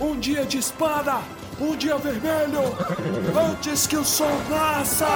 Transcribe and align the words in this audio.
Um 0.00 0.18
dia 0.18 0.46
de 0.46 0.56
espada! 0.56 1.20
Um 1.60 1.76
dia 1.76 1.98
vermelho! 1.98 2.62
Antes 3.50 3.86
que 3.86 3.96
o 3.96 4.02
sol 4.02 4.30
nasça! 4.48 5.06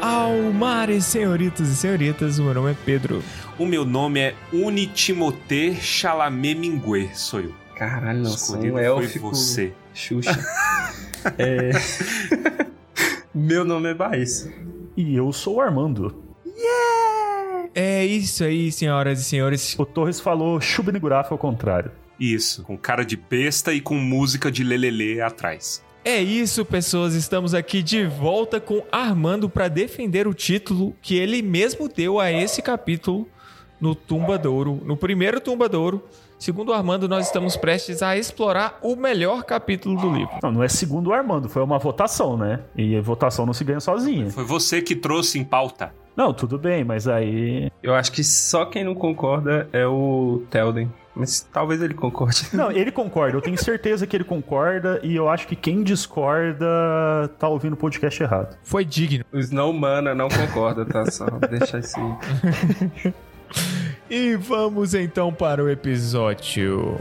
Almares, 0.00 1.06
senhoritas 1.06 1.68
e 1.68 1.74
senhoritas, 1.74 2.38
o 2.38 2.44
meu 2.44 2.54
nome 2.54 2.70
é 2.70 2.76
Pedro. 2.84 3.20
O 3.58 3.66
meu 3.66 3.84
nome 3.84 4.20
é 4.20 4.34
Unitimote 4.52 5.74
Chalamet 5.74 6.54
Mingue, 6.54 7.10
sou 7.14 7.40
eu. 7.40 7.59
Caralho, 7.80 8.18
não, 8.18 8.30
sou 8.32 8.56
Escolhido 8.56 8.74
um 8.74 8.76
foi 8.76 8.84
élfico 8.84 9.28
você. 9.30 9.72
Xuxa. 9.94 10.38
é... 11.38 11.70
Meu 13.34 13.64
nome 13.64 13.88
é 13.88 13.94
Baís. 13.94 14.50
E 14.94 15.16
eu 15.16 15.32
sou 15.32 15.54
o 15.54 15.60
Armando. 15.62 16.22
É 17.74 18.04
isso 18.04 18.44
aí, 18.44 18.70
senhoras 18.70 19.20
e 19.20 19.24
senhores. 19.24 19.78
O 19.78 19.86
Torres 19.86 20.20
falou 20.20 20.60
Shubnigurafa 20.60 21.32
ao 21.32 21.38
contrário. 21.38 21.90
Isso, 22.18 22.64
com 22.64 22.76
cara 22.76 23.02
de 23.02 23.16
besta 23.16 23.72
e 23.72 23.80
com 23.80 23.94
música 23.94 24.52
de 24.52 24.62
lelele 24.62 25.22
atrás. 25.22 25.82
É 26.04 26.20
isso, 26.20 26.66
pessoas. 26.66 27.14
Estamos 27.14 27.54
aqui 27.54 27.82
de 27.82 28.04
volta 28.04 28.60
com 28.60 28.84
Armando 28.92 29.48
para 29.48 29.68
defender 29.68 30.28
o 30.28 30.34
título 30.34 30.94
que 31.00 31.16
ele 31.16 31.40
mesmo 31.40 31.88
deu 31.88 32.20
a 32.20 32.30
esse 32.30 32.60
capítulo 32.60 33.26
no 33.80 33.94
Tumbadouro, 33.94 34.82
no 34.84 34.98
primeiro 34.98 35.40
Tumbadouro. 35.40 36.06
Segundo 36.40 36.70
o 36.70 36.72
Armando, 36.72 37.06
nós 37.06 37.26
estamos 37.26 37.54
prestes 37.54 38.02
a 38.02 38.16
explorar 38.16 38.78
o 38.80 38.96
melhor 38.96 39.44
capítulo 39.44 40.00
do 40.00 40.10
livro. 40.10 40.38
Não, 40.42 40.50
não 40.50 40.62
é 40.62 40.68
segundo 40.68 41.08
o 41.08 41.12
Armando, 41.12 41.50
foi 41.50 41.62
uma 41.62 41.78
votação, 41.78 42.34
né? 42.34 42.60
E 42.74 42.96
a 42.96 43.02
votação 43.02 43.44
não 43.44 43.52
se 43.52 43.62
ganha 43.62 43.78
sozinha. 43.78 44.30
Foi 44.30 44.42
você 44.42 44.80
que 44.80 44.96
trouxe 44.96 45.38
em 45.38 45.44
pauta. 45.44 45.92
Não, 46.16 46.32
tudo 46.32 46.58
bem, 46.58 46.82
mas 46.82 47.06
aí. 47.06 47.70
Eu 47.82 47.94
acho 47.94 48.10
que 48.10 48.24
só 48.24 48.64
quem 48.64 48.82
não 48.82 48.94
concorda 48.94 49.68
é 49.70 49.86
o 49.86 50.42
Telden. 50.48 50.90
Mas 51.14 51.46
talvez 51.52 51.82
ele 51.82 51.92
concorde. 51.92 52.48
Não, 52.54 52.70
ele 52.70 52.92
concorda, 52.92 53.36
eu 53.36 53.42
tenho 53.42 53.58
certeza 53.58 54.06
que 54.06 54.16
ele 54.16 54.22
concorda, 54.22 55.00
e 55.02 55.16
eu 55.16 55.28
acho 55.28 55.46
que 55.46 55.56
quem 55.56 55.82
discorda 55.82 56.64
tá 57.36 57.48
ouvindo 57.48 57.72
o 57.72 57.76
podcast 57.76 58.22
errado. 58.22 58.56
Foi 58.62 58.84
digno. 58.84 59.24
O 59.32 59.38
Snowmana 59.38 60.14
não 60.14 60.28
concorda, 60.28 60.86
tá? 60.86 61.10
Só 61.10 61.26
deixar 61.26 61.80
isso 61.80 61.96
aí. 61.98 63.12
E 64.10 64.34
vamos 64.34 64.92
então 64.92 65.32
para 65.32 65.62
o 65.62 65.70
episódio. 65.70 66.98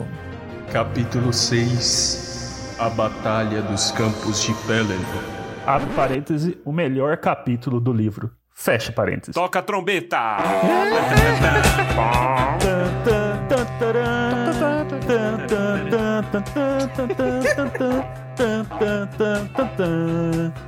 Capítulo 0.71 1.33
6 1.33 2.75
A 2.77 2.87
Batalha 2.87 3.63
dos 3.63 3.89
Campos 3.91 4.43
de 4.43 4.53
Pelennor. 4.67 5.23
Abre 5.65 5.91
parêntese, 5.95 6.59
o 6.63 6.71
melhor 6.71 7.17
capítulo 7.17 7.79
do 7.79 7.91
livro. 7.91 8.29
Fecha 8.53 8.91
parênteses. 8.91 9.33
Toca 9.33 9.57
a 9.57 9.61
trombeta! 9.63 10.37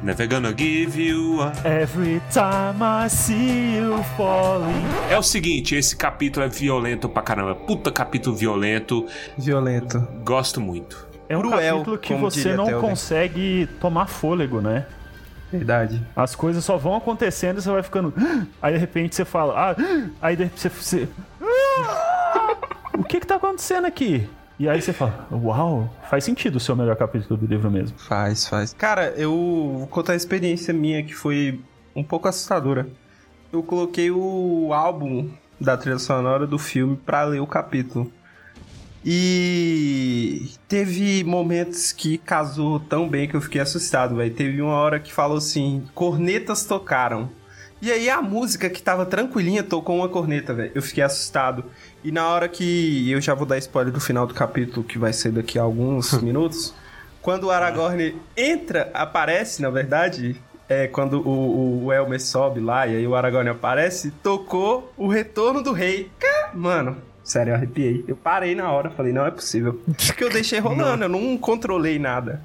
Never 0.04 0.28
gonna 0.28 0.52
give 0.52 0.98
you 1.02 1.42
a... 1.42 1.54
Every 1.66 2.22
time 2.30 2.84
I 2.84 3.10
see 3.10 3.78
you 3.78 4.04
falling. 4.18 4.84
É 5.10 5.18
o 5.18 5.24
seguinte, 5.24 5.76
esse 5.76 5.96
capítulo 5.96 6.46
é 6.46 6.50
violento 6.50 7.08
pra 7.08 7.22
caramba. 7.22 7.56
Puta 7.56 7.90
capítulo 7.90 8.36
violento. 8.36 9.06
Violento. 9.38 10.06
Gosto 10.26 10.60
muito. 10.60 11.08
É 11.30 11.38
um 11.38 11.42
Cruel, 11.42 11.76
capítulo 11.76 11.98
que 11.98 12.14
você 12.14 12.50
diria 12.50 12.58
não 12.58 12.82
consegue 12.82 13.70
tomar 13.80 14.08
fôlego, 14.08 14.60
né? 14.60 14.86
Verdade. 15.50 16.06
As 16.14 16.36
coisas 16.36 16.66
só 16.66 16.78
vão 16.78 16.96
acontecendo 16.98 17.60
e 17.60 17.62
você 17.62 17.70
vai 17.72 17.84
ficando. 17.84 18.14
Aí 18.62 18.74
de 18.74 18.80
repente 18.80 19.16
você 19.16 19.24
fala. 19.24 19.72
Ah, 19.72 19.76
aí 20.22 20.36
de 20.36 20.44
repente 20.44 20.60
você. 20.62 20.70
você 20.70 21.08
"Ah! 21.42 22.58
o 22.98 23.04
que 23.04 23.20
que 23.20 23.28
tá 23.28 23.36
acontecendo 23.36 23.86
aqui? 23.86 24.28
E 24.62 24.70
aí 24.70 24.80
você 24.80 24.94
fala, 24.94 25.28
uau, 25.32 25.92
faz 26.08 26.24
sentido 26.24 26.60
ser 26.60 26.72
o 26.74 26.76
melhor 26.76 26.96
capítulo 26.96 27.36
do 27.36 27.48
livro 27.48 27.72
mesmo. 27.72 27.98
Faz, 27.98 28.48
faz. 28.48 28.76
Cara, 28.76 29.08
eu 29.18 29.32
vou 29.32 29.88
contar 29.88 30.14
a 30.14 30.16
experiência 30.16 30.72
minha 30.72 31.02
que 31.02 31.16
foi 31.16 31.60
um 31.96 32.04
pouco 32.04 32.28
assustadora. 32.28 32.88
Eu 33.52 33.64
coloquei 33.64 34.12
o 34.12 34.72
álbum 34.72 35.32
da 35.60 35.76
trilha 35.76 35.98
sonora 35.98 36.46
do 36.46 36.60
filme 36.60 36.96
pra 36.96 37.24
ler 37.24 37.40
o 37.40 37.48
capítulo. 37.48 38.14
E 39.04 40.52
teve 40.68 41.24
momentos 41.24 41.92
que 41.92 42.20
casou 42.20 42.80
tão 42.80 43.10
bem 43.10 43.28
que 43.28 43.36
eu 43.36 43.42
fiquei 43.42 43.62
assustado, 43.62 44.18
velho. 44.18 44.32
Teve 44.32 44.62
uma 44.62 44.76
hora 44.76 45.00
que 45.00 45.12
falou 45.12 45.40
assim: 45.40 45.86
cornetas 45.96 46.66
tocaram. 46.66 47.32
E 47.82 47.92
aí 47.92 48.12
a 48.12 48.22
música 48.22 48.70
que 48.70 48.80
tava 48.80 49.08
tranquilinha 49.08 49.64
tocou 49.64 49.96
uma 49.96 50.08
corneta, 50.08 50.54
velho. 50.54 50.72
Eu 50.76 50.84
fiquei 50.84 51.04
assustado. 51.04 51.66
E 52.04 52.12
na 52.12 52.28
hora 52.28 52.48
que 52.48 53.10
eu 53.12 53.22
já 53.22 53.34
vou 53.34 53.46
dar 53.46 53.58
spoiler 53.58 53.94
do 53.94 54.00
final 54.00 54.26
do 54.26 54.34
capítulo, 54.34 54.84
que 54.84 54.98
vai 54.98 55.14
ser 55.14 55.32
daqui 55.32 55.60
a 55.60 55.62
alguns 55.62 56.14
minutos, 56.22 56.74
quando 57.22 57.46
o 57.46 57.52
Aragorn 57.52 58.16
entra, 58.36 58.90
aparece, 58.94 59.62
na 59.62 59.70
verdade, 59.70 60.42
é 60.68 60.88
quando 60.88 61.22
o, 61.22 61.86
o 61.86 61.94
Elmer 61.94 62.20
sobe 62.20 62.60
lá 62.60 62.88
e 62.88 62.96
aí 62.96 63.08
o 63.08 63.14
Aragorn 63.14 63.50
aparece, 63.50 64.10
tocou 64.24 64.92
o 64.98 65.08
retorno 65.08 65.62
do 65.62 65.74
rei. 65.74 66.10
Mano, 66.54 66.98
sério, 67.24 67.52
eu 67.52 67.56
arrepiei. 67.56 68.04
Eu 68.08 68.16
parei 68.16 68.56
na 68.56 68.72
hora, 68.72 68.90
falei, 68.90 69.14
não 69.14 69.26
é 69.26 69.32
possível. 69.32 69.82
Porque 70.08 70.24
eu 70.24 70.30
deixei 70.30 70.60
rolando, 70.60 71.04
eu 71.06 71.10
não 71.10 71.38
controlei 71.38 72.00
nada. 72.00 72.42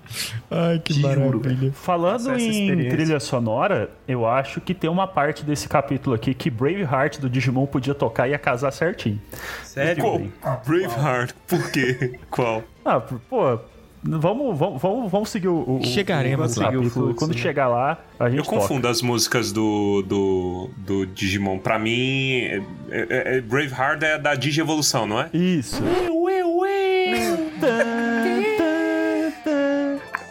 Ai, 0.50 0.78
que 0.78 0.94
Juro, 0.94 1.38
maravilha. 1.40 1.72
Falando 1.72 2.30
Essa 2.32 2.40
em 2.40 2.88
trilha 2.88 3.20
sonora, 3.20 3.90
eu 4.06 4.26
acho 4.26 4.60
que 4.60 4.74
tem 4.74 4.88
uma 4.88 5.06
parte 5.06 5.44
desse 5.44 5.68
capítulo 5.68 6.14
aqui 6.14 6.34
que 6.34 6.50
Braveheart 6.50 7.18
do 7.18 7.28
Digimon 7.28 7.66
podia 7.66 7.94
tocar 7.94 8.28
e 8.28 8.32
ia 8.32 8.38
casar 8.38 8.72
certinho. 8.72 9.20
Sério? 9.64 10.02
Qual? 10.02 10.58
Braveheart. 10.66 11.34
Por 11.46 11.70
quê? 11.70 12.18
Qual? 12.30 12.62
Ah, 12.84 13.00
pô, 13.00 13.58
vamos, 14.06 14.58
vamos, 14.58 14.80
vamos, 14.82 15.10
vamos 15.10 15.28
seguir 15.30 15.48
o, 15.48 15.78
o, 15.78 15.84
Chegaremos 15.84 16.56
o, 16.56 16.60
lá. 16.60 16.66
capítulo. 16.66 16.90
Seguir 16.90 17.00
o 17.00 17.14
Quando 17.14 17.30
fluxo, 17.30 17.38
chegar 17.42 17.68
lá, 17.68 17.98
a 18.18 18.28
gente 18.28 18.38
Eu 18.38 18.44
confundo 18.44 18.86
as 18.88 19.02
músicas 19.02 19.52
do, 19.52 20.02
do, 20.02 20.70
do 20.76 21.06
Digimon. 21.06 21.58
Pra 21.58 21.78
mim, 21.78 22.40
é, 22.42 22.62
é- 22.90 23.36
é- 23.36 23.40
Braveheart 23.40 24.02
é 24.02 24.18
da 24.18 24.34
Digievolução, 24.34 25.06
não 25.06 25.20
é? 25.20 25.24
toca. 25.24 25.36
Isso. 25.36 25.82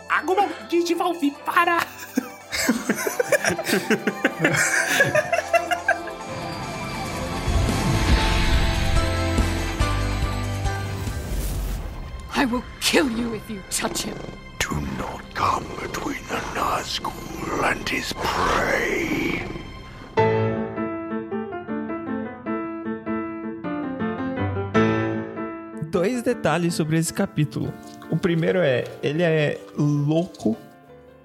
Agora, 0.09 0.47
Digivolve, 0.69 1.31
para! 1.45 1.79
I 12.37 12.45
will 12.45 12.63
kill 12.95 13.11
you 13.11 13.35
if 13.35 13.49
you 13.49 13.61
touch 13.69 14.03
him. 14.03 14.15
Do 14.57 14.75
not 14.97 15.21
come 15.33 15.65
between 15.81 16.23
the 16.29 16.39
Nazgul 16.55 17.11
and 17.69 17.89
his 17.89 18.13
prey. 18.13 19.43
Dois 25.91 26.23
detalhes 26.23 26.73
sobre 26.75 26.97
esse 26.97 27.13
capítulo. 27.13 27.73
O 28.09 28.15
primeiro 28.15 28.59
é, 28.59 28.85
ele 29.03 29.23
é 29.23 29.59
louco 29.77 30.55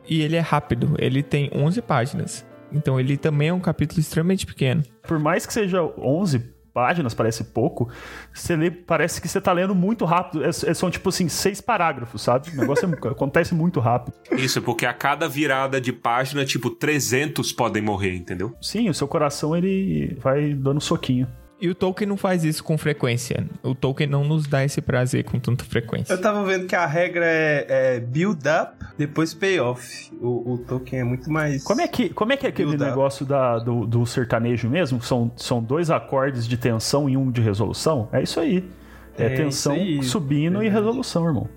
e 0.09 0.23
ele 0.23 0.35
é 0.35 0.41
rápido. 0.41 0.97
Ele 0.99 1.23
tem 1.23 1.51
11 1.55 1.83
páginas. 1.83 2.45
Então 2.73 2.99
ele 2.99 3.17
também 3.17 3.51
é 3.51 3.53
um 3.53 3.61
capítulo 3.61 4.01
extremamente 4.01 4.45
pequeno. 4.45 4.83
Por 5.07 5.21
mais 5.21 5.47
que 5.47 5.53
seja 5.53 5.85
11 5.85 6.60
páginas, 6.73 7.15
parece 7.15 7.45
pouco, 7.45 7.89
você 8.33 8.57
lê, 8.57 8.71
parece 8.71 9.21
que 9.21 9.29
você 9.29 9.41
tá 9.41 9.53
lendo 9.53 9.75
muito 9.75 10.05
rápido. 10.05 10.45
É- 10.45 10.49
é- 10.49 10.75
são 10.75 10.91
tipo 10.91 11.09
assim, 11.09 11.29
seis 11.29 11.61
parágrafos, 11.61 12.23
sabe? 12.23 12.51
O 12.51 12.57
negócio 12.57 12.89
é- 12.89 12.91
acontece 13.09 13.55
muito 13.55 13.81
rápido. 13.81 14.15
Isso, 14.33 14.63
porque 14.63 14.87
a 14.87 14.93
cada 14.95 15.29
virada 15.29 15.81
de 15.81 15.93
página, 15.93 16.45
tipo, 16.45 16.71
300 16.71 17.53
podem 17.53 17.83
morrer, 17.83 18.15
entendeu? 18.15 18.55
Sim, 18.61 18.89
o 18.89 18.95
seu 18.95 19.09
coração 19.09 19.57
ele 19.57 20.17
vai 20.21 20.55
dando 20.55 20.81
soquinho. 20.81 21.27
E 21.61 21.69
o 21.69 21.75
Tolkien 21.75 22.09
não 22.09 22.17
faz 22.17 22.43
isso 22.45 22.65
com 22.65 22.79
frequência. 22.79 23.45
O 23.63 23.75
Tolkien 23.75 24.09
não 24.09 24.25
nos 24.25 24.47
dá 24.47 24.65
esse 24.65 24.81
prazer 24.81 25.25
com 25.25 25.39
tanta 25.39 25.63
frequência. 25.65 26.13
Eu 26.13 26.21
tava 26.21 26.43
vendo 26.45 26.67
que 26.67 26.75
a 26.75 26.87
regra 26.87 27.27
é, 27.27 27.67
é 27.69 28.01
build 28.01 28.41
up, 28.49 28.73
depois 28.97 29.35
payoff. 29.35 30.11
O, 30.21 30.55
o 30.55 30.59
Tolkien 30.59 31.03
é 31.03 31.05
muito 31.05 31.31
mais. 31.31 31.63
Como 31.63 31.81
é 31.81 31.89
que, 31.89 32.09
como 32.09 32.33
é, 32.33 32.37
que 32.37 32.47
é 32.47 32.49
aquele 32.49 32.77
negócio 32.77 33.27
da, 33.27 33.59
do, 33.59 33.87
do 33.87 34.07
sertanejo 34.07 34.69
mesmo? 34.71 35.03
São, 35.03 35.31
são 35.37 35.63
dois 35.63 35.91
acordes 35.91 36.49
de 36.49 36.57
tensão 36.57 37.09
e 37.11 37.17
um 37.17 37.31
de 37.31 37.41
resolução? 37.43 38.09
É 38.13 38.23
isso 38.23 38.41
aí. 38.41 38.65
É, 39.19 39.27
É 39.27 39.29
tensão 39.31 39.75
aí, 39.75 40.03
subindo 40.03 40.63
e 40.63 40.69
verdade. 40.69 40.85
resolução, 40.87 41.27
irmão. 41.27 41.49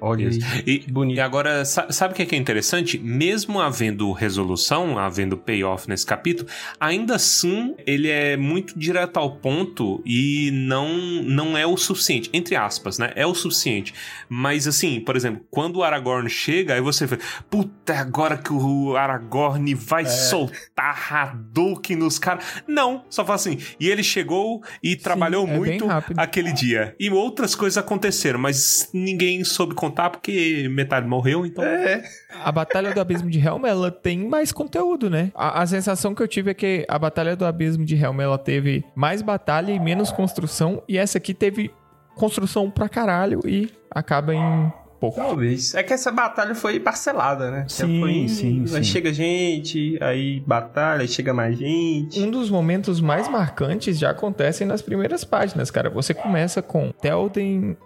Olha 0.00 0.28
Isso. 0.28 0.40
E, 0.66 0.78
bonito. 0.88 1.16
e 1.16 1.20
agora, 1.20 1.64
sa- 1.64 1.90
sabe 1.90 2.12
o 2.12 2.16
que 2.16 2.22
é, 2.22 2.26
que 2.26 2.34
é 2.34 2.38
interessante? 2.38 2.98
Mesmo 2.98 3.60
havendo 3.60 4.12
resolução, 4.12 4.98
havendo 4.98 5.36
payoff 5.36 5.88
nesse 5.88 6.06
capítulo, 6.06 6.48
ainda 6.78 7.16
assim 7.16 7.74
ele 7.86 8.08
é 8.08 8.36
muito 8.36 8.78
direto 8.78 9.16
ao 9.16 9.36
ponto 9.36 10.00
e 10.06 10.50
não, 10.52 10.88
não 11.24 11.58
é 11.58 11.66
o 11.66 11.76
suficiente. 11.76 12.30
Entre 12.32 12.54
aspas, 12.54 12.98
né? 12.98 13.12
É 13.16 13.26
o 13.26 13.34
suficiente. 13.34 13.92
Mas 14.28 14.68
assim, 14.68 15.00
por 15.00 15.16
exemplo, 15.16 15.44
quando 15.50 15.76
o 15.76 15.82
Aragorn 15.82 16.28
chega, 16.30 16.74
aí 16.74 16.80
você 16.80 17.04
vê, 17.06 17.18
puta, 17.50 17.92
é 17.92 17.98
agora 17.98 18.36
que 18.36 18.52
o 18.52 18.96
Aragorn 18.96 19.74
vai 19.74 20.06
soltar 20.06 21.12
Hadouken 21.12 21.96
nos 21.96 22.18
caras. 22.18 22.44
Não, 22.66 23.04
só 23.10 23.24
fala 23.24 23.36
assim. 23.36 23.58
E 23.80 23.88
ele 23.88 24.02
chegou 24.02 24.62
e 24.82 24.94
trabalhou 24.94 25.46
é 25.46 25.56
muito 25.56 25.86
aquele 26.16 26.52
dia. 26.52 26.94
E 27.00 27.10
outras 27.10 27.54
coisas 27.54 27.76
aconteceram, 27.78 28.38
mas 28.38 28.88
ninguém 28.92 29.42
soube 29.44 29.74
contar 29.74 29.87
porque 29.90 30.68
metade 30.70 31.06
morreu, 31.06 31.46
então. 31.46 31.64
É. 31.64 32.02
A 32.42 32.52
Batalha 32.52 32.92
do 32.92 33.00
Abismo 33.00 33.30
de 33.30 33.38
Helm, 33.38 33.64
ela 33.66 33.90
tem 33.90 34.28
mais 34.28 34.52
conteúdo, 34.52 35.08
né? 35.10 35.30
A, 35.34 35.62
a 35.62 35.66
sensação 35.66 36.14
que 36.14 36.22
eu 36.22 36.28
tive 36.28 36.50
é 36.50 36.54
que 36.54 36.84
a 36.88 36.98
Batalha 36.98 37.36
do 37.36 37.44
Abismo 37.44 37.84
de 37.84 37.96
Helm, 37.96 38.20
ela 38.20 38.38
teve 38.38 38.84
mais 38.94 39.22
batalha 39.22 39.72
e 39.72 39.78
menos 39.78 40.10
construção, 40.10 40.82
e 40.88 40.96
essa 40.98 41.18
aqui 41.18 41.34
teve 41.34 41.70
construção 42.14 42.70
pra 42.70 42.88
caralho 42.88 43.40
e 43.46 43.70
acaba 43.90 44.34
em 44.34 44.72
pouco. 44.98 45.16
Talvez. 45.16 45.74
É 45.74 45.82
que 45.82 45.92
essa 45.92 46.10
batalha 46.10 46.54
foi 46.54 46.78
parcelada, 46.80 47.50
né? 47.50 47.64
Sim, 47.68 48.00
foi, 48.00 48.28
sim, 48.28 48.60
Aí 48.62 48.68
sim. 48.68 48.82
chega 48.82 49.12
gente, 49.12 49.98
aí 50.02 50.40
batalha, 50.40 51.02
aí 51.02 51.08
chega 51.08 51.32
mais 51.32 51.56
gente. 51.56 52.20
Um 52.20 52.30
dos 52.30 52.50
momentos 52.50 53.00
mais 53.00 53.28
marcantes 53.28 53.98
já 53.98 54.10
acontecem 54.10 54.66
nas 54.66 54.82
primeiras 54.82 55.24
páginas, 55.24 55.70
cara. 55.70 55.88
Você 55.90 56.12
começa 56.12 56.60
com 56.60 56.90
Telden 56.92 57.76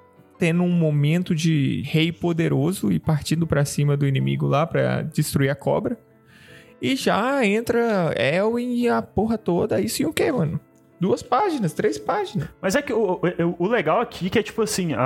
tendo 0.42 0.64
um 0.64 0.70
momento 0.72 1.36
de 1.36 1.82
rei 1.86 2.10
poderoso 2.10 2.90
e 2.90 2.98
partindo 2.98 3.46
pra 3.46 3.64
cima 3.64 3.96
do 3.96 4.04
inimigo 4.04 4.44
lá 4.44 4.66
pra 4.66 5.02
destruir 5.02 5.48
a 5.50 5.54
cobra. 5.54 5.96
E 6.80 6.96
já 6.96 7.46
entra 7.46 8.12
Elwin 8.18 8.74
e 8.74 8.88
a 8.88 9.00
porra 9.00 9.38
toda. 9.38 9.80
Isso 9.80 10.02
e 10.02 10.04
o 10.04 10.12
quê, 10.12 10.32
mano? 10.32 10.58
Duas 10.98 11.22
páginas, 11.22 11.72
três 11.74 11.96
páginas. 11.96 12.48
Mas 12.60 12.74
é 12.74 12.82
que 12.82 12.92
o, 12.92 13.20
o, 13.20 13.54
o 13.56 13.68
legal 13.68 14.00
aqui 14.00 14.28
que 14.28 14.36
é 14.36 14.42
tipo 14.42 14.62
assim, 14.62 14.94
a, 14.94 15.00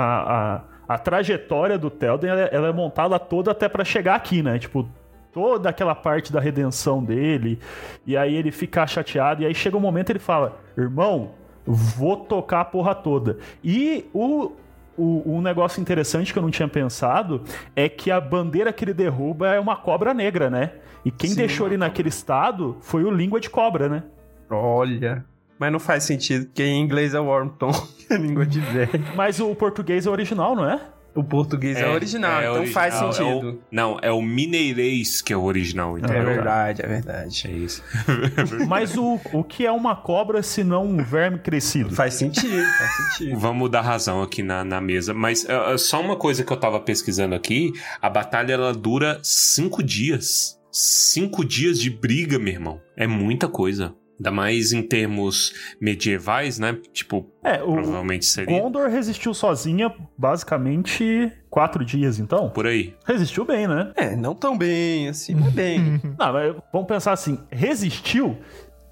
a, 0.87 0.95
a 0.95 0.97
trajetória 0.97 1.77
do 1.77 1.91
Telden 1.91 2.31
ela, 2.31 2.41
é- 2.41 2.49
ela 2.51 2.67
é 2.69 2.73
montada 2.73 3.19
toda 3.19 3.51
até 3.51 3.69
pra 3.69 3.85
chegar 3.85 4.15
aqui, 4.15 4.41
né? 4.41 4.57
Tipo, 4.57 4.89
toda 5.31 5.69
aquela 5.69 5.93
parte 5.93 6.33
da 6.33 6.39
redenção 6.39 7.03
dele, 7.03 7.59
e 8.07 8.17
aí 8.17 8.33
ele 8.33 8.49
fica 8.51 8.87
chateado, 8.87 9.43
e 9.43 9.45
aí 9.45 9.53
chega 9.53 9.77
um 9.77 9.81
momento 9.81 10.09
ele 10.09 10.17
fala: 10.17 10.59
Irmão, 10.75 11.33
vou 11.63 12.17
tocar 12.17 12.61
a 12.61 12.65
porra 12.65 12.95
toda. 12.95 13.37
E 13.63 14.05
o. 14.15 14.53
O, 14.97 15.21
um 15.25 15.41
negócio 15.41 15.79
interessante 15.79 16.33
que 16.33 16.39
eu 16.39 16.43
não 16.43 16.49
tinha 16.49 16.67
pensado 16.67 17.43
é 17.75 17.87
que 17.87 18.09
a 18.09 18.19
bandeira 18.19 18.73
que 18.73 18.83
ele 18.83 18.93
derruba 18.93 19.53
é 19.53 19.59
uma 19.59 19.75
cobra 19.75 20.13
negra, 20.13 20.49
né? 20.49 20.73
E 21.05 21.11
quem 21.11 21.29
Sim, 21.29 21.35
deixou 21.35 21.67
ele 21.67 21.77
naquele 21.77 22.09
estado 22.09 22.77
foi 22.81 23.03
o 23.03 23.11
língua 23.11 23.39
de 23.39 23.49
cobra, 23.49 23.87
né? 23.87 24.03
Olha. 24.49 25.23
Mas 25.59 25.71
não 25.71 25.79
faz 25.79 26.03
sentido, 26.03 26.45
porque 26.45 26.63
em 26.63 26.81
inglês 26.81 27.13
é 27.13 27.19
Wormton, 27.19 27.71
a 28.09 28.15
língua 28.15 28.45
de 28.45 28.59
velho. 28.59 29.03
Mas 29.15 29.39
o 29.39 29.53
português 29.55 30.05
é 30.05 30.09
original, 30.09 30.55
não 30.55 30.69
é? 30.69 30.81
O 31.17 31.23
português 31.23 31.77
é, 31.77 31.89
original, 31.89 32.41
é 32.41 32.49
então 32.51 32.67
faz 32.67 32.93
original, 33.01 33.09
é 33.31 33.35
o- 33.35 33.41
sentido. 33.41 33.61
não, 33.71 33.99
é 34.01 34.11
o 34.11 34.21
mineirês 34.21 35.21
que 35.21 35.33
é 35.33 35.37
o 35.37 35.43
original, 35.43 35.97
É, 35.97 36.01
verdade, 36.01 36.81
é 36.83 36.87
verdade. 36.87 37.47
É 37.47 37.51
isso. 37.51 37.83
Mas 38.67 38.95
o, 38.95 39.19
o 39.33 39.43
que 39.43 39.65
é 39.65 39.71
uma 39.71 39.95
cobra 39.95 40.43
se 40.43 40.63
não 40.63 40.85
um 40.85 40.97
verme 41.03 41.39
crescido? 41.39 41.93
Faz 41.95 42.13
sentido, 42.13 42.63
faz 42.77 43.17
sentido. 43.17 43.39
Vamos 43.39 43.69
dar 43.71 43.81
razão 43.81 44.21
aqui 44.21 44.43
na, 44.43 44.63
na 44.63 44.79
mesa. 44.79 45.13
Mas 45.13 45.43
uh, 45.45 45.77
só 45.77 45.99
uma 46.01 46.15
coisa 46.15 46.43
que 46.43 46.51
eu 46.53 46.57
tava 46.57 46.79
pesquisando 46.79 47.33
aqui: 47.35 47.71
a 48.01 48.09
batalha 48.09 48.53
ela 48.53 48.73
dura 48.73 49.19
cinco 49.23 49.81
dias. 49.83 50.55
Cinco 50.71 51.43
dias 51.43 51.79
de 51.79 51.89
briga, 51.89 52.37
meu 52.37 52.53
irmão. 52.53 52.81
É 52.95 53.07
muita 53.07 53.47
coisa. 53.47 53.95
Ainda 54.19 54.31
mais 54.31 54.71
em 54.71 54.81
termos 54.81 55.53
medievais, 55.79 56.57
né? 56.57 56.77
Tipo, 56.91 57.29
É, 57.43 57.61
o 57.61 57.73
provavelmente 57.73 58.25
seria 58.25 58.59
Gondor 58.59 58.89
resistiu 58.89 59.33
sozinha 59.33 59.93
basicamente 60.17 61.31
quatro 61.49 61.85
dias, 61.85 62.19
então. 62.19 62.49
por 62.49 62.65
aí. 62.65 62.95
Resistiu 63.05 63.45
bem, 63.45 63.67
né? 63.67 63.91
É, 63.95 64.15
não 64.15 64.33
tão 64.33 64.57
bem 64.57 65.07
assim, 65.09 65.35
mas 65.35 65.53
bem. 65.53 66.01
Não, 66.17 66.33
mas 66.33 66.55
vamos 66.73 66.87
pensar 66.87 67.13
assim, 67.13 67.39
resistiu, 67.51 68.37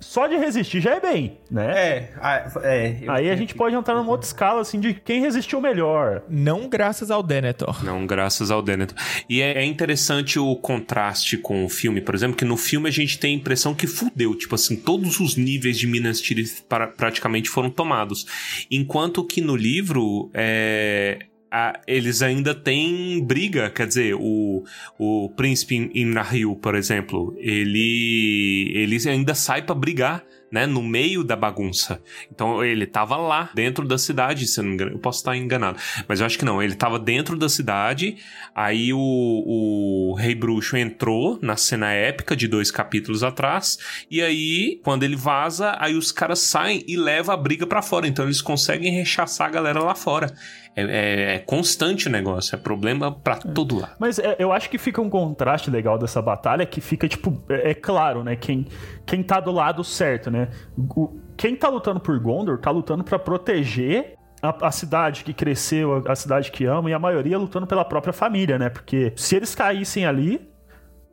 só 0.05 0.27
de 0.27 0.35
resistir 0.37 0.79
já 0.81 0.95
é 0.95 0.99
bem, 0.99 1.37
né? 1.49 1.65
É, 1.75 2.09
a- 2.21 2.51
é. 2.63 2.97
Aí 3.07 3.29
a 3.29 3.35
gente 3.35 3.53
pode 3.55 3.75
entrar 3.75 3.95
numa 3.95 4.09
outra 4.11 4.25
escala, 4.27 4.61
assim, 4.61 4.79
de 4.79 4.93
quem 4.93 5.19
resistiu 5.21 5.59
melhor. 5.59 6.21
Não 6.29 6.69
graças 6.69 7.09
ao 7.11 7.21
Denethor. 7.23 7.83
Não, 7.83 8.05
graças 8.05 8.51
ao 8.51 8.61
Denethor. 8.61 8.95
E 9.29 9.41
é, 9.41 9.57
é 9.59 9.65
interessante 9.65 10.37
o 10.39 10.55
contraste 10.55 11.37
com 11.37 11.65
o 11.65 11.69
filme, 11.69 11.99
por 12.01 12.13
exemplo, 12.15 12.37
que 12.37 12.45
no 12.45 12.55
filme 12.55 12.87
a 12.87 12.91
gente 12.91 13.17
tem 13.19 13.33
a 13.33 13.37
impressão 13.37 13.73
que 13.73 13.87
fudeu. 13.87 14.35
Tipo 14.35 14.55
assim, 14.55 14.75
todos 14.75 15.19
os 15.19 15.35
níveis 15.35 15.77
de 15.77 15.87
Minas 15.87 16.21
Tirith 16.21 16.61
para- 16.69 16.87
praticamente 16.87 17.49
foram 17.49 17.69
tomados. 17.69 18.25
Enquanto 18.69 19.23
que 19.25 19.41
no 19.41 19.55
livro, 19.55 20.29
é, 20.33 21.19
a- 21.55 21.79
eles 21.87 22.21
ainda 22.21 22.53
têm 22.53 23.23
briga. 23.25 23.69
Quer 23.69 23.87
dizer, 23.87 24.15
o, 24.15 24.63
o 24.97 25.29
príncipe 25.35 25.89
Imrahil, 25.93 26.55
por 26.55 26.75
exemplo, 26.75 27.33
ele, 27.39 28.71
ele 28.75 28.97
ainda 29.09 29.33
sai 29.33 29.61
pra 29.61 29.75
brigar. 29.75 30.23
Né, 30.51 30.65
no 30.65 30.81
meio 30.81 31.21
da 31.21 31.35
bagunça. 31.35 31.99
Então 32.31 32.63
ele 32.63 32.85
tava 32.85 33.17
lá, 33.17 33.49
dentro 33.53 33.85
da 33.85 33.97
cidade, 33.97 34.47
se 34.47 34.57
eu 34.57 34.63
não 34.63 34.69
me 34.69 34.75
engano. 34.75 34.91
Eu 34.91 34.99
posso 34.99 35.19
estar 35.19 35.35
enganado. 35.35 35.77
Mas 36.07 36.19
eu 36.21 36.25
acho 36.25 36.37
que 36.39 36.45
não. 36.45 36.63
Ele 36.63 36.75
tava 36.75 36.97
dentro 36.97 37.35
da 37.35 37.49
cidade. 37.49 38.15
Aí 38.53 38.93
o, 38.93 38.97
o 38.99 40.13
Rei 40.13 40.33
Bruxo 40.33 40.77
entrou 40.77 41.37
na 41.41 41.57
cena 41.57 41.91
épica 41.91 42.37
de 42.37 42.47
dois 42.47 42.71
capítulos 42.71 43.21
atrás. 43.21 43.77
E 44.09 44.21
aí, 44.21 44.79
quando 44.81 45.03
ele 45.03 45.15
vaza, 45.17 45.75
aí 45.77 45.95
os 45.95 46.11
caras 46.11 46.39
saem 46.39 46.85
e 46.87 46.95
levam 46.95 47.33
a 47.35 47.37
briga 47.37 47.67
pra 47.67 47.81
fora. 47.81 48.07
Então 48.07 48.23
eles 48.23 48.41
conseguem 48.41 48.93
rechaçar 48.93 49.47
a 49.47 49.51
galera 49.51 49.83
lá 49.83 49.95
fora. 49.95 50.33
É, 50.75 50.81
é- 50.83 51.35
é 51.35 51.39
constante 51.39 52.07
o 52.07 52.11
negócio. 52.11 52.55
É 52.55 52.57
problema 52.59 53.11
pra 53.11 53.37
todo 53.37 53.79
lado. 53.79 53.93
Mas 53.99 54.19
é, 54.19 54.35
eu 54.39 54.51
acho 54.51 54.69
que 54.69 54.77
fica 54.77 55.01
um 55.01 55.09
contraste 55.09 55.69
legal 55.71 55.97
dessa 55.97 56.21
batalha 56.21 56.65
que 56.65 56.81
fica, 56.81 57.07
tipo, 57.07 57.41
é, 57.49 57.71
é 57.71 57.73
claro, 57.73 58.23
né? 58.23 58.35
Quem, 58.35 58.67
quem 59.05 59.23
tá 59.23 59.39
do 59.39 59.51
lado 59.51 59.83
certo, 59.83 60.29
né? 60.29 60.49
O- 60.95 61.19
quem 61.37 61.55
tá 61.55 61.69
lutando 61.69 61.99
por 61.99 62.19
Gondor 62.19 62.57
tá 62.59 62.71
lutando 62.71 63.03
pra 63.03 63.17
proteger 63.19 64.13
a, 64.41 64.67
a 64.67 64.71
cidade 64.71 65.23
que 65.23 65.33
cresceu, 65.33 66.03
a, 66.07 66.11
a 66.11 66.15
cidade 66.15 66.51
que 66.51 66.65
ama, 66.65 66.89
e 66.89 66.93
a 66.93 66.99
maioria 66.99 67.37
lutando 67.37 67.65
pela 67.67 67.83
própria 67.85 68.13
família, 68.13 68.57
né? 68.59 68.69
Porque 68.69 69.13
se 69.15 69.35
eles 69.35 69.55
caíssem 69.55 70.05
ali, 70.05 70.49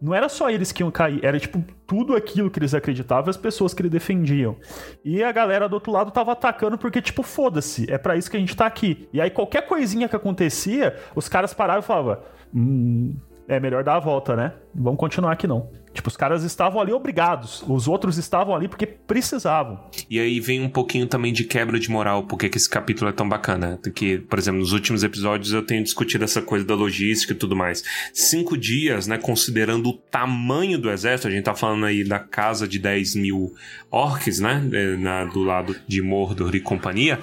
não 0.03 0.13
era 0.13 0.29
só 0.29 0.51
eles 0.51 0.73
que 0.73 0.83
iam 0.83 0.91
cair, 0.91 1.25
era 1.25 1.39
tipo 1.39 1.63
tudo 1.87 2.17
aquilo 2.17 2.51
que 2.51 2.59
eles 2.59 2.75
acreditavam, 2.75 3.31
as 3.31 3.37
pessoas 3.37 3.73
que 3.73 3.83
eles 3.83 3.93
defendiam. 3.93 4.57
E 5.05 5.23
a 5.23 5.31
galera 5.31 5.69
do 5.69 5.75
outro 5.75 5.93
lado 5.93 6.11
tava 6.11 6.33
atacando 6.33 6.77
porque, 6.77 7.01
tipo, 7.01 7.23
foda-se, 7.23 7.89
é 7.89 7.97
pra 7.97 8.17
isso 8.17 8.29
que 8.29 8.37
a 8.37 8.41
gente 8.41 8.57
tá 8.57 8.67
aqui. 8.67 9.09
E 9.13 9.21
aí 9.21 9.31
qualquer 9.31 9.63
coisinha 9.65 10.09
que 10.09 10.17
acontecia, 10.17 10.97
os 11.15 11.29
caras 11.29 11.55
paravam 11.55 11.83
e 11.83 11.87
falavam: 11.87 12.19
Hum, 12.53 13.15
é 13.47 13.61
melhor 13.61 13.85
dar 13.85 13.95
a 13.95 14.01
volta, 14.01 14.35
né? 14.35 14.53
Vamos 14.75 14.99
continuar 14.99 15.31
aqui 15.31 15.47
não. 15.47 15.71
Tipo, 15.93 16.09
os 16.09 16.17
caras 16.17 16.43
estavam 16.43 16.81
ali 16.81 16.93
obrigados, 16.93 17.63
os 17.69 17.87
outros 17.87 18.17
estavam 18.17 18.55
ali 18.55 18.67
porque 18.67 18.87
precisavam. 18.87 19.79
E 20.09 20.19
aí 20.19 20.41
vem 20.41 20.61
um 20.63 20.69
pouquinho 20.69 21.07
também 21.07 21.33
de 21.33 21.45
quebra 21.45 21.79
de 21.79 21.91
moral, 21.91 22.25
porque 22.25 22.49
que 22.49 22.57
esse 22.57 22.69
capítulo 22.69 23.11
é 23.11 23.13
tão 23.13 23.29
bacana. 23.29 23.79
Que, 23.95 24.19
por 24.19 24.39
exemplo, 24.39 24.61
nos 24.61 24.73
últimos 24.73 25.03
episódios 25.05 25.53
eu 25.53 25.63
tenho 25.65 25.83
discutido 25.85 26.25
essa 26.25 26.41
coisa 26.41 26.65
da 26.65 26.75
logística 26.75 27.33
e 27.33 27.37
tudo 27.37 27.55
mais. 27.55 27.85
Cinco 28.15 28.57
dias, 28.57 29.07
né, 29.07 29.19
considerando 29.19 29.91
o 29.91 29.93
tamanho 29.93 30.79
do 30.79 30.91
exército, 30.91 31.29
a 31.29 31.31
gente 31.31 31.45
tá 31.45 31.55
falando 31.55 31.85
aí 31.87 32.03
da 32.05 32.19
casa 32.19 32.67
de 32.67 32.79
10 32.79 33.15
mil 33.15 33.55
orcs, 33.91 34.41
né, 34.41 34.67
eh, 34.73 34.97
na- 34.97 35.25
do 35.27 35.43
lado 35.43 35.77
de 35.87 36.01
Mordor 36.01 36.55
e 36.55 36.61
companhia. 36.61 37.21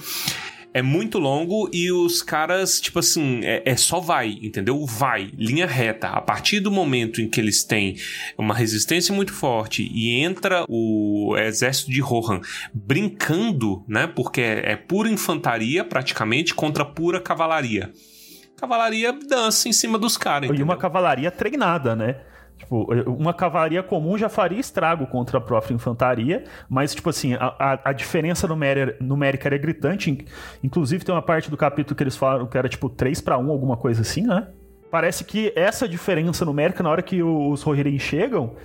É 0.74 0.82
muito 0.82 1.18
longo 1.18 1.70
e 1.74 1.92
os 1.92 2.22
caras, 2.22 2.80
tipo 2.80 3.00
assim, 3.00 3.42
é, 3.44 3.64
é 3.66 3.76
só 3.76 4.00
vai, 4.00 4.38
entendeu? 4.42 4.86
Vai, 4.86 5.32
linha 5.36 5.66
reta. 5.66 6.10
A 6.10 6.22
partir 6.22 6.60
do 6.60 6.70
momento 6.70 7.22
em 7.22 7.28
que 7.28 7.40
eles 7.40 7.64
têm 7.64 7.96
uma 8.38 8.54
resistência 8.54 9.14
muito 9.14 9.34
forte 9.34 9.90
e 9.92 10.14
entra 10.20 10.66
o 10.70 11.36
exército 11.38 11.92
de 11.92 12.00
Rohan 12.00 12.42
brincando, 12.74 13.84
né? 13.88 14.06
Porque 14.06 14.42
é, 14.42 14.74
é 14.74 14.76
pura 14.76 15.10
infantaria 15.10 15.84
praticamente 15.84 16.54
contra 16.54 16.86
pura 16.86 17.20
cavalaria. 17.20 17.92
Cavalaria 18.56 19.12
dança 19.14 19.70
em 19.70 19.74
cima 19.74 19.98
dos 19.98 20.18
caras. 20.18 20.52
E 20.54 20.62
uma 20.62 20.78
cavalaria 20.78 21.32
treinada, 21.32 21.96
né? 21.96 22.18
Tipo, 22.60 22.88
uma 23.08 23.34
cavalaria 23.34 23.82
comum 23.82 24.18
já 24.18 24.28
faria 24.28 24.60
estrago 24.60 25.08
contra 25.08 25.38
a 25.38 25.42
própria 25.42 25.74
infantaria, 25.74 26.44
mas, 26.70 26.94
tipo 26.94 27.10
assim, 27.10 27.34
a, 27.34 27.80
a, 27.86 27.94
diferença 27.94 28.48
numérica, 28.48 28.98
numérica 29.02 29.48
era 29.48 29.58
gritante. 29.58 30.12
In- 30.12 30.26
Inclusive, 30.62 31.04
tem 31.06 31.16
uma 31.16 31.22
parte 31.22 31.50
do 31.50 31.56
capítulo 31.58 31.96
que 31.96 32.04
eles 32.04 32.18
falaram 32.18 32.46
que 32.46 32.58
era, 32.58 32.68
tipo, 32.68 32.90
3 32.90 33.22
para 33.22 33.38
1, 33.38 33.50
alguma 33.50 33.78
coisa 33.78 34.02
assim, 34.02 34.28
né? 34.28 34.50
Parece 34.92 35.24
que 35.24 35.54
essa 35.56 35.88
diferença 35.88 36.44
numérica, 36.44 36.84
na 36.84 36.90
hora 36.90 37.02
que 37.02 37.24
os 37.24 37.62
Rohirrim 37.64 37.98
chegam, 37.98 38.56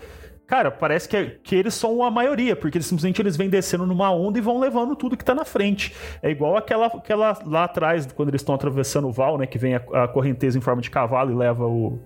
cara, 0.47 0.71
parece 0.73 1.09
que, 1.09 1.17
é- 1.17 1.37
que 1.43 1.55
eles 1.55 1.75
são 1.75 2.03
a 2.03 2.11
maioria, 2.11 2.57
porque 2.57 2.77
eles, 2.79 2.87
simplesmente 2.87 3.23
eles 3.23 3.37
vêm 3.37 3.49
descendo 3.49 3.87
numa 3.87 4.11
onda 4.11 4.39
e 4.39 4.43
vão 4.43 4.59
levando 4.59 4.97
tudo 4.97 5.17
que 5.17 5.25
tá 5.25 5.35
na 5.37 5.45
frente. 5.45 5.95
É 6.21 6.31
igual 6.31 6.57
aquela, 6.57 6.87
aquela 6.87 7.39
lá 7.47 7.65
atrás, 7.65 8.07
quando 8.13 8.31
eles 8.31 8.41
estão 8.41 8.55
atravessando 8.57 9.07
o 9.07 9.13
Val, 9.13 9.39
né? 9.39 9.47
Que 9.47 9.57
vem 9.57 9.77
a, 9.77 9.83
a 10.05 10.09
correnteza 10.09 10.59
em 10.59 10.61
forma 10.61 10.83
de 10.83 10.91
cavalo 10.91 11.31
e 11.31 11.35
leva 11.35 11.65
o, 11.67 12.01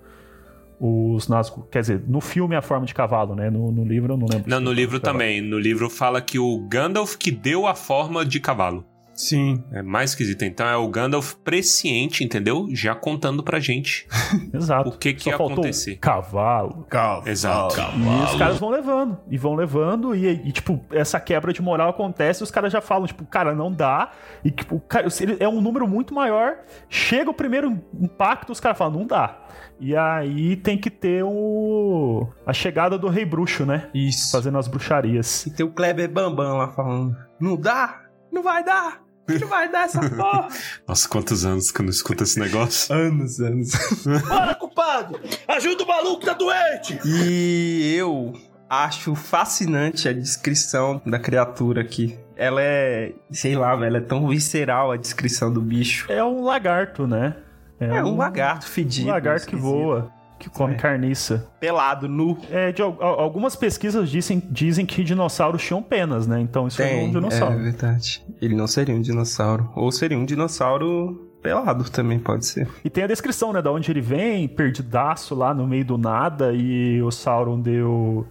os 0.81 1.29
Nazgûl. 1.29 1.65
Quer 1.71 1.81
dizer, 1.81 2.03
no 2.07 2.21
filme 2.21 2.55
é 2.55 2.59
a 2.59 2.63
forma 2.63 2.87
de 2.87 2.95
cavalo, 2.95 3.35
né? 3.35 3.51
No, 3.51 3.73
no 3.73 3.85
livro 3.85 4.15
eu 4.15 4.17
não 4.17 4.27
lembro. 4.27 4.49
Não, 4.49 4.61
no 4.61 4.73
livro 4.73 5.01
também. 5.01 5.41
No 5.41 5.59
livro 5.59 5.91
fala 5.91 6.21
que 6.21 6.39
o 6.39 6.67
Gandalf 6.69 7.17
que 7.17 7.31
deu 7.31 7.67
a 7.67 7.75
forma 7.75 8.25
de 8.25 8.41
cavalo. 8.41 8.85
Sim. 9.19 9.65
É 9.73 9.83
mais 9.83 10.11
esquisito. 10.11 10.45
Então 10.45 10.65
é 10.65 10.77
o 10.77 10.87
Gandalf 10.87 11.35
presciente, 11.43 12.23
entendeu? 12.23 12.69
Já 12.71 12.95
contando 12.95 13.43
pra 13.43 13.59
gente. 13.59 14.07
Exato. 14.55 14.91
o 14.91 14.97
que 14.97 15.13
que 15.13 15.25
Só 15.25 15.31
ia 15.31 15.35
acontecer. 15.35 15.97
Cavalo. 15.97 16.87
Exato. 17.29 17.75
E 17.75 18.25
os 18.25 18.39
caras 18.39 18.59
vão 18.59 18.71
levando, 18.71 19.19
e 19.29 19.37
vão 19.37 19.57
levando, 19.57 20.15
e, 20.15 20.27
e, 20.29 20.53
tipo, 20.53 20.81
essa 20.93 21.19
quebra 21.19 21.53
de 21.53 21.61
moral 21.61 21.91
acontece, 21.91 22.43
e 22.43 22.45
os 22.45 22.51
caras 22.53 22.73
já 22.73 22.81
falam, 22.81 23.09
tipo, 23.09 23.27
cara, 23.27 23.53
não 23.55 23.73
dá. 23.73 24.13
E, 24.45 24.53
tipo, 24.53 24.79
cara, 24.81 25.09
é 25.41 25.49
um 25.49 25.61
número 25.61 25.89
muito 25.89 26.15
maior. 26.15 26.59
Chega 26.89 27.29
o 27.29 27.35
primeiro 27.35 27.77
impacto, 28.01 28.53
os 28.53 28.61
caras 28.61 28.79
falam, 28.79 29.01
não 29.01 29.07
dá. 29.07 29.37
E 29.81 29.97
aí 29.97 30.55
tem 30.55 30.79
que 30.79 30.91
ter 30.91 31.25
o... 31.25 32.29
a 32.47 32.53
chegada 32.53 32.97
do 32.97 33.09
Rei 33.09 33.25
Bruxo, 33.25 33.67
né? 33.67 33.89
Isso. 33.93 34.31
Fazendo 34.31 34.59
as 34.59 34.69
bruxarias. 34.69 35.45
E 35.47 35.51
tem 35.51 35.67
o 35.67 35.71
Kleber 35.73 36.09
Bambam 36.09 36.57
lá 36.57 36.69
falando: 36.69 37.17
Não 37.41 37.57
dá? 37.57 38.03
Não 38.31 38.43
vai 38.43 38.63
dar! 38.65 39.08
Não 39.41 39.49
vai 39.49 39.71
dar 39.71 39.85
essa 39.85 40.01
porra! 40.09 40.49
Nossa, 40.87 41.09
quantos 41.09 41.45
anos 41.45 41.71
que 41.71 41.81
eu 41.81 41.85
não 41.85 41.91
escuto 41.91 42.23
esse 42.25 42.39
negócio? 42.39 42.93
anos, 42.95 43.41
anos. 43.41 43.71
Para, 44.29 44.55
culpado! 44.55 45.21
Ajuda 45.47 45.85
o 45.85 45.87
maluco, 45.87 46.25
tá 46.25 46.33
doente! 46.33 46.99
E 47.05 47.95
eu 47.97 48.33
acho 48.69 49.15
fascinante 49.15 50.09
a 50.09 50.13
descrição 50.13 51.01
da 51.05 51.19
criatura 51.19 51.81
aqui. 51.81 52.19
Ela 52.37 52.63
é, 52.63 53.13
sei 53.31 53.57
lá, 53.57 53.75
velho, 53.75 53.97
é 53.97 54.01
tão 54.01 54.29
visceral 54.29 54.93
a 54.93 54.97
descrição 54.97 55.53
do 55.53 55.61
bicho. 55.61 56.11
É 56.11 56.23
um 56.23 56.45
lagarto, 56.45 57.07
né? 57.07 57.37
É 57.81 58.03
um 58.03 58.17
lagarto 58.17 58.67
fedido. 58.67 59.09
Um 59.09 59.13
lagarto 59.13 59.47
que 59.47 59.55
esquisito. 59.55 59.73
voa, 59.73 60.13
que 60.39 60.49
come 60.51 60.75
É. 60.75 60.77
carniça. 60.77 61.51
Pelado, 61.61 62.09
nu. 62.09 62.39
É, 62.51 62.71
de, 62.73 62.81
al- 62.83 62.97
algumas 63.03 63.57
pesquisas 63.57 64.09
dizem, 64.09 64.43
dizem 64.51 64.87
que 64.87 65.03
dinossauros 65.03 65.63
tinham 65.63 65.83
penas, 65.83 66.27
né? 66.27 66.41
Então 66.41 66.67
isso 66.69 66.81
é 66.81 66.87
um 66.87 66.89
Tem, 66.89 67.05
é 67.07 67.11
dinossauro. 67.11 67.59
verdade. 67.59 68.23
Ele 68.41 68.55
não 68.55 68.67
seria 68.67 68.95
um 68.95 69.01
dinossauro. 69.03 69.71
Ou 69.75 69.91
seria 69.91 70.17
um 70.19 70.25
dinossauro 70.25 71.29
pelado 71.43 71.89
também, 71.91 72.19
pode 72.19 72.47
ser. 72.47 72.69
E 72.85 72.91
tem 72.91 73.05
a 73.05 73.07
descrição, 73.07 73.53
né? 73.53 73.63
Da 73.63 73.71
onde 73.73 73.91
ele 73.91 74.01
vem, 74.01 74.47
perdidaço 74.49 75.35
lá 75.35 75.53
no 75.55 75.67
meio 75.67 75.85
do 75.85 75.97
nada, 75.99 76.53
e 76.53 77.01
o 77.03 77.11
Sauron 77.11 77.61
deu 77.61 78.27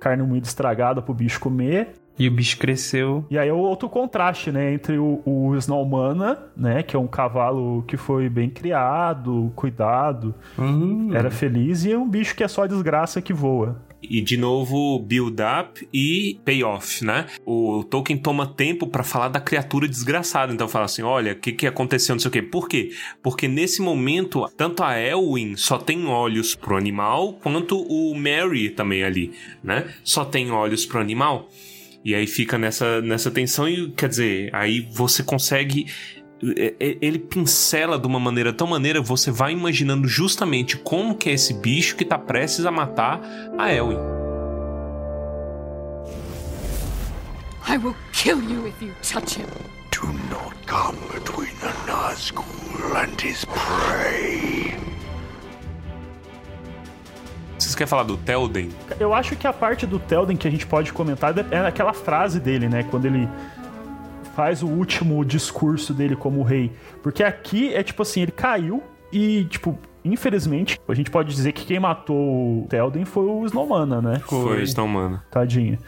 carne 0.00 0.22
moída 0.22 0.46
estragada 0.46 1.00
pro 1.02 1.14
bicho 1.14 1.40
comer. 1.40 1.94
E 2.18 2.26
o 2.28 2.30
bicho 2.30 2.56
cresceu. 2.58 3.24
E 3.30 3.38
aí 3.38 3.48
é 3.48 3.52
o 3.52 3.58
outro 3.58 3.88
contraste, 3.88 4.50
né? 4.50 4.72
Entre 4.72 4.98
o, 4.98 5.20
o 5.24 5.54
Snowmana, 5.56 6.38
né? 6.56 6.82
Que 6.82 6.96
é 6.96 6.98
um 6.98 7.06
cavalo 7.06 7.84
que 7.86 7.96
foi 7.96 8.28
bem 8.28 8.48
criado, 8.48 9.52
cuidado, 9.54 10.34
Hum, 10.58 11.10
era 11.14 11.30
feliz, 11.30 11.84
e 11.84 11.92
é 11.92 11.98
um 11.98 12.08
bicho 12.08 12.34
que 12.34 12.42
é 12.42 12.48
só 12.48 12.66
desgraça 12.66 13.20
que 13.20 13.32
voa. 13.32 13.84
E 14.02 14.20
de 14.20 14.36
novo, 14.36 14.98
build 15.00 15.42
up 15.42 15.88
e 15.92 16.38
payoff, 16.44 17.04
né? 17.04 17.26
O 17.44 17.82
Tolkien 17.84 18.18
toma 18.18 18.46
tempo 18.46 18.86
pra 18.86 19.02
falar 19.02 19.28
da 19.28 19.40
criatura 19.40 19.88
desgraçada. 19.88 20.52
Então 20.52 20.68
fala 20.68 20.84
assim: 20.84 21.02
olha, 21.02 21.32
o 21.32 21.36
que, 21.36 21.52
que 21.52 21.66
aconteceu, 21.66 22.14
não 22.14 22.20
sei 22.20 22.28
o 22.28 22.32
quê. 22.32 22.42
Por 22.42 22.68
quê? 22.68 22.90
Porque 23.22 23.48
nesse 23.48 23.82
momento, 23.82 24.46
tanto 24.56 24.84
a 24.84 24.98
Elwin 25.00 25.56
só 25.56 25.78
tem 25.78 26.06
olhos 26.06 26.54
pro 26.54 26.76
animal, 26.76 27.34
quanto 27.42 27.80
o 27.80 28.14
Mary 28.14 28.70
também 28.70 29.02
ali, 29.02 29.32
né? 29.62 29.86
Só 30.04 30.24
tem 30.24 30.50
olhos 30.50 30.86
pro 30.86 31.00
animal. 31.00 31.48
E 32.06 32.14
aí 32.14 32.24
fica 32.24 32.56
nessa, 32.56 33.00
nessa 33.02 33.32
tensão 33.32 33.68
e, 33.68 33.90
quer 33.90 34.08
dizer, 34.08 34.48
aí 34.54 34.88
você 34.92 35.24
consegue 35.24 35.86
é- 36.56 36.72
é- 36.78 36.98
ele 37.00 37.18
pincela 37.18 37.98
de 37.98 38.06
uma 38.06 38.20
maneira 38.20 38.52
tão 38.52 38.68
maneira, 38.68 39.00
você 39.00 39.32
vai 39.32 39.50
imaginando 39.52 40.06
justamente 40.06 40.76
como 40.76 41.16
que 41.16 41.30
é 41.30 41.32
esse 41.32 41.52
bicho 41.54 41.96
que 41.96 42.04
tá 42.04 42.16
prestes 42.16 42.64
a 42.64 42.70
matar 42.70 43.20
a 43.58 43.72
Elwin. 43.72 43.98
I 47.68 47.76
will 47.76 47.96
kill 48.12 48.40
you 48.40 48.68
if 48.68 48.80
you 48.80 48.92
touch 49.02 49.40
him. 49.40 49.46
Do 49.90 50.06
not 50.30 50.54
come 50.68 50.96
between 51.12 51.56
the 51.58 51.72
Nazgul 51.90 52.44
and 52.94 53.20
his 53.20 53.44
prey. 53.46 54.85
Vocês 57.76 57.90
querem 57.90 57.90
falar 57.90 58.04
do 58.04 58.16
Telden? 58.16 58.70
Eu 58.98 59.12
acho 59.12 59.36
que 59.36 59.46
a 59.46 59.52
parte 59.52 59.86
do 59.86 59.98
Telden 59.98 60.34
que 60.34 60.48
a 60.48 60.50
gente 60.50 60.66
pode 60.66 60.94
comentar 60.94 61.34
é 61.50 61.58
aquela 61.58 61.92
frase 61.92 62.40
dele, 62.40 62.70
né? 62.70 62.82
Quando 62.84 63.04
ele 63.04 63.28
faz 64.34 64.62
o 64.62 64.66
último 64.66 65.22
discurso 65.24 65.92
dele 65.92 66.16
como 66.16 66.42
rei. 66.42 66.72
Porque 67.02 67.22
aqui 67.22 67.74
é 67.74 67.82
tipo 67.82 68.00
assim, 68.00 68.22
ele 68.22 68.32
caiu 68.32 68.82
e, 69.12 69.44
tipo, 69.44 69.78
infelizmente, 70.02 70.80
a 70.88 70.94
gente 70.94 71.10
pode 71.10 71.34
dizer 71.34 71.52
que 71.52 71.66
quem 71.66 71.78
matou 71.78 72.62
o 72.62 72.66
Telden 72.66 73.04
foi 73.04 73.26
o 73.26 73.44
Snowmana, 73.44 74.00
né? 74.00 74.22
Foi 74.26 74.62
isso, 74.62 74.76
não, 74.78 74.88
mano. 74.88 75.20
Tadinho. 75.30 75.78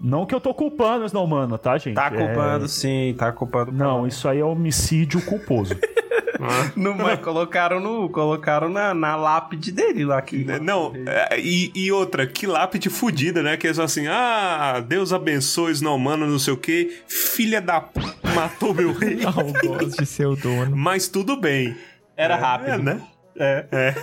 Não 0.00 0.24
que 0.24 0.34
eu 0.34 0.40
tô 0.40 0.54
culpando 0.54 1.02
o 1.02 1.06
Snowmana, 1.06 1.58
tá, 1.58 1.76
gente? 1.76 1.94
Tá 1.94 2.06
É- 2.06 2.10
culpando, 2.10 2.68
sim, 2.68 3.14
tá 3.18 3.30
culpando. 3.32 3.70
Não, 3.72 4.06
isso 4.06 4.26
aí 4.28 4.38
é 4.38 4.44
homicídio 4.44 5.20
culposo. 5.22 5.76
Não, 6.74 6.94
mas 6.94 7.20
colocaram 7.20 7.80
no. 7.80 8.08
Colocaram 8.08 8.70
na, 8.70 8.94
na 8.94 9.14
lápide 9.14 9.70
dele 9.70 10.06
lá 10.06 10.16
aqui. 10.16 10.46
Não, 10.62 10.92
é, 11.06 11.38
e, 11.38 11.70
e 11.74 11.92
outra, 11.92 12.26
que 12.26 12.46
lápide 12.46 12.88
fudida, 12.88 13.42
né? 13.42 13.58
Que 13.58 13.68
é 13.68 13.74
só 13.74 13.82
assim, 13.82 14.06
ah, 14.06 14.82
Deus 14.86 15.12
abençoe 15.12 15.72
Snowmano, 15.72 16.26
não 16.26 16.38
sei 16.38 16.54
o 16.54 16.56
quê, 16.56 17.02
filha 17.06 17.60
da 17.60 17.82
p... 17.82 18.00
matou 18.34 18.72
meu 18.72 18.94
rei. 18.94 19.16
Não 19.16 19.52
gosto 19.62 20.00
de 20.00 20.06
ser 20.06 20.26
o 20.26 20.34
dono. 20.34 20.74
Mas 20.74 21.08
tudo 21.08 21.36
bem. 21.36 21.76
Era 22.16 22.36
rápido. 22.36 22.70
É, 22.70 22.78
né? 22.78 23.02
É. 23.40 23.66
É. 23.72 23.94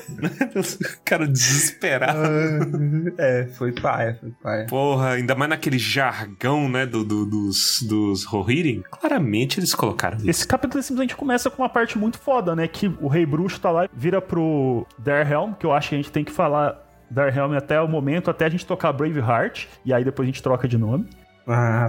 Cara 1.05 1.27
desesperado. 1.27 2.17
É, 3.17 3.45
foi 3.57 3.71
paia, 3.71 4.17
foi 4.19 4.31
paia. 4.43 4.65
Porra, 4.67 5.11
ainda 5.11 5.33
mais 5.35 5.49
naquele 5.49 5.77
jargão, 5.79 6.67
né, 6.69 6.85
do, 6.85 7.03
do- 7.03 7.25
dos, 7.25 7.81
dos 7.83 8.23
Rohirrim. 8.25 8.83
Claramente 8.91 9.59
eles 9.59 9.73
colocaram 9.73 10.17
isso. 10.17 10.29
Esse 10.29 10.47
capítulo 10.47 10.81
simplesmente 10.83 11.15
começa 11.15 11.49
com 11.49 11.61
uma 11.61 11.69
parte 11.69 11.97
muito 11.97 12.17
foda, 12.19 12.55
né? 12.55 12.67
Que 12.67 12.87
o 13.01 13.07
Rei 13.07 13.25
Bruxo 13.25 13.59
tá 13.59 13.71
lá, 13.71 13.87
vira 13.93 14.21
pro 14.21 14.85
Darhelm, 14.99 15.53
que 15.53 15.65
eu 15.65 15.71
acho 15.73 15.89
que 15.89 15.95
a 15.95 15.97
gente 15.97 16.11
tem 16.11 16.23
que 16.23 16.31
falar 16.31 16.83
Darhelm 17.09 17.53
até 17.55 17.79
o 17.81 17.87
momento, 17.87 18.29
até 18.29 18.45
a 18.45 18.49
gente 18.49 18.65
tocar 18.65 18.91
Braveheart, 18.91 19.65
e 19.85 19.93
aí 19.93 20.03
depois 20.03 20.25
a 20.25 20.31
gente 20.31 20.43
troca 20.43 20.67
de 20.67 20.77
nome. 20.77 21.07
Ah, 21.47 21.87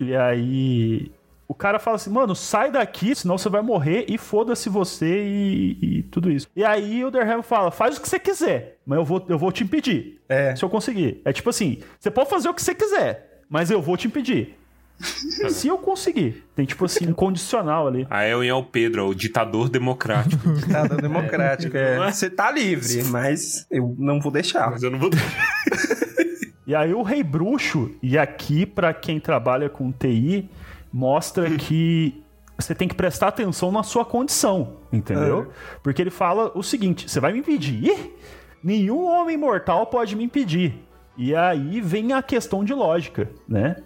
E 0.00 0.14
aí 0.16 1.12
o 1.46 1.54
cara 1.54 1.78
fala 1.78 1.96
assim, 1.96 2.10
mano, 2.10 2.34
sai 2.34 2.70
daqui, 2.70 3.14
senão 3.14 3.36
você 3.36 3.48
vai 3.48 3.62
morrer 3.62 4.06
e 4.08 4.16
foda-se 4.16 4.68
você 4.68 5.24
e, 5.24 5.78
e 5.98 6.02
tudo 6.04 6.30
isso. 6.30 6.48
E 6.56 6.64
aí 6.64 7.04
o 7.04 7.10
Darhelm 7.10 7.42
fala, 7.42 7.70
faz 7.70 7.96
o 7.96 8.00
que 8.00 8.08
você 8.08 8.18
quiser, 8.18 8.78
mas 8.86 8.98
eu 8.98 9.04
vou, 9.04 9.24
eu 9.28 9.38
vou 9.38 9.52
te 9.52 9.62
impedir. 9.62 10.20
É. 10.28 10.56
Se 10.56 10.64
eu 10.64 10.70
conseguir. 10.70 11.20
É 11.24 11.32
tipo 11.32 11.50
assim, 11.50 11.80
você 11.98 12.10
pode 12.10 12.30
fazer 12.30 12.48
o 12.48 12.54
que 12.54 12.62
você 12.62 12.74
quiser, 12.74 13.42
mas 13.48 13.70
eu 13.70 13.82
vou 13.82 13.96
te 13.96 14.06
impedir. 14.06 14.56
Se 15.50 15.66
eu 15.66 15.76
conseguir. 15.76 16.44
Tem 16.54 16.64
tipo 16.64 16.84
assim, 16.84 17.08
um 17.08 17.12
condicional 17.12 17.88
ali. 17.88 18.06
A 18.08 18.26
Elwin 18.26 18.46
é 18.46 18.54
o 18.54 18.62
Pedro, 18.62 19.00
é 19.00 19.04
o 19.04 19.12
ditador 19.12 19.68
democrático. 19.68 20.48
ditador 20.54 21.00
democrático. 21.00 21.76
É. 21.76 22.10
Você 22.10 22.30
tá 22.30 22.50
livre, 22.50 23.02
mas 23.04 23.66
eu 23.70 23.94
não 23.98 24.20
vou 24.20 24.30
deixar. 24.30 24.70
Mas 24.70 24.82
eu 24.82 24.90
não 24.90 24.98
vou 24.98 25.10
E 26.66 26.74
aí 26.74 26.94
o 26.94 27.02
Rei 27.02 27.22
Bruxo, 27.22 27.90
e 28.02 28.16
aqui 28.16 28.64
pra 28.64 28.94
quem 28.94 29.20
trabalha 29.20 29.68
com 29.68 29.92
TI, 29.92 30.48
mostra 30.94 31.50
que 31.58 32.22
você 32.56 32.72
tem 32.72 32.86
que 32.86 32.94
prestar 32.94 33.28
atenção 33.28 33.72
na 33.72 33.82
sua 33.82 34.04
condição, 34.04 34.76
entendeu? 34.92 35.50
Porque 35.82 36.00
ele 36.00 36.10
fala 36.10 36.52
o 36.54 36.62
seguinte: 36.62 37.10
você 37.10 37.18
vai 37.18 37.32
me 37.32 37.40
impedir? 37.40 38.16
Nenhum 38.62 39.04
homem 39.04 39.36
mortal 39.36 39.86
pode 39.86 40.14
me 40.14 40.22
impedir. 40.22 40.78
E 41.16 41.34
aí 41.34 41.80
vem 41.80 42.12
a 42.12 42.22
questão 42.22 42.64
de 42.64 42.72
lógica, 42.72 43.28
né? 43.46 43.76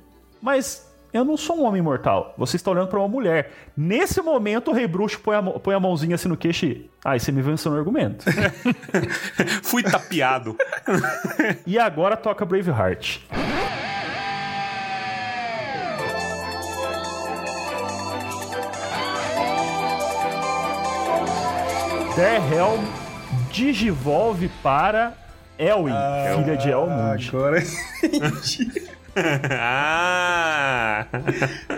Mas 0.41 0.87
eu 1.13 1.25
não 1.25 1.37
sou 1.37 1.59
um 1.59 1.65
homem 1.65 1.83
mortal. 1.83 2.35
Você 2.39 2.57
está 2.57 2.71
olhando 2.71 2.89
para 2.89 2.99
uma 2.99 3.09
mulher. 3.09 3.51
Nesse 3.77 4.21
momento, 4.21 4.71
o 4.71 4.75
Rei 4.75 4.87
Bruxo 4.87 5.19
põe 5.21 5.37
a, 5.37 5.43
põe 5.43 5.75
a 5.75 5.81
mãozinha 5.81 6.15
assim 6.15 6.29
no 6.29 6.37
queixo 6.37 6.67
e. 6.67 6.91
Aí 7.05 7.19
você 7.19 7.33
me 7.33 7.43
venceu 7.43 7.73
no 7.73 7.79
argumento. 7.79 8.25
Fui 9.65 9.83
tapeado. 9.83 10.57
e 11.67 11.79
agora 11.79 12.17
toca 12.17 12.45
Braveheart. 12.45 13.21
Derhelm 22.19 22.83
digivolve 23.53 24.51
para 24.61 25.13
Elwin, 25.57 25.93
filha 26.37 26.57
de 26.57 26.69
Elmund. 26.69 27.29
Agora. 27.29 27.63
ah! 29.61 31.07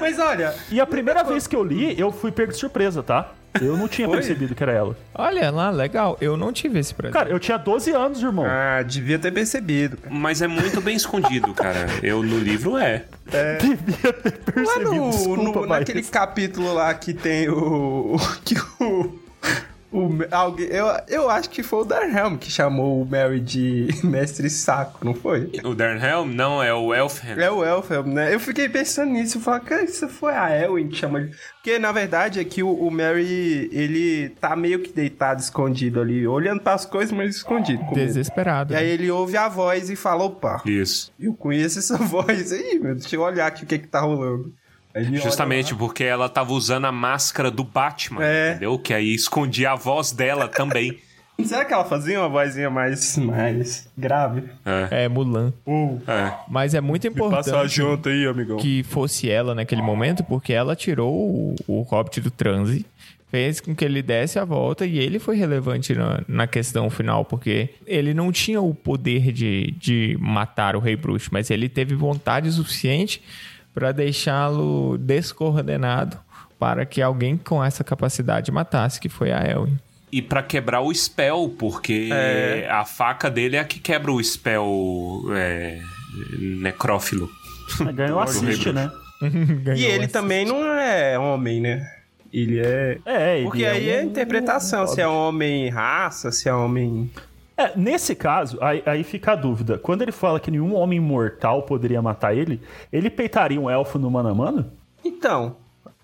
Mas 0.01 0.19
olha, 0.19 0.55
E 0.71 0.81
a 0.81 0.87
primeira 0.87 1.23
vez 1.23 1.47
que 1.47 1.55
eu 1.55 1.63
li, 1.63 1.95
eu 2.01 2.11
fui 2.11 2.33
pego 2.33 2.53
de 2.53 2.57
surpresa, 2.59 3.03
tá? 3.03 3.33
Eu 3.61 3.77
não 3.77 3.87
tinha 3.87 4.09
percebido 4.09 4.55
que 4.55 4.63
era 4.63 4.73
ela. 4.73 4.97
Olha 5.15 5.51
lá, 5.51 5.69
legal. 5.69 6.17
Eu 6.23 6.39
não 6.39 6.51
tive 6.55 6.79
esse 6.79 6.95
presente. 6.95 7.13
Cara, 7.19 7.29
eu 7.29 7.39
tinha 7.39 7.59
12 7.59 7.91
anos, 7.91 8.23
irmão. 8.23 8.47
Ah, 8.49 8.83
devia 8.83 9.19
ter 9.19 9.33
percebido. 9.33 9.99
cara. 9.99 10.15
Mas 10.15 10.41
é 10.41 10.47
muito 10.47 10.81
bem 10.81 10.97
escondido, 10.97 11.53
cara. 11.53 11.87
Eu 12.03 12.23
no 12.23 12.39
livro 12.39 12.79
é. 12.79 13.05
Devia 13.61 14.13
ter 14.15 14.33
Lá 14.33 14.53
percebido. 14.55 14.95
no, 14.95 15.11
Desculpa, 15.11 15.43
no- 15.61 15.69
mas- 15.69 15.81
naquele 15.81 16.03
capítulo 16.05 16.73
lá 16.73 16.95
que 16.95 17.13
tem 17.13 17.51
o- 17.51 18.17
que 18.43 18.55
o. 18.83 19.21
o 19.93 20.09
alguém, 20.31 20.67
eu, 20.69 20.87
eu 21.09 21.31
acho 21.31 21.51
que 21.51 21.63
foi 21.63 21.81
o 21.81 21.85
Darnhelm 21.85 22.37
que 22.37 22.51
chamou 22.51 23.03
o 23.03 23.05
Mary 23.07 23.41
de 23.41 23.89
Mestre 24.05 24.49
Saco, 24.49 25.05
não 25.05 25.15
foi? 25.15 25.51
O 25.65 25.75
Darnhelm? 25.75 26.33
Não, 26.33 26.63
é 26.63 26.73
o 26.73 26.95
Elfham. 26.95 27.39
É 27.39 27.51
o 27.51 27.65
Elfhelm, 27.65 28.07
né? 28.07 28.33
Eu 28.33 28.39
fiquei 28.41 28.69
pensando 28.69 29.11
nisso. 29.13 29.39
Eu 29.39 29.43
falei, 29.43 29.61
cara, 29.61 29.85
isso 29.85 30.09
foi 30.09 30.33
a 30.33 30.57
Elwin 30.57 30.89
que 30.89 30.97
chama 30.97 31.23
de. 31.23 31.37
Porque 31.57 31.79
na 31.79 31.93
verdade 31.93 32.41
é 32.41 32.45
que 32.45 32.63
o, 32.63 32.73
o 32.73 32.91
Mary, 32.91 33.69
ele 33.73 34.31
tá 34.41 34.57
meio 34.57 34.81
que 34.81 34.93
deitado, 34.93 35.41
escondido 35.41 36.01
ali, 36.01 36.27
olhando 36.27 36.61
pras 36.61 36.87
coisas, 36.87 37.13
mas 37.13 37.37
escondido. 37.37 37.81
com 37.85 37.95
medo. 37.95 38.07
Desesperado. 38.07 38.73
E 38.73 38.77
aí 38.77 38.89
ele 38.89 39.11
ouve 39.11 39.37
a 39.37 39.49
voz 39.49 39.91
e 39.91 39.97
fala: 39.97 40.25
opa, 40.25 40.63
Isso. 40.65 41.13
eu 41.19 41.35
conheço 41.35 41.79
essa 41.79 41.97
voz 41.99 42.53
aí, 42.53 42.79
meu. 42.79 42.95
Deixa 42.95 43.17
eu 43.17 43.23
olhar 43.23 43.47
aqui 43.47 43.65
o 43.65 43.67
que 43.67 43.79
que 43.79 43.89
tá 43.89 44.01
rolando. 44.01 44.55
Justamente 45.23 45.75
porque 45.75 46.05
ela 46.05 46.29
tava 46.29 46.53
usando 46.53 46.87
a 46.87 46.93
máscara 46.93 47.51
do 47.51 47.63
Batman, 47.65 48.25
É. 48.25 48.51
entendeu? 48.51 48.79
Que 48.79 48.93
aí 48.93 49.15
escondia 49.15 49.73
a 49.73 49.75
voz 49.77 50.11
dela 50.13 50.49
também. 50.49 50.99
Será 51.45 51.65
que 51.65 51.73
ela 51.73 51.85
fazia 51.87 52.21
uma 52.21 52.29
vozinha 52.29 52.69
mais, 52.69 53.17
mais 53.17 53.89
grave? 53.97 54.45
É, 54.91 55.09
Mulan. 55.09 55.53
É. 56.07 56.33
Mas 56.49 56.75
é 56.75 56.81
muito 56.83 57.07
importante 57.07 57.81
aí, 58.09 58.27
amigão. 58.27 58.59
que 58.59 58.83
fosse 58.83 59.31
ela 59.31 59.55
naquele 59.55 59.81
momento, 59.81 60.23
porque 60.25 60.53
ela 60.53 60.77
tirou 60.77 61.15
o, 61.15 61.55
o 61.67 61.81
Hobbit 61.83 62.21
do 62.21 62.31
transe, 62.31 62.85
fez 63.31 63.59
com 63.61 63.75
que 63.75 63.85
ele 63.85 64.03
desse 64.03 64.39
a 64.39 64.45
volta 64.45 64.85
e 64.85 64.99
ele 64.99 65.19
foi 65.19 65.37
relevante 65.37 65.95
na, 65.95 66.21
na 66.29 66.47
questão 66.47 66.91
final, 66.91 67.25
porque 67.25 67.71
ele 67.87 68.13
não 68.13 68.31
tinha 68.33 68.61
o 68.61 68.75
poder 68.75 69.33
de, 69.33 69.71
de 69.79 70.19
matar 70.21 70.77
o 70.77 70.79
Rei 70.81 70.97
Bruxo, 70.97 71.31
mas 71.33 71.49
ele 71.51 71.69
teve 71.71 71.95
vontade 71.95 72.51
suficiente 72.53 73.23
para 73.75 73.93
deixá-lo 73.93 74.97
descoordenado 74.99 76.19
para 76.59 76.85
que 76.85 77.01
alguém 77.01 77.37
com 77.37 77.63
essa 77.65 77.83
capacidade 77.83 78.51
matasse, 78.53 79.01
que 79.01 79.09
foi 79.09 79.33
a 79.33 79.41
Elwin. 79.45 79.79
E 80.13 80.21
pra 80.21 80.43
quebrar 80.43 80.81
o 80.81 80.93
spell, 80.95 81.55
porque 81.59 82.09
É. 82.13 82.69
a 82.71 82.85
faca 82.85 83.31
dele 83.31 83.57
é 83.57 83.61
a 83.61 83.65
que 83.65 83.79
quebra 83.79 84.11
o 84.13 84.23
spell 84.23 85.23
é, 85.31 85.81
necrófilo. 86.39 87.31
Ganhou 87.95 88.19
assiste, 88.21 88.73
né? 88.73 88.91
E 89.77 89.85
ele 89.85 90.09
também 90.09 90.47
não 90.47 90.65
é 90.65 91.19
homem, 91.19 91.61
né? 91.61 91.87
Ele 92.33 92.59
é. 92.59 92.99
É, 93.05 93.37
ele 93.37 93.45
Porque 93.45 93.65
é 93.65 93.71
aí 93.71 93.89
é 93.91 94.01
um- 94.01 94.07
interpretação, 94.07 94.87
se 94.87 95.01
é 95.01 95.07
homem 95.07 95.69
raça, 95.69 96.31
se 96.33 96.49
é 96.49 96.55
homem. 96.55 97.11
É, 97.61 97.73
nesse 97.77 98.15
caso, 98.15 98.57
aí, 98.63 98.83
aí 98.87 99.05
fica 99.05 99.33
a 99.33 99.35
dúvida. 99.35 99.77
Quando 99.77 100.01
ele 100.01 100.13
fala 100.13 100.41
que 100.41 100.51
nenhum 100.51 100.75
homem 100.75 100.99
mortal 100.99 101.63
poderia 101.65 102.01
matar 102.01 102.35
ele, 102.35 102.59
ele 102.91 103.11
peitaria 103.11 103.61
um 103.61 103.69
elfo 103.69 103.99
no 103.99 104.11
mano 104.11 104.31
a 104.31 104.35
mano? 104.35 104.73
Então, 105.05 105.57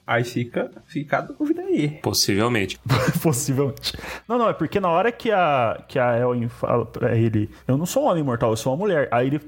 aí 0.07 0.23
fica, 0.23 0.71
fica 0.87 1.17
a 1.17 1.21
dúvida 1.23 1.63
aí. 1.63 1.99
Possivelmente. 2.03 2.79
Possivelmente. 3.23 3.97
Não, 4.29 4.37
não, 4.37 4.51
é 4.51 4.53
porque 4.53 4.79
na 4.79 4.91
hora 4.91 5.11
que 5.11 5.33
a, 5.33 5.83
que 5.89 5.99
a 5.99 6.19
Elwin 6.19 6.49
fala 6.49 6.85
pra 6.85 7.17
ele, 7.17 7.49
eu 7.67 7.79
não 7.79 7.87
sou 7.87 8.05
um 8.05 8.07
homem 8.09 8.23
mortal, 8.23 8.51
eu 8.51 8.57
sou 8.57 8.75
uma 8.75 8.79
mulher. 8.79 9.09
Aí 9.11 9.29
ele 9.29 9.41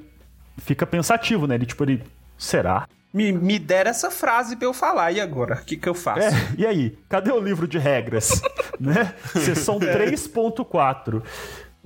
fica 0.56 0.86
pensativo, 0.86 1.46
né? 1.46 1.56
Ele, 1.56 1.66
tipo, 1.66 1.84
ele, 1.84 2.02
será? 2.38 2.88
Me, 3.12 3.32
me 3.32 3.58
deram 3.58 3.90
essa 3.90 4.10
frase 4.10 4.56
pra 4.56 4.66
eu 4.66 4.72
falar, 4.72 5.12
e 5.12 5.20
agora? 5.20 5.56
O 5.56 5.64
que, 5.64 5.76
que 5.76 5.88
eu 5.88 5.94
faço? 5.94 6.20
É, 6.20 6.32
e 6.56 6.66
aí? 6.66 6.98
Cadê 7.08 7.32
o 7.32 7.40
livro 7.40 7.66
de 7.68 7.78
regras? 7.78 8.40
né? 8.80 9.14
Seção 9.34 9.78
3.4. 9.80 11.22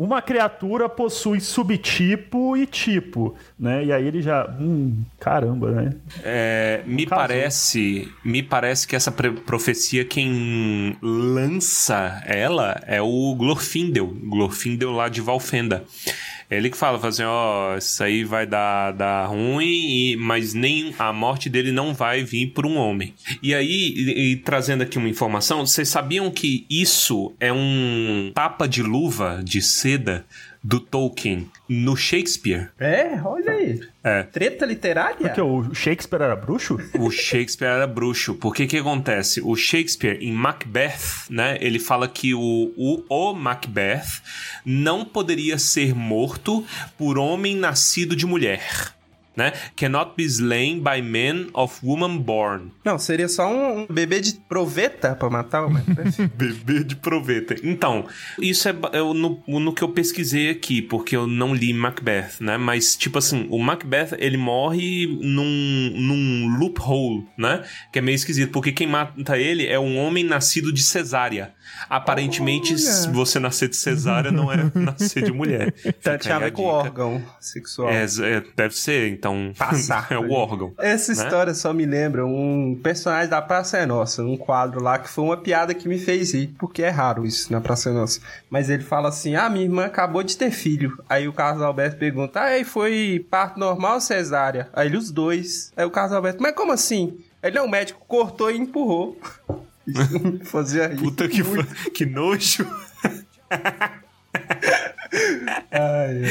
Uma 0.02 0.20
criatura 0.20 0.88
possui 0.88 1.40
subtipo 1.40 2.56
e 2.56 2.66
tipo, 2.66 3.36
né? 3.56 3.84
E 3.84 3.92
aí 3.92 4.04
ele 4.04 4.20
já, 4.20 4.50
hum, 4.60 5.04
caramba, 5.20 5.70
né? 5.70 5.94
É, 6.24 6.82
me 6.84 7.06
Casou. 7.06 7.24
parece, 7.24 8.12
me 8.24 8.42
parece 8.42 8.88
que 8.88 8.96
essa 8.96 9.12
profecia 9.12 10.04
quem 10.04 10.96
lança 11.00 12.20
ela 12.26 12.82
é 12.84 13.00
o 13.00 13.32
Glorfindel, 13.36 14.08
Glorfindel 14.08 14.90
lá 14.90 15.08
de 15.08 15.20
Valfenda. 15.20 15.84
É 16.52 16.56
ele 16.58 16.68
que 16.68 16.76
fala, 16.76 16.98
fala 16.98 17.08
assim, 17.08 17.22
ó, 17.24 17.78
isso 17.78 18.04
aí 18.04 18.24
vai 18.24 18.46
dar, 18.46 18.90
dar 18.92 19.24
ruim, 19.24 19.64
e- 20.12 20.16
mas 20.16 20.52
nem 20.52 20.94
a 20.98 21.10
morte 21.10 21.48
dele 21.48 21.72
não 21.72 21.94
vai 21.94 22.22
vir 22.24 22.48
por 22.48 22.66
um 22.66 22.76
homem. 22.76 23.14
E 23.42 23.54
aí, 23.54 23.94
e- 23.96 24.32
e 24.32 24.36
trazendo 24.36 24.82
aqui 24.82 24.98
uma 24.98 25.08
informação, 25.08 25.64
vocês 25.64 25.88
sabiam 25.88 26.30
que 26.30 26.66
isso 26.68 27.32
é 27.40 27.50
um 27.50 28.30
tapa 28.34 28.68
de 28.68 28.82
luva 28.82 29.40
de 29.42 29.62
seda 29.62 30.26
do 30.62 30.78
Tolkien 30.78 31.50
no 31.68 31.96
Shakespeare? 31.96 32.70
É, 32.78 33.20
olha 33.24 33.52
aí. 33.52 33.80
É. 34.04 34.22
Treta 34.22 34.64
literária? 34.64 35.16
Porque 35.16 35.40
o 35.40 35.74
Shakespeare 35.74 36.22
era 36.22 36.36
bruxo? 36.36 36.78
O 36.98 37.10
Shakespeare 37.10 37.70
era 37.70 37.86
bruxo. 37.86 38.34
Porque 38.34 38.66
que 38.66 38.78
acontece? 38.78 39.40
O 39.40 39.56
Shakespeare, 39.56 40.18
em 40.20 40.32
Macbeth, 40.32 41.28
né? 41.30 41.58
Ele 41.60 41.78
fala 41.78 42.08
que 42.08 42.34
o, 42.34 42.72
o, 42.76 43.04
o 43.08 43.34
Macbeth 43.34 44.22
não 44.64 45.04
poderia 45.04 45.58
ser 45.58 45.94
morto 45.94 46.64
por 46.96 47.18
homem 47.18 47.56
nascido 47.56 48.14
de 48.14 48.26
mulher. 48.26 48.94
Né? 49.36 49.52
Cannot 49.76 50.12
be 50.16 50.24
slain 50.24 50.82
by 50.82 51.00
man 51.00 51.46
of 51.54 51.78
woman 51.82 52.18
born. 52.18 52.70
Não, 52.84 52.98
seria 52.98 53.28
só 53.28 53.48
um, 53.50 53.80
um 53.82 53.86
bebê 53.86 54.20
de 54.20 54.34
proveta 54.34 55.14
pra 55.14 55.30
matar 55.30 55.64
o 55.64 55.70
Macbeth. 55.70 56.28
Bebê 56.36 56.84
de 56.84 56.96
proveta. 56.96 57.54
Então, 57.62 58.04
isso 58.38 58.68
é, 58.68 58.72
ba- 58.74 58.90
é 58.92 58.98
no, 58.98 59.42
no 59.46 59.72
que 59.74 59.82
eu 59.82 59.88
pesquisei 59.88 60.50
aqui, 60.50 60.82
porque 60.82 61.16
eu 61.16 61.26
não 61.26 61.54
li 61.54 61.72
Macbeth, 61.72 62.32
né? 62.40 62.58
Mas, 62.58 62.94
tipo 62.96 63.18
assim, 63.18 63.46
o 63.50 63.58
Macbeth, 63.58 64.16
ele 64.18 64.36
morre 64.36 65.06
num, 65.06 65.92
num 65.94 66.58
loophole, 66.58 67.26
né? 67.38 67.62
Que 67.92 67.98
é 68.00 68.02
meio 68.02 68.14
esquisito, 68.16 68.50
porque 68.52 68.70
quem 68.72 68.86
mata 68.86 69.38
ele 69.38 69.66
é 69.66 69.78
um 69.78 69.96
homem 69.96 70.24
nascido 70.24 70.72
de 70.72 70.82
cesárea. 70.82 71.54
Aparentemente, 71.88 72.78
se 72.78 73.08
você 73.10 73.38
nascer 73.38 73.68
de 73.68 73.76
cesárea, 73.76 74.30
não 74.30 74.52
é 74.52 74.70
nascer 74.74 75.22
de 75.22 75.32
mulher. 75.32 75.72
Tá, 76.02 76.18
com 76.50 76.64
órgão 76.64 77.22
sexual. 77.40 77.88
É, 77.90 78.04
é, 78.04 78.42
deve 78.56 78.74
ser, 78.76 79.10
então. 79.22 79.52
Passar. 79.56 80.08
é 80.10 80.18
o 80.18 80.32
órgão. 80.32 80.74
Essa 80.78 81.14
né? 81.14 81.22
história 81.22 81.54
só 81.54 81.72
me 81.72 81.86
lembra 81.86 82.26
um 82.26 82.78
personagem 82.82 83.30
da 83.30 83.40
Praça 83.40 83.78
é 83.78 83.86
Nossa, 83.86 84.22
num 84.22 84.36
quadro 84.36 84.82
lá 84.82 84.98
que 84.98 85.08
foi 85.08 85.22
uma 85.22 85.36
piada 85.36 85.72
que 85.72 85.88
me 85.88 85.98
fez 85.98 86.34
rir, 86.34 86.48
porque 86.58 86.82
é 86.82 86.88
raro 86.88 87.24
isso 87.24 87.52
na 87.52 87.60
Praça 87.60 87.90
é 87.90 87.92
Nossa. 87.92 88.20
Mas 88.50 88.68
ele 88.68 88.82
fala 88.82 89.08
assim: 89.08 89.36
Ah, 89.36 89.48
minha 89.48 89.64
irmã 89.64 89.84
acabou 89.84 90.24
de 90.24 90.36
ter 90.36 90.50
filho. 90.50 90.98
Aí 91.08 91.28
o 91.28 91.32
Carlos 91.32 91.62
Alberto 91.62 91.96
pergunta: 91.96 92.42
Ah, 92.42 92.58
e 92.58 92.64
foi 92.64 93.24
parto 93.30 93.60
normal 93.60 93.94
ou 93.94 94.00
cesárea? 94.00 94.68
Aí 94.72 94.88
ele, 94.88 94.96
os 94.96 95.12
dois. 95.12 95.72
Aí 95.76 95.84
o 95.84 95.90
Carlos 95.90 96.12
Alberto: 96.12 96.42
Mas 96.42 96.54
como 96.54 96.72
assim? 96.72 97.18
Ele 97.42 97.56
não, 97.56 97.66
o 97.66 97.70
médico 97.70 98.04
cortou 98.06 98.50
e 98.50 98.58
empurrou. 98.58 99.16
Fazia 100.44 100.88
rir. 100.88 100.96
Puta 100.96 101.28
que, 101.28 101.42
que 101.90 102.06
nojo. 102.06 102.66
Ai, 105.70 106.22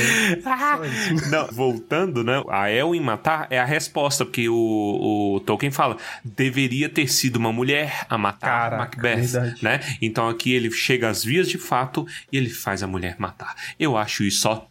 ai. 0.45 0.89
Não, 1.29 1.47
voltando, 1.47 2.23
né? 2.23 2.41
A 2.49 2.71
Elwin 2.71 2.99
matar 2.99 3.47
é 3.49 3.59
a 3.59 3.65
resposta, 3.65 4.25
porque 4.25 4.49
o, 4.49 5.35
o 5.35 5.39
Tolkien 5.41 5.71
fala: 5.71 5.97
deveria 6.23 6.89
ter 6.89 7.07
sido 7.07 7.35
uma 7.37 7.51
mulher 7.53 8.05
a 8.09 8.17
matar 8.17 8.69
Caraca, 8.71 8.77
Macbeth, 8.83 9.15
verdade. 9.27 9.63
né? 9.63 9.79
Então 10.01 10.27
aqui 10.27 10.51
ele 10.53 10.71
chega 10.71 11.09
às 11.09 11.23
vias 11.23 11.47
de 11.47 11.57
fato 11.57 12.05
e 12.31 12.37
ele 12.37 12.49
faz 12.49 12.81
a 12.83 12.87
mulher 12.87 13.15
matar. 13.19 13.55
Eu 13.79 13.95
acho 13.97 14.23
isso 14.23 14.41
só. 14.41 14.67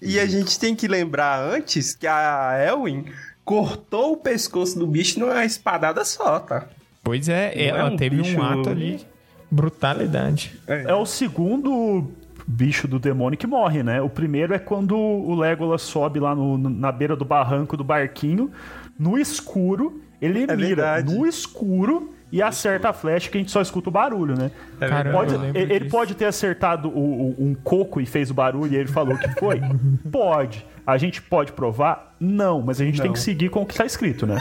E 0.00 0.18
a 0.18 0.26
gente 0.26 0.58
tem 0.58 0.74
que 0.74 0.88
lembrar 0.88 1.40
antes 1.40 1.94
que 1.94 2.06
a 2.06 2.54
Elwin 2.66 3.06
cortou 3.44 4.12
o 4.12 4.16
pescoço 4.16 4.78
do 4.78 4.86
bicho 4.86 5.18
numa 5.20 5.44
espadada 5.44 6.04
só, 6.04 6.38
tá? 6.40 6.66
Pois 7.04 7.28
é, 7.28 7.52
Não 7.54 7.60
é 7.62 7.66
ela 7.80 7.90
um 7.90 7.96
teve 7.96 8.16
bicho- 8.16 8.36
um 8.38 8.42
ato 8.42 8.68
ali. 8.70 9.04
Brutalidade. 9.50 10.58
É 10.66 10.94
o 10.94 11.04
segundo 11.06 12.10
bicho 12.46 12.86
do 12.88 12.98
demônio 12.98 13.38
que 13.38 13.46
morre, 13.46 13.82
né? 13.82 14.00
O 14.02 14.08
primeiro 14.08 14.54
é 14.54 14.58
quando 14.58 14.96
o 14.96 15.34
Legolas 15.34 15.82
sobe 15.82 16.18
lá 16.20 16.34
no- 16.34 16.58
na 16.58 16.90
beira 16.92 17.14
do 17.16 17.24
barranco 17.24 17.76
do 17.76 17.84
barquinho, 17.84 18.50
no 18.98 19.18
escuro, 19.18 20.00
ele 20.20 20.40
É 20.44 20.56
mira 20.56 20.56
verdade. 20.56 21.14
no 21.14 21.26
escuro 21.26 22.12
e 22.30 22.40
acerta 22.40 22.88
a 22.88 22.92
flecha 22.92 23.28
que 23.30 23.36
a 23.36 23.40
gente 23.40 23.50
só 23.50 23.60
escuta 23.60 23.88
o 23.90 23.92
barulho, 23.92 24.34
né? 24.38 24.50
Caramba, 24.78 25.18
Pode- 25.18 25.34
eu 25.34 25.40
lembro 25.40 25.58
ele 25.60 25.78
disso. 25.80 25.90
pode 25.90 26.14
ter 26.14 26.24
acertado 26.24 26.88
o- 26.88 27.30
o- 27.30 27.36
um 27.38 27.54
coco 27.54 28.00
e 28.00 28.06
fez 28.06 28.30
o 28.30 28.34
barulho 28.34 28.72
e 28.72 28.76
ele 28.76 28.88
falou 28.88 29.16
que 29.18 29.28
foi? 29.38 29.60
pode. 30.10 30.64
A 30.86 30.96
gente 30.98 31.20
pode 31.22 31.52
provar? 31.52 32.14
Não, 32.18 32.60
mas 32.62 32.80
a 32.80 32.84
gente 32.84 32.96
tem 33.00 33.06
Não. 33.08 33.12
que 33.14 33.20
seguir 33.20 33.48
com 33.50 33.62
o 33.62 33.66
que 33.66 33.74
tá 33.76 33.84
escrito, 33.84 34.26
né? 34.26 34.36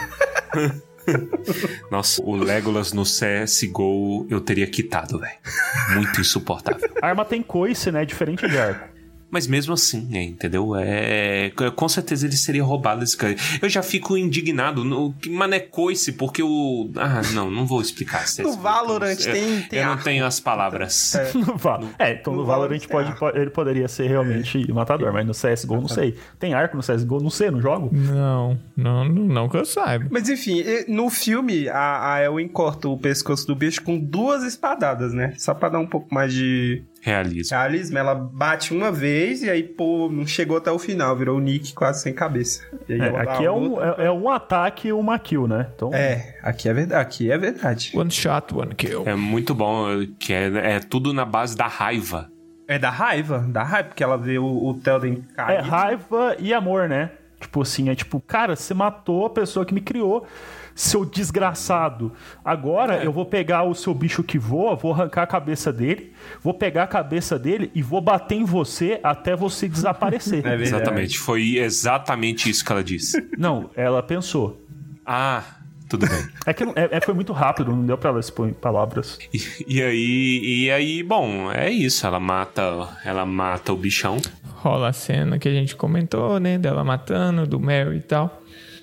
Nossa, 1.90 2.22
o 2.24 2.36
Legolas 2.36 2.94
no 2.94 3.04
CSGO 3.04 4.28
eu 4.30 4.40
teria 4.42 4.68
quitado, 4.68 5.20
velho. 5.20 5.38
Muito 5.94 6.20
insuportável. 6.22 6.90
A 7.02 7.08
arma 7.08 7.26
tem 7.26 7.42
coice, 7.42 7.92
né? 7.92 8.06
Diferente 8.06 8.48
de 8.48 8.58
arco. 8.58 8.91
Mas 9.32 9.48
mesmo 9.48 9.74
assim, 9.74 10.06
né, 10.10 10.24
entendeu? 10.24 10.76
É, 10.76 11.52
com 11.76 11.88
certeza 11.88 12.26
ele 12.28 12.36
seria 12.36 12.64
roubado 12.64 13.04
esse 13.04 13.16
cara. 13.16 13.36
Eu 13.62 13.70
já 13.70 13.82
fico 13.82 14.18
indignado. 14.18 14.84
No, 14.84 15.14
que 15.14 15.30
mané 15.30 15.60
coice, 15.60 16.12
porque 16.12 16.44
o. 16.44 16.90
Ah, 16.98 17.22
não, 17.34 17.50
não 17.50 17.66
vou 17.66 17.82
explicar. 17.82 18.12
No 18.22 18.50
explica, 18.50 18.52
Valorant 18.62 19.20
eu- 19.26 19.34
tem- 19.34 19.62
tem 19.64 19.80
Eu 19.80 19.86
não 19.88 19.98
tenho 19.98 20.26
as 20.26 20.40
palavras. 20.40 21.14
No 21.34 21.56
Val- 21.58 21.84
É, 21.98 22.14
então 22.14 22.34
no, 22.34 22.40
no 22.42 22.46
Valorant 22.46 22.80
Valorant 22.86 22.88
pode, 22.88 23.20
pode- 23.20 23.38
ele 23.40 23.50
poderia 23.50 23.88
ser 23.88 24.08
realmente 24.08 24.72
matador, 24.72 25.12
mas 25.14 25.26
no 25.26 25.34
CSGO 25.34 25.76
não 25.82 25.88
sei. 25.88 26.16
Tem 26.40 26.54
arco 26.54 26.76
no 26.76 26.84
CSGO? 26.84 27.22
Não 27.22 27.30
sei, 27.30 27.50
não 27.52 27.62
jogo. 27.62 27.90
Não, 27.94 28.60
não, 28.76 29.06
não, 29.06 29.24
não 29.24 29.50
que 29.50 29.58
eu 29.58 29.66
saiba. 29.66 30.08
Mas 30.12 30.28
enfim, 30.30 30.64
no 30.88 31.10
filme, 31.10 31.70
a, 31.70 32.16
a 32.16 32.22
Elwin 32.24 32.48
corta 32.48 32.90
o 32.90 32.98
pescoço 32.98 33.48
do 33.48 33.56
bicho 33.56 33.82
com 33.82 33.98
duas 34.00 34.44
espadadas, 34.44 35.14
né? 35.14 35.34
Só 35.38 35.54
pra 35.54 35.70
dar 35.70 35.80
um 35.80 35.88
pouco 35.88 36.14
mais 36.14 36.34
de 36.34 36.84
Realismo. 37.02 37.58
realismo. 37.58 37.98
Ela 37.98 38.14
bate 38.16 38.74
uma 38.74 38.92
vez 38.92 39.42
e 39.44 39.50
aí, 39.50 39.64
pô, 39.64 40.08
não 40.12 40.26
chegou 40.26 40.58
até 40.58 40.72
o 40.72 40.78
final, 40.80 41.16
virou 41.16 41.38
o 41.38 41.42
Nick 41.42 41.74
quase 41.74 42.04
sem 42.04 42.14
cabeça. 42.14 42.64
E 42.88 42.94
aí 42.94 43.02
É, 43.02 43.20
aqui 43.20 43.44
é 43.44 43.52
um, 43.52 43.82
é, 43.84 44.06
é 44.06 44.12
um 44.12 44.30
ataque 44.30 44.88
e 44.90 44.94
uma 44.94 45.18
kill, 45.18 45.48
né? 45.48 45.68
Então, 45.76 45.94
É, 45.94 46.38
aqui 46.44 46.70
é 46.70 46.74
verdade. 46.74 47.02
Aqui 47.02 47.32
é 47.32 47.38
verdade. 47.38 47.92
One 47.96 48.12
shot, 48.12 48.54
one 48.54 48.76
kill. 48.76 49.04
É 49.08 49.16
muito 49.16 49.56
bom, 49.56 49.88
que 50.20 50.32
é, 50.32 50.76
é 50.76 50.80
tudo 50.80 51.12
na 51.12 51.26
base 51.26 51.58
da 51.58 51.68
raiva. 51.68 52.30
É 52.68 52.78
da 52.80 52.90
raiva, 52.90 53.40
da 53.40 53.64
raiva, 53.64 53.90
porque 53.90 54.04
ela 54.04 54.18
vê 54.18 54.38
o, 54.38 54.46
o 54.46 54.74
Telden 54.76 55.26
é 55.32 55.36
cair. 55.36 55.62
raiva 55.62 56.36
e 56.40 56.54
amor, 56.54 56.88
né? 56.88 57.12
Tipo 57.40 57.64
assim, 57.64 57.90
é 57.90 57.96
tipo, 57.96 58.20
cara, 58.22 58.56
você 58.56 58.74
matou 58.74 59.26
a 59.26 59.30
pessoa 59.32 59.66
que 59.66 59.74
me 59.74 59.82
criou, 59.82 60.26
seu 60.82 61.06
desgraçado. 61.06 62.12
Agora 62.44 62.96
É. 63.04 63.06
eu 63.06 63.12
vou 63.12 63.26
pegar 63.26 63.64
o 63.64 63.74
seu 63.76 63.94
bicho 63.94 64.24
que 64.24 64.38
voa, 64.40 64.76
vou 64.76 64.92
arrancar 64.94 65.24
a 65.24 65.28
cabeça 65.28 65.72
dele, 65.72 66.12
vou 66.42 66.54
pegar 66.54 66.84
a 66.84 66.88
cabeça 66.88 67.38
dele 67.38 67.72
e 67.76 67.82
vou 67.82 68.02
bater 68.02 68.36
em 68.36 68.44
você 68.46 69.00
até 69.04 69.36
você 69.36 69.68
desaparecer. 69.68 70.46
É. 70.46 70.56
Exatamente. 70.62 71.18
Foi 71.20 71.58
exatamente 71.58 72.50
isso 72.50 72.64
que 72.66 72.72
ela 72.72 72.84
disse. 72.84 73.28
Não, 73.38 73.70
ela 73.76 74.02
pensou. 74.02 74.60
Ah, 75.06 75.44
tudo 75.90 76.08
bem. 76.08 76.28
É 76.46 76.54
que 76.54 76.64
é- 76.64 76.90
é- 76.98 77.02
foi 77.02 77.14
muito 77.14 77.34
rápido, 77.34 77.72
não 77.76 77.86
deu 77.86 77.98
pra 77.98 78.10
ela 78.10 78.20
expor 78.20 78.48
em 78.50 78.54
palavras. 78.54 79.20
E, 79.34 79.40
e 79.76 79.82
aí, 79.84 80.42
e 80.66 80.72
aí, 80.72 81.04
bom, 81.04 81.52
é 81.52 81.70
isso. 81.70 82.06
Ela 82.08 82.20
mata, 82.20 82.88
ela 83.06 83.26
mata 83.26 83.72
o 83.74 83.76
bichão. 83.78 84.18
Rola 84.56 84.90
a 84.90 84.94
cena 84.94 85.40
que 85.40 85.48
a 85.48 85.52
gente 85.52 85.76
comentou, 85.76 86.40
né? 86.40 86.58
Dela 86.58 86.84
matando, 86.84 87.46
do 87.48 87.60
Mary 87.60 87.98
e 87.98 88.02
tal. 88.02 88.41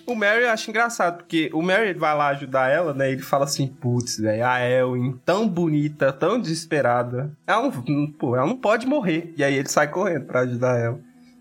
O 0.09 0.15
Mary 0.15 0.45
eu 0.45 0.51
acho 0.51 0.71
engraçado, 0.71 1.19
porque 1.19 1.51
o 1.53 1.61
Mary 1.61 1.93
vai 1.93 2.17
lá 2.17 2.29
ajudar 2.29 2.71
ela, 2.71 2.95
né? 2.95 3.13
Ele 3.13 3.21
fala 3.21 3.45
assim, 3.45 3.67
putz, 3.67 4.19
velho, 4.19 4.47
a 4.47 4.59
Elwin, 4.59 5.21
tão 5.23 5.47
bonita, 5.47 6.11
tão 6.11 6.41
desesperada. 6.41 7.31
Ela 7.47 7.71
não, 7.87 8.11
pô, 8.13 8.35
ela 8.35 8.47
não 8.47 8.57
pode 8.57 8.87
morrer. 8.87 9.35
E 9.37 9.45
aí 9.45 9.55
ele 9.55 9.69
sai 9.69 9.87
correndo 9.89 10.25
pra 10.25 10.41
ajudar 10.41 10.79
ela. 10.79 10.99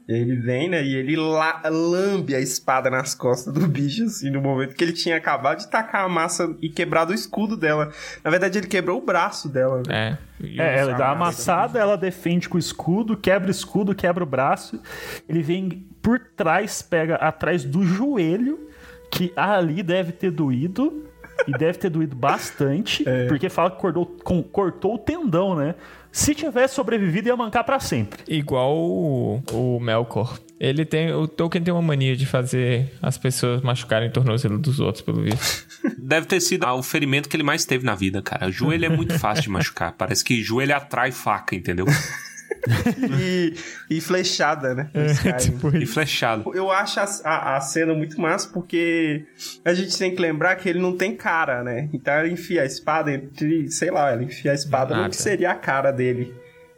Ele 0.08 0.38
vem, 0.38 0.70
né? 0.70 0.82
E 0.84 0.96
ele 0.96 1.18
la- 1.18 1.62
lambe 1.70 2.34
a 2.34 2.40
espada 2.40 2.90
nas 2.90 3.14
costas 3.14 3.54
do 3.54 3.68
bicho, 3.68 4.06
assim, 4.06 4.30
no 4.30 4.42
momento 4.42 4.74
que 4.74 4.82
ele 4.84 4.94
tinha 4.94 5.18
acabado 5.18 5.60
de 5.60 5.70
tacar 5.70 6.06
a 6.06 6.08
massa 6.10 6.56
e 6.62 6.70
quebrado 6.70 7.12
o 7.12 7.14
escudo 7.16 7.58
dela. 7.58 7.92
Na 8.24 8.32
verdade, 8.32 8.58
ele 8.58 8.68
quebrou 8.68 9.00
o 9.00 9.06
braço 9.06 9.50
dela. 9.50 9.84
né? 9.86 10.18
É. 10.42 10.46
E 10.46 10.62
É, 10.62 10.78
ela 10.80 10.94
dá 10.94 11.10
amassada, 11.12 11.78
ela 11.80 11.98
defende 11.98 12.48
com 12.48 12.56
o 12.56 12.60
escudo, 12.60 13.18
quebra 13.18 13.50
o 13.50 13.52
escudo, 13.52 13.94
quebra 13.94 14.24
o 14.24 14.28
braço. 14.28 14.80
Ele 15.28 15.42
vem 15.42 15.86
por 16.02 16.20
trás, 16.38 16.82
pega 16.82 17.16
atrás 17.16 17.66
do 17.66 17.84
joelho, 17.84 18.70
que 19.12 19.34
ali 19.36 19.84
deve 19.84 20.12
ter 20.14 20.32
doído. 20.32 21.04
E 21.48 21.52
deve 21.52 21.78
ter 21.78 21.90
doído 21.90 22.16
bastante, 22.16 23.06
porque 23.28 23.48
fala 23.48 23.70
que 23.70 23.78
cortou, 23.80 24.06
com- 24.24 24.42
cortou 24.42 24.96
o 24.96 24.98
tendão, 24.98 25.54
né? 25.56 25.76
Se 26.18 26.34
tivesse 26.34 26.74
sobrevivido, 26.74 27.28
ia 27.28 27.38
mancar 27.38 27.64
pra 27.64 27.80
sempre. 27.80 28.24
Igual 28.28 28.76
o, 28.76 29.40
o 29.52 29.80
Melkor. 29.80 30.40
Ele 30.60 30.84
tem. 30.84 31.14
O 31.14 31.28
Tolkien 31.28 31.64
tem 31.64 31.72
uma 31.72 31.82
mania 31.82 32.18
de 32.18 32.26
fazer 32.26 32.92
as 33.00 33.20
pessoas 33.20 33.62
machucarem 33.62 34.10
o 34.10 34.12
tornozelo 34.12 34.58
dos 34.58 34.80
outros, 34.80 35.04
pelo 35.04 35.22
visto. 35.22 35.68
Deve 35.96 36.26
ter 36.26 36.42
sido 36.42 36.66
o 36.66 36.82
ferimento 36.82 37.30
que 37.30 37.36
ele 37.36 37.44
mais 37.44 37.66
teve 37.66 37.86
na 37.86 37.94
vida, 37.94 38.20
cara. 38.20 38.50
Joelho 38.50 38.86
é 38.86 38.90
muito 38.90 39.18
fácil 39.20 39.44
de 39.44 39.50
machucar. 39.52 39.92
Parece 39.92 40.24
que 40.24 40.42
joelho 40.42 40.76
atrai 40.76 41.12
faca, 41.12 41.56
entendeu? 41.56 41.86
E, 43.20 43.54
e 43.90 44.02
flechada, 44.02 44.74
né? 44.76 44.90
É, 44.94 45.34
tipo 45.34 45.76
E 45.76 45.84
isso. 45.84 45.94
flechado. 45.94 46.52
Eu 46.54 46.72
acho 46.72 47.00
a, 47.00 47.06
a- 47.24 47.58
a 47.58 47.62
cena 47.62 47.94
muito 47.94 48.20
massa 48.20 48.50
porque 48.54 49.26
a 49.64 49.74
gente 49.74 49.98
tem 49.98 50.14
que 50.16 50.22
lembrar 50.22 50.56
que 50.56 50.68
ele 50.70 50.80
não 50.80 50.96
tem 50.96 51.16
cara, 51.16 51.64
né? 51.64 51.90
Então 51.94 52.14
ela 52.14 52.28
enfia 52.28 52.62
a 52.62 52.66
espada 52.66 53.12
entre, 53.12 53.70
sei 53.72 53.92
lá, 53.92 54.12
ela 54.12 54.24
enfia 54.24 54.52
a 54.52 54.56
espada 54.56 54.94
no 54.94 55.02
Nada. 55.02 55.10
que 55.12 55.22
seria 55.22 55.52
a 55.52 55.56
cara 55.56 55.92
dele. 55.92 56.34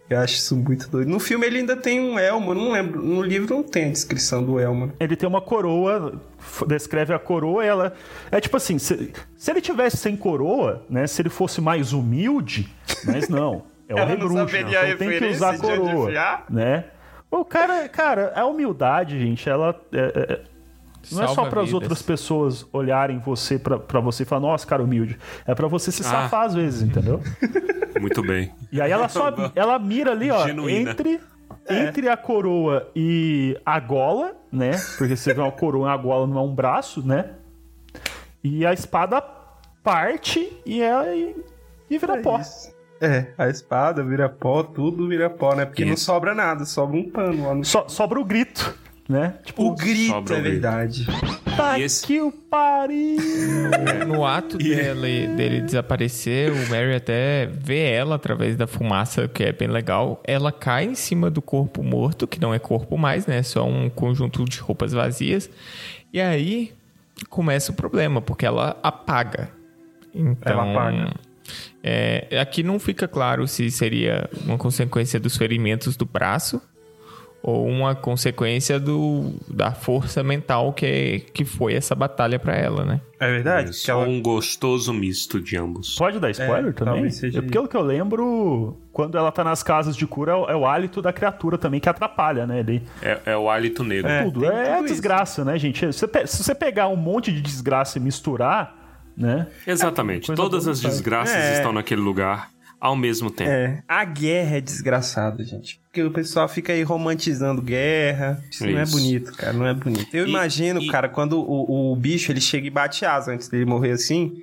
Eu 0.10 0.18
acho 0.20 0.36
isso 0.38 0.56
muito 0.56 0.90
doido. 0.90 1.08
No 1.08 1.20
filme 1.20 1.46
ele 1.46 1.60
ainda 1.60 1.76
tem 1.76 2.00
um 2.00 2.18
elmo, 2.18 2.56
não 2.56 2.72
lembro. 2.72 3.00
No 3.04 3.22
livro 3.22 3.54
não 3.56 3.62
tem 3.64 3.86
a 3.86 3.92
descrição 3.92 4.44
do 4.44 4.60
elmo. 4.60 4.92
Ele 5.00 5.16
tem 5.16 5.30
uma 5.30 5.40
coroa, 5.40 6.20
descreve 6.68 7.14
a 7.14 7.20
coroa, 7.20 7.64
e 7.64 7.68
ela. 7.68 7.94
É 8.32 8.42
tipo 8.42 8.58
assim, 8.58 8.80
se, 8.80 9.14
se 9.38 9.52
ele 9.52 9.62
tivesse 9.62 9.98
sem 9.98 10.18
coroa, 10.18 10.84
né? 10.90 11.06
Se 11.06 11.22
ele 11.22 11.30
fosse 11.30 11.62
mais 11.62 11.94
humilde, 11.94 12.68
mas 13.06 13.30
não. 13.30 13.64
É 13.90 13.94
o 13.94 13.98
Ela 13.98 14.06
não 14.06 14.12
Rebruxo, 14.16 14.56
então 14.58 14.98
tem 14.98 15.18
que 15.20 15.26
usar 15.26 15.58
coroa. 15.58 16.12
Né? 16.50 16.86
O 17.32 17.44
cara, 17.44 17.90
cara, 17.90 18.32
a 18.36 18.46
humildade, 18.46 19.20
gente, 19.20 19.50
ela. 19.50 19.76
é- 19.92 19.98
é- 20.00 20.34
é- 20.34 20.42
não 21.12 21.24
é 21.24 21.28
só 21.30 21.46
para 21.50 21.62
as 21.62 21.74
outras 21.74 22.02
pessoas 22.02 22.66
olharem 22.72 23.20
você 23.20 23.58
pra 23.58 23.80
pra 23.80 24.00
você 24.00 24.24
e 24.24 24.26
falar, 24.26 24.42
nossa, 24.42 24.66
cara, 24.68 24.84
humilde. 24.84 25.18
É 25.48 25.56
pra 25.56 25.68
você 25.68 25.92
se 25.92 26.02
Ah. 26.02 26.06
safar 26.06 26.46
às 26.46 26.54
vezes, 26.54 26.82
entendeu? 26.84 27.20
Muito 28.00 28.22
bem. 28.22 28.52
E 28.72 28.80
aí 28.82 28.92
ela 28.92 29.10
só 29.10 29.34
ela 29.56 29.80
mira 29.80 30.12
ali, 30.12 30.30
ó, 30.30 30.46
Genuína. 30.46 30.92
entre 30.92 31.20
É. 31.68 31.84
entre 31.88 32.08
a 32.10 32.16
coroa 32.18 32.90
e 32.96 33.58
a 33.66 33.80
gola, 33.80 34.34
né? 34.52 34.72
Porque 34.98 35.16
você 35.16 35.34
vê 35.34 35.42
uma 35.42 35.52
coroa 35.52 35.90
e 35.90 35.94
a 35.94 35.98
gola 35.98 36.28
não 36.28 36.38
é 36.38 36.42
um 36.42 36.54
braço, 36.54 37.06
né? 37.06 37.32
E 38.44 38.66
a 38.66 38.74
espada 38.74 39.22
parte 39.84 40.52
e 40.66 40.82
é 40.82 41.16
e, 41.18 41.36
e 41.90 41.98
vira 41.98 42.18
pó. 42.22 42.40
É, 43.02 43.28
a 43.38 43.48
espada 43.50 44.04
vira 44.04 44.28
pó, 44.28 44.62
tudo 44.64 45.08
vira 45.08 45.30
pó, 45.30 45.56
né? 45.56 45.66
Porque 45.66 45.86
não 45.86 45.94
Isso. 45.94 46.06
sobra 46.06 46.34
nada, 46.36 46.66
sobra 46.66 46.98
um 46.98 47.10
pano 47.10 47.48
lá 47.48 47.56
no 47.56 47.64
So- 47.64 47.86
sobra 47.88 48.20
o 48.20 48.26
grito, 48.26 48.76
né? 49.08 49.36
Tipo, 49.44 49.64
O 49.68 49.76
grito, 49.76 50.12
Sobra 50.14 50.34
o 50.34 50.38
é 50.38 50.42
grito. 50.42 50.52
verdade. 50.62 51.06
tá 51.56 51.80
E 51.80 51.84
esse- 51.84 52.06
que 52.06 52.20
o 52.22 52.32
pariu. 52.32 53.18
No 54.08 54.26
ato 54.26 54.58
dele, 54.58 55.28
dele 55.28 55.62
desaparecer, 55.62 56.52
o 56.52 56.70
Mary 56.70 56.96
até 56.96 57.46
vê 57.52 57.90
ela 57.92 58.16
através 58.16 58.56
da 58.58 58.68
fumaça, 58.68 59.28
que 59.28 59.44
é 59.44 59.52
bem 59.52 59.68
legal. 59.70 60.22
Ela 60.26 60.52
cai 60.52 60.86
em 60.86 60.96
cima 60.96 61.30
do 61.30 61.42
corpo 61.42 61.82
morto, 61.84 62.28
que 62.28 62.40
não 62.40 62.54
é 62.54 62.60
corpo 62.60 62.98
mais, 62.98 63.26
né? 63.28 63.38
É 63.38 63.44
só 63.44 63.66
um 63.66 63.90
conjunto 63.90 64.44
de 64.46 64.60
roupas 64.60 64.92
vazias. 64.94 65.50
E 66.14 66.20
aí 66.20 66.74
começa 67.30 67.72
o 67.72 67.76
problema, 67.76 68.22
porque 68.22 68.46
ela 68.46 68.78
apaga. 68.84 69.50
Então, 70.14 70.52
Ela 70.54 70.72
apaga. 70.72 71.14
É, 71.84 72.40
aqui 72.42 72.64
não 72.64 72.80
fica 72.80 73.08
claro 73.08 73.48
se 73.48 73.70
seria 73.72 74.30
uma 74.46 74.58
consequência 74.58 75.20
dos 75.20 75.38
ferimentos 75.38 75.96
do 75.96 76.06
braço 76.06 76.62
ou 77.42 77.66
uma 77.70 77.96
consequência 77.96 78.78
do, 78.78 79.32
da 79.48 79.72
força 79.72 80.22
mental 80.22 80.74
que, 80.74 81.20
que 81.34 81.46
foi 81.46 81.74
essa 81.74 81.96
batalha 81.96 82.38
pra 82.38 82.54
ela, 82.54 82.84
né? 82.84 83.00
É 83.18 83.28
verdade? 83.32 83.72
Que 83.82 83.90
ela- 83.90 84.06
um 84.06 84.22
gostoso 84.22 84.92
misto 84.94 85.40
de 85.40 85.56
ambos. 85.56 85.96
Pode 85.96 86.20
dar 86.20 86.30
spoiler 86.32 86.72
É, 86.72 86.74
também? 86.74 87.10
seja 87.10 87.40
É, 87.40 87.42
Pelo 87.42 87.66
que 87.66 87.78
eu 87.78 87.82
lembro, 87.82 88.78
quando 88.92 89.18
ela 89.18 89.32
tá 89.32 89.42
nas 89.42 89.64
casas 89.64 89.96
de 89.96 90.06
cura, 90.06 90.34
é 90.34 90.36
o, 90.36 90.66
é 90.66 90.70
hálito 90.70 91.02
da 91.02 91.14
criatura 91.14 91.58
também 91.58 91.80
que 91.80 91.88
atrapalha, 91.88 92.46
né? 92.46 92.60
Ele, 92.60 92.84
É, 93.02 93.20
é 93.28 93.38
o 93.38 93.50
hálito 93.50 93.86
negro. 93.86 94.10
É, 94.12 94.24
tudo. 94.26 94.42
tem 94.42 94.50
É, 94.50 94.66
tudo 94.74 94.76
isso. 94.86 94.94
desgraça, 94.96 95.46
né, 95.46 95.58
gente? 95.58 95.94
Se 95.94 96.06
você, 96.08 96.28
se 96.28 96.44
você 96.44 96.54
pegar 96.54 96.90
um 96.90 96.98
monte 96.98 97.32
de 97.32 97.40
desgraça 97.42 97.98
e 97.98 98.02
misturar, 98.02 98.79
né? 99.20 99.48
Exatamente. 99.68 100.28
Coisa 100.28 100.42
Todas 100.42 100.68
as 100.68 100.80
desgraças 100.82 101.36
É. 101.36 101.54
estão 101.58 101.74
naquele 101.74 102.02
lugar 102.02 102.50
ao 102.80 102.96
mesmo 102.96 103.30
tempo. 103.30 103.50
É, 103.52 103.84
a 103.88 104.06
guerra 104.06 104.56
é 104.58 104.62
desgraçada, 104.62 105.44
gente. 105.44 105.82
Porque 105.84 106.02
o 106.02 106.10
pessoal 106.12 106.48
fica 106.48 106.72
aí 106.72 106.82
romantizando 106.82 107.62
guerra. 107.62 108.42
Isso, 108.50 108.66
não 108.66 108.80
é 108.80 108.84
Isso. 108.84 108.92
bonito, 108.94 109.34
cara, 109.34 109.52
não 109.54 109.66
é 109.68 109.74
bonito. 109.74 110.08
Eu 110.16 110.26
E- 110.26 110.30
imagino, 110.30 110.82
e- 110.82 110.88
cara, 110.88 111.10
quando 111.10 111.40
o, 111.40 111.92
o 111.92 111.96
bicho 111.96 112.32
ele 112.32 112.40
chega 112.40 112.66
e 112.66 112.70
bate 112.70 113.06
asa 113.06 113.34
antes 113.34 113.50
dele 113.50 113.66
morrer 113.66 113.92
assim, 113.92 114.42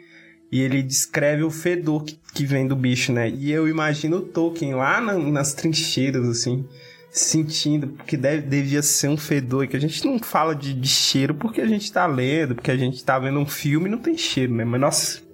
e 0.52 0.60
ele 0.60 0.82
descreve 0.82 1.42
o 1.42 1.50
fedor 1.50 2.04
que, 2.04 2.18
que 2.34 2.44
vem 2.44 2.66
do 2.68 2.76
bicho, 2.76 3.10
né? 3.10 3.28
E 3.30 3.50
eu 3.50 3.66
imagino 3.66 4.18
o 4.18 4.22
Tolkien 4.22 4.74
lá 4.74 5.00
na- 5.00 5.18
nas 5.18 5.54
trincheiras, 5.54 6.28
assim, 6.28 6.64
sentindo, 7.18 7.88
porque 7.88 8.16
deve, 8.16 8.42
devia 8.42 8.82
ser 8.82 9.08
um 9.08 9.16
fedor, 9.16 9.66
que 9.66 9.76
a 9.76 9.80
gente 9.80 10.04
não 10.04 10.18
fala 10.18 10.54
de, 10.54 10.74
de 10.74 10.88
cheiro 10.88 11.34
porque 11.34 11.60
a 11.60 11.66
gente 11.66 11.90
tá 11.90 12.06
lendo, 12.06 12.54
porque 12.54 12.70
a 12.70 12.76
gente 12.76 13.02
tá 13.02 13.18
vendo 13.18 13.38
um 13.38 13.46
filme 13.46 13.86
e 13.86 13.90
não 13.90 13.98
tem 13.98 14.16
cheiro, 14.16 14.54
né? 14.54 14.64
Mas, 14.64 14.80
nossa... 14.80 15.26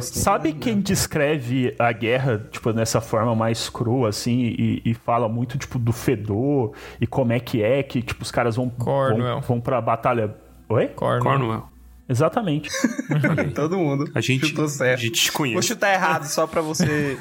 Sabe 0.00 0.52
quem 0.52 0.80
descreve 0.80 1.74
a 1.76 1.90
guerra, 1.90 2.46
tipo, 2.50 2.72
nessa 2.72 3.00
forma 3.00 3.34
mais 3.34 3.68
crua, 3.68 4.10
assim, 4.10 4.54
e, 4.56 4.82
e 4.84 4.94
fala 4.94 5.28
muito, 5.28 5.58
tipo, 5.58 5.76
do 5.76 5.92
fedor 5.92 6.72
e 7.00 7.06
como 7.06 7.32
é 7.32 7.40
que 7.40 7.62
é 7.62 7.82
que, 7.82 8.00
tipo, 8.00 8.22
os 8.22 8.30
caras 8.30 8.54
vão, 8.54 8.70
Cornwell. 8.70 9.34
vão, 9.34 9.40
vão 9.40 9.60
pra 9.60 9.80
batalha. 9.80 10.36
Oi? 10.68 10.86
Cornwell. 10.86 11.22
Cornwell. 11.22 11.71
Exatamente. 12.08 12.68
Todo 13.54 13.78
mundo. 13.78 14.10
A 14.14 14.20
gente, 14.20 14.46
chutou 14.46 14.64
a 14.64 14.68
certo. 14.68 15.00
gente 15.00 15.12
te 15.22 15.28
Vou 15.30 15.36
conhece. 15.38 15.68
chutar 15.68 15.92
errado 15.94 16.24
só 16.24 16.46
pra 16.46 16.60
você. 16.60 17.16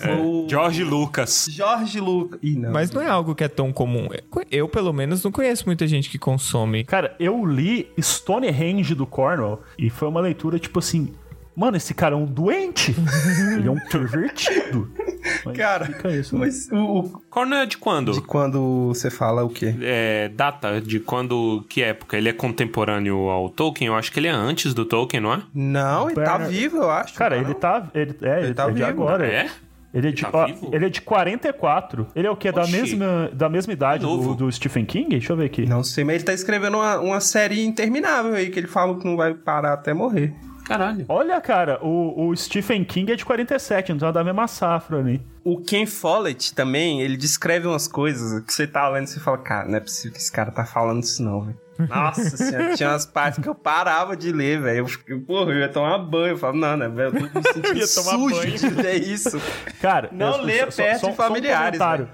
Foi 0.00 0.14
o 0.20 0.46
George 0.48 0.82
Lucas. 0.82 1.48
Jorge 1.50 2.00
Lucas. 2.00 2.40
Ih, 2.42 2.56
não. 2.56 2.72
Mas 2.72 2.90
não 2.90 3.02
é 3.02 3.08
algo 3.08 3.34
que 3.34 3.44
é 3.44 3.48
tão 3.48 3.72
comum. 3.72 4.08
Eu, 4.50 4.68
pelo 4.68 4.92
menos, 4.92 5.22
não 5.22 5.30
conheço 5.30 5.64
muita 5.66 5.86
gente 5.86 6.08
que 6.10 6.18
consome. 6.18 6.84
Cara, 6.84 7.14
eu 7.20 7.44
li 7.44 7.88
Stonehenge 8.00 8.94
do 8.94 9.06
Cornwell 9.06 9.60
e 9.78 9.90
foi 9.90 10.08
uma 10.08 10.20
leitura 10.20 10.58
tipo 10.58 10.78
assim. 10.78 11.12
Mano, 11.54 11.76
esse 11.76 11.92
cara 11.92 12.14
é 12.14 12.18
um 12.18 12.24
doente. 12.24 12.94
Ele 13.56 13.68
é 13.68 13.70
um 13.70 13.78
pervertido. 13.78 14.90
Mas 15.44 15.56
Cara, 15.56 15.86
fica 15.86 16.10
isso, 16.10 16.34
né? 16.36 16.46
Mas 16.46 16.68
o, 16.72 16.76
o- 17.00 17.22
Cornell 17.30 17.60
é 17.60 17.66
de 17.66 17.76
quando? 17.78 18.12
de 18.12 18.20
quando 18.22 18.88
você 18.88 19.10
fala 19.10 19.44
o 19.44 19.48
quê? 19.50 19.74
É, 19.82 20.28
data 20.30 20.80
de 20.80 20.98
quando, 20.98 21.64
que 21.68 21.82
época? 21.82 22.16
Ele 22.16 22.28
é 22.28 22.32
contemporâneo 22.32 23.28
ao 23.28 23.48
Tolkien? 23.50 23.88
Eu 23.88 23.94
acho 23.94 24.10
que 24.10 24.18
ele 24.18 24.28
é 24.28 24.30
antes 24.32 24.72
do 24.74 24.84
Tolkien, 24.84 25.20
não 25.22 25.34
é? 25.34 25.42
Não, 25.54 26.10
ele 26.10 26.20
tá 26.20 26.38
vivo, 26.38 26.78
eu 26.78 26.90
acho. 26.90 27.14
Cara, 27.14 27.36
não? 27.36 27.44
ele 27.44 27.54
tá. 27.54 27.88
Ele, 27.94 28.16
é, 28.22 28.44
ele 28.44 28.54
tá 28.54 28.64
é 28.64 28.66
de 28.68 28.72
vivo. 28.74 28.86
agora. 28.88 29.26
É? 29.26 29.50
Ele 29.94 30.08
é 30.08 30.10
de, 30.10 30.22
tá 30.22 30.30
ó, 30.32 30.48
ele 30.72 30.86
é 30.86 30.88
de 30.88 31.02
44. 31.02 32.06
Ele 32.16 32.26
é 32.26 32.30
o 32.30 32.34
quê? 32.36 32.50
Da 32.50 32.62
Oxi. 32.62 32.72
mesma, 32.72 33.30
da 33.32 33.48
mesma 33.50 33.72
idade 33.74 34.02
Novo. 34.04 34.30
do, 34.34 34.46
do 34.46 34.52
Stephen 34.52 34.86
King? 34.86 35.10
Deixa 35.10 35.34
eu 35.34 35.36
ver 35.36 35.44
aqui. 35.44 35.66
Não 35.66 35.84
sei, 35.84 36.02
mas 36.02 36.14
ele 36.16 36.24
tá 36.24 36.32
escrevendo 36.32 36.78
uma, 36.78 36.98
uma 36.98 37.20
série 37.20 37.62
interminável 37.62 38.34
aí, 38.34 38.48
que 38.48 38.58
ele 38.58 38.66
fala 38.68 38.98
que 38.98 39.04
não 39.04 39.18
vai 39.18 39.34
parar 39.34 39.74
até 39.74 39.92
morrer. 39.92 40.32
Caralho. 40.66 41.04
Olha, 41.08 41.40
cara, 41.40 41.78
o, 41.84 42.28
o 42.28 42.36
Stephen 42.36 42.84
King 42.84 43.12
é 43.12 43.16
de 43.16 43.24
47, 43.24 43.92
então 43.92 44.08
é 44.08 44.12
da 44.12 44.22
mesma 44.24 44.46
safra 44.46 44.98
ali. 44.98 45.20
O 45.44 45.60
Ken 45.60 45.86
Follett 45.86 46.54
também, 46.54 47.00
ele 47.02 47.16
descreve 47.16 47.66
umas 47.66 47.88
coisas 47.88 48.44
que 48.44 48.52
você 48.54 48.66
tá 48.66 48.88
lendo 48.88 49.04
e 49.06 49.10
você 49.10 49.20
fala, 49.20 49.38
cara, 49.38 49.68
não 49.68 49.76
é 49.76 49.80
possível 49.80 50.12
que 50.12 50.18
esse 50.18 50.30
cara 50.30 50.50
tá 50.52 50.64
falando 50.64 51.02
isso 51.02 51.22
não, 51.22 51.40
velho. 51.42 51.58
Nossa 51.88 52.36
senhora, 52.36 52.76
tinha 52.76 52.90
umas 52.90 53.06
partes 53.06 53.42
que 53.42 53.48
eu 53.48 53.54
parava 53.54 54.16
de 54.16 54.30
ler, 54.30 54.60
velho. 54.60 54.78
Eu 54.78 54.86
fiquei, 54.86 55.18
porra, 55.18 55.50
eu 55.52 55.58
ia 55.58 55.68
tomar 55.68 55.98
banho. 55.98 56.34
Eu 56.34 56.38
falo, 56.38 56.56
não, 56.56 56.76
né, 56.76 56.88
velho, 56.88 57.16
eu 57.18 57.28
tô 57.30 57.38
me 57.40 57.44
sentindo 57.52 57.94
tomar 57.94 58.12
sujo 58.18 58.36
banho. 58.36 58.58
de 58.58 58.68
ler 58.70 59.02
isso. 59.02 59.40
Cara, 59.80 60.08
Não 60.12 60.36
eu- 60.38 60.42
leia 60.44 60.66
perto 60.68 61.10
de 61.10 61.16
familiares, 61.16 61.78
Só 61.78 61.88
um 61.88 61.98
comentário. 61.98 62.08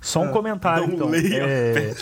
Só 0.00 0.20
um 0.22 0.28
comentário, 0.32 0.86
não 0.88 0.94
então. 0.94 1.08
leia 1.08 1.42
É, 1.46 1.94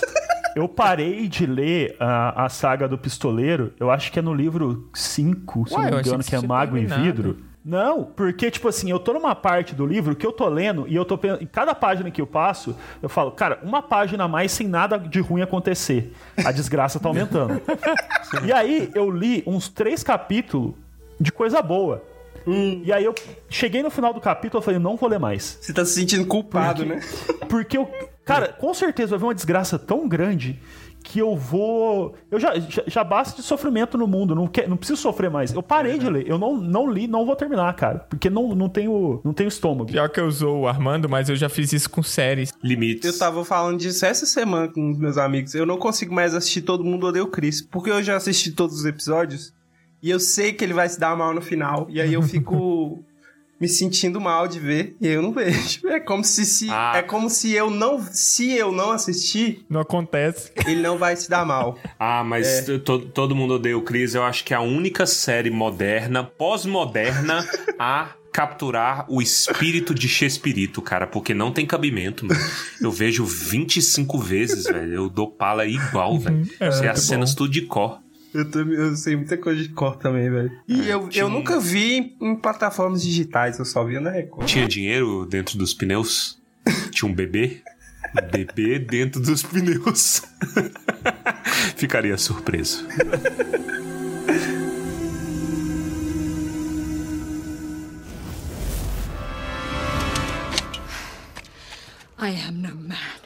eu 0.55 0.69
parei 0.69 1.29
de 1.29 1.47
ler 1.47 1.97
a, 1.99 2.45
a 2.45 2.49
saga 2.49 2.89
do 2.89 2.99
pistoleiro, 2.99 3.73
eu 3.79 3.91
acho 3.91 4.11
que 4.13 4.19
é 4.19 4.23
no 4.23 4.35
livro 4.35 4.89
5, 4.95 5.69
se 5.69 5.75
Ué, 5.75 5.91
não 5.91 5.97
me 5.97 6.01
engano, 6.01 6.23
que 6.23 6.31
que 6.31 6.37
é 6.37 6.41
Mago 6.41 6.77
em 6.77 6.87
terminado. 6.87 7.05
Vidro. 7.05 7.53
Não, 7.65 8.03
porque, 8.05 8.51
tipo 8.51 8.67
assim, 8.67 8.91
eu 8.91 8.99
tô 8.99 9.13
numa 9.13 9.37
parte 9.37 9.73
do 9.73 9.87
livro 9.87 10.17
que 10.17 10.27
eu 10.27 10.33
tô 10.33 10.49
lendo 10.49 10.85
e 10.89 10.97
eu 10.97 11.05
tô 11.05 11.17
pensando. 11.17 11.43
Em 11.43 11.47
cada 11.47 11.75
página 11.75 12.11
que 12.11 12.21
eu 12.21 12.27
passo, 12.27 12.77
eu 13.01 13.09
falo, 13.09 13.31
cara, 13.31 13.61
uma 13.63 13.81
página 13.81 14.25
a 14.25 14.29
mais 14.29 14.51
sem 14.51 14.67
nada 14.67 14.99
de 14.99 15.21
ruim 15.21 15.43
acontecer. 15.43 16.13
A 16.45 16.51
desgraça 16.51 16.99
tá 16.99 17.09
aumentando. 17.09 17.63
e 18.45 18.53
aí 18.53 18.91
eu 18.95 19.09
li 19.11 19.45
uns 19.47 19.69
três 19.69 20.03
capítulos 20.03 20.75
de 21.21 21.31
coisa 21.31 21.63
boa. 21.63 22.03
E 22.47 22.93
aí 22.93 23.05
eu 23.05 23.15
cheguei 23.49 23.83
no 23.83 23.91
final 23.91 24.13
do 24.13 24.21
capítulo 24.21 24.61
e 24.61 24.65
falei, 24.65 24.81
não 24.81 24.97
vou 24.97 25.09
ler 25.09 25.21
mais. 25.21 25.59
Você 25.61 25.73
tá 25.73 25.85
se 25.85 25.95
sentindo 25.95 26.27
culpado, 26.27 26.85
né? 26.85 27.01
Porque 27.49 27.79
eu. 27.79 27.89
Cara, 28.25 28.49
com 28.49 28.73
certeza 28.73 29.11
vai 29.11 29.17
haver 29.17 29.27
uma 29.27 29.35
desgraça 29.35 29.79
tão 29.79 30.09
grande 30.09 30.59
que 31.03 31.19
eu 31.19 31.37
vou. 31.37 32.15
Eu 32.31 32.39
já, 32.39 32.59
já, 32.59 32.83
já 32.87 33.05
basta 33.05 33.41
de 33.41 33.47
sofrimento 33.47 33.99
no 33.99 34.07
mundo. 34.07 34.35
Não, 34.35 34.47
quer, 34.47 34.69
não 34.69 34.77
preciso 34.77 35.01
sofrer 35.01 35.31
mais. 35.31 35.53
Eu 35.53 35.63
parei 35.63 35.99
de 35.99 36.09
ler. 36.09 36.29
Eu 36.29 36.39
não, 36.39 36.57
não 36.57 36.91
li, 36.91 37.07
não 37.07 37.27
vou 37.27 37.35
terminar, 37.35 37.75
cara. 37.75 38.01
Porque 38.01 38.31
não, 38.31 38.55
não, 38.55 38.69
tenho, 38.69 39.21
não 39.25 39.33
tenho 39.33 39.49
estômago. 39.49 39.91
Pior 39.91 40.09
que 40.09 40.21
eu 40.21 40.27
usou 40.27 40.61
o 40.61 40.69
Armando, 40.69 41.09
mas 41.09 41.29
eu 41.29 41.37
já 41.37 41.49
fiz 41.49 41.73
isso 41.73 41.91
com 41.91 42.03
séries. 42.03 42.53
Limites. 42.63 43.13
Eu 43.13 43.19
tava 43.19 43.45
falando 43.45 43.79
disso 43.79 44.07
essa 44.07 44.25
semana 44.25 44.69
com 44.69 44.91
os 44.91 44.99
meus 44.99 45.19
amigos. 45.19 45.55
Eu 45.55 45.67
não 45.67 45.77
consigo 45.77 46.15
mais 46.15 46.35
assistir 46.35 46.63
Todo 46.63 46.85
Mundo 46.85 47.07
Odeia 47.07 47.25
o 47.25 47.29
Chris. 47.29 47.61
Porque 47.61 47.91
eu 47.91 48.03
já 48.03 48.17
assisti 48.17 48.53
todos 48.53 48.77
os 48.77 48.85
episódios. 48.85 49.53
E 50.03 50.11
eu 50.11 50.19
sei 50.19 50.53
que 50.53 50.65
ele 50.65 50.75
vai 50.75 50.89
se 50.89 50.99
dar 50.99 51.17
mal 51.17 51.35
no 51.35 51.43
final. 51.43 51.87
E 51.91 52.01
aí 52.01 52.13
eu 52.13 52.23
fico 52.23 53.05
me 53.63 53.69
sentindo 53.69 54.21
mal 54.21 54.49
de 54.49 54.59
ver. 54.59 54.97
E 55.01 55.07
eu 55.07 55.23
não 55.23 55.33
vejo. 55.33 55.81
É 55.89 56.01
como 56.01 56.25
se, 56.25 56.45
se 56.45 56.69
Ah. 56.69 56.95
é 56.97 57.03
como 57.03 57.31
se 57.31 57.53
eu 57.53 57.71
não 57.71 58.03
se 58.11 58.51
eu 58.51 58.73
não 58.73 58.91
assistir, 58.91 59.65
Não 59.71 59.81
acontece. 59.81 60.51
ele 60.67 60.83
não 60.83 60.99
vai 60.99 61.15
se 61.15 61.31
dar 61.31 61.47
mal. 61.47 61.79
Ah, 61.99 62.25
mas 62.25 62.69
É. 62.69 62.79
to- 62.79 62.99
todo 62.99 63.37
mundo 63.37 63.55
odeia 63.55 63.79
o 63.79 63.83
Chris. 63.83 64.15
Eu 64.17 64.25
acho 64.25 64.43
que 64.45 64.53
é 64.53 64.57
a 64.57 64.61
única 64.61 65.07
série 65.07 65.49
moderna, 65.51 66.25
pós-moderna, 66.25 67.47
a 67.79 68.09
capturar 68.33 69.05
o 69.09 69.21
espírito 69.23 69.95
de 69.95 70.09
Chespirito, 70.09 70.81
cara, 70.83 71.07
porque 71.07 71.35
não 71.35 71.53
tem 71.53 71.67
cabimento, 71.67 72.25
mano. 72.27 72.41
Eu 72.81 72.91
vejo 72.91 73.25
25 73.25 74.19
vezes, 74.19 74.65
velho. 74.65 74.93
Eu 74.95 75.09
dou 75.11 75.31
pala 75.31 75.67
igual, 75.67 76.19
velho. 76.19 76.43
É 76.59 76.71
Sei 76.71 76.81
muito 76.87 76.91
as 76.93 77.01
cenas 77.03 77.35
tudo 77.35 77.51
de 77.53 77.63
cor. 77.63 78.01
Eu, 78.35 78.51
também, 78.51 78.79
eu 78.79 78.97
sei 78.97 79.15
muita 79.15 79.37
coisa 79.37 79.63
de 79.63 79.69
cor 79.69 79.97
também, 79.97 80.31
velho. 80.31 80.53
E 80.67 80.89
eu, 80.89 81.09
tinha 81.09 81.25
eu 81.25 81.29
nunca 81.29 81.61
vi 81.61 81.99
em, 81.99 82.17
em 82.21 82.37
plataformas 82.37 83.03
digitais, 83.03 83.59
eu 83.59 83.65
só 83.65 83.85
via 83.85 84.01
na 84.01 84.11
Record. 84.11 84.47
Tinha 84.47 84.67
dinheiro 84.67 85.27
dentro 85.27 85.59
dos 85.59 85.75
pneus? 85.75 86.41
Tinha 86.91 87.11
um 87.11 87.15
bebê? 87.15 87.63
Um 88.17 88.31
bebê 88.31 88.79
dentro 88.79 89.21
dos 89.21 89.43
pneus. 89.43 90.23
Ficaria 91.77 92.17
surpreso. 92.17 92.87
I 102.19 102.29
am 102.47 102.63
no 102.63 102.75
man. 102.77 103.22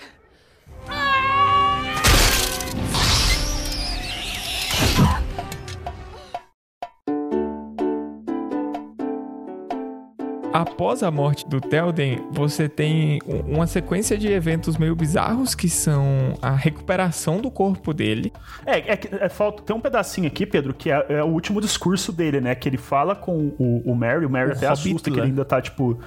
Após 10.57 11.03
a 11.03 11.11
morte 11.11 11.47
do 11.47 11.61
Telden, 11.61 12.19
você 12.33 12.67
tem 12.67 13.21
um- 13.27 13.57
uma 13.57 13.67
sequência 13.67 14.17
de 14.17 14.27
eventos 14.29 14.79
meio 14.79 14.97
bizarros 14.97 15.55
que 15.55 15.69
são 15.69 16.33
a 16.41 16.53
recuperação 16.53 17.43
do 17.43 17.51
corpo 17.51 17.93
dele. 17.93 18.33
É, 18.65 18.79
é, 18.79 18.99
é, 19.21 19.29
falta, 19.29 19.63
tem 19.63 19.77
um 19.77 19.81
pedacinho 19.81 20.27
aqui, 20.27 20.47
Pedro, 20.47 20.73
que 20.73 20.91
é, 20.91 21.05
é 21.11 21.23
o 21.23 21.27
último 21.27 21.61
discurso 21.61 22.11
dele, 22.11 22.41
né? 22.41 22.55
Que 22.55 22.71
ele 22.71 22.79
fala 22.79 23.15
com 23.15 23.53
o, 23.59 23.83
o 23.85 23.95
Mary, 23.95 24.25
o 24.25 24.31
Mary 24.31 24.49
O 24.49 24.53
até 24.55 24.67
Hobbit, 24.67 24.89
assusta 24.89 25.11
que 25.11 25.19
ele 25.21 25.27
ainda 25.27 25.45
tá, 25.45 25.61
tipo, 25.61 25.99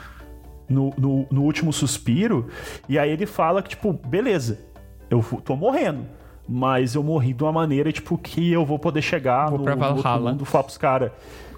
no, 0.68 0.92
no, 0.98 1.28
no 1.30 1.44
último 1.44 1.72
suspiro. 1.72 2.48
E 2.88 2.98
aí 2.98 3.12
ele 3.12 3.28
fala 3.28 3.62
que, 3.62 3.70
tipo, 3.70 3.94
beleza, 3.94 4.58
eu 5.12 5.22
tô 5.46 5.56
morrendo. 5.56 6.08
Mas 6.48 6.96
eu 6.96 7.04
morri 7.04 7.34
de 7.34 7.44
uma 7.44 7.52
maneira, 7.52 7.92
tipo, 7.92 8.18
que 8.18 8.52
eu 8.52 8.66
vou 8.66 8.80
poder 8.80 9.04
chegar 9.04 9.48
Vou 9.52 9.60
no, 9.60 9.64
pra 9.66 9.76
no 9.76 9.86
outro 9.98 10.10
mundo, 10.20 10.44
falar 10.44 10.64
pros 10.64 10.78
caras. 10.80 11.12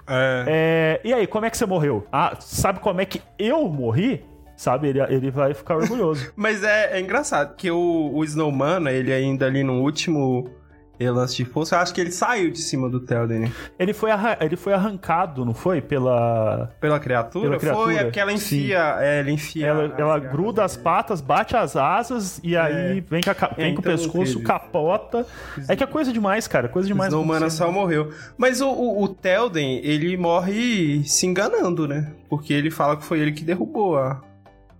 É. 0.07 0.45
É, 0.47 1.01
e 1.03 1.13
aí, 1.13 1.27
como 1.27 1.45
é 1.45 1.49
que 1.49 1.57
você 1.57 1.65
morreu? 1.65 2.07
Ah, 2.11 2.35
sabe 2.39 2.79
como 2.79 3.01
é 3.01 3.05
que 3.05 3.21
eu 3.37 3.67
morri? 3.67 4.25
Sabe, 4.55 4.89
ele, 4.89 4.99
ele 5.01 5.31
vai 5.31 5.53
ficar 5.53 5.75
orgulhoso. 5.77 6.31
Mas 6.37 6.63
é, 6.63 6.97
é 6.97 7.01
engraçado, 7.01 7.55
que 7.55 7.71
o, 7.71 8.11
o 8.13 8.23
Snowman, 8.23 8.87
ele 8.89 9.11
ainda 9.11 9.47
ali 9.47 9.63
no 9.63 9.81
último 9.81 10.49
lance 10.99 11.35
de 11.35 11.45
força, 11.45 11.75
eu 11.75 11.79
acho 11.79 11.93
que 11.95 11.99
ele 11.99 12.11
saiu 12.11 12.51
de 12.51 12.59
cima 12.59 12.87
do 12.87 12.99
Telden, 12.99 13.39
né? 13.39 13.51
Ele 13.79 13.91
foi, 13.91 14.11
ele 14.39 14.55
foi 14.55 14.71
arrancado, 14.73 15.43
não 15.43 15.53
foi? 15.53 15.81
Pela. 15.81 16.71
Pela 16.79 16.99
criatura? 16.99 17.49
Pela 17.49 17.59
criatura, 17.59 17.83
Foi, 17.85 17.95
é 17.95 18.03
porque 18.03 18.19
ela 18.19 18.31
enfia, 18.31 18.97
é, 18.99 19.19
ela 19.21 19.31
enfia... 19.31 19.65
Ela, 19.65 19.85
as 19.87 19.99
ela 19.99 20.19
garras 20.19 20.31
gruda 20.31 20.63
as 20.63 20.77
patas, 20.77 21.19
bate 21.19 21.55
as 21.55 21.75
asas 21.75 22.39
e 22.43 22.55
aí 22.55 23.01
vem, 23.01 23.21
com, 23.21 23.31
a 23.31 23.33
ca- 23.33 23.51
vem 23.57 23.73
com 23.73 23.79
o 23.79 23.83
então 23.83 23.97
pescoço, 23.97 24.33
teve. 24.33 24.45
capota. 24.45 25.25
É 25.67 25.75
que 25.75 25.83
é 25.83 25.87
coisa 25.87 26.13
demais, 26.13 26.47
cara. 26.47 26.67
Coisa 26.67 26.85
O 26.87 26.91
demais. 26.91 27.11
Snowman 27.11 27.37
acontecendo. 27.37 27.57
só 27.67 27.71
morreu. 27.71 28.13
Mas 28.37 28.61
o, 28.61 28.69
o, 28.69 29.03
o 29.03 29.07
Telden, 29.07 29.81
ele 29.83 30.15
morre 30.17 31.03
se 31.05 31.25
enganando, 31.25 31.87
né? 31.87 32.11
Porque 32.29 32.53
ele 32.53 32.69
fala 32.69 32.95
que 32.95 33.03
foi 33.03 33.19
ele 33.19 33.31
que 33.31 33.43
derrubou 33.43 33.97
a, 33.97 34.21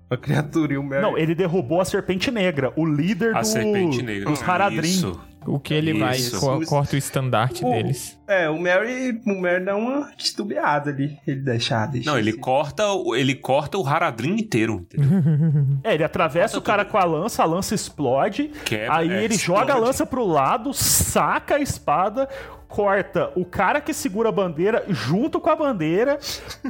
a 0.08 0.16
criatura 0.18 0.74
e 0.74 0.78
o 0.78 0.84
Mary... 0.84 1.02
Não, 1.02 1.18
ele 1.18 1.34
derrubou 1.34 1.82
a 1.82 1.86
Serpente 1.86 2.30
Negra, 2.30 2.72
o 2.76 2.86
líder 2.86 3.36
A 3.36 3.40
do, 3.42 3.48
serpente 3.48 4.04
negra. 4.04 4.30
dos 4.30 4.48
Haradrim. 4.48 4.82
Isso. 4.88 5.20
O 5.46 5.60
que 5.60 5.74
ele 5.74 5.98
vai, 5.98 6.18
Isso. 6.18 6.40
co- 6.40 6.64
corta 6.66 6.96
o 6.96 7.00
estandarte 7.00 7.66
O- 7.66 7.70
deles. 7.72 8.18
É, 8.28 8.48
o 8.50 8.60
Mary, 8.62 9.20
o 9.26 9.42
Mary 9.42 9.66
dá 9.66 9.76
uma 9.76 10.12
titubeada 10.16 10.92
ali. 10.92 11.18
Ele 11.26 11.42
deixa, 11.42 11.86
deixa 11.88 12.10
Não, 12.10 12.18
ele 12.18 12.30
assim. 12.30 12.40
corta, 12.40 12.88
o- 12.92 13.16
ele 13.16 13.34
corta 13.36 13.78
o 13.78 13.86
Haradrim 13.88 14.36
inteiro. 14.40 14.86
entendeu? 14.94 15.10
É, 15.84 15.94
ele 15.96 16.04
atravessa 16.04 16.58
o 16.58 16.62
cara 16.62 16.86
com 16.86 16.98
a 16.98 17.04
lança, 17.04 17.42
a 17.42 17.46
lança 17.46 17.74
explode. 17.74 18.52
Quebra, 18.66 18.96
aí 18.98 19.10
é, 19.12 19.24
ele 19.24 19.34
explode. 19.34 19.60
joga 19.62 19.74
a 19.74 19.78
lança 19.78 20.06
pro 20.06 20.26
lado, 20.26 20.74
saca 20.74 21.56
a 21.56 21.60
espada, 21.60 22.30
corta 22.72 23.32
o 23.36 23.44
cara 23.44 23.82
que 23.82 23.94
segura 23.94 24.30
a 24.30 24.32
bandeira 24.32 24.86
junto 24.88 25.40
com 25.40 25.50
a 25.50 25.56
bandeira, 25.56 26.18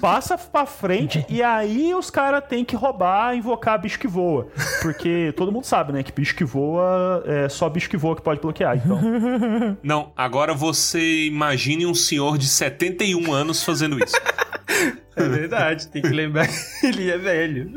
passa 0.02 0.38
pra 0.38 0.66
frente 0.66 1.24
e 1.30 1.44
aí 1.44 1.94
os 1.94 2.10
caras 2.10 2.44
têm 2.50 2.66
que 2.66 2.76
roubar, 2.76 3.36
invocar 3.36 3.80
bicho 3.80 4.00
que 4.00 4.08
voa. 4.08 4.48
Porque 4.82 5.32
todo 5.38 5.52
mundo 5.52 5.66
sabe, 5.66 5.94
né, 5.94 6.02
que 6.02 6.12
bicho 6.12 6.36
que 6.36 6.44
voa 6.44 7.24
é 7.26 7.48
só 7.48 7.70
bicho 7.70 7.90
que 7.90 7.98
voa 7.98 8.16
que 8.16 8.22
pode 8.22 8.42
bloquear. 8.42 8.78
Então, 8.78 9.00
Não, 9.84 10.12
agora 10.18 10.54
você 10.54 11.26
imagine 11.26 11.86
um 11.86 11.94
senhor 11.94 12.38
de 12.38 12.48
71 12.48 13.32
anos 13.32 13.64
fazendo 13.64 14.04
isso. 14.04 14.16
É 15.16 15.24
verdade, 15.28 15.88
tem 15.88 16.02
que 16.02 16.10
lembrar 16.10 16.48
que 16.48 16.54
ele 16.88 17.10
é 17.12 17.18
velho. 17.18 17.72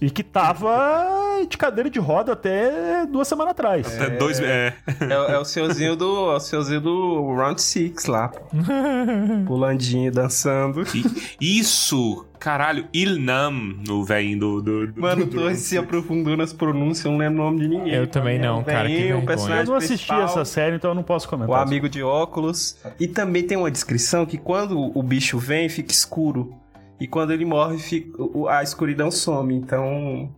E 0.00 0.10
que 0.10 0.22
tava 0.22 1.44
de 1.48 1.56
cadeira 1.56 1.88
de 1.88 1.98
roda 1.98 2.32
até 2.32 3.06
duas 3.06 3.26
semanas 3.28 3.52
atrás. 3.52 3.86
Até 4.00 4.10
dois. 4.16 4.40
É. 4.40 4.74
É, 5.00 5.32
é 5.34 5.38
o 5.38 5.44
seuzinho 5.44 5.94
do. 5.96 6.32
É 6.32 6.36
o 6.36 6.40
seuzinho 6.40 6.80
do 6.80 7.34
Round 7.34 7.60
Six 7.62 8.06
lá. 8.06 8.30
Pulandinho, 9.46 10.10
dançando. 10.12 10.82
E- 10.94 11.58
Isso! 11.60 12.26
Caralho, 12.38 12.88
Ilnam, 12.94 13.50
no 13.86 14.02
velhinho 14.02 14.38
do. 14.38 14.62
do, 14.62 14.86
do 14.92 15.00
Mano, 15.00 15.26
do- 15.26 15.30
tô 15.42 15.54
se 15.54 15.76
aprofundando 15.76 16.38
nas 16.38 16.52
pronúncias, 16.54 17.04
eu 17.04 17.10
não 17.12 17.18
lembro 17.18 17.42
o 17.42 17.44
nome 17.44 17.60
de 17.60 17.68
ninguém. 17.68 17.94
Eu 17.94 18.06
também 18.06 18.38
não, 18.38 18.60
O 18.60 18.64
cara, 18.64 18.88
que 18.88 19.12
o 19.12 19.26
personagem 19.26 19.64
Eu 19.64 19.70
não 19.70 19.74
assisti 19.76 20.12
essa 20.12 20.44
série, 20.46 20.76
então 20.76 20.90
eu 20.92 20.94
não 20.94 21.02
posso 21.02 21.28
comentar. 21.28 21.50
O 21.50 21.54
amigo 21.60 21.86
de 21.88 22.02
óculos. 22.02 22.78
E 22.98 23.06
também 23.06 23.42
tem 23.42 23.58
uma 23.58 23.70
descrição 23.70 24.24
que 24.24 24.38
quando 24.38 24.90
o 24.96 25.02
bicho 25.02 25.38
vem, 25.38 25.68
fica 25.68 25.92
escuro. 25.92 26.54
E 27.00 27.06
quando 27.08 27.32
ele 27.32 27.44
morre, 27.44 27.78
fica- 27.78 28.18
a 28.50 28.62
escuridão 28.62 29.10
some. 29.10 29.54
Então. 29.54 30.30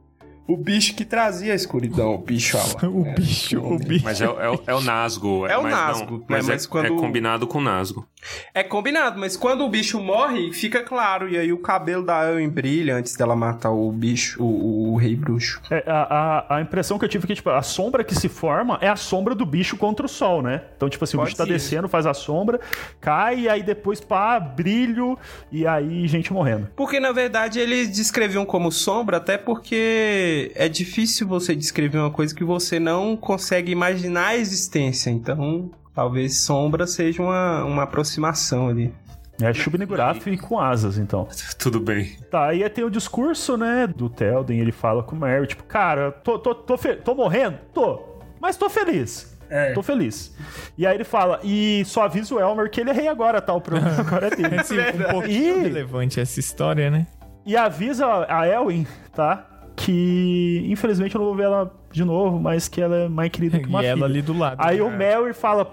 O 0.46 0.56
bicho 0.56 0.94
que 0.94 1.04
trazia 1.04 1.52
a 1.52 1.56
escuridão, 1.56 2.14
o 2.14 2.18
bicho. 2.18 2.56
O 2.82 3.04
bicho, 3.14 3.60
o 3.60 3.78
bicho. 3.78 4.04
Mas 4.04 4.20
é, 4.20 4.28
o- 4.28 4.40
é, 4.40 4.50
o- 4.50 4.60
é 4.66 4.74
o 4.74 4.80
Nasgo. 4.80 5.46
É 5.46 5.56
o 5.56 5.62
mas 5.62 5.72
Nazgûl, 5.72 6.10
Não, 6.10 6.18
né? 6.18 6.24
mas, 6.28 6.46
Mas 6.48 6.64
é, 6.66 6.68
quando- 6.68 6.86
é 6.86 6.88
combinado 6.90 7.46
com 7.46 7.58
o 7.58 7.60
Nasgo. 7.62 8.06
É 8.54 8.62
combinado, 8.62 9.18
mas 9.18 9.36
quando 9.36 9.64
o 9.64 9.68
bicho 9.68 9.98
morre, 10.00 10.52
fica 10.52 10.82
claro. 10.82 11.28
E 11.28 11.36
aí 11.36 11.52
o 11.52 11.58
cabelo 11.58 12.04
da 12.04 12.28
Ellen 12.30 12.48
brilha 12.48 12.94
antes 12.96 13.16
dela 13.16 13.34
matar 13.34 13.70
o 13.70 13.90
bicho, 13.90 14.42
o, 14.42 14.46
o- 14.46 14.92
o 14.92 14.96
rei 14.96 15.16
bruxo. 15.16 15.60
É, 15.70 15.82
a, 15.86 16.46
a, 16.48 16.56
a 16.56 16.60
impressão 16.60 16.98
que 16.98 17.04
eu 17.04 17.08
tive 17.08 17.24
é 17.24 17.26
que, 17.28 17.34
tipo, 17.34 17.50
a 17.50 17.62
sombra 17.62 18.04
que 18.04 18.14
se 18.14 18.28
forma 18.28 18.78
é 18.80 18.88
a 18.88 18.96
sombra 18.96 19.34
do 19.34 19.44
bicho 19.46 19.76
contra 19.76 20.06
o 20.06 20.08
sol, 20.08 20.40
né? 20.42 20.62
Então, 20.76 20.88
tipo 20.88 21.02
assim, 21.02 21.16
o 21.16 21.20
Pode 21.20 21.30
bicho 21.30 21.36
tá 21.38 21.44
descendo, 21.44 21.88
faz 21.88 22.06
a 22.06 22.14
sombra, 22.14 22.60
cai, 23.00 23.40
e 23.40 23.48
aí 23.48 23.62
depois, 23.62 24.00
pá, 24.00 24.38
brilho, 24.38 25.18
e 25.50 25.66
aí 25.66 26.06
gente 26.06 26.32
morrendo. 26.32 26.68
Porque, 26.76 27.00
na 27.00 27.10
verdade, 27.12 27.58
eles 27.58 27.90
descreviam 27.90 28.44
como 28.44 28.70
sombra, 28.70 29.16
até 29.16 29.36
porque 29.36 30.31
é 30.54 30.68
difícil 30.68 31.26
você 31.26 31.54
descrever 31.54 31.98
uma 31.98 32.10
coisa 32.10 32.34
que 32.34 32.44
você 32.44 32.78
não 32.80 33.16
consegue 33.16 33.70
imaginar 33.72 34.28
a 34.28 34.36
existência. 34.36 35.10
Então, 35.10 35.70
talvez 35.94 36.40
sombra 36.40 36.86
seja 36.86 37.22
uma, 37.22 37.64
uma 37.64 37.82
aproximação 37.84 38.68
ali. 38.68 38.92
É 39.40 39.52
Shub-Niggurath 39.52 40.22
com 40.40 40.60
asas, 40.60 40.98
então. 40.98 41.26
Tudo 41.58 41.80
bem. 41.80 42.16
Tá, 42.30 42.48
aí 42.48 42.68
tem 42.70 42.84
o 42.84 42.90
discurso, 42.90 43.56
né, 43.56 43.86
do 43.86 44.08
Telden, 44.08 44.60
ele 44.60 44.70
fala 44.72 45.02
com 45.02 45.16
o 45.16 45.18
Mary, 45.18 45.46
tipo, 45.46 45.64
cara, 45.64 46.12
tô, 46.12 46.38
tô, 46.38 46.54
tô, 46.54 46.76
fe- 46.76 46.96
tô 46.96 47.14
morrendo? 47.14 47.58
Tô, 47.74 48.02
mas 48.40 48.56
tô 48.56 48.68
feliz. 48.68 49.32
Tô 49.74 49.82
feliz. 49.82 50.34
E 50.78 50.86
aí 50.86 50.94
ele 50.94 51.04
fala, 51.04 51.38
e 51.44 51.82
só 51.84 52.04
avisa 52.04 52.34
o 52.34 52.40
Elmer 52.40 52.70
que 52.70 52.80
ele 52.80 52.88
é 52.90 52.92
rei 52.94 53.08
agora, 53.08 53.38
tá? 53.40 53.52
O 53.52 53.60
problema 53.60 53.90
agora 54.00 54.28
é 54.28 54.30
dele. 54.30 54.56
Esse, 54.60 54.78
um 54.78 55.10
pouquinho 55.10 55.58
E- 55.58 55.62
relevante 55.64 56.18
essa 56.20 56.38
história, 56.40 56.90
né? 56.90 57.06
E 57.44 57.56
avisa 57.56 58.06
a 58.28 58.46
Elwin, 58.46 58.86
tá? 59.14 59.46
Que 59.74 60.64
infelizmente 60.68 61.14
eu 61.14 61.18
não 61.20 61.26
vou 61.28 61.34
ver 61.36 61.44
ela 61.44 61.72
de 61.90 62.04
novo, 62.04 62.38
mas 62.38 62.68
que 62.68 62.80
ela 62.80 62.96
é 62.96 63.08
mais 63.08 63.30
querida 63.30 63.58
que 63.58 63.66
E 63.66 63.68
uma 63.68 63.82
ela 63.84 63.94
filha. 63.94 64.06
ali 64.06 64.22
do 64.22 64.36
lado. 64.36 64.56
Aí 64.60 64.78
né? 64.78 64.82
o 64.82 64.90
Mary 64.90 65.32
fala. 65.34 65.70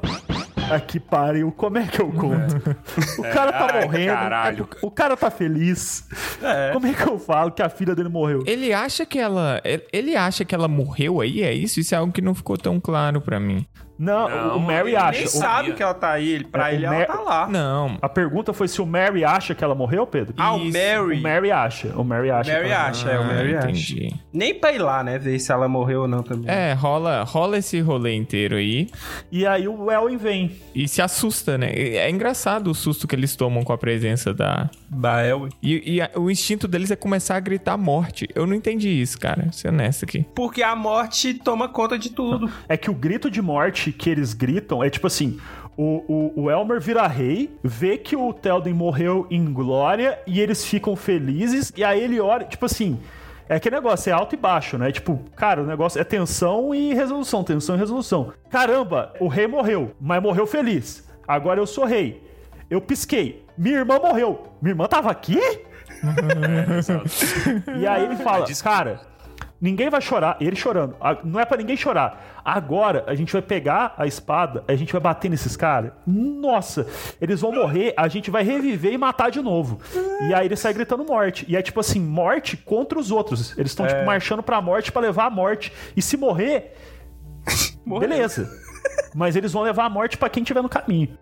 Aqui 0.72 1.00
pariu, 1.00 1.52
como 1.52 1.80
é 1.80 1.88
que 1.88 2.00
eu 2.00 2.12
conto? 2.12 2.56
O 3.18 3.24
cara 3.24 3.52
tá 3.52 3.68
Ai, 3.74 3.86
morrendo, 3.86 4.14
caralho. 4.14 4.70
o 4.84 4.92
cara 4.92 5.18
tá 5.18 5.32
feliz. 5.32 6.08
Como 6.74 6.86
é 6.86 6.94
que 6.94 7.08
eu 7.08 7.18
falo 7.18 7.52
que 7.52 7.62
a 7.64 7.70
filha 7.70 7.96
dele 7.96 8.10
morreu? 8.10 8.44
Ele 8.46 8.72
acha 8.72 9.04
que 9.06 9.18
ela. 9.18 9.60
ele- 9.64 9.86
Ele 9.92 10.16
acha 10.16 10.46
que 10.46 10.54
ela 10.54 10.68
morreu 10.68 11.22
aí, 11.22 11.42
é 11.42 11.52
isso? 11.54 11.80
Isso 11.80 11.96
é 11.96 11.98
algo 11.98 12.14
que 12.14 12.22
não 12.22 12.36
ficou 12.36 12.56
tão 12.56 12.80
claro 12.80 13.20
pra 13.20 13.40
mim. 13.40 13.66
Não, 14.00 14.30
Não, 14.30 14.58
o 14.58 14.60
Mary 14.62 14.90
ele 14.92 14.96
acha. 14.96 15.18
Nem 15.20 15.26
O- 15.28 15.30
sabe 15.30 15.74
que 15.74 15.84
ela 15.84 15.94
tá 15.94 16.12
aí, 16.12 16.30
ele- 16.30 16.46
pra 16.46 16.70
É, 16.70 16.72
o 16.72 16.76
ele 16.76 16.86
ela 16.86 17.06
tá 17.06 17.20
lá. 17.20 17.48
Não. 17.48 17.98
A 18.02 18.08
pergunta 18.08 18.54
foi 18.54 18.70
se 18.70 18.82
o 18.82 18.86
Mary 18.86 19.26
acha 19.26 19.54
que 19.54 19.62
ela 19.62 19.76
morreu, 19.76 20.08
Pedro? 20.08 20.34
Ah, 20.38 20.54
o 20.56 20.64
Isso, 20.64 20.78
Mary. 20.78 21.20
O 21.20 21.22
Mary 21.22 21.52
acha. 21.52 21.88
O 22.00 22.04
Mary 22.06 22.32
acha. 22.32 22.52
Mary 22.54 22.66
que 22.68 22.72
ela- 22.72 22.86
acha, 22.88 23.10
é, 23.10 23.20
o 23.20 23.26
Mary 23.26 23.56
Ah, 23.56 23.60
acha. 23.60 23.68
entendi. 23.70 24.16
Nem 24.32 24.56
pra 24.56 24.72
ir 24.72 24.78
lá, 24.80 25.04
né? 25.04 25.20
Ver 25.20 25.38
se 25.38 25.52
ela 25.52 25.68
morreu 25.68 26.04
ou 26.04 26.08
não 26.08 26.24
também. 26.24 26.50
É, 26.50 26.72
rola, 26.72 27.24
rola 27.24 27.58
esse 27.58 27.82
rolê 27.82 28.14
inteiro 28.16 28.56
aí 28.56 28.90
E 29.30 29.46
aí 29.46 29.68
o 29.68 29.92
Elwin 29.92 30.16
vem. 30.16 30.52
e 30.74 30.88
se 30.88 31.02
assusta, 31.02 31.58
né? 31.58 31.70
É 31.74 32.10
engraçado 32.10 32.72
o 32.72 32.74
susto 32.76 33.06
que 33.06 33.16
eles 33.16 33.36
tomam 33.36 33.64
com 33.66 33.74
a 33.74 33.78
presença 33.78 34.34
da. 34.34 34.70
Bael. 34.90 35.50
E, 35.62 35.96
e 35.96 36.02
a- 36.02 36.10
o 36.16 36.32
instinto 36.32 36.68
deles 36.68 36.90
é 36.90 36.96
começar 36.96 37.36
a 37.36 37.40
gritar 37.40 37.78
morte. 37.78 38.28
Eu 38.34 38.48
não 38.48 38.56
entendi 38.56 38.90
isso, 38.90 39.20
cara. 39.20 39.44
Vou 39.44 39.52
ser 39.54 39.68
honesto 39.68 40.04
aqui. 40.06 40.26
Porque 40.34 40.64
a 40.64 40.76
morte 40.76 41.34
toma 41.34 41.68
conta 41.68 41.98
de 42.00 42.10
tudo. 42.10 42.50
É 42.68 42.76
que 42.78 42.90
o 42.90 42.94
grito 42.94 43.30
de 43.30 43.42
morte 43.42 43.88
que 43.91 44.10
eles 44.10 44.34
gritam 44.34 44.84
é 44.84 44.89
tipo 44.89 45.08
assim: 45.08 45.39
o, 45.78 46.34
o, 46.36 46.43
o 46.43 46.52
Elmer 46.52 46.82
vira 46.82 47.08
rei, 47.08 47.58
vê 47.63 47.97
que 47.97 48.15
o 48.15 48.34
Telden 48.34 48.73
morreu 48.73 49.25
em 49.30 49.52
glória 49.52 50.19
e 50.28 50.39
eles 50.41 50.65
ficam 50.65 50.95
felizes, 50.95 51.71
e 51.75 51.84
aí 51.84 52.02
ele 52.02 52.19
olha, 52.19 52.45
tipo 52.45 52.65
assim. 52.65 52.99
É 53.47 53.56
aquele 53.56 53.78
negócio, 53.78 54.12
é 54.12 54.13
alto 54.13 54.36
e 54.36 54.38
baixo, 54.38 54.78
né? 54.78 54.91
Tipo, 54.91 55.19
cara, 55.36 55.63
o 55.63 55.65
negócio 55.65 55.99
é 55.99 56.04
tensão 56.04 56.75
e 56.75 56.93
resolução, 56.93 57.43
tensão 57.43 57.75
e 57.75 57.80
resolução. 57.80 58.32
Caramba, 58.47 59.12
o 59.19 59.28
rei 59.28 59.47
morreu, 59.47 59.95
mas 59.99 60.21
morreu 60.21 60.45
feliz. 60.45 61.10
Agora 61.28 61.60
eu 61.60 61.65
sou 61.65 61.84
rei. 61.84 62.23
Eu 62.69 62.80
pisquei. 62.80 63.43
Minha 63.58 63.78
irmã 63.78 63.97
morreu. 63.97 64.43
Minha 64.62 64.73
irmã 64.73 64.86
tava 64.86 65.10
aqui? 65.10 65.39
E 67.80 67.88
aí 67.88 68.06
ele 68.06 68.15
fala, 68.17 68.45
cara, 68.62 69.02
ninguém 69.62 69.89
vai 69.89 70.02
chorar. 70.02 70.38
Ele 70.39 70.56
chorando. 70.56 70.95
"Ah, 71.02 71.17
Não 71.24 71.39
é 71.39 71.45
pra 71.45 71.58
ninguém 71.58 71.76
chorar. 71.78 72.41
Agora 72.43 73.04
a 73.08 73.13
gente 73.15 73.32
vai 73.34 73.41
pegar 73.41 73.93
a 73.98 74.08
espada, 74.08 74.63
a 74.67 74.76
gente 74.76 74.91
vai 74.91 75.02
bater 75.02 75.30
nesses 75.30 75.56
caras. 75.56 75.91
Nossa, 76.08 76.88
eles 77.22 77.41
vão 77.41 77.52
morrer, 77.52 77.93
a 77.98 78.08
gente 78.08 78.32
vai 78.32 78.43
reviver 78.43 78.93
e 78.93 78.98
matar 78.98 79.30
de 79.30 79.41
novo. 79.41 79.80
E 80.28 80.34
aí 80.34 80.45
ele 80.45 80.56
sai 80.56 80.74
gritando 80.74 81.04
morte. 81.06 81.45
E 81.48 81.56
é 81.56 81.62
tipo 81.62 81.80
assim, 81.80 82.00
morte 82.02 82.58
contra 82.58 82.98
os 83.00 83.12
outros. 83.12 83.58
Eles 83.58 83.72
estão 83.72 83.86
tipo 83.88 84.06
marchando 84.06 84.41
pra 84.43 84.62
morte 84.62 84.91
pra 84.91 85.02
levar 85.02 85.26
a 85.26 85.30
morte. 85.30 85.72
E 85.95 86.02
se 86.02 86.15
morrer, 86.17 86.74
beleza. 87.86 88.50
Mas 89.13 89.36
eles 89.36 89.52
vão 89.52 89.63
levar 89.63 89.86
a 89.86 89.89
morte 89.89 90.17
pra 90.17 90.30
quem 90.30 90.43
tiver 90.43 90.62
no 90.62 90.69
caminho. 90.69 91.17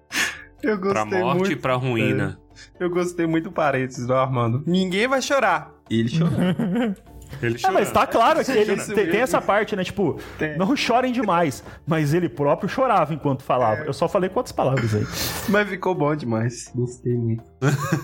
Eu 0.64 0.78
Pra 0.80 1.04
gostei 1.04 1.20
morte 1.22 1.38
e 1.38 1.40
muito. 1.48 1.62
pra 1.62 1.76
ruína. 1.76 2.40
Eu 2.80 2.90
gostei 2.90 3.28
muito 3.28 3.46
do 3.46 3.52
parênteses 3.52 4.08
do 4.08 4.14
Armando. 4.16 4.64
Ninguém 4.66 5.08
vai 5.08 5.22
chorar. 5.22 5.72
Ele 5.90 6.10
chorou. 6.10 6.32
Ele 7.42 7.56
É, 7.56 7.58
chorando. 7.58 7.76
mas 7.80 7.92
tá 7.92 8.06
claro 8.08 8.44
que 8.44 8.52
ele 8.52 8.76
tem, 8.78 9.10
tem 9.12 9.22
essa 9.22 9.42
parte, 9.42 9.76
né? 9.76 9.84
Tipo, 9.84 10.20
não 10.58 10.76
chorem 10.76 11.12
demais. 11.12 11.64
Mas 11.86 12.14
ele 12.14 12.28
próprio 12.30 12.70
chorava 12.70 13.14
enquanto 13.14 13.44
falava. 13.44 13.84
Eu 13.84 13.94
só 13.94 14.08
falei 14.08 14.30
quantas 14.30 14.52
palavras 14.52 14.94
aí. 14.96 15.06
Mas 15.50 15.70
ficou 15.70 15.94
bom 15.96 16.16
demais. 16.16 16.72
Gostei 16.76 17.14
muito. 17.14 17.44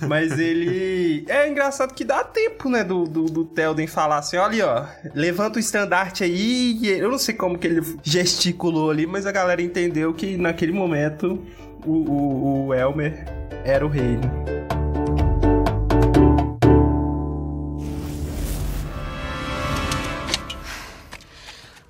Mas 0.07 0.37
ele. 0.39 1.25
É 1.27 1.47
engraçado 1.47 1.93
que 1.93 2.03
dá 2.03 2.23
tempo, 2.23 2.69
né? 2.69 2.83
Do, 2.83 3.03
do, 3.05 3.25
do 3.25 3.45
Telden 3.45 3.87
falar 3.87 4.17
assim: 4.17 4.37
olha, 4.37 4.67
ó, 4.67 4.85
levanta 5.13 5.57
o 5.57 5.59
estandarte 5.59 6.23
aí. 6.23 6.77
E 6.81 6.89
eu 6.89 7.09
não 7.09 7.17
sei 7.17 7.35
como 7.35 7.57
que 7.57 7.67
ele 7.67 7.81
gesticulou 8.03 8.89
ali, 8.91 9.05
mas 9.05 9.25
a 9.25 9.31
galera 9.31 9.61
entendeu 9.61 10.13
que 10.13 10.37
naquele 10.37 10.71
momento 10.71 11.41
o, 11.85 11.91
o, 11.91 12.67
o 12.67 12.73
Elmer 12.73 13.25
era 13.65 13.85
o 13.85 13.89
rei, 13.89 14.17
né? 14.17 14.82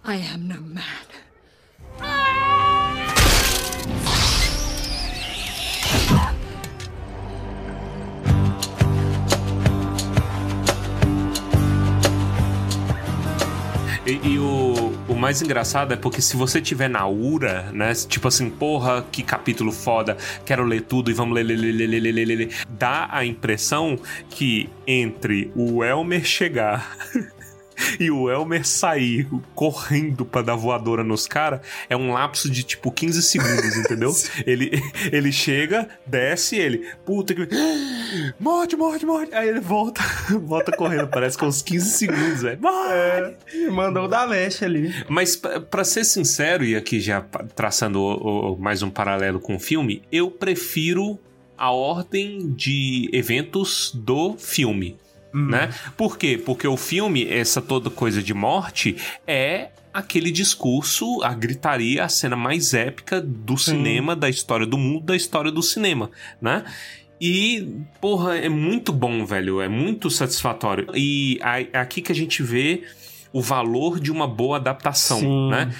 I 0.05 0.15
am 0.33 0.49
no 0.49 0.59
man. 0.59 0.81
E, 14.05 14.19
e 14.27 14.37
o, 14.37 14.93
o 15.07 15.15
mais 15.15 15.41
engraçado 15.41 15.93
é 15.93 15.95
porque 15.95 16.21
se 16.21 16.35
você 16.35 16.59
tiver 16.59 16.89
na 16.89 17.07
URA, 17.07 17.71
né? 17.71 17.93
Tipo 17.93 18.27
assim, 18.27 18.49
porra, 18.49 19.05
que 19.09 19.23
capítulo 19.23 19.71
foda, 19.71 20.17
quero 20.45 20.65
ler 20.65 20.81
tudo 20.81 21.09
e 21.09 21.13
vamos 21.13 21.33
ler, 21.33 21.43
ler, 21.43 21.55
ler, 21.55 21.71
ler, 21.71 22.01
ler, 22.01 22.11
ler, 22.11 22.35
ler. 22.35 22.49
Dá 22.67 23.07
a 23.09 23.23
impressão 23.23 23.97
que 24.29 24.69
entre 24.85 25.49
o 25.55 25.81
Elmer 25.81 26.25
chegar 26.25 26.97
e 27.99 28.09
o 28.11 28.29
Elmer 28.29 28.65
sair 28.65 29.27
correndo 29.55 30.25
pra 30.25 30.41
dar 30.41 30.55
voadora 30.55 31.03
nos 31.03 31.27
caras 31.27 31.61
é 31.89 31.95
um 31.97 32.11
lapso 32.13 32.49
de 32.49 32.63
tipo 32.63 32.91
15 32.91 33.21
segundos, 33.21 33.75
entendeu? 33.77 34.11
ele, 34.45 34.71
ele 35.11 35.31
chega, 35.31 35.87
desce 36.05 36.55
ele, 36.57 36.87
puta 37.05 37.33
que. 37.33 37.47
Morte, 38.39 38.75
morte, 38.75 39.05
morte. 39.05 39.33
Aí 39.33 39.49
ele 39.49 39.59
volta, 39.59 40.01
volta 40.45 40.71
correndo. 40.71 41.07
Parece 41.07 41.37
que 41.37 41.43
é 41.43 41.47
uns 41.47 41.61
15 41.61 41.89
segundos, 41.91 42.41
velho. 42.41 42.59
E 43.53 43.67
mandou 43.69 44.07
da 44.07 44.23
leste 44.23 44.63
ali. 44.65 44.93
Mas 45.09 45.35
pra- 45.35 45.59
pra 45.59 45.83
ser 45.83 46.03
sincero, 46.03 46.63
e 46.63 46.75
aqui 46.75 46.99
já 46.99 47.21
traçando 47.55 47.99
o- 47.99 48.53
o- 48.53 48.59
mais 48.59 48.81
um 48.83 48.89
paralelo 48.89 49.39
com 49.39 49.55
o 49.55 49.59
filme, 49.59 50.03
eu 50.11 50.29
prefiro 50.29 51.19
a 51.57 51.71
ordem 51.71 52.51
de 52.55 53.09
eventos 53.13 53.91
do 53.95 54.35
filme. 54.37 54.95
Né? 55.33 55.73
Por 55.97 56.17
quê? 56.17 56.41
Porque 56.43 56.67
o 56.67 56.77
filme, 56.77 57.27
essa 57.27 57.61
toda 57.61 57.89
coisa 57.89 58.21
de 58.21 58.33
morte, 58.33 58.95
é 59.25 59.69
aquele 59.93 60.31
discurso, 60.31 61.21
a 61.23 61.33
gritaria, 61.33 62.03
a 62.03 62.09
cena 62.09 62.35
mais 62.35 62.73
épica 62.73 63.21
do 63.21 63.57
cinema, 63.57 64.15
da 64.15 64.29
história 64.29 64.65
do 64.65 64.77
mundo, 64.77 65.05
da 65.05 65.15
história 65.15 65.51
do 65.51 65.61
cinema, 65.61 66.09
né? 66.41 66.63
E, 67.21 67.77
porra, 68.01 68.35
é 68.35 68.49
muito 68.49 68.91
bom, 68.91 69.25
velho. 69.25 69.61
É 69.61 69.69
muito 69.69 70.09
satisfatório. 70.09 70.87
E 70.93 71.39
é 71.71 71.79
aqui 71.79 72.01
que 72.01 72.11
a 72.11 72.15
gente 72.15 72.43
vê 72.43 72.83
o 73.31 73.41
valor 73.41 73.99
de 73.99 74.11
uma 74.11 74.27
boa 74.27 74.57
adaptação, 74.57 75.19
Sim. 75.19 75.49
né? 75.49 75.73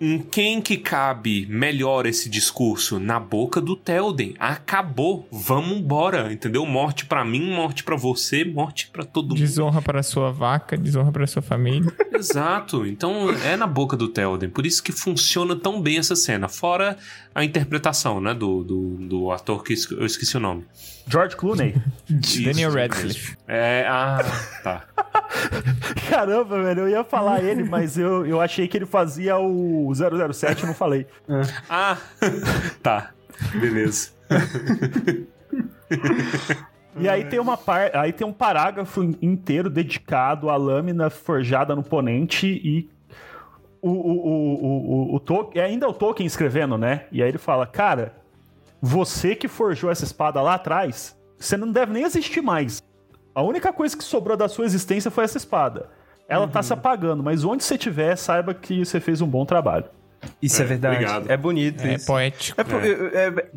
Em 0.00 0.18
quem 0.18 0.60
que 0.60 0.76
cabe 0.76 1.46
melhor 1.50 2.06
esse 2.06 2.28
discurso? 2.28 3.00
Na 3.00 3.18
boca 3.18 3.60
do 3.60 3.74
Telden. 3.74 4.34
Acabou. 4.38 5.26
Vamos 5.30 5.78
embora, 5.78 6.32
entendeu? 6.32 6.64
Morte 6.64 7.04
pra 7.04 7.24
mim, 7.24 7.52
morte 7.52 7.82
pra 7.82 7.96
você, 7.96 8.44
morte 8.44 8.88
pra 8.92 9.04
todo 9.04 9.30
mundo. 9.30 9.38
Desonra 9.38 9.82
para 9.82 10.02
sua 10.04 10.30
vaca, 10.30 10.76
desonra 10.76 11.10
para 11.10 11.26
sua 11.26 11.42
família. 11.42 11.92
Exato. 12.14 12.86
Então 12.86 13.30
é 13.30 13.56
na 13.56 13.66
boca 13.66 13.96
do 13.96 14.08
Telden. 14.08 14.50
Por 14.50 14.64
isso 14.64 14.82
que 14.82 14.92
funciona 14.92 15.56
tão 15.56 15.82
bem 15.82 15.98
essa 15.98 16.14
cena. 16.14 16.48
Fora 16.48 16.96
a 17.34 17.44
interpretação, 17.44 18.20
né? 18.20 18.32
Do, 18.34 18.62
do, 18.62 18.96
do 19.08 19.32
ator 19.32 19.64
que 19.64 19.74
eu 19.92 20.06
esqueci 20.06 20.36
o 20.36 20.40
nome. 20.40 20.64
George 21.08 21.36
Clooney. 21.36 21.74
Daniel 22.44 22.72
Radcliffe. 22.72 23.36
É, 23.46 23.84
ah, 23.88 24.18
tá. 24.62 24.84
Caramba, 26.10 26.62
velho, 26.62 26.80
eu 26.82 26.88
ia 26.88 27.04
falar 27.04 27.42
ele, 27.42 27.64
mas 27.64 27.96
eu, 27.98 28.26
eu 28.26 28.40
achei 28.40 28.68
que 28.68 28.76
ele 28.76 28.86
fazia 28.86 29.38
o 29.38 29.90
007 29.94 30.62
e 30.62 30.66
não 30.66 30.74
falei. 30.74 31.06
Ah, 31.68 31.96
tá. 32.82 33.10
Beleza. 33.54 34.10
E 36.98 37.08
aí 37.08 37.24
tem 37.24 37.38
uma 37.38 37.56
par... 37.56 37.94
aí 37.94 38.12
tem 38.12 38.26
um 38.26 38.32
parágrafo 38.32 39.02
inteiro 39.22 39.70
dedicado 39.70 40.50
à 40.50 40.56
lâmina 40.56 41.08
forjada 41.08 41.74
no 41.74 41.82
ponente 41.82 42.46
e 42.46 42.90
o, 43.80 43.90
o, 43.90 43.92
o, 43.92 44.64
o, 44.64 45.12
o, 45.12 45.14
o 45.14 45.20
Tolkien, 45.20 45.62
é 45.62 45.66
ainda 45.66 45.88
o 45.88 45.92
Tolkien 45.92 46.26
escrevendo, 46.26 46.76
né? 46.76 47.04
E 47.12 47.22
aí 47.22 47.28
ele 47.28 47.38
fala, 47.38 47.66
cara, 47.66 48.14
você 48.80 49.34
que 49.34 49.48
forjou 49.48 49.90
essa 49.90 50.04
espada 50.04 50.40
lá 50.40 50.54
atrás, 50.54 51.16
você 51.38 51.56
não 51.56 51.70
deve 51.70 51.92
nem 51.92 52.04
existir 52.04 52.40
mais. 52.40 52.82
A 53.34 53.42
única 53.42 53.72
coisa 53.72 53.96
que 53.96 54.04
sobrou 54.04 54.36
da 54.36 54.48
sua 54.48 54.64
existência 54.64 55.10
foi 55.10 55.24
essa 55.24 55.36
espada. 55.38 55.88
Ela 56.28 56.46
tá 56.46 56.62
se 56.62 56.72
apagando, 56.72 57.22
mas 57.22 57.44
onde 57.44 57.64
você 57.64 57.74
estiver, 57.74 58.16
saiba 58.16 58.52
que 58.52 58.84
você 58.84 59.00
fez 59.00 59.20
um 59.20 59.26
bom 59.26 59.46
trabalho. 59.46 59.86
Isso 60.42 60.60
é, 60.60 60.64
É, 60.64 60.68
verdade. 60.68 60.96
obrigado. 60.96 61.30
É 61.30 61.36
bonito 61.36 61.82
É 61.84 61.94
isso. 61.94 62.06
poético. 62.06 62.60
É, 62.60 62.64
por- 62.64 62.84
é, 62.84 62.90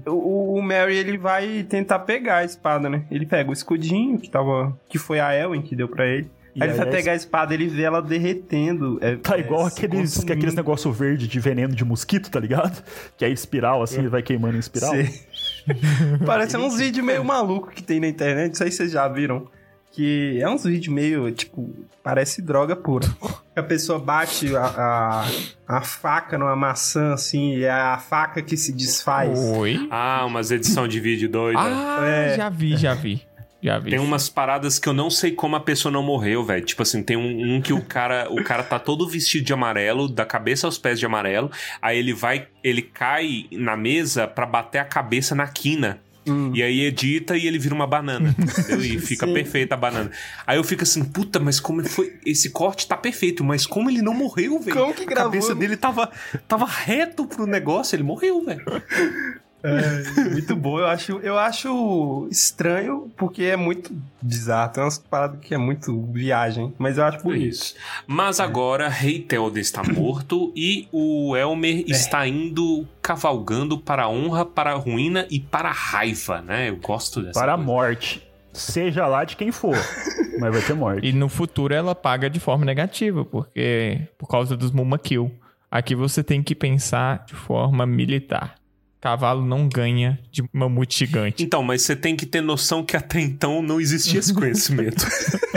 é, 0.05 0.09
o, 0.09 0.53
o 0.57 0.61
Mary, 0.61 0.95
ele 0.95 1.17
vai 1.17 1.63
tentar 1.63 1.99
pegar 1.99 2.37
a 2.37 2.43
espada, 2.45 2.87
né? 2.89 3.03
Ele 3.09 3.25
pega 3.25 3.49
o 3.49 3.53
escudinho 3.53 4.19
que 4.19 4.29
tava... 4.29 4.77
Que 4.87 4.99
foi 4.99 5.19
a 5.19 5.33
Elwin 5.35 5.61
que 5.63 5.75
deu 5.75 5.87
pra 5.89 6.05
ele. 6.05 6.29
E 6.55 6.61
aí 6.61 6.69
ele 6.69 6.71
aí 6.73 6.77
vai 6.77 6.87
a 6.87 6.91
pegar 6.91 7.11
a 7.13 7.15
espada, 7.15 7.53
ele 7.53 7.67
vê 7.67 7.83
ela 7.83 8.01
derretendo. 8.01 8.97
é- 9.01 9.15
Tá 9.15 9.37
é, 9.37 9.39
igual 9.41 9.69
se 9.69 9.77
aqueles, 9.85 10.13
consumindo. 10.15 10.33
aqueles 10.33 10.53
negócio 10.55 10.91
verde 10.91 11.27
de 11.27 11.39
veneno 11.39 11.73
de 11.75 11.85
mosquito, 11.85 12.29
tá 12.29 12.39
ligado? 12.39 12.83
Que 13.17 13.25
é 13.25 13.29
espiral, 13.29 13.81
assim, 13.83 13.99
ele 13.99 14.09
vai 14.09 14.21
queimando 14.21 14.55
em 14.55 14.59
espiral. 14.59 14.91
Parece 16.25 16.57
uns 16.57 16.77
vídeos 16.77 17.05
meio 17.05 17.23
maluco 17.23 17.69
que 17.69 17.83
tem 17.83 17.99
na 17.99 18.07
internet, 18.07 18.49
não 18.49 18.55
sei 18.55 18.71
se 18.71 18.77
vocês 18.77 18.91
já 18.91 19.07
viram. 19.07 19.47
Que 19.93 20.39
é 20.41 20.49
uns 20.49 20.63
vídeos 20.63 20.93
meio, 20.93 21.29
tipo, 21.33 21.69
parece 22.01 22.41
droga 22.41 22.77
pura. 22.77 23.05
A 23.53 23.61
pessoa 23.61 23.99
bate 23.99 24.55
a, 24.55 24.63
a, 24.65 25.25
a 25.67 25.81
faca 25.81 26.37
numa 26.37 26.55
maçã, 26.55 27.11
assim, 27.13 27.57
e 27.57 27.65
é 27.65 27.71
a 27.71 27.97
faca 27.97 28.41
que 28.41 28.55
se 28.55 28.71
desfaz. 28.71 29.37
Oi? 29.57 29.89
Ah, 29.91 30.23
umas 30.25 30.49
edição 30.49 30.87
de 30.87 30.97
vídeo 31.01 31.27
doida. 31.27 31.59
Ah, 31.59 32.05
É. 32.07 32.37
já 32.37 32.47
vi, 32.49 32.77
já 32.77 32.93
vi. 32.93 33.21
Já 33.61 33.77
vi. 33.77 33.91
Tem 33.91 33.99
umas 33.99 34.27
paradas 34.27 34.79
que 34.79 34.89
eu 34.89 34.93
não 34.93 35.09
sei 35.09 35.31
como 35.31 35.55
a 35.55 35.59
pessoa 35.59 35.91
não 35.91 36.01
morreu, 36.01 36.43
velho. 36.43 36.65
Tipo 36.65 36.81
assim, 36.81 37.03
tem 37.03 37.15
um, 37.15 37.55
um 37.55 37.61
que 37.61 37.73
o 37.73 37.81
cara, 37.81 38.27
o 38.29 38.43
cara 38.43 38.63
tá 38.63 38.79
todo 38.79 39.07
vestido 39.07 39.45
de 39.45 39.53
amarelo, 39.53 40.07
da 40.07 40.25
cabeça 40.25 40.67
aos 40.67 40.77
pés 40.77 40.99
de 40.99 41.05
amarelo. 41.05 41.51
Aí 41.81 41.97
ele 41.97 42.13
vai, 42.13 42.47
ele 42.63 42.81
cai 42.81 43.45
na 43.51 43.77
mesa 43.77 44.27
pra 44.27 44.45
bater 44.45 44.79
a 44.79 44.85
cabeça 44.85 45.35
na 45.35 45.47
quina. 45.47 45.99
Hum. 46.27 46.51
E 46.53 46.61
aí 46.61 46.81
edita 46.81 47.35
e 47.35 47.47
ele 47.47 47.57
vira 47.57 47.73
uma 47.73 47.87
banana. 47.87 48.33
entendeu? 48.37 48.83
E 48.83 48.99
fica 48.99 49.25
Sim. 49.25 49.33
perfeita 49.33 49.75
a 49.75 49.77
banana. 49.77 50.11
Aí 50.45 50.57
eu 50.57 50.63
fico 50.63 50.83
assim, 50.83 51.03
puta, 51.03 51.39
mas 51.39 51.59
como 51.59 51.83
foi. 51.87 52.15
Esse 52.25 52.49
corte 52.51 52.87
tá 52.87 52.95
perfeito, 52.97 53.43
mas 53.43 53.65
como 53.65 53.89
ele 53.89 54.01
não 54.01 54.13
morreu, 54.13 54.59
velho? 54.59 54.77
Como 54.77 54.93
que 54.93 55.03
A 55.03 55.05
gravou? 55.05 55.31
cabeça 55.31 55.55
dele 55.55 55.75
tava, 55.77 56.11
tava 56.47 56.65
reto 56.65 57.25
pro 57.25 57.45
negócio, 57.47 57.95
ele 57.95 58.03
morreu, 58.03 58.43
velho. 58.43 58.63
É, 59.63 60.29
muito 60.31 60.55
bom. 60.55 60.79
Eu 60.79 60.87
acho, 60.87 61.11
eu 61.19 61.37
acho 61.37 62.27
estranho, 62.31 63.11
porque 63.15 63.43
é 63.43 63.55
muito 63.55 63.93
bizarro. 64.21 64.73
Tem 64.73 64.83
umas 64.83 64.97
paradas 64.97 65.39
que 65.39 65.53
é 65.53 65.57
muito 65.57 66.01
viagem, 66.11 66.73
mas 66.77 66.97
eu 66.97 67.03
acho 67.03 67.23
bonito. 67.23 67.45
Isso. 67.45 67.75
Mas 68.07 68.39
agora, 68.39 68.89
Rei 68.89 69.19
Telden 69.19 69.61
está 69.61 69.83
morto 69.83 70.51
e 70.55 70.87
o 70.91 71.35
Elmer 71.35 71.83
está 71.87 72.27
indo 72.27 72.87
cavalgando 73.01 73.77
para 73.77 74.03
a 74.03 74.09
honra, 74.09 74.45
para 74.45 74.71
a 74.71 74.75
ruína 74.75 75.27
e 75.29 75.39
para 75.39 75.69
a 75.69 75.73
raiva, 75.73 76.41
né? 76.41 76.69
Eu 76.69 76.77
gosto 76.77 77.21
dessa 77.21 77.39
Para 77.39 77.53
a 77.53 77.55
coisa. 77.55 77.71
morte. 77.71 78.27
Seja 78.53 79.07
lá 79.07 79.23
de 79.23 79.35
quem 79.35 79.51
for. 79.51 79.75
mas 80.39 80.51
vai 80.51 80.61
ter 80.61 80.73
morte. 80.73 81.07
E 81.07 81.13
no 81.13 81.29
futuro 81.29 81.73
ela 81.73 81.95
paga 81.95 82.29
de 82.29 82.39
forma 82.39 82.65
negativa, 82.65 83.23
porque 83.23 84.07
por 84.17 84.27
causa 84.27 84.57
dos 84.57 84.71
Muma 84.71 84.97
Kill. 84.97 85.31
Aqui 85.69 85.95
você 85.95 86.21
tem 86.21 86.43
que 86.43 86.53
pensar 86.53 87.23
de 87.25 87.33
forma 87.33 87.85
militar. 87.85 88.55
Cavalo 89.01 89.43
não 89.43 89.67
ganha 89.67 90.19
de 90.31 90.43
mamute 90.53 90.99
gigante. 90.99 91.43
Então, 91.43 91.63
mas 91.63 91.81
você 91.81 91.95
tem 91.95 92.15
que 92.15 92.25
ter 92.25 92.39
noção 92.39 92.85
que 92.85 92.95
até 92.95 93.19
então 93.19 93.61
não 93.61 93.81
existia 93.81 94.19
esse 94.19 94.33
conhecimento. 94.33 95.05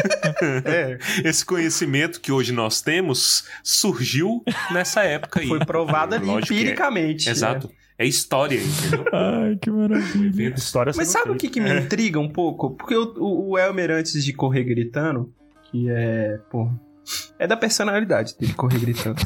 É, 0.64 0.99
esse 1.24 1.45
conhecimento 1.45 2.20
que 2.20 2.32
hoje 2.32 2.53
nós 2.53 2.82
temos 2.82 3.45
surgiu 3.62 4.42
nessa 4.70 5.03
época 5.03 5.40
aí. 5.40 5.47
foi 5.47 5.61
provado 5.61 6.14
ali 6.16 6.28
é. 6.28 6.32
empiricamente. 6.34 7.30
Exato. 7.30 7.70
É 7.97 8.05
história, 8.05 8.59
entendeu? 8.61 9.05
Ai, 9.12 9.57
que 9.57 9.70
maravilha. 9.70 10.55
História 10.55 10.92
Mas 10.97 11.09
sabe 11.09 11.30
o 11.30 11.36
que, 11.36 11.49
que 11.49 11.61
me 11.61 11.70
É. 11.70 11.78
intriga 11.80 12.18
um 12.18 12.28
pouco? 12.28 12.70
Porque 12.70 12.95
o, 12.95 13.14
o, 13.16 13.51
o 13.51 13.59
Elmer, 13.59 13.92
antes 13.92 14.24
de 14.24 14.32
correr 14.32 14.64
gritando, 14.64 15.32
que 15.70 15.88
é. 15.88 16.38
Pô. 16.51 16.68
É 17.38 17.47
da 17.47 17.57
personalidade 17.57 18.36
dele 18.38 18.53
correr 18.55 18.80
gritando. 18.80 19.24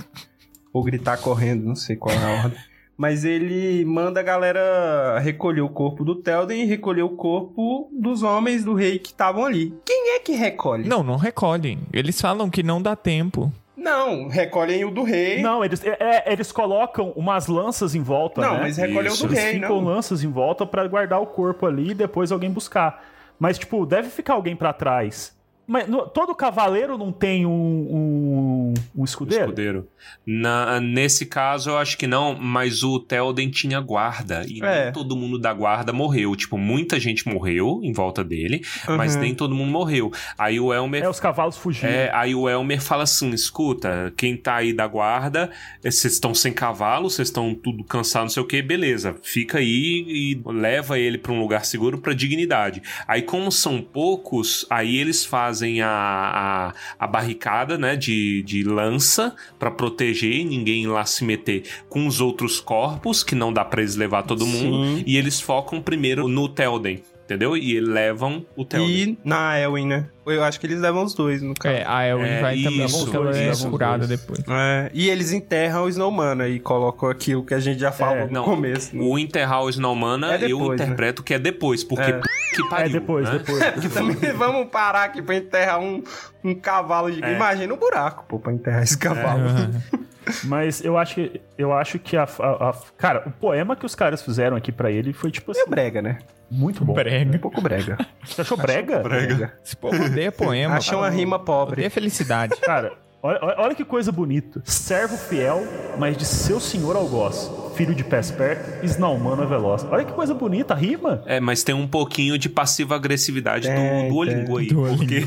Ou 0.73 0.85
gritar 0.85 1.16
correndo, 1.16 1.64
não 1.64 1.75
sei 1.75 1.97
qual 1.97 2.14
é 2.14 2.23
a 2.23 2.43
ordem. 2.45 2.61
Mas 2.99 3.25
ele 3.25 3.85
manda 3.85 4.19
a 4.19 4.25
galera 4.25 5.21
recolher 5.21 5.61
o 5.61 5.69
corpo 5.69 6.05
do 6.05 6.17
Telden 6.17 6.63
e 6.63 6.65
recolher 6.65 7.03
o 7.03 7.11
corpo 7.11 7.89
dos 7.93 8.25
homens 8.25 8.65
do 8.65 8.75
rei 8.75 8.99
que 8.99 9.11
estavam 9.11 9.45
ali. 9.45 9.73
Quem 9.87 10.17
é 10.17 10.19
que 10.19 10.33
recolhe? 10.33 10.89
Não, 10.89 11.05
não 11.05 11.17
recolhem. 11.17 11.79
Eles 11.93 12.21
falam 12.21 12.51
que 12.51 12.61
não 12.61 12.83
dá 12.83 12.97
tempo. 12.97 13.53
Não, 13.77 14.27
recolhem 14.27 14.85
o 14.85 14.91
do 14.91 15.05
rei. 15.05 15.41
Não, 15.41 15.65
eles, 15.65 15.81
é- 15.85 15.97
é, 16.27 16.33
eles 16.33 16.51
colocam 16.51 17.13
umas 17.15 17.47
lanças 17.47 17.95
em 17.95 18.03
volta, 18.03 18.41
Não, 18.41 18.55
né? 18.55 18.61
mas 18.63 18.77
recolheu 18.77 19.13
o 19.13 19.17
do 19.17 19.27
Eles 19.27 19.39
rei, 19.39 19.53
ficam 19.55 19.81
não. 19.81 19.85
lanças 19.95 20.25
em 20.25 20.29
volta 20.29 20.67
pra 20.67 20.85
guardar 20.89 21.21
o 21.23 21.27
corpo 21.27 21.67
ali 21.67 21.91
e 21.93 21.95
depois 21.95 22.33
alguém 22.33 22.51
buscar. 22.51 23.05
Mas, 23.39 23.57
tipo, 23.57 23.87
deve 23.87 24.09
ficar 24.09 24.35
alguém 24.35 24.57
pra 24.57 24.73
trás. 24.73 25.38
Mas 25.71 25.87
no- 25.87 26.07
todo 26.07 26.35
cavaleiro 26.35 26.97
não 26.97 27.12
tem 27.12 27.45
um, 27.45 27.51
um, 27.53 28.75
um 28.97 29.05
escudeiro? 29.05 29.45
Escudeiro. 29.45 29.89
Na, 30.27 30.81
nesse 30.81 31.27
caso, 31.27 31.71
eu 31.71 31.77
acho 31.77 31.99
que 31.99 32.07
não, 32.07 32.35
mas 32.35 32.83
o 32.83 32.99
Telden 32.99 33.51
tinha 33.51 33.79
guarda. 33.79 34.45
E 34.49 34.62
É. 34.62 34.85
nem 34.85 34.93
todo 34.95 35.14
mundo 35.14 35.39
da 35.39 35.53
guarda 35.53 35.93
morreu. 35.93 36.35
Tipo, 36.35 36.57
muita 36.57 36.99
gente 36.99 37.29
morreu 37.29 37.81
em 37.83 37.93
volta 37.93 38.25
dele, 38.25 38.62
mas 38.97 39.14
Uhum. 39.14 39.21
nem 39.21 39.35
todo 39.35 39.55
mundo 39.55 39.71
morreu. 39.71 40.11
Aí 40.39 40.59
o 40.59 40.73
Elmer. 40.73 41.03
É, 41.05 41.09
os 41.09 41.21
cavalos 41.21 41.59
fugiram. 41.59 41.93
É, 41.93 42.11
aí 42.14 42.35
o 42.35 42.49
Elmer 42.49 42.81
fala 42.81 43.03
assim: 43.03 43.29
escuta, 43.31 44.11
quem 44.16 44.37
tá 44.39 44.57
aí 44.57 44.73
da 44.73 44.87
guarda, 44.87 45.51
eh, 45.85 45.91
vocês 45.91 46.14
estão 46.14 46.33
sem 46.35 46.53
cavalo, 46.53 47.11
vocês 47.11 47.29
estão 47.29 47.55
tudo 47.55 47.85
cansados, 47.85 48.31
não 48.31 48.35
sei 48.35 48.43
o 48.43 48.47
que, 48.47 48.62
beleza, 48.62 49.16
fica 49.23 49.59
aí 49.59 50.05
e 50.09 50.41
leva 50.47 50.99
ele 50.99 51.19
pra 51.19 51.33
um 51.33 51.39
lugar 51.41 51.66
seguro 51.66 51.99
pra 51.99 52.14
dignidade. 52.14 52.83
Aí, 53.07 53.21
como 53.21 53.53
são 53.53 53.83
poucos, 53.83 54.64
aí 54.71 54.97
eles 54.97 55.25
fazem 55.27 55.58
a, 55.81 55.89
a, 55.89 56.75
a 56.99 57.07
barricada, 57.07 57.77
né, 57.79 57.97
de, 57.97 58.43
de 58.43 58.63
lança 58.63 59.35
pra 59.59 59.71
proteger, 59.71 60.45
ninguém 60.45 60.87
lá 60.87 61.05
se 61.05 61.25
meter 61.25 61.65
com 61.89 62.07
os 62.07 62.21
outros 62.21 62.61
corpos, 62.61 63.23
que 63.23 63.35
não 63.35 63.53
dá 63.53 63.65
pra 63.65 63.81
eles 63.81 63.97
levar 63.97 64.23
todo 64.23 64.47
mundo, 64.47 64.99
Sim. 64.99 65.05
e 65.07 65.17
eles 65.17 65.41
focam 65.41 65.81
primeiro 65.81 66.29
no 66.29 66.49
Telden. 66.49 67.03
Entendeu? 67.29 67.55
E 67.55 67.79
levam 67.79 68.47
o 68.57 68.64
Telden. 68.64 68.89
E 68.89 69.18
na 69.22 69.59
Elwin, 69.61 69.87
né? 69.87 70.07
Eu 70.24 70.43
acho 70.43 70.59
que 70.59 70.66
eles 70.66 70.81
levam 70.81 71.05
os 71.05 71.12
dois, 71.12 71.43
no 71.43 71.53
caso. 71.53 71.74
É, 71.74 71.85
a 71.87 72.07
Elwin 72.07 72.24
É, 72.24 72.41
vai 72.41 72.62
também 72.62 72.87
isso, 72.87 73.01
porque 73.05 73.16
ela 73.18 73.39
é 73.39 73.55
curada 73.70 74.07
depois. 74.07 74.39
É, 74.49 74.91
e 74.95 75.11
eles 75.11 75.31
enterram 75.33 75.85
o 75.85 75.89
Snowman 75.91 76.49
e 76.49 76.59
colocam 76.59 77.07
aquilo 77.11 77.45
que 77.45 77.53
a 77.53 77.61
gente 77.61 77.81
já 77.81 77.93
falou 77.93 78.26
no 78.29 78.33
Não, 78.33 78.45
começo. 78.45 78.97
né? 78.97 79.03
o 79.05 79.18
enterrar 79.18 79.62
o 79.62 79.68
Snowmana, 79.68 80.35
É 80.35 80.39
depois, 80.39 80.51
eu 80.68 80.74
interpreto 80.74 81.22
que 81.22 81.35
é 81.35 81.39
depois, 81.39 81.85
porque 81.85 82.11
É. 82.11 82.20
que 82.55 82.66
pariu. 82.70 82.87
É, 82.87 82.89
depois, 82.89 83.29
né? 83.29 83.39
depois. 83.39 83.59
Porque 83.72 83.89
também 83.91 84.33
vamos 84.33 84.68
parar 84.70 85.05
aqui 85.05 85.20
pra 85.20 85.37
enterrar 85.37 85.81
um, 85.81 86.03
um 86.43 86.55
cavalo 86.55 87.12
gigante. 87.12 87.35
É. 87.35 87.37
Imagina 87.37 87.74
um 87.74 87.76
buraco, 87.76 88.24
pô, 88.26 88.39
pra 88.39 88.55
enterrar 88.55 88.83
esse 88.83 88.97
cavalo. 88.97 89.43
Mas 90.45 90.85
eu 90.85 90.97
acho 90.99 91.14
que, 91.14 91.41
eu 91.57 91.72
acho 91.72 91.99
que 91.99 92.16
a, 92.16 92.24
a- 92.24 92.70
a- 92.70 92.74
Cara, 92.97 93.22
o 93.26 93.31
poema 93.31 93.74
que 93.76 93.85
os 93.87 93.95
caras 93.95 94.22
fizeram 94.22 94.57
aqui 94.57 94.70
pra 94.72 94.91
ele 94.91 95.12
foi, 95.12 95.31
tipo 95.31 95.51
assim, 95.51 95.61
Meio 95.61 95.70
brega, 95.70 96.03
né? 96.03 96.18
Muito 96.51 96.85
bom. 96.85 96.93
Um 96.93 96.97
Brega. 96.97 97.39
pouco 97.39 97.61
brega. 97.61 97.99
Você 98.25 98.41
achou 98.41 98.57
brega? 98.57 99.01
brega. 99.01 99.55
Esse 99.65 99.77
povo 99.77 100.03
odeia 100.05 100.33
poema. 100.33 100.77
Achou 100.77 100.99
uma 100.99 101.11
rima 101.11 101.39
pobre. 101.39 101.75
Odeia 101.75 101.91
felicidade. 101.91 102.55
Cara, 102.63 102.93
Olha, 103.21 103.41
olha- 103.59 103.75
que 103.75 103.85
coisa 103.85 104.13
bonita. 104.13 104.63
Servo 104.65 105.17
fiel, 105.17 105.67
mas 105.99 106.17
de 106.17 106.25
seu 106.25 106.61
senhor 106.61 106.95
algoz. 106.95 107.51
Filho 107.75 107.93
de 107.93 108.05
pés 108.05 108.31
perto, 108.31 108.85
esnaumano 108.85 109.43
é 109.43 109.47
veloz. 109.47 109.85
Olha 109.91 110.05
que 110.05 110.13
coisa 110.13 110.33
bonita, 110.35 110.73
rima. 110.73 111.23
É, 111.27 111.41
mas 111.41 111.65
tem 111.65 111.75
um 111.75 111.87
pouquinho 111.89 112.39
de 112.39 112.49
passiva 112.49 112.95
agressividade 112.95 113.67
Tem, 113.69 114.05
do 114.05 114.09
Duolingo 114.15 114.59
aí. 114.59 114.69
Duolingo. 114.69 114.99
Porque 114.99 115.27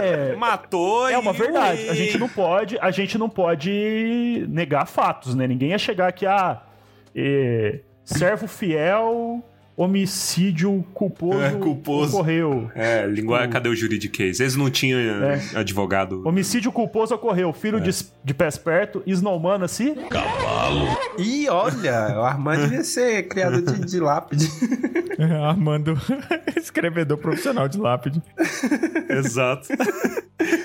É. 0.00 0.34
matou 0.38 1.08
É 1.08 1.18
uma 1.18 1.32
verdade. 1.32 1.88
A 1.88 1.94
gente 1.94 2.18
não 2.18 2.28
pode, 2.28 2.78
a 2.80 2.90
gente 2.92 3.18
não 3.18 3.28
pode 3.28 4.46
negar 4.48 4.86
fatos, 4.86 5.34
né? 5.34 5.46
Ninguém 5.46 5.70
ia 5.70 5.78
chegar 5.78 6.06
aqui 6.08 6.24
a 6.24 6.62
é, 7.16 7.80
servo 8.04 8.46
fiel, 8.46 9.42
homicídio 9.76 10.84
culposo, 10.94 11.40
É, 11.42 11.50
culposo. 11.52 12.14
ocorreu. 12.16 12.70
É, 12.74 13.06
linguagem, 13.06 13.50
cadê 13.50 13.68
o 13.68 13.74
juridiquês? 13.76 14.38
Eles 14.40 14.54
não 14.56 14.70
tinham 14.70 14.98
eh, 14.98 15.40
É. 15.54 15.58
advogado. 15.58 16.22
Homicídio 16.26 16.70
culposo 16.70 17.14
ocorreu. 17.14 17.52
Filho 17.52 17.80
de, 17.80 17.90
de 18.24 18.34
pés 18.34 18.56
perto, 18.58 19.02
esnaumano 19.06 19.64
assim. 19.64 19.94
Ih, 21.18 21.48
olha, 21.48 22.18
o 22.18 22.22
Armando 22.22 22.62
devia 22.62 22.84
ser 22.84 23.24
criador 23.28 23.62
de, 23.62 23.84
de 23.86 24.00
lápide. 24.00 24.48
Armando, 25.46 25.94
escrevedor 26.56 27.18
profissional 27.18 27.68
de 27.68 27.78
lápide. 27.78 28.22
Exato. 29.08 29.68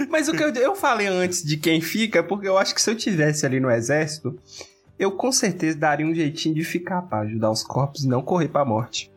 Mas 0.10 0.28
o 0.28 0.32
que 0.34 0.44
eu, 0.44 0.50
eu 0.54 0.76
falei 0.76 1.08
antes 1.08 1.44
de 1.44 1.58
quem 1.58 1.82
fica 1.82 2.20
é 2.20 2.24
porque 2.24 2.48
eu 2.48 2.58
acho 2.58 2.74
que 2.74 2.82
se 2.82 2.90
eu 2.90 2.96
tivesse 2.96 3.46
ali 3.46 3.60
no 3.60 3.70
exército, 3.70 4.38
eu 5.00 5.12
com 5.12 5.32
certeza 5.32 5.78
daria 5.78 6.06
um 6.06 6.14
jeitinho 6.14 6.56
de 6.56 6.64
ficar 6.64 7.02
pra 7.04 7.20
ajudar 7.20 7.52
os 7.52 7.64
corpos 7.64 8.04
e 8.04 8.08
não 8.08 8.22
correr 8.22 8.48
pra 8.48 8.66
morte. 8.66 9.12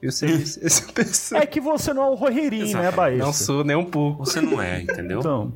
Eu 0.00 0.12
sei 0.12 0.30
esse- 0.30 0.64
essa 0.64 0.92
pessoa. 0.92 1.40
É 1.40 1.46
que 1.46 1.60
você 1.60 1.92
não 1.92 2.02
é 2.04 2.10
o 2.10 2.14
Roheirinho, 2.14 2.76
né. 2.78 2.90
Baesta? 2.92 3.24
Não 3.24 3.32
sou 3.32 3.64
nem 3.64 3.76
um 3.76 3.84
pouco. 3.84 4.24
Você 4.24 4.40
não 4.40 4.62
é, 4.62 4.80
entendeu? 4.82 5.18
Então, 5.20 5.52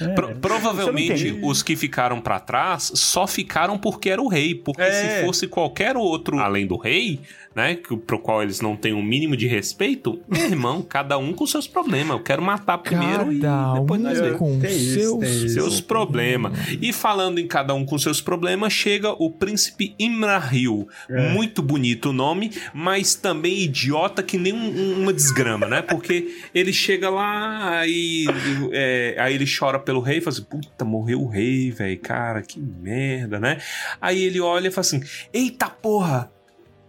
é, 0.00 0.08
Pro- 0.08 0.34
provavelmente 0.36 1.38
os 1.42 1.62
que 1.62 1.76
ficaram 1.76 2.20
pra 2.20 2.40
trás 2.40 2.90
só 2.94 3.26
ficaram 3.26 3.76
porque 3.78 4.08
era 4.10 4.20
o 4.22 4.28
rei. 4.28 4.54
Porque 4.54 4.82
É. 4.82 5.18
se 5.20 5.26
fosse 5.26 5.46
qualquer 5.46 5.96
outro 5.96 6.38
além 6.38 6.66
do 6.66 6.76
rei, 6.76 7.20
né? 7.54 7.74
que- 7.76 7.96
Pro 7.96 8.18
qual 8.18 8.42
eles 8.42 8.60
não 8.60 8.74
têm 8.76 8.92
um 8.94 9.02
mínimo 9.02 9.36
de 9.36 9.46
respeito, 9.46 10.20
meu 10.28 10.42
irmão, 10.46 10.82
cada 10.82 11.18
um 11.18 11.32
com 11.32 11.46
seus 11.46 11.66
problemas. 11.66 12.16
Eu 12.16 12.22
quero 12.22 12.40
matar 12.42 12.78
primeiro 12.78 13.38
Cada 13.40 13.76
e 13.76 13.80
depois 13.80 14.00
nós 14.00 14.18
um 14.18 14.22
vemos. 14.22 14.38
com 14.38 14.60
seus. 14.60 15.52
Seus 15.52 15.80
problemas. 15.80 16.52
E 16.80 16.92
falando 16.92 17.38
em 17.38 17.46
cada 17.46 17.74
um 17.74 17.84
com 17.84 17.98
seus 17.98 18.20
problemas, 18.20 18.72
chega 18.72 19.12
o 19.22 19.30
príncipe 19.30 19.94
Imrahil. 19.98 20.88
Muito 21.32 21.62
bonito 21.62 22.10
o 22.10 22.12
nome, 22.12 22.50
mas 22.72 23.14
também 23.14 23.60
idiota 23.60 24.22
que 24.22 24.38
nem 24.38 24.52
um- 24.52 24.70
um- 24.70 25.02
uma 25.02 25.12
desgrama, 25.12 25.66
né? 25.66 25.82
Porque 25.82 26.34
ele 26.54 26.72
chega 26.72 27.10
lá, 27.10 27.78
aí, 27.80 28.24
é, 28.72 29.16
aí 29.18 29.34
ele 29.34 29.44
chora 29.46 29.78
pelo 29.82 30.00
rei 30.00 30.20
fala 30.20 30.34
assim: 30.34 30.44
Puta, 30.44 30.84
morreu 30.84 31.22
o 31.22 31.28
rei, 31.28 31.70
velho. 31.70 32.00
Cara, 32.00 32.42
que 32.42 32.60
merda, 32.60 33.38
né? 33.38 33.58
Aí 34.00 34.22
ele 34.22 34.40
olha 34.40 34.68
e 34.68 34.70
fala 34.70 34.80
assim: 34.80 35.02
Eita 35.32 35.68
porra! 35.68 36.30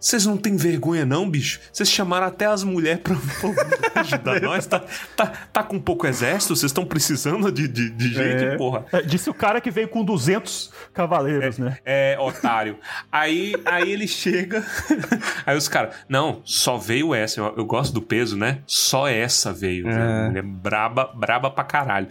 Vocês 0.04 0.26
não 0.26 0.36
têm 0.36 0.54
vergonha, 0.54 1.06
não, 1.06 1.28
bicho? 1.30 1.58
Vocês 1.72 1.88
chamaram 1.90 2.26
até 2.26 2.44
as 2.44 2.62
mulheres 2.62 3.00
pra, 3.02 3.16
pra 3.90 4.02
ajudar 4.02 4.38
nós? 4.42 4.66
Tá, 4.66 4.84
tá, 5.16 5.26
tá 5.50 5.62
com 5.62 5.80
pouco 5.80 6.06
exército? 6.06 6.54
Vocês 6.54 6.68
estão 6.70 6.84
precisando 6.84 7.50
de, 7.50 7.66
de, 7.66 7.88
de 7.88 8.08
gente, 8.08 8.44
É. 8.44 8.56
porra? 8.58 8.84
é, 8.92 9.00
disse 9.00 9.30
o 9.30 9.34
cara 9.34 9.62
que 9.62 9.70
veio 9.70 9.88
com 9.88 10.04
200 10.04 10.70
cavaleiros, 10.92 11.56
né? 11.56 11.78
É, 11.86 12.18
otário. 12.20 12.78
Aí, 13.10 13.54
aí 13.64 13.90
ele 13.90 14.06
chega. 14.06 14.62
Aí 15.46 15.56
os 15.56 15.68
caras, 15.68 15.94
não, 16.06 16.42
só 16.44 16.76
veio 16.76 17.14
essa. 17.14 17.40
Eu, 17.40 17.54
eu 17.56 17.64
gosto 17.64 17.94
do 17.94 18.02
peso, 18.02 18.36
né? 18.36 18.58
Só 18.66 19.08
essa 19.08 19.54
veio. 19.54 19.88
É. 19.88 20.28
Ele 20.28 20.38
é 20.38 20.42
braba, 20.42 21.06
braba 21.14 21.50
pra 21.50 21.64
caralho. 21.64 22.08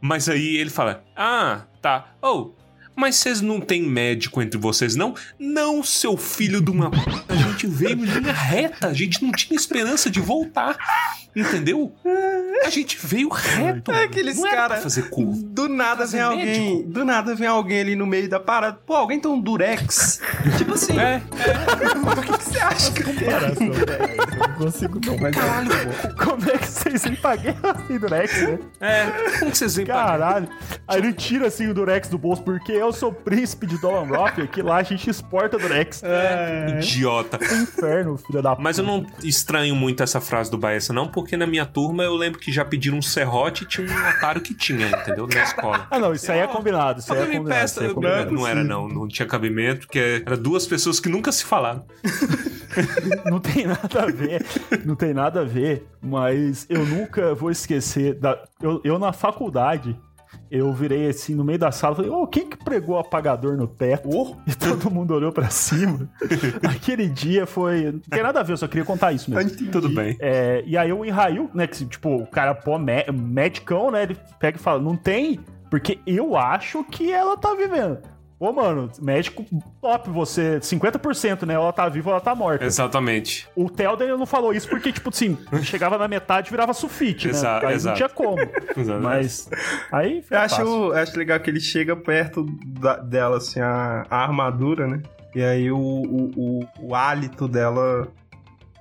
Mas 0.00 0.28
aí 0.28 0.56
ele 0.56 0.70
fala: 0.70 1.04
Ah, 1.14 1.60
tá. 1.80 2.08
Oh. 2.20 2.50
Mas 2.96 3.16
vocês 3.16 3.42
não 3.42 3.60
têm 3.60 3.82
médico 3.82 4.40
entre 4.40 4.58
vocês, 4.58 4.96
não? 4.96 5.14
Não, 5.38 5.84
seu 5.84 6.16
filho 6.16 6.62
de 6.62 6.70
uma. 6.70 6.90
p***. 6.90 6.98
A 7.28 7.36
gente 7.36 7.66
veio 7.66 7.98
em 7.98 8.06
linha 8.06 8.32
reta. 8.32 8.88
A 8.88 8.94
gente 8.94 9.22
não 9.22 9.30
tinha 9.30 9.54
esperança 9.54 10.08
de 10.08 10.18
voltar. 10.18 10.76
Entendeu? 11.36 11.94
A 12.64 12.70
gente 12.70 12.98
veio 13.02 13.28
reto. 13.28 13.90
É 13.92 14.04
aqueles 14.04 14.36
não 14.36 14.46
era 14.46 14.56
pra 14.56 14.68
cara- 14.68 14.80
fazer 14.80 15.08
curva. 15.10 15.32
Do 15.44 15.68
nada 15.68 15.98
Fazer 15.98 16.16
vem 16.18 16.26
alguém. 16.26 16.44
médico. 16.76 16.90
Do 16.90 17.04
nada 17.04 17.34
vem 17.34 17.46
alguém 17.48 17.80
ali 17.80 17.96
no 17.96 18.06
meio 18.06 18.28
da 18.28 18.38
parada. 18.40 18.78
Pô, 18.86 18.94
alguém 18.94 19.18
tem 19.20 19.30
um 19.30 19.40
durex. 19.40 20.20
tipo 20.58 20.74
assim. 20.74 20.98
É, 20.98 21.20
O 21.26 22.20
que, 22.22 22.32
que 22.38 22.44
você 22.44 22.58
acha 22.58 22.92
que 22.92 23.02
Comparação, 23.04 23.72
velho. 23.72 23.86
Eu 24.10 24.48
não 24.48 24.54
consigo 24.56 25.00
não. 25.04 25.16
Mas 25.18 25.36
Como 26.14 26.50
é 26.50 26.58
que 26.58 26.66
vocês 26.66 27.04
iam 27.04 27.16
pagar 27.16 27.56
assim, 27.62 27.98
Durex, 27.98 28.42
né? 28.42 28.58
é. 28.80 29.04
Como 29.38 29.50
que 29.50 29.58
vocês 29.58 29.76
vêm 29.76 29.86
pra 29.86 29.94
Caralho. 29.94 30.48
Aí 30.88 30.98
ele 30.98 31.12
tira 31.12 31.46
assim 31.48 31.66
o 31.68 31.74
Durex 31.74 32.08
do 32.08 32.18
bolso, 32.18 32.42
porque 32.42 32.72
eu 32.72 32.92
sou 32.92 33.12
príncipe 33.12 33.66
de 33.66 33.78
Dolan 33.80 34.04
Rock, 34.06 34.46
que 34.48 34.62
lá 34.62 34.76
a 34.76 34.82
gente 34.82 35.08
exporta 35.08 35.58
Durex. 35.58 36.02
É 36.02 36.78
Idiota. 36.78 37.38
um 37.42 37.62
inferno, 37.62 38.16
filho 38.18 38.42
da 38.42 38.56
Mas 38.58 38.78
eu 38.78 38.84
não 38.84 39.04
estranho 39.22 39.74
muito 39.74 40.02
essa 40.02 40.20
frase 40.20 40.50
do 40.50 40.58
Baessa, 40.58 40.92
não, 40.92 41.08
porque 41.08 41.36
na 41.36 41.46
minha 41.46 41.66
turma 41.66 42.02
eu 42.04 42.14
lembro 42.14 42.38
que 42.38 42.45
já 42.52 42.64
pediram 42.64 42.98
um 42.98 43.02
serrote 43.02 43.64
e 43.64 43.66
tinha 43.66 43.86
um 43.86 44.08
otário 44.10 44.40
que 44.40 44.54
tinha, 44.54 44.88
entendeu? 44.88 45.26
Na 45.26 45.42
escola. 45.42 45.86
Ah, 45.90 45.98
não, 45.98 46.12
isso 46.12 46.30
aí 46.30 46.40
é 46.40 46.46
combinado. 46.46 47.00
Isso 47.00 47.12
aí 47.12 47.20
é 47.20 47.26
combinado. 47.26 47.48
peça, 47.48 47.84
é 47.84 47.88
não, 47.88 47.94
combinado. 47.94 48.32
não 48.32 48.46
era 48.46 48.64
não, 48.64 48.88
não 48.88 49.08
tinha 49.08 49.26
cabimento, 49.26 49.86
porque 49.86 50.22
era 50.24 50.36
duas 50.36 50.66
pessoas 50.66 51.00
que 51.00 51.08
nunca 51.08 51.32
se 51.32 51.44
falaram. 51.44 51.84
Não 53.24 53.40
tem 53.40 53.66
nada 53.66 54.02
a 54.02 54.06
ver, 54.06 54.44
não 54.84 54.94
tem 54.94 55.14
nada 55.14 55.40
a 55.40 55.44
ver, 55.44 55.86
mas 56.02 56.66
eu 56.68 56.84
nunca 56.84 57.34
vou 57.34 57.50
esquecer. 57.50 58.14
Da, 58.14 58.38
eu, 58.60 58.82
eu 58.84 58.98
na 58.98 59.14
faculdade, 59.14 59.98
eu 60.50 60.72
virei 60.72 61.08
assim 61.08 61.34
no 61.34 61.44
meio 61.44 61.58
da 61.58 61.70
sala 61.72 61.94
e 61.94 61.96
falei: 61.96 62.10
Ô, 62.10 62.26
quem 62.26 62.48
que 62.48 62.56
pregou 62.56 62.96
o 62.96 62.98
apagador 62.98 63.56
no 63.56 63.66
teto? 63.66 64.08
E 64.46 64.54
todo 64.54 64.90
mundo 64.90 65.14
olhou 65.14 65.32
pra 65.32 65.50
cima. 65.50 66.08
Aquele 66.68 67.08
dia 67.08 67.46
foi. 67.46 67.92
Não 67.92 68.00
tem 68.00 68.22
nada 68.22 68.40
a 68.40 68.42
ver, 68.42 68.52
eu 68.52 68.56
só 68.56 68.68
queria 68.68 68.84
contar 68.84 69.12
isso 69.12 69.30
mesmo. 69.30 69.50
Tudo 69.70 69.88
bem. 69.88 70.16
É, 70.20 70.62
e 70.66 70.76
aí 70.76 70.92
o 70.92 71.04
Enrail, 71.04 71.50
né, 71.54 71.66
que 71.66 71.84
tipo, 71.84 72.16
o 72.16 72.26
cara, 72.26 72.54
pô, 72.54 72.78
medicão, 72.78 73.90
né, 73.90 74.04
ele 74.04 74.16
pega 74.38 74.56
e 74.56 74.60
fala, 74.60 74.80
não 74.80 74.96
tem, 74.96 75.40
porque 75.70 75.98
eu 76.06 76.36
acho 76.36 76.84
que 76.84 77.10
ela 77.12 77.36
tá 77.36 77.54
vivendo. 77.54 77.98
Ô, 78.38 78.52
mano, 78.52 78.90
médico 79.00 79.46
top, 79.80 80.10
você, 80.10 80.58
50%, 80.60 81.46
né, 81.46 81.54
ela 81.54 81.72
tá 81.72 81.88
viva 81.88 82.10
ou 82.10 82.14
ela 82.16 82.20
tá 82.20 82.34
morta. 82.34 82.64
Exatamente. 82.66 83.48
O 83.56 83.70
Telden 83.70 84.08
não 84.08 84.26
falou 84.26 84.52
isso 84.52 84.68
porque, 84.68 84.92
tipo 84.92 85.08
assim, 85.08 85.38
chegava 85.64 85.96
na 85.96 86.06
metade 86.06 86.48
e 86.48 86.50
virava 86.50 86.74
sulfite, 86.74 87.28
né? 87.28 87.32
Exato, 87.32 87.66
aí 87.66 87.74
exato. 87.74 87.88
não 87.88 87.96
tinha 87.96 88.08
como. 88.10 88.38
Exato. 88.76 89.00
Mas 89.02 89.48
aí 89.90 90.16
Eu 90.18 90.22
fica 90.22 90.42
acho, 90.42 90.56
fácil. 90.56 90.68
eu 90.68 90.92
acho 90.94 91.18
legal 91.18 91.40
que 91.40 91.48
ele 91.48 91.60
chega 91.60 91.96
perto 91.96 92.44
da- 92.78 92.96
dela, 92.98 93.38
assim, 93.38 93.60
a, 93.60 94.04
a 94.10 94.16
armadura, 94.22 94.86
né? 94.86 95.00
E 95.34 95.42
aí 95.42 95.70
o, 95.70 95.78
o, 95.78 96.30
o, 96.36 96.68
o 96.88 96.94
hálito 96.94 97.48
dela 97.48 98.06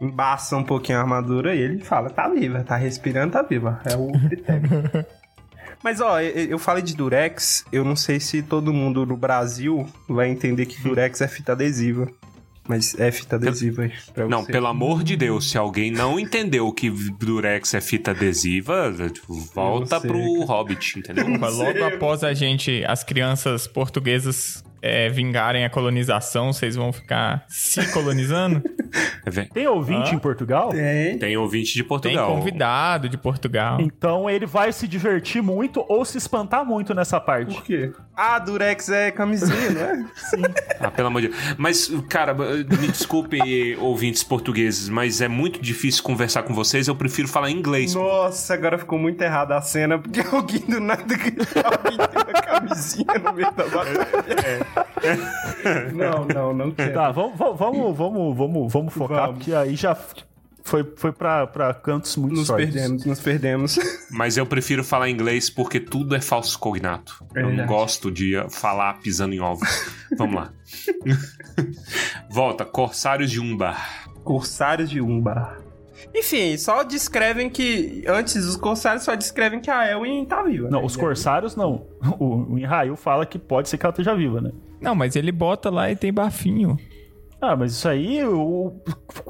embaça 0.01 0.57
um 0.57 0.63
pouquinho 0.65 0.97
a 0.97 1.01
armadura 1.01 1.55
e 1.55 1.59
ele 1.61 1.79
fala, 1.81 2.09
tá 2.09 2.27
viva, 2.27 2.61
tá 2.63 2.75
respirando, 2.75 3.31
tá 3.31 3.41
viva. 3.41 3.79
É 3.85 3.95
o 3.95 4.11
critério. 4.27 5.05
Mas, 5.85 6.01
ó, 6.01 6.19
eu, 6.19 6.57
falei 6.57 6.81
de 6.81 6.95
Durex, 6.95 7.63
eu 7.71 7.85
não 7.85 7.95
sei 7.95 8.19
se 8.19 8.41
todo 8.41 8.73
mundo 8.73 9.05
no 9.05 9.15
Brasil 9.15 9.87
vai 10.09 10.27
entender 10.29 10.65
que 10.65 10.81
Durex 10.81 11.21
é 11.21 11.27
fita 11.27 11.51
adesiva. 11.51 12.09
Mas 12.67 12.99
é 12.99 13.11
fita 13.11 13.35
adesiva 13.35 13.83
aí. 13.83 13.91
pra 14.11 14.27
Não, 14.27 14.41
você. 14.41 14.51
pelo 14.51 14.65
amor 14.65 15.03
de 15.03 15.15
Deus, 15.15 15.51
se 15.51 15.59
alguém 15.59 15.91
não 15.91 16.19
entendeu 16.19 16.73
que 16.73 16.89
Durex 16.89 17.75
é 17.75 17.81
fita 17.81 18.09
adesiva, 18.09 18.91
tipo, 19.13 19.35
volta 19.53 19.99
sei, 19.99 20.09
pro 20.09 20.43
Hobbit, 20.45 20.97
entendeu? 20.97 21.27
Logo 21.27 21.83
após 21.85 22.23
a 22.23 22.33
gente, 22.33 22.83
as 22.85 23.03
crianças 23.03 23.67
portuguesas 23.67 24.63
é, 24.85 25.09
vingarem 25.09 25.65
a 25.65 25.69
colonização, 25.69 26.53
vocês 26.53 26.75
vão 26.75 26.93
ficar 26.93 27.43
se 27.47 27.91
colonizando? 27.91 28.61
É. 29.25 29.41
Tem 29.53 29.67
ouvinte 29.67 30.11
Hã? 30.11 30.15
em 30.15 30.19
Portugal? 30.19 30.69
Tem. 30.69 31.17
Tem 31.17 31.35
ouvinte 31.35 31.73
de 31.73 31.79
Tem 31.79 31.87
Portugal. 31.87 32.33
convidado 32.33 33.09
de 33.09 33.17
Portugal. 33.17 33.81
Então 33.81 34.29
ele 34.29 34.45
vai 34.45 34.71
se 34.71 34.87
divertir 34.87 35.41
muito 35.41 35.83
ou 35.89 36.05
se 36.05 36.17
espantar 36.17 36.63
muito 36.63 36.93
nessa 36.93 37.19
parte. 37.19 37.55
Por 37.55 37.63
quê? 37.63 37.91
Ah, 38.15 38.39
Durex 38.39 38.87
é 38.89 39.11
camisinha, 39.11 39.71
né? 39.71 40.05
Ah, 40.79 40.91
pelo 40.91 41.07
amor 41.07 41.21
de 41.21 41.29
Deus. 41.29 41.55
Mas, 41.57 41.91
cara, 42.07 42.33
me 42.33 42.87
desculpe, 42.87 43.39
ouvintes 43.81 44.23
portugueses, 44.23 44.87
mas 44.89 45.19
é 45.19 45.27
muito 45.27 45.59
difícil 45.61 46.03
conversar 46.03 46.43
com 46.43 46.53
vocês. 46.53 46.87
Eu 46.87 46.95
prefiro 46.95 47.27
falar 47.27 47.49
inglês. 47.49 47.95
Nossa, 47.95 48.53
agora 48.53 48.77
ficou 48.77 48.99
muito 48.99 49.21
errada 49.21 49.57
a 49.57 49.61
cena, 49.61 49.97
porque 49.97 50.21
alguém 50.21 50.59
do 50.61 50.79
nada 50.79 51.03
tem 51.17 51.33
uma 51.33 52.41
camisinha 52.67 53.13
no 53.23 53.33
meio 53.33 53.51
da 53.51 53.63
batalha. 53.63 54.07
Não, 55.93 56.25
não, 56.25 56.53
não 56.53 56.71
quero. 56.71 56.93
Tá, 56.93 57.11
vamos, 57.11 57.37
vamos, 57.37 57.97
vamos, 57.97 58.37
vamos, 58.37 58.73
vamos, 58.73 58.93
focar, 58.93 59.27
Vamos. 59.27 59.37
porque 59.37 59.53
aí 59.53 59.75
já 59.75 59.95
foi, 60.63 60.83
foi 60.97 61.11
pra, 61.11 61.45
pra 61.47 61.73
cantos 61.73 62.15
muito 62.17 62.35
Nos 62.35 62.47
sórdidos. 62.47 62.73
perdemos, 62.73 63.05
nos 63.05 63.19
perdemos. 63.19 63.79
Mas 64.11 64.35
eu 64.37 64.45
prefiro 64.45 64.83
falar 64.83 65.09
inglês 65.09 65.49
porque 65.49 65.79
tudo 65.79 66.15
é 66.15 66.21
falso 66.21 66.57
cognato. 66.57 67.23
Eu 67.35 67.51
não 67.51 67.65
gosto 67.65 68.11
de 68.11 68.33
falar 68.49 68.99
pisando 68.99 69.33
em 69.35 69.39
ovos. 69.39 69.67
Vamos 70.17 70.35
lá. 70.35 70.51
Volta, 72.29 72.65
Corsários 72.65 73.29
de 73.31 73.39
Umbar. 73.39 74.05
Corsários 74.23 74.89
de 74.89 74.99
Umbar. 75.01 75.59
Enfim, 76.17 76.55
só 76.57 76.83
descrevem 76.83 77.49
que. 77.49 78.03
Antes, 78.07 78.37
os 78.45 78.55
corsários 78.55 79.03
só 79.03 79.13
descrevem 79.15 79.59
que 79.59 79.69
a 79.69 79.91
Elwin 79.91 80.23
tá 80.25 80.41
viva. 80.43 80.69
Não, 80.69 80.79
né? 80.79 80.85
os 80.85 80.95
corsários 80.95 81.55
não. 81.55 81.87
O, 82.19 82.55
o 82.55 82.95
fala 82.95 83.25
que 83.25 83.37
pode 83.37 83.67
ser 83.67 83.77
que 83.77 83.85
ela 83.85 83.91
esteja 83.91 84.15
viva, 84.15 84.39
né? 84.39 84.51
Não, 84.79 84.95
mas 84.95 85.15
ele 85.15 85.31
bota 85.31 85.69
lá 85.69 85.91
e 85.91 85.95
tem 85.95 86.13
bafinho. 86.13 86.77
Ah, 87.41 87.55
mas 87.55 87.73
isso 87.73 87.87
aí. 87.89 88.23
o- 88.23 88.79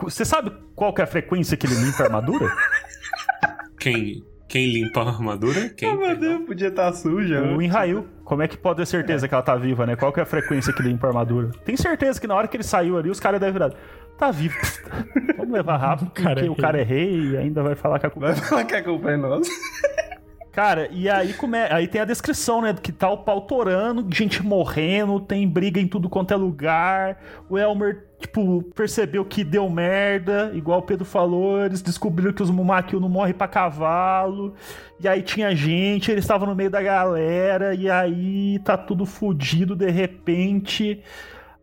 Você 0.04 0.24
sabe 0.24 0.52
qual 0.76 0.94
que 0.94 1.02
é 1.02 1.04
a 1.04 1.08
frequência 1.08 1.58
que 1.58 1.66
ele 1.66 1.76
limpa 1.76 2.04
a 2.04 2.06
armadura? 2.06 2.52
Quem, 3.80 4.24
quem 4.48 4.72
limpa 4.72 5.02
a 5.02 5.10
armadura? 5.10 5.70
Quem? 5.70 5.90
Ah, 5.92 5.96
meu 5.96 6.16
Deus, 6.18 6.46
podia 6.46 6.70
estar 6.70 6.92
suja. 6.94 7.42
o 7.44 7.62
Inrail. 7.62 8.08
Como 8.24 8.42
é 8.42 8.48
que 8.48 8.58
pode 8.58 8.78
ter 8.78 8.86
certeza 8.88 9.28
que 9.28 9.34
ela 9.34 9.44
tá 9.44 9.56
viva, 9.56 9.86
né? 9.86 9.96
Qual 9.96 10.12
que 10.12 10.20
é 10.20 10.24
a 10.24 10.26
frequência 10.26 10.74
que 10.74 10.82
ele 10.82 10.90
limpa 10.90 11.06
a 11.06 11.10
armadura? 11.12 11.52
Tem 11.64 11.78
certeza 11.78 12.20
que 12.20 12.26
na 12.26 12.34
hora 12.36 12.48
que 12.48 12.58
ele 12.58 12.64
saiu 12.64 12.98
ali, 12.98 13.10
os 13.10 13.20
caras 13.20 13.40
devem 13.40 13.54
virar. 13.54 13.74
Tá 14.18 14.32
vivo. 14.32 14.56
Vamos 15.38 15.54
levar 15.54 15.78
rápido, 15.78 16.12
cara 16.12 16.36
porque 16.36 16.48
é 16.48 16.52
o 16.52 16.56
cara 16.56 16.80
é 16.80 16.84
rei 16.84 17.32
e 17.32 17.38
ainda 17.38 17.62
vai 17.62 17.76
falar 17.76 18.00
que 18.00 18.06
a 18.06 18.10
culpa 18.10 18.28
Vai 18.28 18.36
falar 18.36 18.64
que 18.64 18.76
a 18.76 18.84
culpa 18.84 19.12
é 19.12 19.18
nossa. 19.18 19.52
Cara, 20.56 20.88
e 20.90 21.10
aí, 21.10 21.34
come... 21.34 21.58
aí 21.58 21.86
tem 21.86 22.00
a 22.00 22.06
descrição, 22.06 22.62
né? 22.62 22.74
Que 22.74 22.94
tá 22.94 23.10
o 23.10 23.18
pau 23.18 23.42
torando, 23.42 24.08
gente 24.10 24.42
morrendo, 24.42 25.20
tem 25.20 25.46
briga 25.46 25.82
em 25.82 25.88
tudo 25.88 26.08
quanto 26.08 26.34
é 26.34 26.38
lugar. 26.38 27.22
O 27.50 27.58
Elmer, 27.58 28.06
tipo, 28.22 28.64
percebeu 28.74 29.26
que 29.26 29.44
deu 29.44 29.70
merda, 29.70 30.52
igual 30.54 30.80
o 30.80 30.84
Pedro 30.84 31.04
falou, 31.04 31.62
eles 31.62 31.82
descobriram 31.82 32.32
que 32.32 32.42
os 32.42 32.50
Mumakil 32.50 33.02
não 33.02 33.10
morrem 33.10 33.34
pra 33.34 33.50
cavalo. 33.50 34.54
E 34.98 35.10
aí 35.10 35.22
tinha 35.24 35.54
gente, 35.54 36.10
eles 36.10 36.24
estavam 36.24 36.48
no 36.48 36.56
meio 36.56 36.70
da 36.70 36.82
galera, 36.82 37.76
e 37.76 37.90
aí 37.90 38.58
tá 38.60 38.78
tudo 38.78 39.06
fudido 39.06 39.76
de 39.76 39.92
repente. 39.92 41.04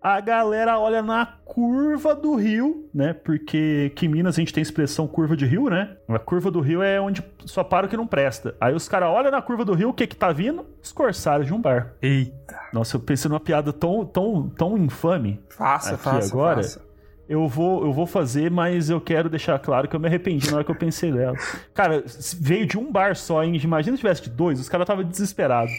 A 0.03 0.21
galera 0.21 0.79
olha 0.81 1.01
na 1.01 1.25
curva 1.45 2.13
do 2.15 2.35
rio, 2.35 2.89
né? 2.93 3.13
Porque 3.13 3.91
aqui 3.93 4.07
em 4.07 4.09
Minas 4.09 4.35
a 4.35 4.41
gente 4.41 4.53
tem 4.53 4.61
a 4.61 4.63
expressão 4.63 5.07
curva 5.07 5.37
de 5.37 5.47
rio, 5.47 5.71
né? 5.71 5.97
A 6.09 6.19
curva 6.19 6.51
do 6.51 6.61
rio 6.61 6.83
é 6.83 7.01
onde 7.01 7.23
só 7.45 7.63
para 7.63 7.87
o 7.87 7.89
que 7.89 7.97
não 7.97 8.07
presta. 8.07 8.57
Aí 8.61 8.75
os 8.75 8.89
caras 8.89 9.11
olham 9.11 9.31
na 9.31 9.41
curva 9.41 9.65
do 9.65 9.75
rio, 9.75 9.91
o 9.91 9.95
que 9.95 10.07
que 10.09 10.17
tá 10.17 10.33
vindo? 10.33 10.67
Os 10.83 10.91
corsários 10.91 11.47
de 11.47 11.55
um 11.55 11.61
bar. 11.61 11.95
Eita. 12.03 12.59
Nossa, 12.73 12.97
eu 12.97 13.01
pensei 13.01 13.29
numa 13.29 13.39
piada 13.39 13.73
tão, 13.73 14.05
tão, 14.05 14.49
tão 14.49 14.77
infame. 14.77 15.41
Faça, 15.51 15.95
Aqui 15.95 16.03
faça. 16.03 16.33
agora? 16.35 16.57
faça. 16.57 16.93
Eu 17.29 17.47
vou, 17.47 17.85
eu 17.85 17.93
vou 17.93 18.05
fazer, 18.05 18.51
mas 18.51 18.91
eu 18.91 19.01
quero 19.01 19.31
deixar 19.31 19.57
claro 19.61 19.87
que 19.89 19.95
eu 19.95 20.01
me 20.01 20.09
arrependi 20.09 20.51
na 20.51 20.57
hora 20.57 20.65
que 20.65 20.71
eu 20.71 20.75
pensei 20.75 21.13
dela. 21.13 21.37
Cara, 21.73 22.03
veio 22.41 22.67
de 22.67 22.77
um 22.77 22.91
bar 22.91 23.15
só, 23.15 23.43
hein? 23.43 23.59
Imagina 23.63 23.97
se 23.97 24.01
tivesse 24.01 24.23
de 24.23 24.31
dois, 24.31 24.59
os 24.59 24.69
caras 24.69 24.85
estavam 24.85 25.05
desesperados. 25.05 25.73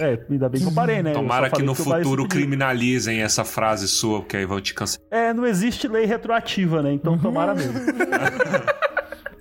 É, 0.00 0.18
ainda 0.30 0.48
bem 0.48 0.60
que 0.60 0.66
eu 0.66 0.72
parei, 0.72 1.02
né? 1.02 1.12
Tomara 1.12 1.50
que 1.50 1.62
no 1.62 1.74
mais 1.86 2.02
futuro 2.02 2.28
criminalizem 2.28 3.22
essa 3.22 3.44
frase 3.44 3.88
sua, 3.88 4.20
porque 4.20 4.36
aí 4.36 4.44
vão 4.44 4.60
te 4.60 4.74
cancelar. 4.74 5.06
É, 5.10 5.32
não 5.32 5.46
existe 5.46 5.86
lei 5.86 6.04
retroativa, 6.04 6.82
né? 6.82 6.92
Então 6.92 7.18
tomara 7.18 7.54
mesmo. 7.54 7.74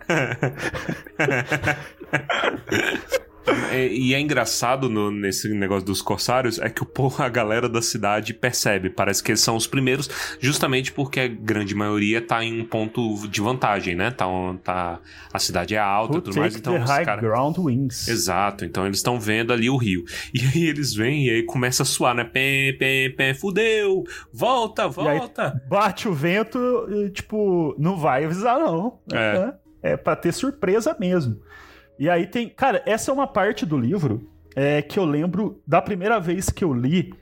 É, 3.72 3.88
e 3.88 4.14
é 4.14 4.20
engraçado 4.20 4.88
no- 4.90 5.12
nesse 5.12 5.50
negócio 5.50 5.86
dos 5.86 6.02
corsários 6.02 6.60
é 6.60 6.70
que 6.70 6.82
o 6.82 6.86
povo, 6.86 7.22
a 7.22 7.28
galera 7.28 7.68
da 7.68 7.82
cidade 7.82 8.34
percebe. 8.34 8.90
Parece 8.90 9.22
que 9.22 9.32
eles 9.32 9.42
são 9.42 9.56
os 9.56 9.68
primeiros, 9.68 10.10
justamente 10.40 10.92
porque 10.94 11.20
a 11.20 11.28
grande 11.28 11.76
maioria 11.76 12.22
tá 12.22 12.44
em 12.44 12.62
um 12.62 12.66
ponto 12.66 13.28
de 13.28 13.42
vantagem, 13.42 13.96
né? 13.96 14.12
Tá, 14.12 14.26
tá, 14.64 15.00
a 15.34 15.40
cidade 15.40 15.76
é 15.76 15.80
alta 15.80 16.20
e 16.20 16.22
tudo 16.22 16.40
mais, 16.40 16.56
então 16.56 16.82
os 16.82 16.90
high 16.90 17.04
caras. 17.06 17.22
ground 17.24 17.58
wings. 17.58 18.08
Exato, 18.08 18.64
então 18.64 18.86
eles 18.86 18.98
estão 19.00 19.20
vendo 19.20 19.52
ali 19.52 19.70
o 19.70 19.76
rio. 19.78 20.04
E 20.34 20.40
aí 20.42 20.64
eles 20.68 20.94
vêm 20.94 21.26
e 21.26 21.30
aí 21.30 21.44
começa 21.44 21.84
a 21.84 21.86
suar, 21.86 22.16
né? 22.16 22.24
Pé, 22.24 22.74
pé, 22.80 23.10
pé, 23.10 23.34
fudeu! 23.34 24.04
Volta, 24.32 24.84
E 24.84 24.86
aí 25.08 25.18
volta! 25.20 25.62
bate 25.70 26.08
o 26.08 26.14
vento, 26.14 26.60
e, 26.90 27.10
tipo, 27.10 27.76
não 27.78 27.98
vai 27.98 28.24
avisar, 28.26 28.60
não. 28.60 29.00
É. 29.12 29.54
É, 29.84 29.92
é 29.94 29.98
pra 29.98 30.16
ter 30.16 30.32
surpresa 30.32 30.96
mesmo. 31.00 31.40
E 31.98 32.10
aí 32.10 32.28
tem. 32.28 32.50
Cara, 32.50 32.82
essa 32.86 33.12
é 33.12 33.14
uma 33.14 33.28
parte 33.28 33.66
do 33.66 33.78
livro 33.78 34.30
é, 34.56 34.82
que 34.82 34.98
eu 35.00 35.06
lembro 35.06 35.62
da 35.66 35.82
primeira 35.82 36.20
vez 36.20 36.50
que 36.50 36.64
eu 36.64 36.74
li, 36.74 37.14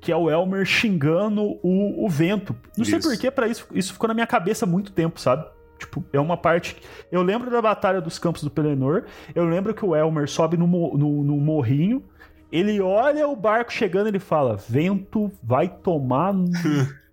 que 0.00 0.12
é 0.12 0.16
o 0.16 0.30
Elmer 0.30 0.64
xingando 0.64 1.58
o, 1.62 2.04
o 2.04 2.08
vento. 2.08 2.54
Não 2.76 2.84
sei 2.84 2.98
Isso. 2.98 3.08
porquê, 3.08 3.30
pra 3.30 3.48
isso, 3.48 3.66
isso 3.72 3.92
ficou 3.92 4.08
na 4.08 4.14
minha 4.14 4.26
cabeça 4.26 4.64
há 4.64 4.68
muito 4.68 4.92
tempo, 4.92 5.20
sabe? 5.20 5.46
Tipo, 5.78 6.04
é 6.12 6.18
uma 6.20 6.36
parte. 6.36 6.76
Eu 7.12 7.22
lembro 7.22 7.50
da 7.50 7.60
Batalha 7.60 8.00
dos 8.00 8.18
Campos 8.18 8.42
do 8.42 8.50
Pelennor. 8.50 9.04
Eu 9.34 9.44
lembro 9.44 9.74
que 9.74 9.84
o 9.84 9.94
Elmer 9.94 10.28
sobe 10.28 10.56
no, 10.56 10.66
no, 10.66 11.22
no 11.22 11.36
morrinho. 11.36 12.02
Ele 12.50 12.80
olha 12.80 13.28
o 13.28 13.36
barco 13.36 13.72
chegando 13.72 14.06
e 14.06 14.10
ele 14.10 14.18
fala: 14.18 14.56
Vento 14.56 15.30
vai 15.42 15.68
tomar. 15.68 16.32
no-" 16.32 16.46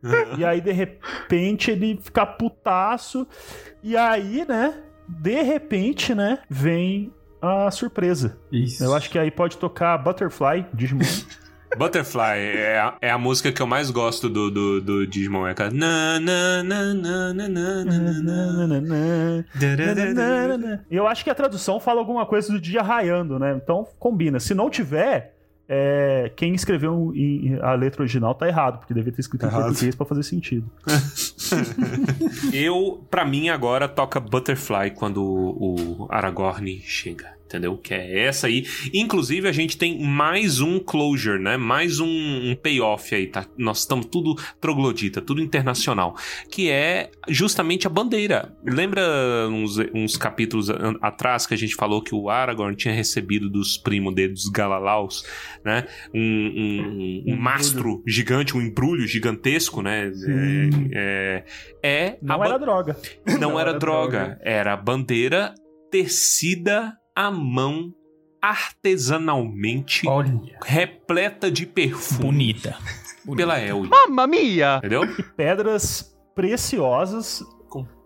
e 0.38 0.45
aí, 0.45 0.61
de 0.61 0.72
repente, 0.72 1.72
ele 1.72 1.99
fica 2.01 2.26
putaço. 2.26 3.28
E 3.82 3.97
aí, 3.97 4.45
né? 4.47 4.76
De 5.07 5.41
repente, 5.41 6.13
né? 6.15 6.39
Vem 6.49 7.11
a 7.41 7.69
surpresa. 7.71 8.37
Isso. 8.51 8.83
Eu 8.83 8.95
acho 8.95 9.09
que 9.09 9.19
aí 9.19 9.29
pode 9.29 9.57
tocar 9.57 9.97
Butterfly, 9.97 10.65
Digimon. 10.73 11.03
Butterfly 11.77 12.39
é 12.39 12.79
a, 12.79 12.95
é 13.01 13.09
a 13.09 13.17
música 13.17 13.51
que 13.51 13.61
eu 13.61 13.67
mais 13.67 13.89
gosto 13.89 14.29
do, 14.29 14.49
do, 14.51 14.81
do 14.81 15.07
Digimon. 15.07 15.47
É 15.47 15.51
aquela. 15.51 15.71
Eu 20.89 21.07
acho 21.07 21.23
que 21.23 21.29
a 21.29 21.35
tradução 21.35 21.79
fala 21.79 21.99
alguma 21.99 22.25
coisa 22.25 22.51
do 22.51 22.59
dia 22.59 22.81
raiando, 22.81 23.39
né? 23.39 23.59
Então 23.61 23.87
combina. 23.99 24.39
Se 24.39 24.53
não 24.53 24.69
tiver, 24.69 25.32
é, 25.68 26.32
quem 26.36 26.53
escreveu 26.53 27.11
em- 27.16 27.57
a 27.61 27.74
letra 27.74 28.01
original 28.01 28.36
tá 28.36 28.47
errado, 28.47 28.80
porque 28.80 28.93
devia 28.93 29.11
ter 29.11 29.22
escrito 29.22 29.45
em 29.45 29.49
português 29.49 29.95
pra 29.95 30.05
fazer 30.05 30.24
sentido. 30.24 30.70
Eu, 32.53 33.03
pra 33.09 33.26
mim, 33.26 33.49
agora 33.49 33.88
toca 33.88 34.20
Butterfly 34.20 34.91
quando 34.91 35.24
o, 35.24 36.03
o 36.03 36.07
Aragorn 36.09 36.80
chega. 36.82 37.32
Entendeu? 37.45 37.77
Que 37.77 37.93
é 37.93 38.25
essa 38.25 38.47
aí. 38.47 38.65
Inclusive, 38.93 39.47
a 39.47 39.51
gente 39.51 39.77
tem 39.77 39.99
mais 40.03 40.59
um 40.59 40.79
closure, 40.79 41.39
né? 41.39 41.55
Mais 41.55 41.99
um, 41.99 42.07
um 42.07 42.55
payoff 42.55 43.13
aí, 43.13 43.27
tá? 43.27 43.45
Nós 43.57 43.79
estamos 43.79 44.07
tudo 44.07 44.35
troglodita, 44.59 45.21
tudo 45.21 45.41
internacional. 45.41 46.15
Que 46.49 46.71
é 46.71 47.11
justamente 47.29 47.85
a 47.85 47.89
bandeira. 47.91 48.55
Lembra 48.65 49.03
uns, 49.49 49.77
uns 49.93 50.17
capítulos 50.17 50.69
atrás 51.01 51.45
que 51.45 51.53
a 51.53 51.57
gente 51.57 51.75
falou 51.75 52.01
que 52.01 52.15
o 52.15 52.27
Aragorn 52.29 52.75
tinha 52.75 52.93
recebido 52.93 53.49
dos 53.49 53.77
primos 53.77 54.15
dele, 54.15 54.33
dos 54.33 54.49
Galalaus, 54.49 55.23
né? 55.63 55.85
Um, 56.13 56.19
um, 56.19 57.33
um 57.33 57.35
mastro 57.35 58.01
gigante, 58.07 58.57
um 58.57 58.61
embrulho 58.61 59.05
gigantesco, 59.05 59.81
né? 59.83 60.11
É, 60.93 61.43
é, 61.83 62.07
é 62.07 62.17
Não 62.19 62.43
era 62.43 62.57
droga. 62.57 62.97
não, 63.39 63.59
era, 63.59 63.73
droga. 63.77 64.39
Era 64.41 64.73
a 64.73 64.77
bandeira 64.77 65.53
tecida 65.91 66.97
à 67.16 67.30
mão 67.32 67.93
artesanalmente, 68.41 70.07
Olha. 70.07 70.57
repleta 70.64 71.49
de 71.49 71.66
perfume 71.66 72.22
Bonita. 72.24 72.78
pela 73.36 73.59
Elwin. 73.59 73.89
Mamma 73.89 74.28
mia! 74.28 74.78
Entendeu? 74.78 75.01
Pedras 75.38 76.14
preciosas. 76.36 77.43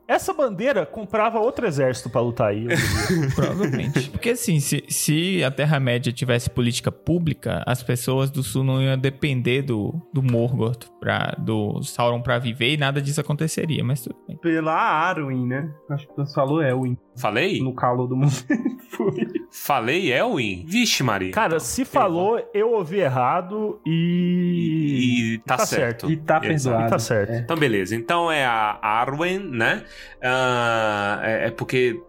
Essa 0.07 0.33
bandeira 0.33 0.85
comprava 0.85 1.39
outro 1.39 1.67
exército 1.67 2.09
pra 2.09 2.21
lutar 2.21 2.49
aí. 2.49 2.65
Provavelmente. 3.35 4.09
Porque 4.09 4.29
assim, 4.29 4.59
se, 4.59 4.83
se 4.87 5.43
a 5.43 5.51
Terra-média 5.51 6.13
tivesse 6.13 6.49
política 6.49 6.91
pública, 6.91 7.61
as 7.65 7.83
pessoas 7.83 8.31
do 8.31 8.41
sul 8.41 8.63
não 8.63 8.81
iam 8.81 8.97
depender 8.97 9.63
do, 9.63 9.93
do 10.13 10.23
Morgoth, 10.23 10.87
pra, 10.99 11.35
do 11.37 11.81
Sauron 11.83 12.21
pra 12.21 12.39
viver 12.39 12.73
e 12.73 12.77
nada 12.77 13.01
disso 13.01 13.19
aconteceria, 13.19 13.83
mas 13.83 14.01
tudo 14.01 14.15
bem. 14.27 14.37
Pela 14.37 14.73
Arwen, 14.73 15.45
né? 15.45 15.69
Acho 15.89 16.07
que 16.07 16.15
você 16.15 16.33
falou 16.33 16.61
Elwin. 16.61 16.97
Falei? 17.17 17.59
No 17.61 17.73
calor 17.73 18.07
do 18.07 18.15
mundo. 18.15 18.31
Foi. 18.89 19.25
Falei 19.51 20.11
Elwin? 20.13 20.63
Vixe, 20.67 21.03
Maria. 21.03 21.31
Cara, 21.31 21.59
se 21.59 21.83
falou, 21.83 22.39
eu 22.53 22.73
ouvi 22.73 22.99
errado 22.99 23.81
e. 23.85 25.33
E 25.33 25.37
tá 25.39 25.57
certo. 25.57 26.09
E 26.09 26.15
tá 26.15 26.39
perdoado. 26.39 26.85
E 26.85 26.89
tá 26.89 26.99
certo. 26.99 27.31
É. 27.33 27.39
Então, 27.39 27.57
beleza. 27.57 27.95
Então 27.95 28.31
é 28.31 28.45
a 28.45 28.79
Arwen, 28.81 29.39
né? 29.39 29.83
Ah, 30.21 31.19
é, 31.23 31.47
é 31.47 31.51
porque, 31.51 31.99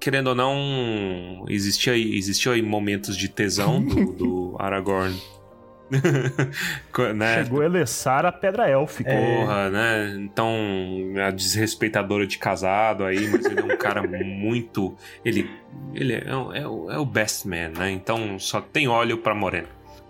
querendo 0.00 0.28
ou 0.28 0.34
não, 0.34 1.44
existia, 1.48 1.92
aí- 1.92 2.16
existiu 2.16 2.52
aí 2.52 2.62
momentos 2.62 3.16
de 3.16 3.28
tesão 3.28 3.82
do, 3.82 4.12
do 4.12 4.56
Aragorn. 4.60 5.16
Né? 7.14 7.44
Chegou 7.44 7.60
a 7.62 7.64
Elessar 7.64 8.26
a 8.26 8.32
pedra 8.32 8.68
élfica. 8.68 9.10
Porra, 9.10 9.70
né? 9.70 10.16
Então, 10.18 10.52
a 11.26 11.30
desrespeitadora 11.30 12.26
de 12.26 12.36
casado 12.38 13.04
aí, 13.04 13.26
mas 13.28 13.44
ele 13.46 13.60
é 13.60 13.64
um 13.64 13.76
cara 13.76 14.02
muito. 14.06 14.94
Ele, 15.24 15.48
ele 15.94 16.14
é, 16.14 16.34
o- 16.34 16.52
é 16.52 16.94
é 16.94 16.98
o 16.98 17.04
best 17.06 17.46
man, 17.46 17.70
né? 17.78 17.90
Então 17.90 18.38
só 18.38 18.60
tem 18.60 18.88
óleo 18.88 19.18
pra 19.18 19.34
morena. 19.34 19.68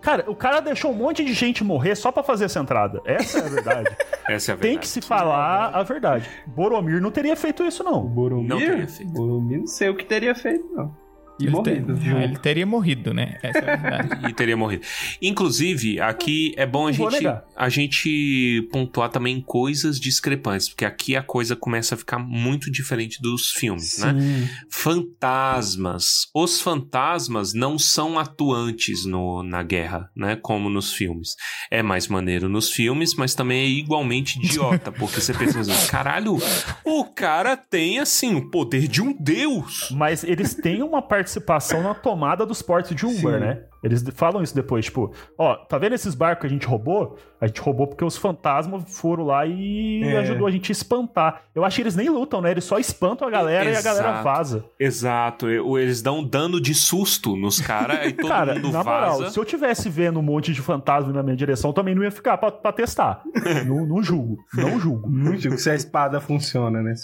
Cara, 0.09 0.25
o 0.27 0.35
cara 0.35 0.61
deixou 0.61 0.91
um 0.91 0.95
monte 0.95 1.23
de 1.23 1.35
gente 1.35 1.63
morrer 1.63 1.95
só 1.95 2.11
pra 2.11 2.23
fazer 2.23 2.47
essa 2.47 2.59
entrada. 2.59 3.03
Essa 3.05 3.41
é 3.41 3.45
a 3.45 3.49
verdade. 3.49 3.97
Essa 4.27 4.53
é 4.53 4.55
a 4.55 4.57
verdade. 4.57 4.61
Tem 4.61 4.79
que 4.79 4.89
se 4.89 5.03
falar 5.03 5.69
a 5.75 5.83
verdade. 5.83 6.27
Boromir 6.47 6.99
não 6.99 7.11
teria 7.11 7.37
feito 7.37 7.63
isso, 7.63 7.85
não. 7.85 8.07
Boromir? 8.07 8.49
Não 8.49 8.59
teria 8.59 8.89
feito. 8.89 9.13
Boromir 9.13 9.59
não 9.59 9.67
sei 9.67 9.91
o 9.91 9.95
que 9.95 10.07
teria 10.07 10.35
feito, 10.35 10.67
não. 10.75 10.97
E 11.39 11.45
Ele 11.45 11.53
morrido. 11.53 11.99
Ah, 12.17 12.25
ele 12.25 12.39
teria 12.39 12.67
morrido, 12.67 13.15
né? 13.15 13.39
Essa 13.43 13.59
é 13.59 13.73
a 13.73 13.77
verdade. 13.77 14.27
e 14.29 14.33
teria 14.33 14.57
morrido. 14.57 14.85
Inclusive, 15.23 16.01
aqui 16.01 16.53
é 16.57 16.67
bom 16.67 16.89
a 16.89 16.93
gente, 16.93 17.27
a 17.57 17.69
gente 17.69 18.69
pontuar 18.73 19.09
também 19.09 19.41
coisas 19.41 20.01
discrepantes, 20.01 20.69
porque 20.69 20.85
aqui 20.85 21.15
a 21.17 21.23
coisa 21.23 21.55
começa 21.55 21.95
a 21.95 21.99
ficar 21.99 22.19
muito 22.19 22.71
diferente 22.71 23.21
dos 23.23 23.51
filmes, 23.51 23.99
né? 23.99 24.15
Sim. 24.19 24.49
Fantasmas. 24.69 26.29
Os 26.35 26.61
fantasmas 26.61 27.55
não 27.55 27.79
são 27.79 28.19
atuantes 28.19 29.05
no, 29.05 29.43
na 29.43 29.63
guerra, 29.63 30.11
né? 30.17 30.37
Como 30.37 30.69
nos 30.69 30.93
filmes. 30.93 31.37
É 31.71 31.83
mais 31.83 32.09
maneiro 32.09 32.49
nos 32.49 32.71
filmes, 32.71 33.15
mas 33.15 33.35
também 33.35 33.61
é 33.61 33.67
igualmente 33.69 34.39
idiota, 34.39 34.91
porque 34.91 35.21
você 35.21 35.33
pensa 35.33 35.61
assim, 35.61 35.73
caralho, 35.89 36.39
o 36.85 37.05
cara 37.05 37.57
tem, 37.57 37.99
assim, 37.99 38.35
o 38.35 38.51
poder 38.51 38.89
de 38.89 39.01
um 39.03 39.13
deus. 39.19 39.89
Mas 39.93 40.25
eles 40.25 40.55
têm 40.55 40.83
uma 40.83 41.03
participação 41.29 41.83
na 41.83 41.95
tomada 41.95 42.47
dos 42.47 42.63
portos 42.63 42.97
de 42.97 43.05
Umber, 43.05 43.35
Sim. 43.35 43.41
né? 43.41 43.61
Eles 43.81 44.05
falam 44.15 44.43
isso 44.43 44.57
depois, 44.57 44.87
tipo, 44.87 45.13
ó, 45.37 45.55
tá 45.55 45.79
vendo 45.79 45.93
esses 45.95 46.13
barcos 46.13 46.41
que 46.41 46.47
a 46.49 46.51
gente 46.51 46.67
roubou? 46.67 47.17
A 47.41 47.47
gente 47.47 47.61
roubou 47.61 47.87
porque 47.87 48.05
os 48.05 48.17
fantasmas 48.17 48.83
foram 48.99 49.25
lá 49.27 49.47
e 49.47 50.03
É. 50.03 50.17
ajudou 50.19 50.49
a 50.49 50.51
gente 50.51 50.73
a 50.73 50.75
espantar. 50.75 51.43
Eu 51.55 51.65
acho 51.65 51.77
que 51.77 51.83
eles 51.83 51.95
nem 51.95 52.09
lutam, 52.09 52.41
né? 52.41 52.51
Eles 52.51 52.65
só 52.65 52.79
espantam 52.79 53.29
a 53.29 53.31
galera 53.31 53.71
e 53.71 53.77
a 53.77 53.81
galera 53.83 54.09
Exato. 54.09 54.25
vaza. 54.25 54.65
Exato, 54.81 55.49
eles 55.49 56.03
dão 56.03 56.25
dano 56.25 56.61
de 56.61 56.75
susto 56.75 57.37
nos 57.37 57.61
caras 57.61 58.05
e 58.09 58.13
todo 58.15 58.29
Cara, 58.29 58.55
mundo 58.55 58.73
na 58.73 58.83
moral, 58.83 59.19
vaza. 59.21 59.31
se 59.31 59.39
eu 59.39 59.45
tivesse 59.45 59.89
vendo 59.89 60.19
um 60.19 60.23
monte 60.23 60.53
de 60.53 60.61
fantasma 60.61 61.13
na 61.13 61.23
minha 61.23 61.37
direção, 61.37 61.71
eu 61.71 61.75
também 61.75 61.95
não 61.95 62.03
ia 62.03 62.11
ficar 62.11 62.37
pra, 62.37 62.51
pra 62.51 62.73
testar. 62.73 63.23
não, 63.65 63.87
não 63.87 64.03
julgo, 64.03 64.39
não 64.55 64.81
julgo. 64.81 65.09
Não 65.09 65.37
digo 65.37 65.57
se 65.57 65.71
a 65.71 65.75
espada 65.77 66.21
funciona, 66.21 66.83
né? 66.83 66.95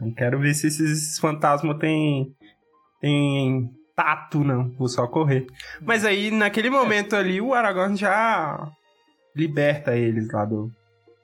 Não 0.00 0.10
quero 0.14 0.38
ver 0.40 0.54
se 0.54 0.68
esses 0.68 1.18
fantasmas 1.18 1.76
têm. 1.78 2.32
Têm 3.04 3.70
tato, 3.94 4.42
não. 4.42 4.70
Vou 4.78 4.88
só 4.88 5.06
correr. 5.06 5.46
Mas 5.82 6.04
aí, 6.04 6.30
naquele 6.30 6.70
momento 6.70 7.14
ali, 7.14 7.40
o 7.40 7.52
Aragorn 7.52 7.96
já 7.96 8.66
liberta 9.36 9.94
eles 9.96 10.30
lá 10.32 10.44
do, 10.44 10.70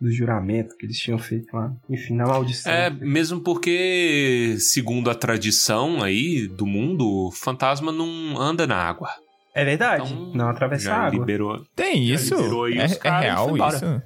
do 0.00 0.10
juramento 0.12 0.76
que 0.76 0.84
eles 0.84 0.98
tinham 0.98 1.18
feito 1.18 1.54
lá. 1.56 1.72
Enfim, 1.88 2.14
na 2.16 2.26
maldição. 2.26 2.70
É, 2.70 2.90
mesmo 2.90 3.40
porque, 3.40 4.56
segundo 4.58 5.08
a 5.10 5.14
tradição 5.14 6.02
aí 6.02 6.46
do 6.46 6.66
mundo, 6.66 7.30
fantasma 7.32 7.90
não 7.90 8.38
anda 8.38 8.66
na 8.66 8.76
água. 8.76 9.08
É 9.54 9.64
verdade. 9.64 10.12
Então, 10.12 10.32
não 10.34 10.48
atravessa 10.48 10.90
a 10.92 10.94
Já 10.94 11.02
água. 11.06 11.18
liberou. 11.18 11.64
Tem 11.74 12.04
isso? 12.04 12.36
liberou 12.36 12.64
aí 12.64 12.78
É, 12.78 12.84
os 12.84 12.92
é 12.92 12.96
caras 12.96 13.22
real 13.24 13.56
isso? 13.56 14.02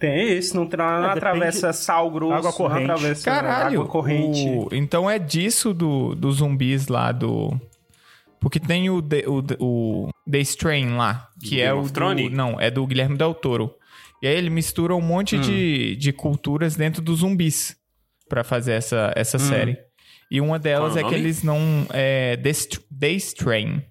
Tem 0.00 0.30
esse, 0.38 0.56
não, 0.56 0.66
tra- 0.66 1.00
não 1.02 1.10
É, 1.10 1.12
atravessa 1.12 1.72
sal 1.72 2.10
grosso, 2.10 2.34
Água 2.34 2.52
corrente. 2.52 2.86
não 2.88 2.94
atravessa 2.94 3.24
Caralho. 3.30 3.80
água 3.82 3.86
corrente. 3.92 4.48
o- 4.48 4.68
Então 4.72 5.08
é 5.08 5.18
disso 5.18 5.72
do, 5.74 6.14
dos 6.14 6.36
zumbis 6.36 6.88
lá 6.88 7.12
do. 7.12 7.54
Porque 8.40 8.58
tem 8.58 8.88
o, 8.88 9.02
The- 9.02 9.24
o, 9.28 9.44
o 9.60 10.08
The 10.30 10.38
Strain 10.40 10.96
lá, 10.96 11.28
que 11.38 11.56
Do 11.56 11.62
é 11.62 11.72
o. 11.74 11.82
Do, 11.82 12.30
não, 12.30 12.58
é 12.58 12.70
do 12.70 12.86
Guilherme 12.86 13.16
Del 13.18 13.34
Toro. 13.34 13.74
E 14.22 14.26
aí 14.26 14.34
ele 14.34 14.48
mistura 14.50 14.94
um 14.96 15.00
monte 15.02 15.36
Hum. 15.36 15.40
de, 15.42 15.96
de 15.96 16.12
culturas 16.12 16.74
dentro 16.76 17.02
dos 17.02 17.20
zumbis 17.20 17.76
pra 18.28 18.42
fazer 18.42 18.72
essa, 18.72 19.12
essa 19.14 19.38
série. 19.38 19.76
E 20.30 20.40
uma 20.40 20.58
delas 20.58 20.94
Hum. 20.94 20.98
É 20.98 21.00
é 21.02 21.04
que 21.08 21.14
eles 21.14 21.42
não. 21.42 21.58
É 21.92 22.36
The 22.38 23.10
Strain. 23.10 23.82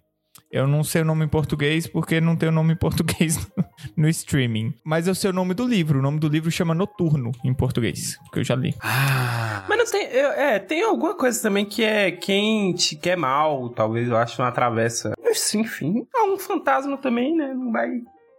Eu 0.52 0.66
não 0.68 0.84
sei 0.84 1.02
o 1.04 1.06
nome 1.06 1.26
em 1.26 1.28
português 1.28 1.86
porque 1.86 2.20
não 2.20 2.36
tem 2.36 2.50
o 2.50 2.52
nome 2.52 2.74
em 2.74 2.76
português 2.76 3.38
no, 3.56 3.66
no 4.04 4.10
streaming. 4.10 4.74
Mas 4.84 5.08
eu 5.08 5.14
sei 5.14 5.30
o 5.30 5.34
nome 5.34 5.54
do 5.54 5.68
livro. 5.68 6.00
O 6.00 6.02
nome 6.02 6.20
do 6.20 6.28
livro 6.28 6.50
chama 6.50 6.74
Noturno 6.74 7.32
em 7.44 7.54
português, 7.54 8.18
que 8.34 8.40
eu 8.40 8.44
já 8.44 8.56
li. 8.56 8.74
Ah, 8.82 9.64
Mas 9.70 9.78
não 9.78 9.86
tem. 9.86 10.06
eu- 10.08 10.30
É, 10.32 10.58
tem 10.60 10.84
alguma 10.84 11.16
coisa 11.16 11.40
também 11.42 11.66
que 11.66 11.84
é 11.84 12.12
quem 12.12 12.74
te 12.74 12.96
quer 12.96 13.16
mal, 13.18 13.70
talvez 13.70 14.08
eu 14.10 14.18
acho, 14.18 14.42
não 14.42 14.48
atravessa. 14.48 15.14
Mas, 15.24 15.54
enfim, 15.54 16.08
é 16.16 16.24
um 16.24 16.38
fantasma 16.38 16.98
também, 16.98 17.36
né? 17.36 17.54
Não 17.54 17.72
vai 17.72 17.90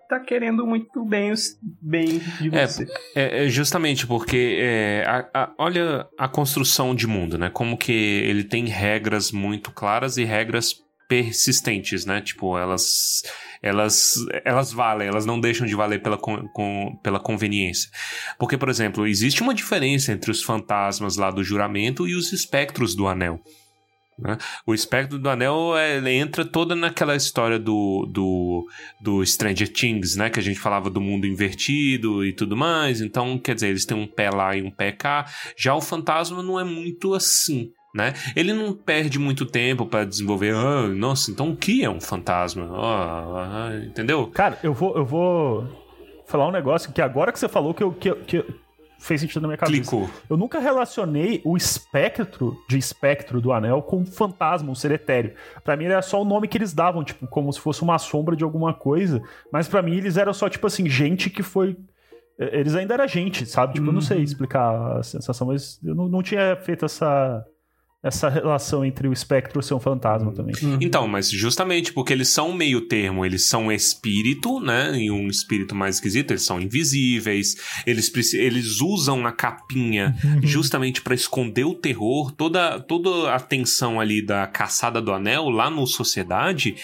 tá 0.08 0.18
querendo 0.18 0.66
muito 0.66 1.04
bem, 1.04 1.30
os, 1.30 1.56
bem 1.80 2.18
de 2.40 2.52
É, 2.52 2.66
você. 2.66 2.84
É, 3.14 3.44
é 3.44 3.48
justamente 3.48 4.08
porque 4.08 4.58
é, 4.60 5.04
a- 5.06 5.28
a- 5.32 5.52
olha 5.56 6.04
a 6.18 6.26
construção 6.26 6.96
de 6.96 7.06
mundo, 7.06 7.38
né? 7.38 7.48
Como 7.48 7.78
que 7.78 7.92
ele 7.92 8.42
tem 8.42 8.66
regras 8.66 9.30
muito 9.30 9.70
claras 9.70 10.16
e 10.16 10.24
regras 10.24 10.74
persistentes, 11.10 12.06
né? 12.06 12.20
Tipo, 12.20 12.56
elas 12.56 13.22
elas 13.60 14.14
elas 14.44 14.72
valem, 14.72 15.08
elas 15.08 15.26
não 15.26 15.38
deixam 15.38 15.66
de 15.66 15.74
valer 15.74 16.00
pela, 16.00 16.16
con- 16.16 16.48
com- 16.54 16.96
pela 17.02 17.18
conveniência. 17.20 17.90
Porque, 18.38 18.56
por 18.56 18.68
exemplo, 18.70 19.06
existe 19.06 19.42
uma 19.42 19.52
diferença 19.52 20.12
entre 20.12 20.30
os 20.30 20.42
fantasmas 20.42 21.16
lá 21.16 21.30
do 21.30 21.42
juramento 21.44 22.08
e 22.08 22.14
os 22.14 22.32
espectros 22.32 22.94
do 22.94 23.06
anel. 23.06 23.38
né? 24.18 24.38
O 24.66 24.72
espectro 24.72 25.18
do 25.18 25.28
anel 25.28 25.76
é, 25.76 25.96
ele 25.96 26.10
entra 26.12 26.44
toda 26.44 26.74
naquela 26.76 27.16
história 27.16 27.58
do, 27.58 28.06
do, 28.10 28.66
do 29.00 29.26
Stranger 29.26 29.68
Things, 29.70 30.14
né? 30.16 30.30
Que 30.30 30.38
a 30.38 30.42
gente 30.42 30.58
falava 30.60 30.88
do 30.88 31.00
mundo 31.00 31.26
invertido 31.26 32.24
e 32.24 32.32
tudo 32.32 32.56
mais. 32.56 33.00
Então, 33.00 33.36
quer 33.38 33.54
dizer, 33.54 33.68
eles 33.68 33.84
têm 33.84 33.96
um 33.96 34.06
pé 34.06 34.30
lá 34.30 34.56
e 34.56 34.62
um 34.62 34.70
pé 34.70 34.92
cá. 34.92 35.26
Já 35.56 35.74
o 35.74 35.80
fantasma 35.82 36.42
não 36.42 36.58
é 36.60 36.64
muito 36.64 37.12
assim. 37.14 37.72
Né? 37.94 38.12
Ele 38.36 38.52
não 38.52 38.72
perde 38.72 39.18
muito 39.18 39.44
tempo 39.44 39.84
pra 39.84 40.04
desenvolver. 40.04 40.54
Ah, 40.54 40.86
nossa, 40.86 41.30
então 41.30 41.50
o 41.50 41.56
que 41.56 41.84
é 41.84 41.90
um 41.90 42.00
fantasma? 42.00 42.68
Ah, 42.72 43.68
ah, 43.68 43.84
entendeu? 43.84 44.28
Cara, 44.28 44.58
eu 44.62 44.72
vou, 44.72 44.96
eu 44.96 45.04
vou 45.04 45.66
falar 46.26 46.46
um 46.46 46.52
negócio 46.52 46.92
que 46.92 47.02
agora 47.02 47.32
que 47.32 47.38
você 47.38 47.48
falou 47.48 47.74
que, 47.74 47.82
eu, 47.82 47.92
que, 47.92 48.14
que 48.14 48.44
fez 49.00 49.20
sentido 49.20 49.42
na 49.42 49.48
minha 49.48 49.58
cabeça. 49.58 49.80
Clicou. 49.80 50.08
Eu 50.28 50.36
nunca 50.36 50.60
relacionei 50.60 51.40
o 51.44 51.56
espectro 51.56 52.56
de 52.68 52.78
espectro 52.78 53.40
do 53.40 53.52
anel 53.52 53.82
com 53.82 54.04
fantasma, 54.04 54.70
um 54.70 54.74
ser 54.74 54.92
etéreo. 54.92 55.34
Pra 55.64 55.76
mim 55.76 55.86
era 55.86 56.02
só 56.02 56.20
o 56.20 56.24
nome 56.24 56.46
que 56.46 56.58
eles 56.58 56.72
davam, 56.72 57.02
tipo, 57.02 57.26
como 57.26 57.52
se 57.52 57.58
fosse 57.58 57.82
uma 57.82 57.98
sombra 57.98 58.36
de 58.36 58.44
alguma 58.44 58.72
coisa. 58.72 59.20
Mas 59.52 59.66
pra 59.66 59.82
mim 59.82 59.96
eles 59.96 60.16
eram 60.16 60.32
só, 60.32 60.48
tipo 60.48 60.66
assim, 60.66 60.88
gente 60.88 61.30
que 61.30 61.42
foi. 61.42 61.76
Eles 62.38 62.74
ainda 62.74 62.94
eram 62.94 63.08
gente, 63.08 63.44
sabe? 63.44 63.74
Tipo, 63.74 63.88
eu 63.88 63.92
não 63.92 64.00
sei 64.00 64.22
explicar 64.22 64.98
a 64.98 65.02
sensação, 65.02 65.48
mas 65.48 65.78
eu 65.84 65.94
não, 65.94 66.08
não 66.08 66.22
tinha 66.22 66.56
feito 66.56 66.84
essa, 66.86 67.44
essa 68.02 68.30
relação 68.30 68.82
entre 68.82 69.06
o 69.06 69.12
espectro 69.12 69.62
ser 69.62 69.74
um 69.74 69.80
fantasma 69.80 70.32
também. 70.32 70.54
Então, 70.80 71.06
mas 71.06 71.30
justamente 71.30 71.92
porque 71.92 72.14
eles 72.14 72.28
são 72.28 72.52
meio 72.52 72.80
termo, 72.82 73.26
eles 73.26 73.46
são 73.46 73.70
espírito, 73.70 74.58
né? 74.58 74.98
E 74.98 75.10
um 75.10 75.28
espírito 75.28 75.74
mais 75.74 75.96
esquisito, 75.96 76.30
eles 76.30 76.42
são 76.42 76.58
invisíveis, 76.58 77.56
eles, 77.86 78.10
eles 78.32 78.80
usam 78.80 79.26
a 79.26 79.32
capinha 79.32 80.16
justamente 80.42 81.02
pra 81.02 81.14
esconder 81.14 81.64
o 81.64 81.74
terror, 81.74 82.32
toda, 82.32 82.80
toda 82.80 83.34
a 83.34 83.38
tensão 83.38 84.00
ali 84.00 84.24
da 84.24 84.46
caçada 84.46 85.02
do 85.02 85.12
anel 85.12 85.50
lá 85.50 85.68
no 85.68 85.86
Sociedade, 85.86 86.76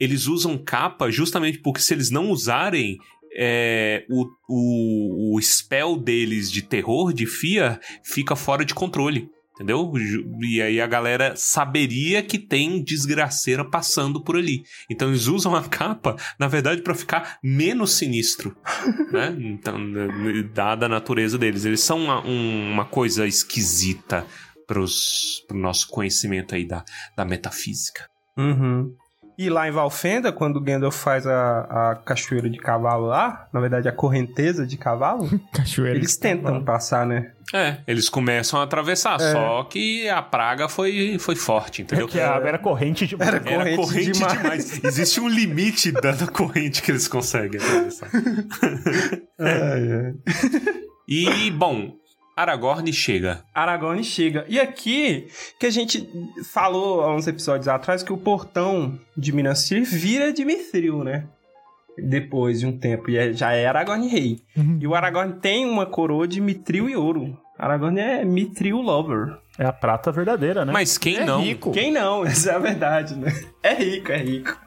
eles 0.00 0.26
usam 0.26 0.56
capa 0.56 1.10
justamente 1.10 1.58
porque 1.58 1.80
se 1.80 1.92
eles 1.92 2.10
não 2.10 2.30
usarem. 2.30 2.98
é, 3.34 4.04
o, 4.10 4.26
o, 4.48 5.36
o 5.36 5.42
spell 5.42 5.96
deles 5.96 6.50
de 6.50 6.62
terror, 6.62 7.12
de 7.12 7.26
FIA, 7.26 7.80
fica 8.04 8.36
fora 8.36 8.64
de 8.64 8.74
controle. 8.74 9.28
Entendeu? 9.62 9.92
E 10.40 10.60
aí 10.60 10.80
a 10.80 10.86
galera 10.88 11.34
saberia 11.36 12.20
que 12.22 12.36
tem 12.38 12.82
desgraceira 12.82 13.64
passando 13.64 14.20
por 14.22 14.36
ali. 14.36 14.64
Então 14.90 15.08
eles 15.08 15.26
usam 15.28 15.54
a 15.54 15.62
capa, 15.62 16.16
na 16.38 16.48
verdade, 16.48 16.82
pra 16.82 16.94
ficar 16.94 17.38
menos 17.42 17.92
sinistro. 17.92 18.56
né? 19.12 19.34
Então, 19.38 19.78
dada 20.52 20.86
a 20.86 20.88
natureza 20.88 21.38
deles. 21.38 21.64
Eles 21.64 21.80
são 21.80 21.98
uma, 22.04 22.26
um- 22.26 22.72
uma 22.72 22.84
coisa 22.84 23.26
esquisita 23.26 24.26
pros, 24.66 25.44
pro 25.46 25.56
nosso 25.56 25.86
conhecimento 25.88 26.54
aí 26.54 26.66
da, 26.66 26.84
da 27.16 27.24
metafísica. 27.24 28.08
Uhum. 28.36 28.92
E 29.38 29.48
lá 29.48 29.66
em 29.66 29.70
Valfenda, 29.70 30.30
quando 30.30 30.56
o 30.56 30.60
Gandalf 30.60 30.96
faz 30.96 31.26
a, 31.26 31.90
a 31.90 31.94
cachoeira 31.96 32.48
de 32.50 32.58
cavalo 32.58 33.06
lá, 33.06 33.48
na 33.52 33.60
verdade 33.60 33.88
a 33.88 33.92
correnteza 33.92 34.66
de 34.66 34.76
cavalo, 34.76 35.28
Cachoeira. 35.52 35.96
eles 35.96 36.16
tentam 36.16 36.62
passar, 36.64 37.06
né? 37.06 37.32
É, 37.52 37.78
eles 37.86 38.08
começam 38.08 38.60
a 38.60 38.62
atravessar, 38.64 39.18
só 39.20 39.64
que 39.64 40.08
a 40.08 40.22
praga 40.22 40.68
foi, 40.68 41.18
foi 41.18 41.34
forte, 41.36 41.82
entendeu? 41.82 42.06
Que 42.08 42.20
a- 42.20 42.40
era 42.44 42.58
corrente 42.58 43.06
de. 43.06 43.14
Era 43.14 43.36
Era 43.36 43.40
corrente 43.40 43.76
corrente, 43.76 44.12
demais. 44.12 44.38
demais. 44.40 44.84
Existe 44.84 45.20
um 45.20 45.28
limite 45.28 45.92
da 45.92 46.14
corrente 46.32 46.80
que 46.82 46.90
eles 46.90 47.06
conseguem 47.08 47.60
atravessar. 47.60 48.08
E, 51.08 51.50
bom, 51.50 51.92
Aragorn 52.36 52.90
chega. 52.92 53.42
Aragorn 53.54 54.02
chega. 54.02 54.44
E 54.48 54.58
aqui, 54.58 55.28
que 55.58 55.66
a 55.66 55.70
gente 55.70 56.08
falou 56.52 57.02
há 57.02 57.14
uns 57.14 57.26
episódios 57.26 57.68
atrás, 57.68 58.02
que 58.02 58.12
o 58.12 58.16
portão 58.16 58.98
de 59.16 59.32
Minas 59.32 59.66
Tirith 59.66 59.90
vira 59.90 60.32
de 60.32 60.44
Mithril, 60.44 61.04
né? 61.04 61.24
Depois 61.98 62.60
de 62.60 62.66
um 62.66 62.76
tempo. 62.78 63.10
E 63.10 63.18
é- 63.18 63.32
já 63.34 63.52
é 63.52 63.66
Aragorn 63.66 64.06
rei. 64.08 64.40
E 64.80 64.86
o 64.86 64.94
Aragorn 64.94 65.34
tem 65.40 65.66
uma 65.66 65.84
coroa 65.84 66.26
de 66.26 66.40
Mithril 66.40 66.88
e 66.88 66.96
ouro. 66.96 67.38
Aragorn 67.58 68.00
é 68.00 68.24
Mithril 68.24 68.78
lover. 68.80 69.36
É 69.58 69.66
a 69.66 69.72
prata 69.72 70.10
verdadeira, 70.10 70.64
né? 70.64 70.72
Mas 70.72 70.96
quem 70.96 71.16
É 71.18 71.24
não? 71.26 71.42
rico. 71.42 71.70
Quem 71.70 71.92
não? 71.92 72.24
Essa 72.26 72.52
é 72.52 72.54
a 72.54 72.58
verdade, 72.58 73.14
né? 73.14 73.30
É 73.62 73.74
rico, 73.74 74.10
é 74.10 74.16
rico. 74.16 74.58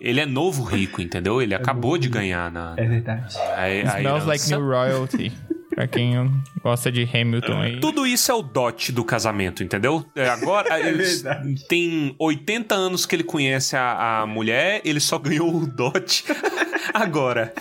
Ele 0.00 0.18
é 0.20 0.26
novo 0.26 0.64
rico, 0.64 1.00
entendeu? 1.00 1.40
Ele 1.40 1.54
acabou 1.54 1.96
de 1.96 2.08
ganhar 2.08 2.50
na. 2.50 2.74
É 2.76 2.84
verdade. 2.84 3.36
A, 3.38 3.62
a 3.62 3.98
Smells 4.00 4.26
like 4.26 4.48
new 4.50 4.60
royalty. 4.66 5.32
Pra 5.74 5.86
quem 5.86 6.30
gosta 6.62 6.90
de 6.90 7.02
Hamilton 7.02 7.60
aí. 7.60 7.80
Tudo 7.80 8.06
isso 8.06 8.30
é 8.30 8.34
o 8.34 8.42
dote 8.42 8.92
do 8.92 9.04
casamento, 9.04 9.62
entendeu? 9.62 10.04
É, 10.14 10.28
Agora, 10.28 10.76
verdade. 10.80 11.66
tem 11.66 12.14
80 12.18 12.74
anos 12.74 13.04
que 13.04 13.16
ele 13.16 13.24
conhece 13.24 13.76
a, 13.76 14.20
a 14.22 14.26
mulher, 14.26 14.80
ele 14.84 15.00
só 15.00 15.18
ganhou 15.18 15.54
o 15.54 15.66
dote 15.66 16.24
agora. 16.94 17.52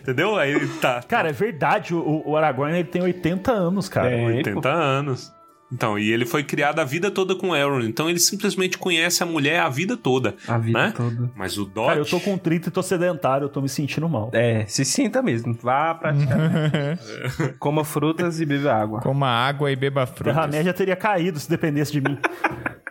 Entendeu? 0.00 0.36
Aí 0.36 0.50
ele 0.52 0.68
tá. 0.80 1.02
Cara, 1.02 1.28
é 1.28 1.32
verdade, 1.32 1.94
o, 1.94 2.22
o 2.26 2.36
Aragorn 2.36 2.74
ele 2.74 2.88
tem 2.88 3.02
80 3.02 3.52
anos, 3.52 3.88
cara. 3.88 4.10
É. 4.10 4.24
80 4.26 4.68
anos. 4.68 5.32
Então, 5.72 5.98
e 5.98 6.12
ele 6.12 6.26
foi 6.26 6.44
criado 6.44 6.80
a 6.80 6.84
vida 6.84 7.10
toda 7.10 7.34
com 7.34 7.56
Elrond. 7.56 7.86
Então 7.86 8.10
ele 8.10 8.18
simplesmente 8.18 8.76
conhece 8.76 9.22
a 9.22 9.26
mulher 9.26 9.60
a 9.60 9.68
vida 9.70 9.96
toda. 9.96 10.36
A 10.46 10.58
vida 10.58 10.78
né? 10.78 10.92
toda. 10.94 11.30
Mas 11.34 11.56
o 11.56 11.64
dote. 11.64 11.88
Cara, 11.88 12.00
eu 12.00 12.04
tô 12.04 12.20
com 12.20 12.36
30 12.36 12.68
e 12.68 12.72
tô 12.72 12.82
sedentário, 12.82 13.46
eu 13.46 13.48
tô 13.48 13.62
me 13.62 13.68
sentindo 13.68 14.08
mal. 14.08 14.30
É, 14.34 14.66
se 14.66 14.84
sinta 14.84 15.22
mesmo. 15.22 15.56
Vá 15.62 15.94
praticar. 15.94 16.98
Coma 17.58 17.84
frutas 17.84 18.40
e 18.40 18.44
beba 18.44 18.74
água. 18.74 19.00
Coma 19.00 19.28
água 19.28 19.72
e 19.72 19.76
beba 19.76 20.02
A 20.02 20.06
frutas. 20.06 20.34
Terra-média 20.34 20.74
teria 20.74 20.96
caído 20.96 21.40
se 21.40 21.48
dependesse 21.48 21.92
de 21.92 22.00
mim. 22.00 22.18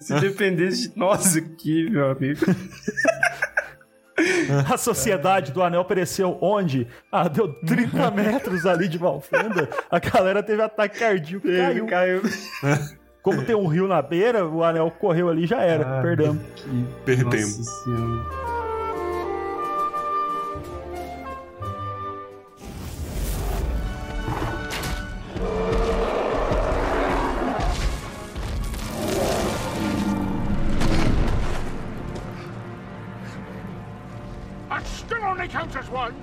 Se 0.00 0.18
dependesse 0.18 0.88
de 0.88 0.98
nós 0.98 1.36
aqui, 1.36 1.88
meu 1.88 2.10
amigo. 2.10 2.40
A 4.72 4.76
sociedade 4.76 5.52
do 5.52 5.62
anel 5.62 5.84
pereceu 5.84 6.36
onde? 6.40 6.86
Ah, 7.10 7.28
deu 7.28 7.48
30 7.48 8.10
metros 8.12 8.66
ali 8.66 8.88
de 8.88 8.98
Valfenda. 8.98 9.68
A 9.90 9.98
galera 9.98 10.42
teve 10.42 10.62
ataque 10.62 10.98
cardíaco 10.98 11.48
e 11.48 11.56
caiu. 11.56 11.86
caiu. 11.86 12.22
Como 13.22 13.44
tem 13.44 13.54
um 13.54 13.66
rio 13.68 13.86
na 13.86 14.02
beira, 14.02 14.46
o 14.46 14.64
anel 14.64 14.90
correu 14.90 15.28
ali 15.28 15.44
e 15.44 15.46
já 15.46 15.60
era. 15.62 15.98
Ah, 15.98 16.02
Perdemos. 16.02 16.42
Perdemos. 17.04 17.66
Still 35.42 35.42
only 35.42 35.48
counts 35.48 35.76
as 35.76 35.88
one. 35.88 36.14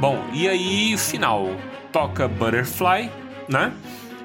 Bom, 0.00 0.24
e 0.32 0.48
aí, 0.48 0.96
final. 0.96 1.48
Toca 1.92 2.28
Butterfly, 2.28 3.10
né? 3.48 3.72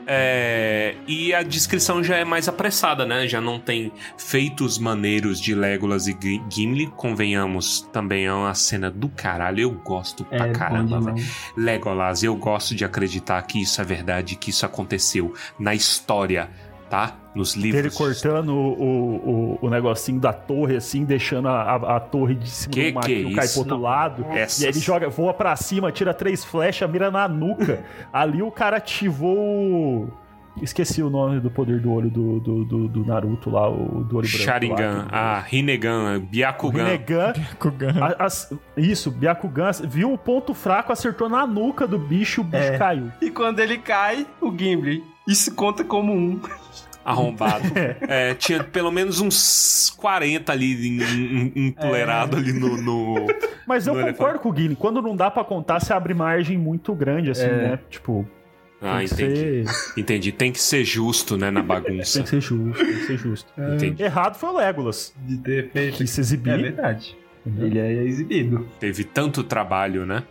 É, 0.05 0.95
e 1.07 1.33
a 1.33 1.41
descrição 1.41 2.03
já 2.03 2.17
é 2.17 2.25
mais 2.25 2.49
apressada, 2.49 3.05
né? 3.05 3.25
Já 3.25 3.39
não 3.39 3.57
tem 3.57 3.89
feitos 4.17 4.77
maneiros 4.77 5.39
de 5.39 5.55
Legolas 5.55 6.07
e 6.07 6.17
Gi- 6.21 6.43
Gimli. 6.49 6.87
Convenhamos, 6.87 7.81
também 7.93 8.25
é 8.25 8.33
uma 8.33 8.53
cena 8.53 8.91
do 8.91 9.07
caralho. 9.07 9.61
Eu 9.61 9.71
gosto 9.71 10.25
pra 10.25 10.45
É, 10.45 10.47
bom 10.47 10.53
caramba, 10.53 10.99
velho. 10.99 11.25
Legolas, 11.55 12.21
eu 12.21 12.35
gosto 12.35 12.75
de 12.75 12.83
acreditar 12.83 13.41
que 13.43 13.61
isso 13.61 13.79
é 13.81 13.83
verdade, 13.85 14.35
que 14.35 14.49
isso 14.49 14.65
aconteceu 14.65 15.33
na 15.57 15.73
história, 15.73 16.49
tá? 16.93 17.15
Nos 17.33 17.55
livros. 17.55 17.79
Ele 17.83 17.89
cortando 17.89 18.49
o, 18.49 19.57
o, 19.59 19.59
o, 19.63 19.69
negocinho 19.71 20.19
da 20.19 20.31
torre, 20.31 20.75
assim, 20.75 21.03
deixando 21.03 21.47
a, 21.47 21.61
a, 21.63 21.95
a 21.95 21.99
torre 21.99 22.35
de 22.35 22.47
cima 22.47 22.71
Que 22.71 22.79
do 22.79 22.83
que 22.83 22.89
é 22.89 22.93
maquinho 23.15 23.35
cair 23.35 23.45
isso? 23.45 23.53
pro 23.53 23.61
outro 23.73 23.77
lado. 23.81 24.25
Essas. 24.29 24.61
E 24.61 24.65
aí 24.65 24.71
ele 24.71 24.79
joga, 24.79 25.09
voa 25.09 25.33
pra 25.33 25.55
cima, 25.55 25.91
tira 25.91 26.13
três 26.13 26.45
flechas, 26.45 26.87
mira 26.87 27.09
na 27.09 27.27
nuca. 27.27 27.83
Ali 28.13 28.43
o 28.43 28.51
cara 28.51 28.77
ativou 28.77 29.35
o. 29.35 30.07
Esqueci 30.61 31.01
o 31.01 31.09
nome 31.09 31.39
do 31.39 31.49
poder 31.49 31.79
do 31.81 31.91
olho 31.91 32.11
do, 32.11 32.39
do, 32.39 32.63
do, 32.63 32.87
do 32.87 33.03
Naruto 33.03 33.49
lá, 33.49 33.67
o 33.67 34.03
do 34.03 34.17
olho 34.17 34.27
branco. 34.29 34.43
Sharingan, 34.43 35.07
a 35.11 35.39
Rinnegan, 35.39 36.19
Byakugan. 36.29 36.83
Rinnegan, 36.83 37.33
a- 37.99 38.25
as- 38.25 38.53
isso, 38.77 39.09
Byakugan, 39.09 39.71
viu 39.85 40.13
o 40.13 40.17
ponto 40.19 40.53
fraco, 40.53 40.93
acertou 40.93 41.27
na 41.27 41.47
nuca 41.47 41.87
do 41.87 41.97
bicho, 41.97 42.41
o 42.41 42.43
bicho 42.43 42.63
É. 42.73 42.77
caiu. 42.77 43.11
E 43.19 43.31
quando 43.31 43.59
ele 43.61 43.79
cai, 43.79 44.27
o 44.39 44.55
Gimli. 44.55 45.03
Isso 45.27 45.55
conta 45.55 45.83
como 45.83 46.13
um. 46.13 46.39
Arrombado. 47.04 47.64
É, 48.08 48.34
tinha 48.36 48.64
pelo 48.64 48.91
menos 48.91 49.20
uns 49.20 49.89
40 49.97 50.51
ali 50.51 50.88
em- 50.88 51.01
em- 51.01 51.54
É. 51.56 51.60
empoleirado 51.68 52.38
ali 52.38 52.54
no. 52.54 52.78
no- 52.82 53.28
Mas 53.68 53.88
eu 53.88 53.93
No 53.95 54.06
concordo 54.08 54.39
com 54.39 54.49
o 54.49 54.51
Guilherme, 54.51 54.76
quando 54.76 55.01
não 55.01 55.16
dá 55.16 55.30
pra 55.32 55.43
contar, 55.43 55.80
você 55.80 55.93
abre 55.93 56.14
margem 56.14 56.58
muito 56.58 56.93
grande, 56.93 57.32
assim, 57.32 57.43
É. 57.45 57.51
né? 57.72 57.80
Tipo, 57.89 58.28
Ah, 58.82 58.97
tem 58.97 59.06
entendi. 59.06 59.66
ser... 59.72 59.99
Entendi. 59.99 60.32
Tem 60.34 60.51
que 60.51 60.62
ser 60.62 60.84
justo, 60.84 61.38
né, 61.38 61.49
na 61.49 61.62
Tem 61.62 61.68
bagunça. 61.68 62.22
que 62.24 62.30
ser 62.30 62.41
justo, 62.41 62.84
tem 62.86 62.93
que 62.95 63.06
ser 63.06 63.18
justo. 63.18 63.54
Entendi. 63.58 64.04
Errado 64.04 64.36
foi 64.36 64.49
o 64.49 64.58
Legolas, 64.58 65.14
De 65.26 65.38
ter 65.38 65.70
feito. 65.72 65.97
que 65.97 66.08
se 66.08 66.20
É 66.20 66.22
exibir. 66.22 66.62
verdade. 66.62 67.16
Ele 67.45 67.80
é 67.80 68.04
exibido. 68.04 68.68
Teve 68.80 69.04
tanto 69.06 69.43
trabalho, 69.43 70.06
né? 70.06 70.24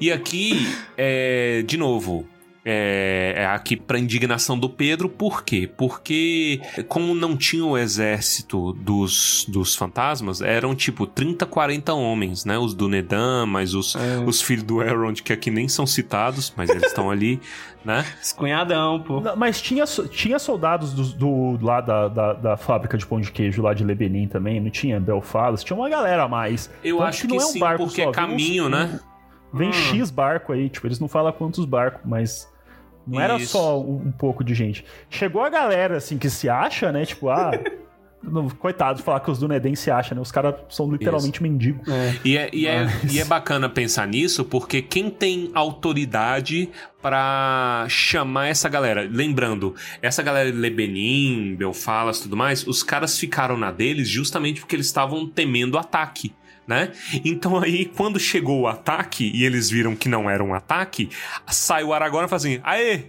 E 0.00 0.10
aqui, 0.12 0.66
é, 0.96 1.62
de 1.64 1.76
novo, 1.76 2.26
é, 2.64 3.34
é 3.38 3.46
aqui 3.46 3.76
pra 3.76 3.98
indignação 3.98 4.58
do 4.58 4.68
Pedro, 4.70 5.08
por 5.08 5.42
quê? 5.42 5.68
Porque, 5.76 6.60
como 6.88 7.14
não 7.14 7.36
tinha 7.36 7.64
o 7.64 7.76
exército 7.76 8.72
dos, 8.74 9.44
dos 9.48 9.74
fantasmas, 9.74 10.40
eram 10.40 10.74
tipo 10.74 11.06
30, 11.06 11.44
40 11.46 11.92
homens, 11.94 12.44
né? 12.44 12.56
Os 12.58 12.72
do 12.74 12.88
Nedan, 12.88 13.46
mas 13.46 13.74
os, 13.74 13.96
os 14.26 14.40
filhos 14.40 14.62
do 14.64 14.82
Elrond, 14.82 15.20
que 15.22 15.32
aqui 15.32 15.50
nem 15.50 15.66
são 15.68 15.86
citados, 15.86 16.52
mas 16.56 16.70
eles 16.70 16.84
estão 16.84 17.10
ali, 17.10 17.40
né? 17.84 18.04
Escunhadão, 18.22 19.00
pô. 19.02 19.20
Não, 19.20 19.34
Mas 19.36 19.60
tinha, 19.60 19.84
tinha 20.10 20.38
soldados 20.38 20.92
do, 20.92 21.56
do- 21.56 21.64
lá 21.66 21.80
da, 21.80 22.06
da, 22.08 22.32
da 22.32 22.56
fábrica 22.56 22.96
de 22.96 23.04
pão 23.04 23.20
de 23.20 23.32
queijo 23.32 23.60
lá 23.62 23.74
de 23.74 23.82
Lebenin 23.84 24.28
também, 24.28 24.60
não 24.60 24.70
tinha? 24.70 25.00
Belfalas, 25.00 25.64
tinha 25.64 25.76
uma 25.76 25.88
galera 25.88 26.22
a 26.24 26.28
mais. 26.28 26.70
Eu 26.84 26.98
Tanto 26.98 27.08
acho 27.08 27.22
que, 27.22 27.28
não 27.28 27.36
é 27.42 27.44
um 27.44 27.48
sim, 27.48 27.58
barco 27.58 27.84
porque 27.86 28.02
só, 28.04 28.10
é 28.10 28.12
vem 28.12 28.24
uns- 28.24 28.30
caminho, 28.30 28.68
né? 28.68 29.00
Vem 29.52 29.68
Hum. 29.68 29.72
X 29.72 30.10
barco 30.10 30.52
aí, 30.52 30.68
tipo, 30.70 30.86
eles 30.86 30.98
não 30.98 31.08
falam 31.08 31.30
quantos 31.32 31.64
barcos, 31.66 32.00
mas 32.04 32.50
não 33.06 33.20
era 33.20 33.36
Isso. 33.36 33.52
só 33.52 33.80
um, 33.80 34.06
um 34.06 34.12
pouco 34.12 34.44
de 34.44 34.54
gente. 34.54 34.84
Chegou 35.10 35.42
a 35.42 35.48
galera, 35.50 35.96
assim, 35.96 36.18
que 36.18 36.30
se 36.30 36.48
acha, 36.48 36.92
né? 36.92 37.04
Tipo, 37.04 37.28
ah. 37.28 37.50
Coitado 38.60 38.98
de 38.98 39.02
falar 39.04 39.18
que 39.18 39.28
os 39.32 39.38
do 39.40 39.48
Neden 39.48 39.74
se 39.74 39.90
acham, 39.90 40.14
né? 40.14 40.22
Os 40.22 40.30
caras 40.30 40.54
são 40.68 40.88
literalmente 40.88 41.42
mendigos. 41.42 41.84
E 42.24 42.36
é, 42.38 42.48
e, 42.52 42.68
é, 42.68 42.84
Mas- 42.84 43.12
e 43.12 43.18
é 43.18 43.24
bacana 43.24 43.68
pensar 43.68 44.06
nisso, 44.06 44.44
porque 44.44 44.80
quem 44.80 45.10
tem 45.10 45.50
autoridade 45.54 46.70
pra 47.00 47.84
chamar 47.88 48.46
essa 48.46 48.68
galera? 48.68 49.08
Lembrando, 49.10 49.74
essa 50.00 50.22
galera 50.22 50.52
de 50.52 50.56
Lebenin, 50.56 51.56
Belfalas 51.56 52.20
e 52.20 52.22
tudo 52.22 52.36
mais, 52.36 52.64
os 52.64 52.84
caras 52.84 53.18
ficaram 53.18 53.56
na 53.56 53.72
deles 53.72 54.08
justamente 54.08 54.60
porque 54.60 54.76
eles 54.76 54.86
estavam 54.86 55.26
temendo 55.26 55.76
ataque. 55.76 56.32
Né? 56.66 56.92
Então 57.24 57.58
aí, 57.58 57.84
quando 57.84 58.20
chegou 58.20 58.60
o 58.60 58.66
ataque 58.68 59.30
e 59.34 59.44
eles 59.44 59.68
viram 59.68 59.96
que 59.96 60.08
não 60.08 60.30
era 60.30 60.42
um 60.42 60.54
ataque, 60.54 61.10
sai 61.48 61.82
o 61.82 61.92
Aragorn 61.92 62.26
e 62.26 62.28
fala 62.28 62.36
assim: 62.36 62.60
Aê, 62.62 63.06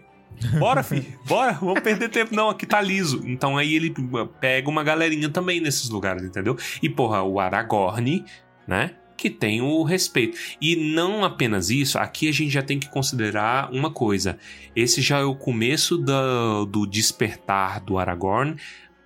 bora, 0.57 0.81
fi, 0.81 1.05
bora, 1.27 1.53
vamos 1.53 1.81
perder 1.81 2.09
tempo, 2.09 2.35
não, 2.35 2.49
aqui 2.49 2.65
tá 2.65 2.81
liso. 2.81 3.21
Então 3.25 3.57
aí 3.57 3.75
ele 3.75 3.93
pega 4.39 4.69
uma 4.69 4.83
galerinha 4.83 5.29
também 5.29 5.61
nesses 5.61 5.89
lugares, 5.89 6.23
entendeu? 6.23 6.57
E 6.81 6.89
porra, 6.89 7.21
o 7.21 7.39
Aragorn, 7.39 8.25
né? 8.67 8.95
Que 9.15 9.29
tem 9.29 9.61
o 9.61 9.83
respeito. 9.83 10.37
E 10.59 10.75
não 10.75 11.23
apenas 11.23 11.69
isso, 11.69 11.99
aqui 11.99 12.27
a 12.27 12.31
gente 12.31 12.49
já 12.49 12.63
tem 12.63 12.79
que 12.79 12.89
considerar 12.89 13.71
uma 13.71 13.91
coisa: 13.91 14.37
esse 14.75 15.01
já 15.01 15.19
é 15.19 15.23
o 15.23 15.35
começo 15.35 15.97
do 15.97 16.85
despertar 16.87 17.79
do 17.79 17.99
Aragorn 17.99 18.55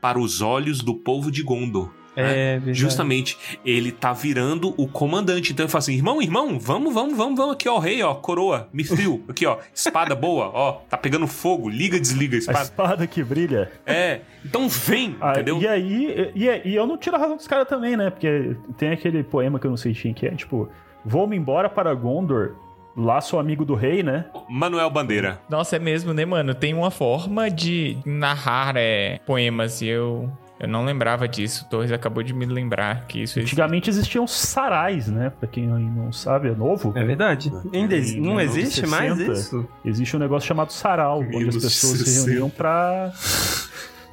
para 0.02 0.18
os 0.18 0.41
olhos 0.41 0.82
do 0.82 0.95
povo 0.95 1.30
de 1.30 1.43
Gondor. 1.43 1.97
Né? 2.24 2.32
É, 2.38 2.51
verdade. 2.57 2.74
Justamente, 2.74 3.38
ele 3.63 3.91
tá 3.91 4.11
virando 4.13 4.74
o 4.78 4.88
comandante. 4.88 5.53
Então 5.53 5.63
ele 5.65 5.72
fala 5.72 5.80
assim: 5.80 5.93
irmão, 5.93 6.22
irmão, 6.22 6.59
vamos, 6.59 6.93
vamos, 6.93 7.15
vamos, 7.15 7.38
vamos 7.38 7.53
aqui, 7.53 7.70
ó, 7.70 7.80
rei, 7.80 8.01
ó, 8.03 8.13
coroa, 8.15 8.68
Mithril, 8.74 9.24
aqui, 9.30 9.45
ó, 9.45 9.57
espada 9.74 10.15
boa, 10.15 10.51
ó, 10.53 10.72
tá 10.89 10.97
pegando 10.97 11.28
fogo, 11.28 11.70
liga, 11.70 11.99
desliga 11.99 12.36
a 12.36 12.38
A 12.38 12.39
espada. 12.39 12.61
espada 12.63 13.07
que 13.07 13.24
brilha. 13.24 13.72
É, 13.86 14.22
então 14.43 14.68
vem, 14.68 15.15
Ah, 15.22 15.32
entendeu? 15.32 15.59
E 15.61 15.68
aí, 15.68 16.32
e, 16.36 16.70
e 16.70 16.76
eu 16.76 16.86
não 16.88 16.97
tiro 16.97 17.15
a 17.15 17.20
razão 17.20 17.38
dos 17.38 17.47
caras 17.47 17.68
também, 17.68 17.95
né? 17.95 18.09
Porque 18.09 18.55
tem 18.78 18.89
aquele 18.91 19.24
poema 19.24 19.59
que 19.59 19.65
eu 19.65 19.70
não 19.72 19.78
sei 19.78 19.93
quem 19.93 20.13
que 20.13 20.26
é, 20.26 20.32
tipo, 20.32 20.68
vou-me 21.05 21.36
embora 21.38 21.70
para 21.70 21.93
Gondor, 21.93 22.55
lá 22.95 23.22
sou 23.22 23.39
amigo 23.39 23.63
do 23.63 23.76
rei, 23.76 24.01
né? 24.01 24.26
Manuel 24.49 24.89
Bandeira. 24.89 25.39
Nossa, 25.49 25.76
é 25.76 25.80
mesmo, 25.80 26.13
né, 26.13 26.26
mano? 26.26 26.55
Tem 26.55 26.74
uma 26.74 26.89
forma 26.89 27.49
de 27.49 27.97
narrar 28.05 28.76
é, 28.76 29.20
poemas 29.26 29.82
e 29.82 29.88
eu, 29.88 30.32
eu 30.60 30.68
não 30.68 30.84
lembrava 30.86 31.28
disso. 31.28 31.66
O 31.66 31.70
Torres 31.70 31.91
acabou 31.91 32.24
de 32.24 32.34
me 32.34 32.45
lembrar 32.45 33.05
que 33.08 33.22
isso 33.24 33.39
existe. 33.39 33.53
Antigamente 33.53 33.89
existiam 33.89 34.26
sarais, 34.28 35.08
né? 35.08 35.32
Pra 35.39 35.47
quem 35.47 35.72
aí 35.72 35.84
não 35.84 36.12
sabe, 36.12 36.49
é 36.49 36.55
novo. 36.55 36.91
É 36.95 37.03
verdade. 37.03 37.51
Ainda 37.74 37.95
ex- 37.95 38.14
Em 38.14 38.22
não 38.22 38.39
existe 38.39 38.82
1960, 38.82 38.88
mais 38.88 39.39
isso? 39.39 39.68
Existe 39.86 40.16
um 40.16 40.20
negócio 40.20 40.47
chamado 40.47 40.72
sarau, 40.74 41.20
onde 41.20 41.28
as 41.28 41.55
1960. 41.55 41.64
pessoas 41.70 42.08
se 42.10 42.26
reuniam 42.26 42.49
pra, 42.49 43.12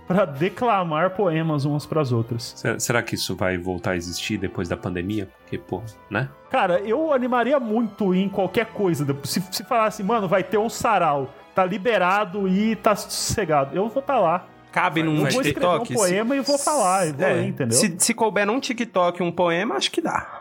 pra 0.07 0.25
declamar 0.27 1.11
poemas 1.11 1.65
umas 1.65 1.87
pras 1.87 2.13
outras. 2.13 2.53
Será, 2.57 2.79
será 2.79 3.03
que 3.03 3.15
isso 3.15 3.35
vai 3.35 3.57
voltar 3.57 3.93
a 3.93 3.97
existir 3.97 4.37
depois 4.37 4.69
da 4.69 4.77
pandemia? 4.77 5.29
Porque, 5.41 5.57
pô, 5.59 5.83
né? 6.11 6.29
Cara, 6.51 6.79
eu 6.81 7.13
animaria 7.13 7.59
muito 7.59 8.15
em 8.15 8.29
qualquer 8.29 8.67
coisa. 8.67 9.07
Se, 9.25 9.43
se 9.51 9.65
falasse, 9.65 10.03
mano, 10.03 10.29
vai 10.29 10.43
ter 10.45 10.59
um 10.59 10.69
sarau, 10.69 11.33
tá 11.55 11.65
liberado 11.65 12.47
e 12.47 12.77
tá 12.77 12.95
sossegado, 12.95 13.75
eu 13.75 13.89
vou 13.89 14.01
estar 14.01 14.19
lá. 14.21 14.47
Cabe 14.75 15.05
num 15.05 15.23
vai 15.23 15.31
Vou 15.33 15.41
ter- 15.43 15.49
escrever 15.51 15.69
um 15.69 15.79
TikTok. 15.85 15.95
poema 15.95 16.35
e 16.37 16.41
vou 16.41 16.59
falar, 16.59 17.07
e 17.07 17.13
vou 17.13 17.27
ler, 17.29 17.47
entendeu? 17.47 17.79
Se, 17.79 17.95
se 17.97 18.13
couber 18.13 18.45
num 18.45 18.59
TikTok 18.59 19.23
um 19.23 19.31
poema, 19.31 19.77
acho 19.77 19.89
que 19.89 20.01
dá. 20.01 20.41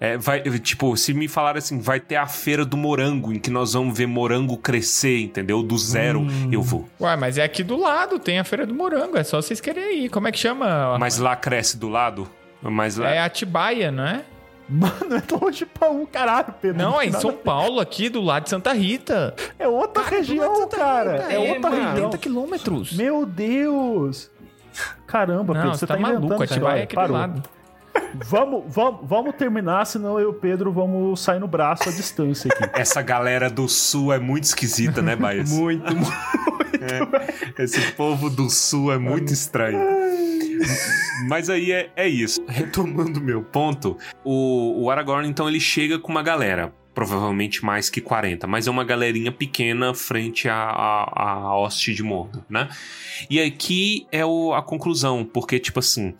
É, 0.00 0.16
vai, 0.16 0.40
tipo, 0.60 0.96
se 0.96 1.12
me 1.12 1.28
falar 1.28 1.58
assim, 1.58 1.78
vai 1.78 2.00
ter 2.00 2.16
a 2.16 2.26
feira 2.26 2.64
do 2.64 2.74
morango, 2.74 3.34
em 3.34 3.38
que 3.38 3.50
nós 3.50 3.74
vamos 3.74 3.96
ver 3.98 4.06
morango 4.06 4.56
crescer, 4.56 5.20
entendeu? 5.20 5.62
Do 5.62 5.76
zero, 5.76 6.26
eu 6.50 6.62
vou. 6.62 6.88
Ué, 6.98 7.14
mas 7.16 7.36
é 7.36 7.44
aqui 7.44 7.62
do 7.62 7.76
lado, 7.76 8.18
tem 8.18 8.38
a 8.38 8.44
Feira 8.44 8.64
do 8.64 8.74
Morango, 8.74 9.18
é 9.18 9.22
só 9.22 9.42
vocês 9.42 9.60
querem 9.60 10.04
ir. 10.04 10.08
Como 10.08 10.26
é 10.26 10.32
que 10.32 10.38
chama? 10.38 10.96
Mas 10.98 11.18
lá 11.18 11.36
cresce 11.36 11.76
do 11.76 11.90
lado? 11.90 12.26
Mas 12.62 12.96
lá... 12.96 13.10
É 13.10 13.18
Atibaia, 13.20 13.90
não 13.92 14.06
é? 14.06 14.22
Mano, 14.70 15.16
é 15.16 15.22
longe 15.44 15.66
pra 15.66 15.90
um 15.90 16.06
caralho, 16.06 16.54
Pedro. 16.62 16.78
Não, 16.80 17.00
é 17.00 17.06
em 17.06 17.12
São. 17.12 17.32
Paulo, 17.32 17.80
aqui 17.80 18.08
do 18.08 18.20
lado 18.20 18.44
de 18.44 18.50
Santa 18.50 18.72
Rita. 18.72 19.34
É 19.58 19.66
outra 19.66 20.04
região, 20.04 20.68
cara. 20.68 21.32
É, 21.32 21.38
outra 21.38 21.70
mano. 21.70 21.76
região. 21.88 22.04
80 22.06 22.18
quilômetros. 22.18 22.92
Meu 22.92 23.26
Deus. 23.26 24.30
Caramba, 25.06 25.52
Não, 25.52 25.60
Pedro, 25.62 25.76
você 25.78 25.86
tá, 25.86 25.94
tá, 25.94 26.00
maluco, 26.00 26.26
inventando 26.26 26.42
Atibaia 26.44 26.82
é 26.82 26.86
do 26.86 26.94
Parou. 26.94 27.16
lado. 27.16 27.42
Vamos, 28.26 28.62
vamos, 28.68 29.00
vamos 29.02 29.34
terminar, 29.34 29.84
senão 29.84 30.18
eu 30.20 30.28
e 30.28 30.30
o 30.30 30.32
Pedro 30.32 30.72
vamos 30.72 31.20
sair 31.20 31.40
no 31.40 31.48
braço 31.48 31.88
à 31.88 31.92
distância 31.92 32.48
aqui. 32.52 32.70
Essa 32.80 33.02
galera 33.02 33.50
do 33.50 33.68
sul 33.68 34.12
é 34.12 34.18
muito 34.20 34.44
esquisita, 34.44 35.02
né, 35.02 35.16
Baez? 35.16 35.50
Muito, 35.58 35.92
muito. 35.96 36.12
Esse 37.58 37.92
povo 37.92 38.30
do 38.30 38.48
sul 38.48 38.92
é 38.92 38.98
muito 38.98 39.32
estranho. 39.32 39.78
Mas 41.28 41.48
aí 41.50 41.72
é, 41.72 41.90
é 41.96 42.08
isso. 42.08 42.42
Retomando 42.48 43.20
meu 43.20 43.42
ponto, 43.42 43.96
o, 44.24 44.84
o 44.84 44.90
Aragorn, 44.90 45.28
então, 45.28 45.48
ele 45.48 45.60
chega 45.60 45.98
com 45.98 46.10
uma 46.10 46.22
galera. 46.22 46.72
Provavelmente 46.92 47.64
mais 47.64 47.88
que 47.88 48.00
40, 48.00 48.48
mas 48.48 48.66
é 48.66 48.70
uma 48.70 48.82
galerinha 48.84 49.30
pequena 49.30 49.94
frente 49.94 50.48
à, 50.48 50.56
à, 50.60 51.56
hoste 51.56 51.94
de 51.94 52.02
Mordor, 52.02 52.42
né? 52.50 52.68
E 53.30 53.40
aqui 53.40 54.08
é 54.10 54.26
o- 54.26 54.52
a 54.52 54.60
conclusão, 54.60 55.24
porque, 55.24 55.60
tipo 55.60 55.78
assim, 55.78 56.14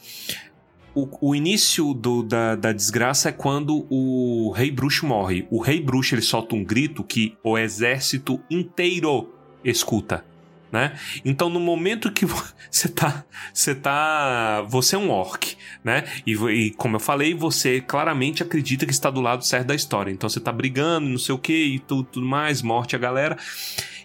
o, 0.95 1.09
o 1.21 1.35
início 1.35 1.93
do- 1.93 2.23
da, 2.23 2.55
da 2.55 2.73
desgraça 2.73 3.31
é 3.31 3.33
quando 3.33 3.85
o 3.91 4.53
Rei 4.57 4.71
Bruxo 4.71 5.05
morre. 5.07 5.45
O 5.51 5.61
Rei 5.61 5.81
Bruxo 5.81 6.15
ele 6.15 6.23
solta 6.23 6.55
um 6.55 6.63
grito 6.65 7.03
que 7.03 7.37
o 7.43 7.59
exército 7.59 8.41
inteiro 8.49 9.35
escuta. 9.65 10.25
Né? 10.73 10.97
Então, 11.25 11.49
no 11.49 11.59
momento 11.59 12.13
que 12.13 12.25
vo- 12.25 12.45
você 12.71 12.89
tá, 12.89 13.25
você 13.53 13.75
tá, 13.75 14.63
você 14.69 14.95
é 14.95 14.99
um 14.99 15.11
orc, 15.11 15.57
né? 15.83 16.05
E, 16.25 16.33
e 16.35 16.71
como 16.71 16.95
eu 16.97 17.01
falei, 17.01 17.35
você 17.35 17.81
claramente 17.81 18.43
acredita 18.43 18.87
que 18.87 18.93
está 18.93 19.11
do 19.11 19.21
lado 19.21 19.45
certo 19.45 19.67
da 19.67 19.75
história. 19.75 20.13
Então, 20.13 20.29
você 20.29 20.39
tá 20.39 20.53
brigando, 20.53 21.09
não 21.09 21.19
sei 21.19 21.35
o 21.35 21.39
que 21.39 21.53
e 21.53 21.79
tudo, 21.81 22.05
tudo 22.05 22.27
mais, 22.27 22.63
morte 22.63 22.95
a 22.95 22.99
galera. 23.01 23.37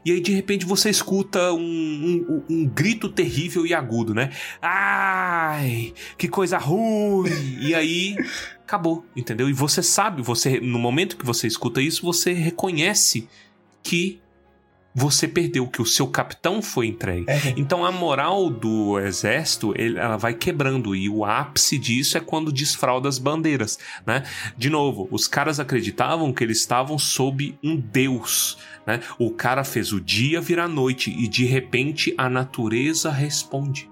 E 0.03 0.11
aí, 0.11 0.19
de 0.21 0.31
repente, 0.33 0.65
você 0.65 0.89
escuta 0.89 1.51
um- 1.53 2.25
um- 2.29 2.43
um 2.49 2.65
grito 2.67 3.09
terrível 3.09 3.65
e 3.65 3.73
agudo, 3.73 4.13
né? 4.13 4.31
Ai, 4.61 5.93
que 6.17 6.27
coisa 6.27 6.57
ruim! 6.57 7.29
E 7.59 7.73
aí, 7.75 8.15
acabou, 8.63 9.05
entendeu? 9.15 9.49
E 9.49 9.53
você 9.53 9.81
sabe, 9.83 10.21
você 10.21 10.59
no 10.59 10.77
momento 10.79 11.17
que 11.17 11.25
você 11.25 11.47
escuta 11.47 11.81
isso, 11.81 12.03
você 12.03 12.33
reconhece 12.33 13.27
que 13.83 14.19
você 14.97 15.27
perdeu, 15.27 15.67
que 15.67 15.81
o 15.81 15.85
seu 15.85 16.07
capitão 16.07 16.61
foi 16.61 16.87
entregue. 16.87 17.25
Então 17.57 17.83
a 17.83 17.91
moral 17.91 18.49
do 18.49 18.97
exército, 18.97 19.73
ela 19.77 20.15
vai 20.15 20.33
quebrando 20.33 20.95
e 20.95 21.09
o 21.09 21.25
ápice 21.25 21.77
disso 21.77 22.17
é 22.17 22.21
quando 22.21 22.49
desfralda 22.51 23.09
as 23.09 23.19
bandeiras, 23.19 23.77
né? 24.07 24.23
De 24.57 24.69
novo, 24.69 25.07
os 25.11 25.27
caras 25.27 25.59
acreditavam 25.59 26.31
que 26.31 26.43
eles 26.43 26.59
estavam 26.59 26.97
sob 26.97 27.57
um 27.61 27.75
deus, 27.75 28.57
né? 28.87 29.01
O 29.19 29.31
cara 29.31 29.65
fez 29.65 29.91
o 29.91 29.99
dia 29.99 30.39
virar 30.39 30.69
noite 30.69 31.11
e 31.11 31.27
de 31.27 31.43
repente 31.45 32.13
a 32.17 32.29
natureza 32.29 33.11
responde, 33.11 33.89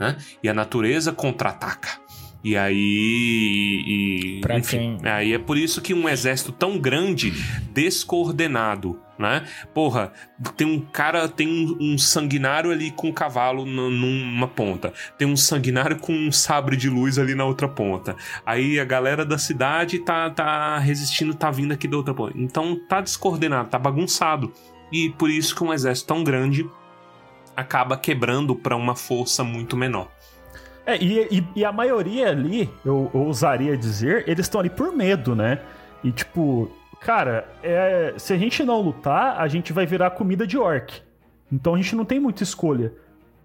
né? 0.00 0.16
E 0.42 0.48
a 0.48 0.54
natureza 0.54 1.12
contra-ataca. 1.12 2.02
E 2.44 2.56
aí. 2.56 3.84
E, 3.86 4.40
enfim, 4.58 4.98
quem- 5.00 5.08
aí 5.08 5.32
é 5.32 5.38
por 5.38 5.56
isso 5.56 5.80
que 5.80 5.94
um 5.94 6.08
exército 6.08 6.50
tão 6.50 6.76
grande, 6.76 7.32
descoordenado, 7.72 8.98
né? 9.22 9.46
Porra, 9.72 10.12
tem 10.56 10.66
um 10.66 10.80
cara, 10.80 11.26
tem 11.28 11.48
um, 11.48 11.92
um 11.94 11.96
sanguinário 11.98 12.70
ali 12.70 12.90
com 12.90 13.08
um 13.08 13.12
cavalo 13.12 13.64
nu- 13.64 13.90
numa 13.90 14.46
ponta. 14.48 14.92
Tem 15.16 15.26
um 15.26 15.36
sanguinário 15.36 15.98
com 15.98 16.12
um 16.12 16.30
sabre 16.30 16.76
de 16.76 16.90
luz 16.90 17.18
ali 17.18 17.34
na 17.34 17.44
outra 17.46 17.66
ponta. 17.68 18.14
Aí 18.44 18.78
a 18.78 18.84
galera 18.84 19.24
da 19.24 19.38
cidade 19.38 20.00
tá, 20.00 20.28
tá 20.28 20.78
resistindo, 20.78 21.32
tá 21.34 21.50
vindo 21.50 21.72
aqui 21.72 21.88
da 21.88 21.96
outra 21.96 22.12
ponta. 22.12 22.34
Então 22.36 22.78
tá 22.88 23.00
descoordenado, 23.00 23.70
tá 23.70 23.78
bagunçado. 23.78 24.52
E 24.92 25.08
por 25.10 25.30
isso 25.30 25.54
que 25.56 25.64
um 25.64 25.72
exército 25.72 26.08
tão 26.08 26.22
grande 26.22 26.68
acaba 27.56 27.96
quebrando 27.96 28.54
pra 28.56 28.76
uma 28.76 28.94
força 28.96 29.42
muito 29.44 29.76
menor. 29.76 30.08
É, 30.84 30.96
e, 30.96 31.38
e- 31.38 31.46
e 31.56 31.64
a 31.64 31.70
maioria 31.70 32.28
ali, 32.30 32.68
eu, 32.84 33.10
eu 33.14 33.20
ousaria 33.20 33.76
dizer, 33.76 34.24
eles 34.26 34.46
estão 34.46 34.60
ali 34.60 34.68
por 34.68 34.92
medo, 34.94 35.36
né? 35.36 35.60
E 36.02 36.10
tipo, 36.10 36.70
cara, 37.04 37.48
é, 37.62 38.14
se 38.16 38.32
a 38.32 38.38
gente 38.38 38.62
não 38.64 38.80
lutar, 38.80 39.40
a 39.40 39.48
gente 39.48 39.72
vai 39.72 39.86
virar 39.86 40.10
comida 40.10 40.46
de 40.46 40.58
orc. 40.58 41.02
Então 41.50 41.74
a 41.74 41.76
gente 41.76 41.94
não 41.94 42.04
tem 42.04 42.18
muita 42.18 42.42
escolha. 42.42 42.92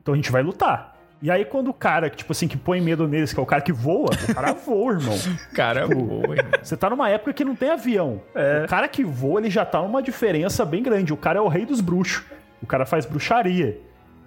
Então 0.01 0.14
a 0.14 0.18
gente 0.18 0.32
vai 0.32 0.41
lutar. 0.41 0.95
E 1.22 1.32
aí 1.32 1.43
quando 1.43 1.70
o 1.70 1.74
cara, 1.74 2.10
tipo 2.10 2.32
assim, 2.32 2.47
que 2.47 2.55
põe 2.55 2.80
medo 2.80 3.08
neles, 3.08 3.34
que 3.34 3.39
é 3.39 3.43
o 3.43 3.45
cara 3.45 3.62
que 3.62 3.74
voa, 3.74 4.10
o 4.30 4.36
cara 4.36 4.53
voa, 4.66 4.93
irmão. 4.93 5.18
Cara, 5.53 5.88
boa, 5.88 6.36
hein? 6.36 6.41
Você 6.62 6.78
tá 6.78 6.89
numa 6.89 7.10
época 7.10 7.34
que 7.34 7.43
não 7.43 7.55
tem 7.55 7.72
avião. 7.72 8.22
O 8.64 8.68
cara 8.68 8.88
que 8.88 9.03
voa, 9.03 9.39
ele 9.39 9.49
já 9.49 9.66
tá 9.66 9.82
numa 9.82 10.01
diferença 10.01 10.64
bem 10.64 10.84
grande. 10.84 11.12
O 11.12 11.18
cara 11.18 11.39
é 11.39 11.41
o 11.41 11.47
rei 11.47 11.66
dos 11.66 11.82
bruxos. 11.82 12.24
O 12.62 12.68
cara 12.68 12.86
faz 12.86 13.05
bruxaria. 13.05 13.80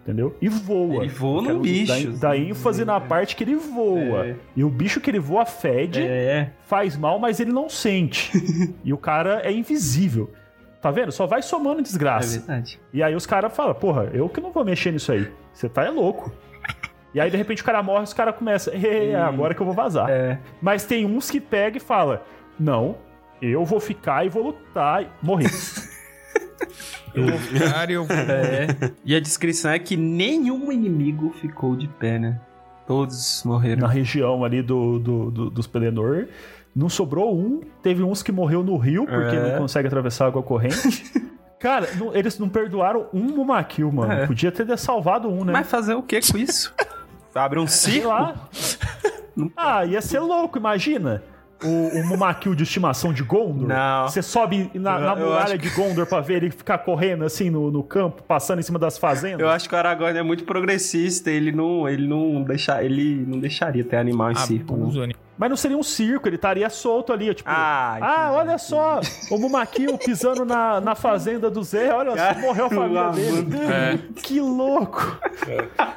Entendeu? 0.03 0.35
E 0.41 0.49
voa. 0.49 1.05
Ele 1.05 1.13
voa 1.13 1.43
quero 1.45 1.61
bicho. 1.61 2.11
Dar, 2.13 2.19
dar 2.31 2.37
ênfase 2.39 2.85
na 2.85 2.99
parte 3.01 3.37
que 3.37 3.45
ele 3.45 3.55
voa. 3.57 4.27
É. 4.29 4.37
E 4.57 4.65
o 4.65 4.71
bicho 4.71 5.01
que 5.01 5.11
ele 5.11 5.19
voa 5.19 5.45
fede, 5.45 6.01
É. 6.03 6.51
faz 6.65 6.97
mal, 6.97 7.19
mas 7.19 7.39
ele 7.39 7.53
não 7.53 7.69
sente. 7.69 8.31
e 8.83 8.93
o 8.93 8.99
cara 8.99 9.43
é 9.45 9.53
invisível. 9.53 10.33
Tá 10.81 10.91
vendo? 10.91 11.13
Só 11.13 11.27
vai 11.27 11.43
somando 11.43 11.81
É 11.81 11.83
desgraça. 11.83 12.39
verdade. 12.39 12.81
E 12.93 13.03
aí 13.03 13.15
os 13.15 13.27
caras 13.27 13.55
falam, 13.55 13.75
porra, 13.75 14.11
eu 14.15 14.29
que 14.31 14.41
não 14.41 14.51
vou 14.51 14.65
mexer 14.65 14.91
nisso 14.91 15.13
aí. 15.13 15.31
Você 15.53 15.69
tá 15.69 15.85
é 15.85 15.91
louco. 15.91 16.33
E 17.13 17.21
aí, 17.21 17.29
de 17.29 17.37
repente, 17.37 17.61
o 17.61 17.65
cara 17.65 17.83
morre, 17.83 18.05
os 18.05 18.15
caras 18.15 18.37
começam, 18.37 18.73
é 18.73 19.17
agora 19.17 19.53
que 19.53 19.61
eu 19.61 19.67
vou 19.67 19.75
vazar. 19.75 20.09
É. 20.09 20.39
Mas 20.63 20.85
tem 20.85 21.05
uns 21.05 21.29
que 21.31 21.41
pega 21.41 21.77
e 21.77 21.81
fala, 21.81 22.25
não, 22.59 22.97
eu 23.43 23.65
vou 23.65 23.81
ficar 23.81 24.25
e 24.25 24.29
vou 24.29 24.45
lutar 24.45 25.03
e 25.03 25.09
morrer. 25.21 25.51
Eu 27.15 27.27
vou 27.27 27.39
ficar 27.39 27.91
e 27.91 27.95
eu 27.95 28.05
vou... 28.05 28.17
É. 28.17 28.93
E 29.05 29.15
a 29.15 29.21
descrição 29.21 29.71
é 29.71 29.79
que 29.79 29.97
nenhum 29.97 30.71
inimigo 30.73 31.31
ficou 31.41 31.75
de 31.77 31.89
pé, 31.89 32.19
né? 32.19 32.41
Todos 32.87 33.43
morreram. 33.45 33.83
Na 33.83 33.89
região 33.89 34.45
ali 34.45 34.63
do, 34.63 34.99
do, 34.99 35.31
do- 35.31 35.51
dos 35.51 35.67
Pelennor. 35.67 36.27
Não 36.75 36.89
sobrou 36.89 37.37
um. 37.37 37.61
Teve 37.83 38.03
uns 38.03 38.23
que 38.23 38.31
morreu 38.33 38.63
no 38.63 38.77
rio, 38.77 39.07
porque 39.07 39.37
É. 39.37 39.53
não 39.53 39.59
consegue 39.61 39.87
atravessar 39.89 40.25
a 40.25 40.29
água 40.29 40.43
corrente. 40.43 41.05
Cara, 41.61 41.89
não- 41.99 42.15
eles 42.15 42.39
não 42.39 42.49
perdoaram 42.49 43.07
um 43.13 43.23
Mumakil, 43.25 43.93
mano. 43.93 44.13
É. 44.13 44.27
Podia 44.27 44.51
ter 44.51 44.77
salvado 44.79 45.29
um, 45.29 45.45
né? 45.45 45.53
Mas 45.53 45.69
fazer 45.71 45.95
o 45.95 46.03
que 46.03 46.19
com 46.33 46.39
isso? 46.39 46.75
Abre 47.35 47.59
um 47.61 47.67
Sei 47.67 47.95
circo? 47.95 48.09
lá. 48.09 48.35
Ah, 49.57 49.85
ia 49.85 50.01
ser 50.03 50.19
louco, 50.21 50.59
imagina. 50.59 51.23
O, 51.63 51.99
o 51.99 52.07
Mumakil 52.07 52.55
de 52.55 52.63
estimação 52.63 53.13
de 53.13 53.23
Gondor. 53.23 53.69
Não. 53.69 54.09
Você 54.09 54.23
sobe 54.23 54.71
na, 54.75 54.99
na 54.99 55.15
muralha 55.17 55.59
de 55.59 55.69
Gondor 55.71 56.07
pra 56.07 56.21
ver 56.21 56.37
ele 56.43 56.51
ficar 56.51 56.79
correndo 56.79 57.25
assim 57.25 57.51
no, 57.51 57.71
no 57.71 57.83
campo, 57.83 58.23
passando 58.23 58.61
em 58.61 58.63
cima 58.63 58.79
das 58.79 58.97
fazendas. 58.97 59.41
Eu 59.41 59.49
acho 59.51 59.69
que 59.69 59.75
o 59.75 59.79
Aragorn 59.79 60.19
é 60.19 60.23
muito 60.23 60.45
progressista, 60.45 61.31
ele 61.31 61.53
não, 61.53 61.89
ele 61.89 62.07
não, 62.07 62.43
deixa, 62.43 62.83
ele 62.83 63.25
não 63.27 63.39
deixaria 63.39 63.85
ter 63.85 63.97
animal 63.97 64.33
em 64.33 64.37
circo. 64.37 64.75
né? 64.75 65.13
Mas 65.41 65.49
não 65.49 65.57
seria 65.57 65.79
um 65.79 65.83
circo, 65.83 66.29
ele 66.29 66.37
estaria 66.37 66.69
solto 66.69 67.15
ali, 67.15 67.33
tipo. 67.35 67.49
Ah, 67.49 67.97
Ah, 68.03 68.33
olha 68.35 68.59
só, 68.59 69.01
o 69.31 69.39
Mumakil 69.39 69.97
pisando 69.97 70.45
na, 70.45 70.83
na 70.83 70.95
fazenda 70.95 71.51
do 71.51 71.63
Zé, 71.63 71.95
olha 71.95 72.11
só, 72.15 72.39
morreu 72.45 72.67
a 72.67 72.69
família 72.69 73.09
dele. 73.11 73.57
É. 73.57 73.99
Que 74.21 74.39
louco! 74.39 75.19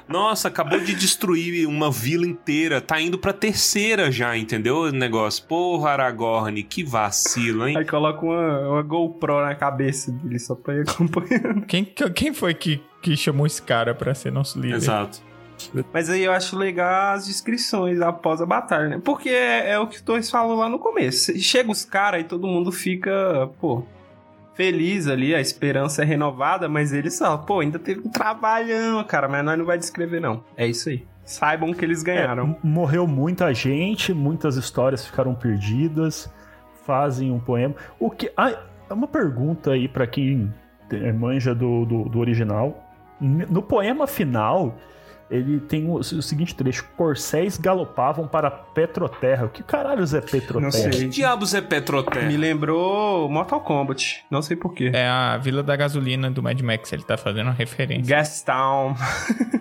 Nossa, 0.07 0.47
acabou 0.47 0.79
de 0.79 0.95
destruir 0.95 1.67
uma 1.67 1.91
vila 1.91 2.25
inteira. 2.25 2.79
Tá 2.79 3.01
indo 3.01 3.17
pra 3.19 3.33
terceira 3.33 4.09
já, 4.09 4.37
entendeu? 4.37 4.83
O 4.83 4.91
negócio. 4.91 5.43
Porra, 5.45 5.89
Aragorn, 5.89 6.63
que 6.63 6.81
vacilo, 6.81 7.67
hein? 7.67 7.75
Aí 7.77 7.85
coloca 7.85 8.25
uma, 8.25 8.59
uma 8.69 8.81
GoPro 8.81 9.41
na 9.41 9.55
cabeça 9.55 10.09
dele 10.09 10.39
só 10.39 10.55
pra 10.55 10.73
ir 10.75 10.81
acompanhando. 10.89 11.65
Quem, 11.65 11.83
quem 11.83 12.33
foi 12.33 12.53
que, 12.53 12.81
que 13.01 13.17
chamou 13.17 13.45
esse 13.45 13.61
cara 13.61 13.93
pra 13.93 14.15
ser 14.15 14.31
nosso 14.31 14.57
líder? 14.57 14.75
Exato. 14.77 15.32
Mas 15.91 16.09
aí 16.09 16.23
eu 16.23 16.31
acho 16.31 16.57
legal 16.57 17.13
as 17.13 17.25
descrições 17.25 18.01
após 18.01 18.41
a 18.41 18.45
batalha, 18.45 18.87
né? 18.89 19.01
Porque 19.03 19.29
é, 19.29 19.71
é 19.71 19.79
o 19.79 19.87
que 19.87 19.99
o 19.99 20.03
Torres 20.03 20.29
falou 20.29 20.57
lá 20.57 20.67
no 20.69 20.79
começo. 20.79 21.37
Chega 21.39 21.71
os 21.71 21.85
caras 21.85 22.21
e 22.21 22.23
todo 22.23 22.47
mundo 22.47 22.71
fica, 22.71 23.49
pô, 23.59 23.83
feliz 24.55 25.07
ali, 25.07 25.33
a 25.33 25.41
esperança 25.41 26.01
é 26.03 26.05
renovada, 26.05 26.69
mas 26.69 26.93
eles 26.93 27.17
falam, 27.17 27.39
pô, 27.39 27.59
ainda 27.59 27.79
teve 27.79 28.01
um 28.05 28.09
trabalhão, 28.11 29.03
cara, 29.03 29.27
mas 29.27 29.43
nós 29.43 29.57
não 29.57 29.65
vai 29.65 29.77
descrever, 29.77 30.19
não. 30.19 30.43
É 30.55 30.67
isso 30.67 30.89
aí. 30.89 31.05
Saibam 31.25 31.73
que 31.73 31.83
eles 31.85 32.03
ganharam. 32.03 32.47
M- 32.47 32.57
Morreu 32.63 33.07
muita 33.07 33.53
gente, 33.53 34.13
muitas 34.13 34.57
histórias 34.57 35.05
ficaram 35.05 35.33
perdidas, 35.33 36.29
fazem 36.85 37.31
um 37.31 37.39
poema. 37.39 37.73
O 37.97 38.11
que. 38.11 38.29
Ah, 38.35 38.51
é 38.89 38.93
uma 38.93 39.07
pergunta 39.07 39.71
aí 39.71 39.87
pra 39.87 40.05
quem 40.05 40.53
é, 40.91 41.11
manja 41.13 41.55
do, 41.55 41.85
do, 41.85 42.03
do 42.09 42.19
original. 42.19 42.77
No 43.21 43.61
poema 43.61 44.05
final, 44.05 44.75
ele 45.29 45.59
tem 45.59 45.89
o, 45.89 45.95
o 45.95 46.03
seguinte 46.03 46.55
trecho: 46.55 46.85
Corcéis 46.95 47.57
galopavam 47.57 48.27
para 48.27 48.51
Petroterra. 48.51 49.45
O 49.45 49.49
que 49.49 49.63
caralhos 49.63 50.13
é 50.13 50.21
Petroterra? 50.21 50.61
Não 50.61 50.71
sei. 50.71 50.89
Que 50.89 51.05
diabos 51.07 51.53
é 51.53 51.61
Petroterra? 51.61 52.27
Me 52.27 52.37
lembrou 52.37 53.29
Mortal 53.29 53.61
Kombat. 53.61 54.25
Não 54.29 54.41
sei 54.41 54.55
porquê. 54.55 54.91
É 54.93 55.07
a 55.07 55.37
Vila 55.37 55.63
da 55.63 55.75
Gasolina 55.75 56.29
do 56.29 56.43
Mad 56.43 56.59
Max, 56.61 56.91
ele 56.93 57.03
tá 57.03 57.17
fazendo 57.17 57.47
uma 57.47 57.53
referência. 57.53 58.15
Gastown. 58.15 58.95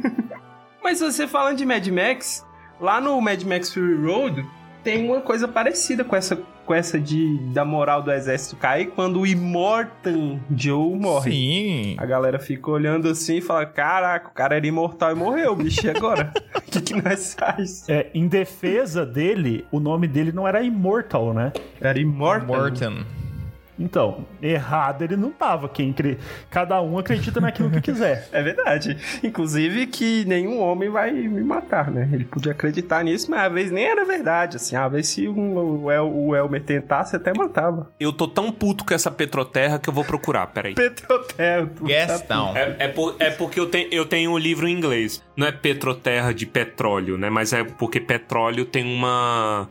Mas 0.82 1.00
você 1.00 1.26
falando 1.26 1.58
de 1.58 1.64
Mad 1.64 1.86
Max, 1.88 2.46
lá 2.80 3.00
no 3.00 3.20
Mad 3.20 3.42
Max 3.44 3.72
Fury 3.72 3.94
Road 4.04 4.44
tem 4.82 5.08
uma 5.08 5.20
coisa 5.20 5.46
parecida 5.46 6.04
com 6.04 6.16
essa 6.16 6.38
com 6.64 6.72
essa 6.72 6.98
de 6.98 7.38
da 7.52 7.64
moral 7.64 8.02
do 8.02 8.12
exército 8.12 8.56
cair 8.56 8.86
quando 8.86 9.20
o 9.20 9.26
Immortan 9.26 10.38
Joe 10.56 10.96
morre. 10.96 11.30
Sim. 11.32 11.96
A 11.98 12.06
galera 12.06 12.38
fica 12.38 12.70
olhando 12.70 13.08
assim 13.08 13.38
e 13.38 13.40
fala: 13.40 13.66
Caraca, 13.66 14.28
o 14.28 14.32
cara 14.32 14.56
era 14.56 14.66
imortal 14.66 15.12
e 15.12 15.14
morreu, 15.14 15.56
bicho. 15.56 15.86
E 15.86 15.90
agora? 15.90 16.32
O 16.72 16.72
que, 16.72 16.80
que 16.80 17.02
nós 17.02 17.34
faz? 17.34 17.86
É, 17.86 18.10
em 18.14 18.26
defesa 18.26 19.04
dele, 19.04 19.66
o 19.70 19.78
nome 19.78 20.08
dele 20.08 20.32
não 20.32 20.48
era 20.48 20.62
Immortal, 20.62 21.34
né? 21.34 21.52
Era 21.78 22.00
imortal. 22.00 22.46
Morton. 22.46 23.04
Então, 23.82 24.24
errado 24.40 25.02
ele 25.02 25.16
não 25.16 25.30
tava. 25.30 25.68
Quem 25.68 25.92
cre... 25.92 26.18
Cada 26.50 26.80
um 26.80 26.98
acredita 26.98 27.40
naquilo 27.40 27.70
que 27.70 27.80
quiser. 27.80 28.28
É 28.32 28.42
verdade. 28.42 28.96
Inclusive 29.22 29.86
que 29.86 30.24
nenhum 30.24 30.60
homem 30.60 30.88
vai 30.88 31.10
me 31.12 31.42
matar, 31.42 31.90
né? 31.90 32.08
Ele 32.12 32.24
podia 32.24 32.52
acreditar 32.52 33.02
nisso, 33.04 33.30
mas 33.30 33.40
às 33.46 33.52
vezes 33.52 33.70
nem 33.72 33.84
era 33.84 34.04
verdade. 34.04 34.56
Assim, 34.56 34.74
às 34.76 34.90
vezes 34.90 35.08
se 35.08 35.28
um, 35.28 35.56
o, 35.84 35.90
El, 35.90 36.10
o 36.12 36.34
Elmer 36.36 36.62
tentasse, 36.62 37.16
até 37.16 37.32
matava. 37.34 37.90
Eu 38.00 38.12
tô 38.12 38.26
tão 38.28 38.50
puto 38.52 38.84
com 38.84 38.94
essa 38.94 39.10
Petroterra 39.10 39.78
que 39.78 39.88
eu 39.88 39.92
vou 39.94 40.04
procurar, 40.04 40.46
peraí. 40.48 40.74
Petroterra. 40.74 41.68
Gastown. 41.82 42.56
É, 42.56 42.76
é, 42.78 42.88
por- 42.88 43.16
é 43.18 43.30
porque 43.30 43.58
eu 43.60 43.66
tenho, 43.66 43.88
eu 43.92 44.04
tenho 44.06 44.30
um 44.32 44.38
livro 44.38 44.66
em 44.68 44.72
inglês. 44.72 45.22
Não 45.36 45.46
é 45.46 45.52
Petroterra 45.52 46.32
de 46.32 46.46
petróleo, 46.46 47.18
né? 47.18 47.28
Mas 47.30 47.52
é 47.52 47.64
porque 47.64 48.00
petróleo 48.00 48.64
tem 48.64 48.84
uma 48.84 49.68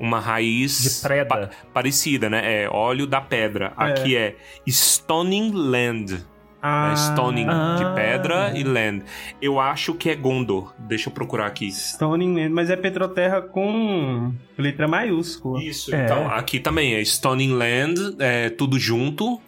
uma 0.00 0.18
raiz 0.18 0.82
De 0.82 1.06
preda. 1.06 1.26
pa- 1.28 1.50
parecida, 1.72 2.28
né? 2.30 2.62
É 2.64 2.68
óleo 2.68 3.06
da 3.06 3.20
pedra. 3.20 3.72
Aqui 3.76 4.16
é 4.16 4.34
Stoning 4.66 5.52
Land. 5.52 6.24
Ah, 6.62 6.90
é 6.90 6.94
Stoning 6.94 7.46
Ah. 7.48 7.76
de 7.78 7.94
pedra 7.94 8.52
e 8.54 8.62
Land. 8.62 9.02
Eu 9.40 9.58
acho 9.60 9.94
que 9.94 10.10
é 10.10 10.14
Gondor. 10.14 10.74
Deixa 10.78 11.08
eu 11.08 11.12
procurar 11.12 11.46
aqui. 11.46 11.68
Stoning 11.68 12.34
Land, 12.34 12.50
mas 12.50 12.68
é 12.68 12.76
Petroterra 12.76 13.40
com 13.40 14.32
letra 14.58 14.86
maiúscula. 14.86 15.62
Isso. 15.62 15.94
É. 15.94 16.04
Então, 16.04 16.28
aqui 16.28 16.60
também 16.60 16.94
é 16.94 17.00
Stoning 17.00 17.52
Land, 17.54 18.16
é 18.18 18.50
tudo 18.50 18.78
junto, 18.78 19.40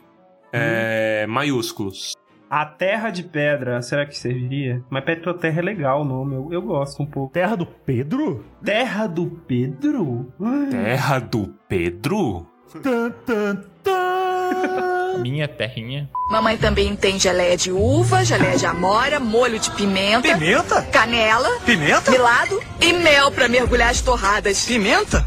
é, 0.52 1.26
maiúsculos. 1.28 2.14
A 2.54 2.66
Terra 2.66 3.08
de 3.08 3.22
Pedra, 3.22 3.80
será 3.80 4.04
que 4.04 4.14
serviria? 4.14 4.84
Mas 4.90 5.02
Petroterra 5.04 5.60
é 5.60 5.62
legal 5.62 6.02
o 6.02 6.04
nome, 6.04 6.34
eu, 6.34 6.52
eu 6.52 6.60
gosto 6.60 7.02
um 7.02 7.06
pouco. 7.06 7.32
Terra 7.32 7.56
do 7.56 7.64
Pedro? 7.64 8.44
Terra 8.62 9.06
do 9.06 9.26
Pedro? 9.48 10.30
Terra 10.70 11.18
do 11.18 11.54
Pedro? 11.66 12.46
Tan, 12.82 13.10
tan, 13.24 13.56
tan. 13.82 15.16
Minha 15.22 15.48
terrinha. 15.48 16.10
Mamãe 16.30 16.58
também 16.58 16.94
tem 16.94 17.18
geleia 17.18 17.56
de 17.56 17.72
uva, 17.72 18.22
geleia 18.22 18.58
de 18.58 18.66
amora, 18.66 19.18
molho 19.18 19.58
de 19.58 19.70
pimenta, 19.70 20.36
Pimenta? 20.36 20.82
canela, 20.92 21.48
Pimenta? 21.64 22.10
milado 22.10 22.60
e 22.82 22.92
mel 22.92 23.30
pra 23.32 23.48
mergulhar 23.48 23.88
as 23.88 24.02
torradas. 24.02 24.66
Pimenta? 24.66 25.24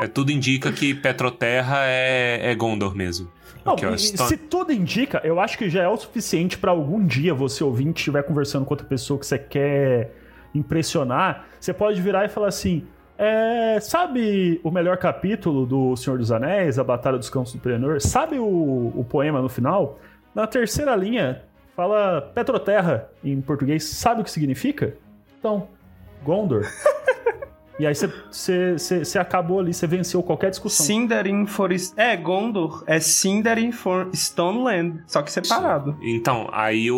É, 0.00 0.06
tudo 0.08 0.32
indica 0.32 0.72
que 0.72 0.94
Petroterra 0.94 1.80
é, 1.84 2.40
é 2.50 2.54
Gondor 2.54 2.96
mesmo. 2.96 3.28
Não, 3.64 3.74
ó, 3.74 3.94
e 3.94 3.98
se 3.98 4.36
tudo 4.36 4.72
indica, 4.72 5.20
eu 5.24 5.38
acho 5.40 5.56
que 5.56 5.70
já 5.70 5.82
é 5.82 5.88
o 5.88 5.96
suficiente 5.96 6.58
pra 6.58 6.70
algum 6.70 7.04
dia 7.04 7.32
você 7.34 7.62
ouvinte 7.62 8.00
estiver 8.00 8.22
conversando 8.22 8.64
com 8.64 8.72
outra 8.72 8.86
pessoa 8.86 9.18
que 9.18 9.26
você 9.26 9.38
quer 9.38 10.14
impressionar, 10.54 11.46
você 11.58 11.72
pode 11.72 12.00
virar 12.00 12.24
e 12.24 12.28
falar 12.28 12.48
assim: 12.48 12.84
é, 13.18 13.78
sabe 13.80 14.60
o 14.64 14.70
melhor 14.70 14.96
capítulo 14.96 15.64
do 15.64 15.96
Senhor 15.96 16.18
dos 16.18 16.32
Anéis, 16.32 16.78
a 16.78 16.84
Batalha 16.84 17.18
dos 17.18 17.30
Campos 17.30 17.52
do 17.52 17.58
Pelennor? 17.58 18.00
Sabe 18.00 18.38
o, 18.38 18.92
o 18.94 19.06
poema 19.08 19.40
no 19.40 19.48
final? 19.48 19.98
Na 20.34 20.46
terceira 20.46 20.96
linha 20.96 21.42
fala 21.76 22.20
Petroterra 22.34 23.10
em 23.22 23.40
português. 23.40 23.84
Sabe 23.84 24.20
o 24.22 24.24
que 24.24 24.30
significa? 24.30 24.94
Então, 25.38 25.68
Gondor. 26.24 26.62
e 27.82 27.86
aí 27.86 27.94
você- 27.94 29.18
acabou 29.18 29.60
ali, 29.60 29.72
você 29.74 29.86
venceu 29.86 30.22
qualquer 30.22 30.50
discussão. 30.50 30.86
Sindarin 30.86 31.46
for... 31.46 31.70
É, 31.96 32.16
Gondor 32.16 32.84
é 32.86 33.00
Sindarin 33.00 33.72
for 33.72 34.08
Stoneland, 34.14 35.02
só 35.06 35.22
que 35.22 35.30
separado. 35.32 35.96
Então, 36.02 36.48
aí 36.52 36.90
o, 36.90 36.96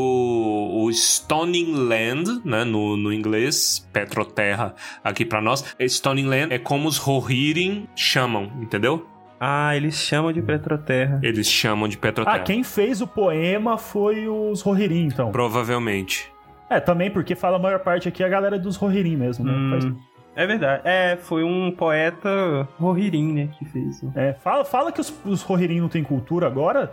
o 0.84 0.90
Stoning 0.90 1.72
Land, 1.74 2.40
né, 2.44 2.64
no, 2.64 2.96
no 2.96 3.12
inglês, 3.12 3.86
Petroterra 3.92 4.74
aqui 5.02 5.24
pra 5.24 5.40
nós, 5.40 5.74
Stoning 5.80 6.26
Land 6.26 6.52
é 6.54 6.58
como 6.58 6.88
os 6.88 6.98
Rohirrim 6.98 7.88
chamam, 7.96 8.50
entendeu? 8.60 9.06
Ah, 9.40 9.76
eles 9.76 9.94
chamam 9.96 10.32
de 10.32 10.40
Petroterra. 10.40 11.20
Eles 11.22 11.46
chamam 11.50 11.86
de 11.88 11.98
Petroterra. 11.98 12.36
Ah, 12.36 12.40
quem 12.40 12.62
fez 12.62 13.00
o 13.00 13.06
poema 13.06 13.76
foi 13.76 14.26
os 14.28 14.62
Rohirrim, 14.62 15.06
então. 15.06 15.30
Provavelmente. 15.32 16.32
É, 16.70 16.80
também 16.80 17.10
porque 17.10 17.34
fala 17.34 17.56
a 17.56 17.60
maior 17.60 17.80
parte 17.80 18.08
aqui 18.08 18.22
é 18.22 18.26
a 18.26 18.28
galera 18.28 18.58
dos 18.58 18.76
Rohirrim 18.76 19.16
mesmo, 19.16 19.44
né? 19.44 19.52
Hum. 19.52 19.70
Faz- 19.70 20.13
É 20.36 20.46
verdade. 20.46 20.82
É, 20.84 21.16
foi 21.16 21.44
um 21.44 21.70
poeta 21.70 22.68
Rohirrim, 22.78 23.32
né, 23.32 23.48
que 23.58 23.64
fez. 23.66 24.02
é, 24.16 24.32
fala, 24.34 24.64
fala 24.64 24.90
que 24.92 25.00
os, 25.00 25.12
os 25.24 25.42
Rohirrim 25.42 25.80
não 25.80 25.88
têm 25.88 26.02
cultura 26.02 26.46
agora, 26.46 26.92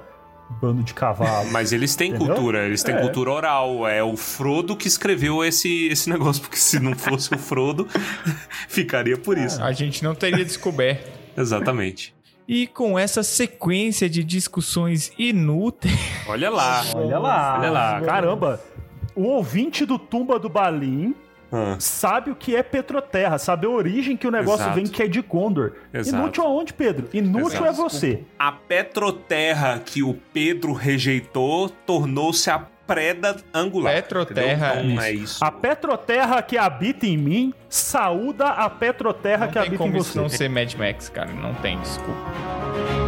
bando 0.62 0.84
de 0.84 0.94
cavalo. 0.94 1.50
Mas 1.52 1.72
eles 1.74 1.96
têm 1.96 2.10
Entendeu? 2.12 2.36
cultura, 2.36 2.66
eles 2.66 2.84
têm 2.84 2.94
É. 2.96 3.00
cultura 3.02 3.32
oral. 3.32 3.88
É 3.88 4.04
o 4.04 4.16
Frodo 4.18 4.76
que 4.76 4.88
escreveu 4.88 5.44
esse, 5.44 5.88
esse 5.88 6.10
negócio, 6.10 6.42
porque 6.42 6.58
se 6.58 6.80
não 6.80 6.94
fosse 6.96 7.34
o 7.34 7.38
Frodo, 7.38 7.88
ficaria 8.68 9.18
por 9.18 9.38
isso. 9.38 9.64
A 9.64 9.72
gente 9.72 10.04
não 10.04 10.14
teria 10.14 10.44
descoberto. 10.46 11.10
Exatamente. 11.38 12.14
E 12.48 12.68
com 12.68 13.00
essa 13.00 13.24
sequência 13.24 14.10
de 14.10 14.24
discussões 14.24 15.12
inúteis. 15.18 15.96
Olha 16.28 16.50
lá. 16.50 16.84
Olha 16.96 17.18
lá. 17.18 17.58
Olha 17.60 17.72
lá. 17.72 18.02
Caramba, 18.02 18.62
o 19.16 19.24
ouvinte 19.24 19.86
do 19.86 19.98
Tumba 19.98 20.38
do 20.38 20.50
Balim 20.50 21.16
Ah, 21.52 21.76
sabe 21.80 22.32
o 22.32 22.36
que 22.36 22.56
é 22.56 22.64
Petroterra, 22.64 23.38
sabe 23.38 23.66
a 23.68 23.70
origem 23.70 24.16
que 24.16 24.26
o 24.26 24.32
negócio 24.32 24.62
Exato. 24.64 24.76
vem, 24.76 24.86
que 24.88 25.04
é 25.04 25.08
de 25.08 25.22
Gondor. 25.22 25.74
Exato. 25.94 26.16
Inútil 26.18 26.44
aonde, 26.46 26.74
Pedro? 26.74 27.10
Inútil 27.14 27.48
Exato. 27.66 27.66
é 27.66 27.72
você. 27.74 28.24
A 28.40 28.52
Petroterra 28.52 29.82
que 29.84 30.02
o 30.02 30.14
Pedro 30.34 30.72
rejeitou 30.74 31.68
tornou-se 31.70 32.50
a 32.50 32.60
preda 32.88 33.38
angular. 33.54 33.94
Petroterra? 33.96 34.82
Então 34.84 35.02
é 35.02 35.12
isso. 35.12 35.44
A 35.44 35.52
Petroterra 35.52 36.42
que 36.42 36.58
habita 36.58 37.06
em 37.06 37.18
mim 37.18 37.54
saúda 37.70 38.48
a 38.48 38.70
Petroterra 38.70 39.46
Não 39.46 39.48
que 39.48 39.54
tem 39.54 39.62
habita 39.62 39.76
em 39.76 39.78
como 39.78 39.98
isso 39.98 40.12
você. 40.14 40.20
não 40.20 40.30
ser 40.30 40.50
Mad 40.50 40.74
Max, 40.76 41.10
cara. 41.10 41.32
Não 41.32 41.54
tem, 41.56 41.80
desculpa. 41.80 43.01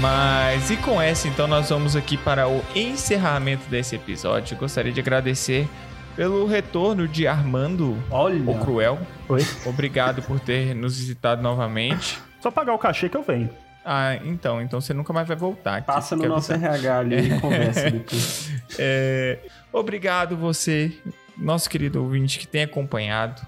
Mas 0.00 0.70
e 0.70 0.76
com 0.78 1.00
essa, 1.00 1.28
então, 1.28 1.46
nós 1.46 1.68
vamos 1.68 1.94
aqui 1.94 2.16
para 2.16 2.48
o 2.48 2.64
encerramento 2.74 3.68
desse 3.68 3.96
episódio. 3.96 4.56
Gostaria 4.56 4.92
de 4.92 5.00
agradecer 5.00 5.68
pelo 6.16 6.46
retorno 6.46 7.06
de 7.06 7.26
Armando, 7.26 7.96
Olha. 8.10 8.50
o 8.50 8.58
Cruel. 8.58 8.98
Oi? 9.28 9.40
Obrigado 9.66 10.22
por 10.22 10.40
ter 10.40 10.74
nos 10.74 10.98
visitado 10.98 11.42
novamente. 11.42 12.18
Só 12.40 12.50
pagar 12.50 12.72
o 12.74 12.78
cachê 12.78 13.08
que 13.08 13.16
eu 13.16 13.22
venho. 13.22 13.50
Ah, 13.84 14.16
então, 14.24 14.60
então 14.60 14.80
você 14.80 14.92
nunca 14.94 15.12
mais 15.12 15.26
vai 15.28 15.36
voltar. 15.36 15.76
aqui, 15.76 15.86
Passa 15.86 16.14
no 16.16 16.22
quer 16.22 16.28
nosso 16.28 16.52
avisar. 16.52 16.74
RH 16.74 16.98
ali 16.98 17.34
e 17.34 17.40
conversa 17.40 17.88
depois. 17.90 18.50
É, 18.78 19.38
obrigado 19.72 20.36
você, 20.36 20.92
nosso 21.36 21.68
querido 21.68 22.02
ouvinte 22.02 22.38
que 22.38 22.46
tem 22.46 22.62
acompanhado. 22.62 23.40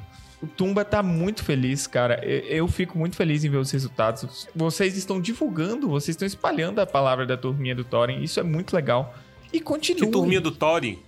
O 0.43 0.47
Tumba 0.47 0.85
tá 0.85 1.03
muito 1.03 1.45
feliz, 1.45 1.87
cara. 1.87 2.21
Eu, 2.25 2.41
eu 2.41 2.69
fico 2.69 2.99
muito 2.99 3.15
feliz 3.15 3.45
em 3.45 3.51
ver 3.51 3.59
os 3.59 3.71
resultados. 3.71 4.49
Vocês 4.55 4.97
estão 4.97 5.21
divulgando, 5.21 5.89
vocês 5.89 6.15
estão 6.15 6.27
espalhando 6.27 6.81
a 6.81 6.87
palavra 6.87 7.25
da 7.25 7.37
turminha 7.37 7.75
do 7.75 7.85
Thorin. 7.85 8.23
Isso 8.23 8.41
é 8.41 8.43
muito 8.43 8.75
legal. 8.75 9.15
E 9.53 9.61
continue. 9.61 10.01
Que 10.01 10.07
turminha 10.09 10.41
do 10.41 10.51
Thorin? 10.51 10.99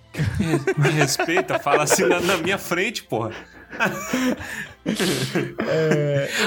Me 0.79 0.89
respeita, 0.95 1.59
fala 1.59 1.83
assim 1.83 2.05
na, 2.05 2.21
na 2.21 2.37
minha 2.37 2.59
frente, 2.59 3.03
porra. 3.03 3.33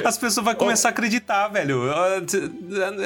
As 0.06 0.18
pessoas 0.18 0.46
vão 0.46 0.56
começar 0.56 0.90
a 0.90 0.92
acreditar, 0.92 1.48
velho. 1.48 1.92
Ah, 1.92 2.22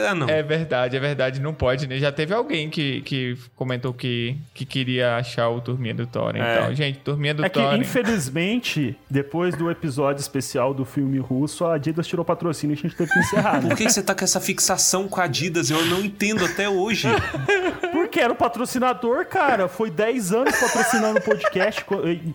ah, 0.09 0.15
não. 0.15 0.29
É 0.29 0.43
verdade, 0.43 0.97
é 0.97 0.99
verdade, 0.99 1.39
não 1.39 1.53
pode, 1.53 1.87
né? 1.87 1.97
Já 1.97 2.11
teve 2.11 2.33
alguém 2.33 2.69
que, 2.69 3.01
que 3.01 3.37
comentou 3.55 3.93
que, 3.93 4.37
que 4.53 4.65
queria 4.65 5.15
achar 5.15 5.49
o 5.49 5.61
Turminha 5.61 5.93
do 5.93 6.05
Thorin. 6.05 6.39
É. 6.39 6.55
Então, 6.55 6.75
gente, 6.75 6.99
Turminha 6.99 7.33
do 7.33 7.45
É 7.45 7.49
que, 7.49 7.61
infelizmente, 7.75 8.95
depois 9.09 9.55
do 9.55 9.69
episódio 9.69 10.21
especial 10.21 10.73
do 10.73 10.85
filme 10.85 11.19
russo, 11.19 11.65
a 11.65 11.75
Adidas 11.75 12.07
tirou 12.07 12.25
patrocínio 12.25 12.73
e 12.73 12.77
a 12.77 12.81
gente 12.81 12.95
teve 12.95 13.11
que 13.11 13.19
encerrar. 13.19 13.61
né? 13.61 13.69
Por 13.69 13.77
que 13.77 13.89
você 13.89 14.01
tá 14.01 14.13
com 14.13 14.23
essa 14.23 14.39
fixação 14.39 15.07
com 15.07 15.19
a 15.21 15.23
Adidas? 15.23 15.69
Eu 15.69 15.85
não 15.85 16.01
entendo 16.01 16.45
até 16.45 16.69
hoje. 16.69 17.07
Por 17.91 18.01
Porque 18.11 18.19
era 18.19 18.33
o 18.33 18.35
patrocinador, 18.35 19.25
cara. 19.25 19.69
Foi 19.69 19.89
10 19.89 20.33
anos 20.33 20.59
patrocinando 20.59 21.19
o 21.19 21.21
podcast. 21.21 21.85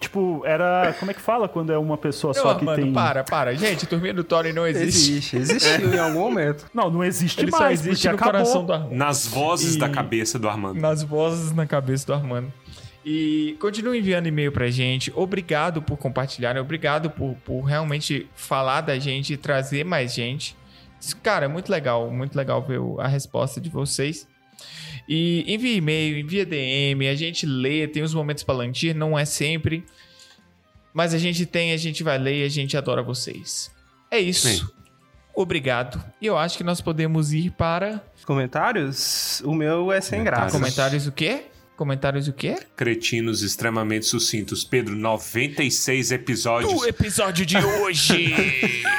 Tipo, 0.01 0.41
era. 0.47 0.95
Como 0.99 1.11
é 1.11 1.15
que 1.15 1.21
fala 1.21 1.51
quando 1.51 1.71
é 1.71 1.77
uma 1.77 1.99
pessoa 1.99 2.33
só 2.33 2.55
que 2.55 2.61
Armando, 2.61 2.77
tem. 2.81 2.86
Para, 2.93 3.25
para. 3.25 3.55
Gente, 3.55 3.87
Turminha 3.87 4.13
do 4.15 4.25
Tony 4.25 4.53
não 4.53 4.67
existe. 4.67 5.13
Existe, 5.13 5.37
existiu 5.37 5.95
em 5.95 5.99
algum 5.99 6.21
momento. 6.21 6.67
Não, 6.75 6.91
não 6.91 7.03
existe 7.05 7.41
Ele 7.41 7.51
só 7.51 7.59
mais. 7.61 7.81
existe 7.81 8.03
porque 8.03 8.09
no 8.09 8.15
acabou. 8.15 8.33
coração 8.33 8.65
do 8.67 8.73
Armando. 8.73 8.95
Nas 8.95 9.27
vozes 9.27 9.75
E- 9.75 9.79
da 9.79 9.89
cabeça 9.89 10.39
do 10.39 10.49
Armando. 10.49 10.81
Nas 10.81 11.03
vozes 11.03 11.53
na 11.53 11.67
cabeça 11.67 12.07
do 12.07 12.15
Armando. 12.15 12.53
E 13.05 13.57
continue 13.61 13.99
enviando 13.99 14.27
e-mail 14.27 14.51
pra 14.51 14.69
gente. 14.69 15.13
Obrigado 15.15 15.81
por 15.81 15.97
compartilhar. 15.97 16.57
Obrigado 16.59 17.09
por, 17.11 17.37
por 17.45 17.61
realmente 17.63 18.27
falar 18.35 18.81
da 18.81 18.99
gente 18.99 19.33
e 19.33 19.37
trazer 19.37 19.85
mais 19.85 20.13
gente. 20.13 20.57
Cara, 21.23 21.45
é 21.45 21.49
muito 21.49 21.71
legal. 21.71 22.11
Muito 22.11 22.35
legal 22.37 22.61
ver 22.63 22.81
a 22.99 23.07
resposta 23.07 23.61
de 23.61 23.71
vocês. 23.71 24.27
E 25.09 25.45
envie 25.47 25.77
e-mail, 25.77 26.19
envia 26.19 26.45
DM. 26.45 27.07
A 27.09 27.15
gente 27.15 27.47
lê, 27.47 27.87
tem 27.87 28.03
os 28.03 28.13
momentos 28.13 28.43
pra 28.43 28.55
lantir. 28.57 28.93
Não 28.95 29.17
é 29.17 29.25
sempre. 29.25 29.85
Mas 30.97 31.13
a 31.13 31.19
gente 31.19 31.45
tem, 31.45 31.75
a 31.75 31.77
gente 31.77 32.03
vai 32.03 32.17
ler 32.17 32.41
e 32.41 32.43
a 32.43 32.49
gente 32.49 32.75
adora 32.75 33.03
vocês. 33.03 33.71
É 34.11 34.19
isso. 34.19 34.49
Sim. 34.49 34.67
Obrigado. 35.35 36.03
E 36.23 36.25
eu 36.25 36.39
acho 36.39 36.57
que 36.57 36.65
nós 36.65 36.81
podemos 36.81 37.35
ir 37.35 37.51
para 37.51 38.03
Comentários? 38.25 39.43
O 39.45 39.55
meu 39.55 39.93
é 39.93 40.01
sem 40.01 40.25
graça. 40.25 40.59
comentários 40.59 41.07
o 41.07 41.13
quê? 41.13 41.43
Comentários 41.77 42.29
o 42.29 42.33
quê? 42.33 42.57
Cretinos 42.75 43.43
extremamente 43.43 44.07
sucintos. 44.07 44.65
Pedro, 44.65 44.97
96 44.97 46.13
episódios. 46.13 46.73
do 46.73 46.87
episódio 46.87 47.45
de 47.45 47.59
hoje. 47.59 48.35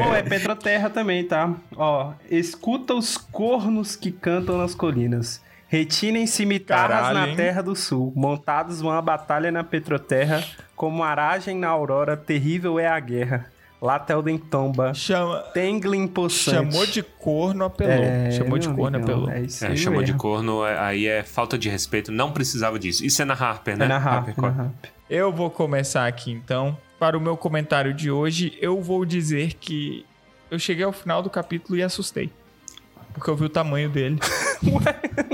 Pô, 0.00 0.14
é 0.14 0.22
Petroterra 0.22 0.88
também, 0.88 1.24
tá? 1.24 1.56
Ó, 1.74 2.12
escuta 2.30 2.94
os 2.94 3.16
cornos 3.16 3.96
que 3.96 4.12
cantam 4.12 4.56
nas 4.58 4.76
colinas. 4.76 5.42
Retinem 5.74 6.24
cimitarras 6.24 6.96
Caralho, 7.00 7.18
na 7.18 7.28
hein? 7.30 7.34
Terra 7.36 7.60
do 7.60 7.74
Sul. 7.74 8.12
Montados 8.14 8.80
uma 8.80 9.02
batalha 9.02 9.50
na 9.50 9.64
Petroterra. 9.64 10.44
Como 10.76 11.02
aragem 11.02 11.58
na 11.58 11.66
aurora, 11.66 12.16
terrível 12.16 12.78
é 12.78 12.86
a 12.86 13.00
guerra. 13.00 13.46
Lá 13.82 13.98
Telden 13.98 14.38
tomba. 14.38 14.94
Chama, 14.94 15.40
Tenglin 15.52 16.06
possante. 16.06 16.72
chamou 16.72 16.86
de 16.86 17.02
corno, 17.02 17.64
apelou. 17.64 17.92
É, 18.04 18.30
chamou 18.30 18.56
de 18.56 18.68
corno, 18.68 18.98
amigão, 18.98 19.22
apelou. 19.24 19.30
É 19.32 19.40
isso 19.40 19.64
É, 19.66 19.74
chamou 19.74 20.04
de 20.04 20.14
corno, 20.14 20.64
é- 20.64 20.78
aí 20.78 21.06
é 21.08 21.24
falta 21.24 21.58
de 21.58 21.68
respeito. 21.68 22.12
Não 22.12 22.30
precisava 22.30 22.78
disso. 22.78 23.04
Isso 23.04 23.20
é 23.20 23.24
na 23.24 23.34
Harper, 23.34 23.76
né? 23.76 23.86
É 23.86 23.88
na 23.88 23.96
Harp, 23.96 24.28
é 24.28 24.40
na 24.40 24.46
Harper. 24.48 24.60
Harp. 24.66 24.84
Eu 25.10 25.32
vou 25.32 25.50
começar 25.50 26.06
aqui 26.06 26.30
então. 26.30 26.78
Para 27.00 27.18
o 27.18 27.20
meu 27.20 27.36
comentário 27.36 27.92
de 27.92 28.12
hoje, 28.12 28.56
eu 28.60 28.80
vou 28.80 29.04
dizer 29.04 29.54
que 29.54 30.06
eu 30.52 30.58
cheguei 30.58 30.84
ao 30.84 30.92
final 30.92 31.20
do 31.20 31.28
capítulo 31.28 31.76
e 31.76 31.82
assustei. 31.82 32.30
Porque 33.12 33.28
eu 33.28 33.34
vi 33.36 33.44
o 33.44 33.48
tamanho 33.48 33.90
dele. 33.90 34.18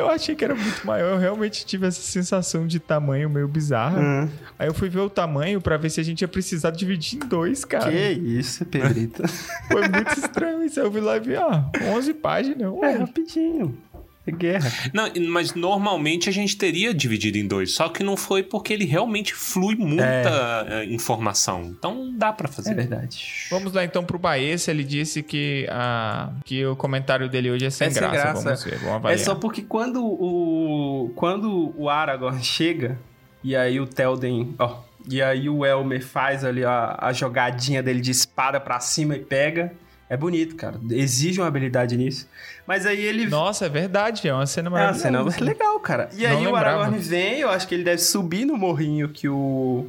eu 0.00 0.10
achei 0.10 0.34
que 0.34 0.44
era 0.44 0.54
muito 0.54 0.86
maior. 0.86 1.12
Eu 1.12 1.18
realmente 1.18 1.64
tive 1.64 1.86
essa 1.86 2.00
sensação 2.00 2.66
de 2.66 2.78
tamanho 2.80 3.28
meio 3.30 3.46
bizarra. 3.48 4.00
Hum. 4.00 4.28
Aí 4.58 4.68
eu 4.68 4.74
fui 4.74 4.88
ver 4.88 5.00
o 5.00 5.10
tamanho 5.10 5.60
pra 5.60 5.76
ver 5.76 5.90
se 5.90 6.00
a 6.00 6.04
gente 6.04 6.22
ia 6.22 6.28
precisar 6.28 6.70
dividir 6.70 7.16
em 7.22 7.28
dois, 7.28 7.64
cara. 7.64 7.90
Que 7.90 8.12
isso, 8.12 8.64
Pedrito. 8.66 9.22
Foi 9.68 9.88
muito 9.88 10.12
estranho 10.18 10.62
isso. 10.64 10.80
Eu 10.80 10.90
vi 10.90 11.00
lá 11.00 11.16
e 11.16 11.20
vi, 11.20 11.36
ah, 11.36 11.70
11 11.94 12.14
páginas. 12.14 12.62
é, 12.62 12.68
Ué, 12.68 12.96
rapidinho. 12.96 13.76
É 14.26 14.30
guerra. 14.30 14.70
Não, 14.92 15.08
mas 15.30 15.54
normalmente 15.54 16.28
a 16.28 16.32
gente 16.32 16.56
teria 16.56 16.92
dividido 16.92 17.38
em 17.38 17.46
dois. 17.46 17.72
Só 17.72 17.88
que 17.88 18.02
não 18.02 18.16
foi 18.18 18.42
porque 18.42 18.72
ele 18.72 18.84
realmente 18.84 19.34
flui 19.34 19.74
muita 19.76 20.66
eh, 20.68 20.84
informação. 20.84 21.62
Então 21.64 22.12
dá 22.16 22.30
pra 22.32 22.46
fazer. 22.46 22.72
É 22.72 22.74
verdade. 22.74 23.46
Vamos 23.50 23.72
lá 23.72 23.82
então 23.82 24.04
pro 24.04 24.18
Baessa. 24.18 24.70
Ele 24.70 24.84
disse 24.84 25.22
que, 25.22 25.66
a, 25.70 26.30
que 26.44 26.64
o 26.66 26.76
comentário 26.76 27.28
dele 27.30 27.50
hoje 27.50 27.64
é 27.64 27.70
sem, 27.70 27.86
É 27.88 27.90
sem 27.90 28.02
graça. 28.02 28.16
graça. 28.16 28.42
Vamos 28.42 28.64
ver, 28.64 28.76
vamos 28.78 28.86
É 28.92 28.96
avaliar. 28.96 29.18
só 29.24 29.34
porque 29.34 29.62
quando 29.62 30.04
o 30.04 31.10
quando 31.16 31.72
o 31.76 31.88
Aragorn 31.88 32.40
chega 32.44 32.98
e 33.42 33.56
aí 33.56 33.80
o 33.80 33.86
Telden, 33.86 34.54
ó, 34.58 34.80
e 35.08 35.22
aí 35.22 35.48
o 35.48 35.64
Elmer 35.64 36.04
faz 36.04 36.44
ali 36.44 36.62
a, 36.62 36.94
a 37.00 37.10
jogadinha 37.12 37.82
dele 37.82 38.02
de 38.02 38.10
espada 38.10 38.60
pra 38.60 38.78
cima 38.80 39.16
e 39.16 39.20
pega, 39.20 39.72
é 40.10 40.16
bonito, 40.16 40.56
cara. 40.56 40.80
Exige 40.90 41.40
uma 41.40 41.46
habilidade 41.46 41.96
nisso. 41.96 42.28
Mas 42.66 42.84
aí 42.84 43.00
ele 43.00 43.28
Nossa, 43.28 43.66
é 43.66 43.68
verdade. 43.68 44.28
É 44.28 44.34
uma 44.34 44.44
cena 44.44 44.66
é 44.66 44.70
uma 44.70 44.78
maravilhosa. 44.78 45.30
cena 45.30 45.46
legal, 45.48 45.78
cara. 45.78 46.10
E 46.12 46.24
Não 46.24 46.36
aí 46.36 46.46
o. 46.48 46.56
Aragorn 46.56 46.98
vem, 46.98 47.38
eu 47.38 47.48
acho 47.48 47.68
que 47.68 47.76
ele 47.76 47.84
deve 47.84 48.02
subir 48.02 48.44
no 48.44 48.56
morrinho 48.56 49.08
que 49.08 49.28
o 49.28 49.86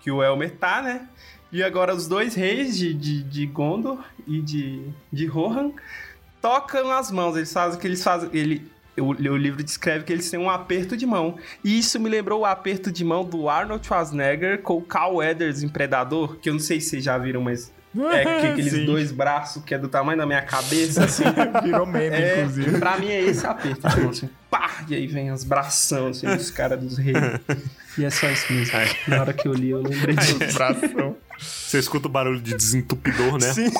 que 0.00 0.10
o 0.10 0.22
Elmer 0.22 0.54
tá, 0.56 0.82
né? 0.82 1.08
E 1.50 1.62
agora 1.62 1.94
os 1.94 2.06
dois 2.06 2.34
reis 2.34 2.76
de, 2.76 2.92
de, 2.92 3.22
de 3.22 3.46
Gondor 3.46 4.04
e 4.26 4.42
de, 4.42 4.82
de 5.10 5.24
Rohan 5.24 5.72
tocam 6.42 6.92
as 6.92 7.10
mãos. 7.10 7.34
Eles 7.34 7.50
fazem 7.50 7.78
o 7.78 7.80
que 7.80 7.86
eles 7.86 8.04
fazem. 8.04 8.28
Ele, 8.34 8.70
o, 8.98 9.04
o 9.08 9.36
livro 9.38 9.64
descreve 9.64 10.04
que 10.04 10.12
eles 10.12 10.30
têm 10.30 10.38
um 10.38 10.50
aperto 10.50 10.98
de 10.98 11.06
mão. 11.06 11.36
E 11.64 11.78
isso 11.78 11.98
me 11.98 12.10
lembrou 12.10 12.40
o 12.40 12.44
aperto 12.44 12.92
de 12.92 13.02
mão 13.02 13.24
do 13.24 13.48
Arnold 13.48 13.86
Schwarzenegger 13.86 14.60
com 14.60 14.76
o 14.76 14.82
Carl 14.82 15.16
Weathers 15.16 15.62
em 15.62 15.68
Predador, 15.68 16.36
que 16.36 16.50
eu 16.50 16.52
não 16.52 16.60
sei 16.60 16.78
se 16.78 16.90
vocês 16.90 17.04
já 17.04 17.16
viram, 17.16 17.40
mas 17.40 17.72
é 18.10 18.22
que 18.40 18.46
aqueles 18.48 18.72
Sim. 18.72 18.84
dois 18.86 19.10
braços 19.12 19.62
que 19.64 19.74
é 19.74 19.78
do 19.78 19.88
tamanho 19.88 20.18
da 20.18 20.26
minha 20.26 20.42
cabeça, 20.42 21.04
assim. 21.04 21.24
Virou 21.62 21.86
meme, 21.86 22.14
É, 22.16 22.40
inclusive. 22.40 22.78
pra 22.78 22.96
mim 22.98 23.08
é 23.10 23.22
esse 23.22 23.46
aperto, 23.46 23.88
tipo 23.88 24.08
assim, 24.08 24.28
pá, 24.50 24.70
e 24.88 24.94
aí 24.94 25.06
vem 25.06 25.30
as 25.30 25.44
bração, 25.44 26.08
assim, 26.08 26.26
dos 26.26 26.50
caras 26.50 26.78
dos 26.80 26.98
reis. 26.98 27.16
E 27.98 28.04
é 28.04 28.10
só 28.10 28.28
isso 28.28 28.52
mesmo. 28.52 28.74
Na 29.08 29.20
hora 29.20 29.32
que 29.32 29.48
eu 29.48 29.54
li, 29.54 29.70
eu 29.70 29.80
lembrei 29.82 30.14
disso. 30.16 30.38
Bração. 30.54 31.16
Você 31.38 31.78
escuta 31.78 32.08
o 32.08 32.10
barulho 32.10 32.40
de 32.40 32.54
desentupidor, 32.54 33.32
né? 33.40 33.52
Sim. 33.52 33.70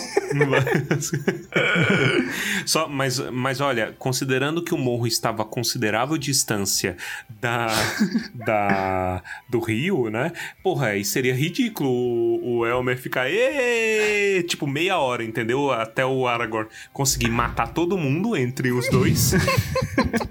Só, 2.65 2.89
mas, 2.89 3.19
mas 3.31 3.61
olha, 3.61 3.95
considerando 3.99 4.63
que 4.63 4.75
o 4.75 4.79
morro 4.79 5.07
estava 5.07 5.43
a 5.43 5.47
considerável 5.47 6.19
distância 6.19 6.97
da, 7.41 7.69
da, 8.35 9.23
do 9.49 9.61
rio, 9.61 10.11
né? 10.11 10.33
Porra, 10.63 10.89
aí 10.89 11.05
seria 11.05 11.35
ridículo 11.35 11.89
o, 11.91 12.59
o 12.59 12.67
Elmer 12.67 12.99
ficar 12.99 13.31
"Ê!", 13.31 14.43
tipo 14.47 14.67
meia 14.67 14.99
hora, 14.99 15.25
entendeu? 15.25 15.71
Até 15.73 16.05
o 16.05 16.27
Aragorn 16.27 16.69
conseguir 16.93 17.31
matar 17.31 17.69
todo 17.73 17.97
mundo 17.97 18.37
entre 18.37 18.73
os 18.73 18.89
dois 18.91 19.33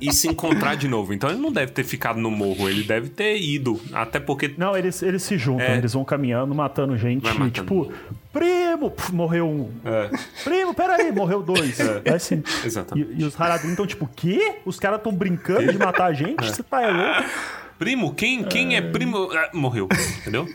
e 0.02 0.14
se 0.14 0.28
encontrar 0.28 0.76
de 0.76 0.88
novo. 0.88 1.14
Então 1.14 1.30
ele 1.30 1.40
não 1.40 1.52
deve 1.52 1.72
ter 1.72 1.84
ficado 1.84 2.20
no 2.20 2.30
morro, 2.32 2.70
ele 2.70 2.84
deve 2.84 3.10
ter 3.10 3.38
ido. 3.42 3.80
Até 3.94 4.20
porque 4.20 4.54
Não, 4.58 4.76
eles, 4.78 5.02
eles 5.02 5.24
se 5.24 5.38
juntam, 5.38 5.66
É. 5.66 5.78
eles 5.78 5.94
vão 5.94 6.04
caminhando, 6.04 6.54
matando 6.54 6.98
gente. 6.98 7.15
Tipo, 7.52 7.92
primo, 8.32 8.92
pf, 8.92 9.14
morreu 9.14 9.48
um. 9.50 9.72
É, 9.84 10.10
Primo, 10.44 10.74
peraí, 10.74 11.12
morreu 11.12 11.42
dois. 11.42 11.80
É 12.04 12.14
assim. 12.14 12.44
exatamente. 12.64 13.12
E, 13.12 13.22
e 13.22 13.24
os 13.24 13.40
Haradrim 13.40 13.72
estão 13.72 13.86
tipo, 13.88 14.10
quê? 14.16 14.58
Os 14.66 14.80
caras 14.80 14.98
estão 14.98 15.14
brincando 15.14 15.72
de 15.72 15.78
matar 15.78 16.06
a 16.06 16.14
gente? 16.14 16.46
Você 16.46 16.64
tá 16.64 16.82
é 16.82 16.92
louco? 16.92 17.30
Primo, 17.78 18.14
quem, 18.14 18.44
quem 18.44 18.76
é 18.76 18.82
primo? 18.82 19.30
Ah, 19.32 19.50
morreu, 19.54 19.88
entendeu? 20.22 20.48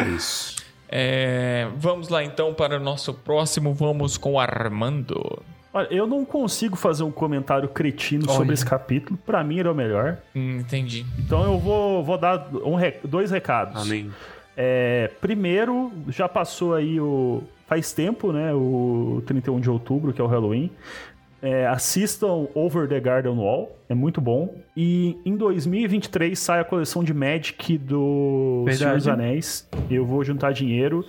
É 0.00 0.08
isso. 0.08 0.56
É, 0.88 1.68
vamos 1.76 2.08
lá 2.08 2.22
então 2.22 2.54
para 2.54 2.76
o 2.76 2.80
nosso 2.80 3.12
próximo. 3.12 3.74
Vamos 3.74 4.16
com 4.16 4.34
o 4.34 4.40
Armando. 4.40 5.42
Olha, 5.76 5.88
eu 5.90 6.06
não 6.06 6.24
consigo 6.24 6.74
fazer 6.74 7.02
um 7.02 7.10
comentário 7.10 7.68
cretino 7.68 8.24
Olha. 8.26 8.36
sobre 8.36 8.54
esse 8.54 8.64
capítulo. 8.64 9.18
Pra 9.26 9.44
mim, 9.44 9.58
ele 9.58 9.68
é 9.68 9.70
o 9.70 9.74
melhor. 9.74 10.16
Hum, 10.34 10.58
entendi. 10.60 11.04
Então 11.18 11.44
eu 11.44 11.58
vou, 11.58 12.02
vou 12.02 12.16
dar 12.16 12.48
um 12.64 12.76
dois 13.04 13.30
recados. 13.30 13.82
Amém. 13.82 14.10
É, 14.56 15.10
primeiro, 15.20 15.92
já 16.08 16.28
passou 16.28 16.74
aí 16.74 16.98
o. 16.98 17.42
Faz 17.66 17.92
tempo, 17.92 18.32
né? 18.32 18.54
O 18.54 19.22
31 19.26 19.60
de 19.60 19.68
outubro, 19.68 20.12
que 20.12 20.20
é 20.20 20.24
o 20.24 20.28
Halloween. 20.28 20.70
É, 21.42 21.66
assistam 21.66 22.46
Over 22.54 22.88
the 22.88 22.98
Garden 22.98 23.32
Wall, 23.32 23.76
é 23.88 23.94
muito 23.94 24.20
bom. 24.20 24.54
E 24.76 25.16
em 25.24 25.36
2023 25.36 26.38
sai 26.38 26.60
a 26.60 26.64
coleção 26.64 27.04
de 27.04 27.12
Magic 27.12 27.76
do 27.76 28.62
Verdade. 28.64 28.78
Senhor 28.78 28.96
dos 28.96 29.08
Anéis. 29.08 29.68
Eu 29.90 30.06
vou 30.06 30.24
juntar 30.24 30.52
dinheiro 30.52 31.04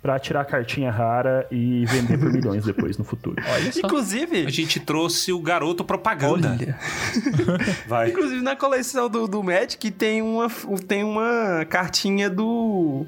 pra 0.00 0.18
tirar 0.18 0.42
a 0.42 0.44
cartinha 0.44 0.90
rara 0.90 1.46
e 1.50 1.84
vender 1.86 2.18
por 2.18 2.32
milhões 2.32 2.64
depois 2.64 2.96
no 2.96 3.04
futuro. 3.04 3.36
Olha 3.44 3.72
só. 3.72 3.80
A 3.80 3.82
Inclusive, 3.86 4.48
gente 4.50 4.78
trouxe 4.80 5.32
o 5.32 5.40
garoto 5.40 5.84
propaganda. 5.84 6.50
olha, 6.58 6.78
Vai. 7.86 8.10
inclusive 8.10 8.40
na 8.42 8.54
coleção 8.56 9.08
do, 9.08 9.26
do 9.26 9.42
Magic 9.42 9.90
tem 9.90 10.22
uma, 10.22 10.48
tem 10.86 11.02
uma 11.04 11.64
cartinha 11.68 12.30
do 12.30 13.06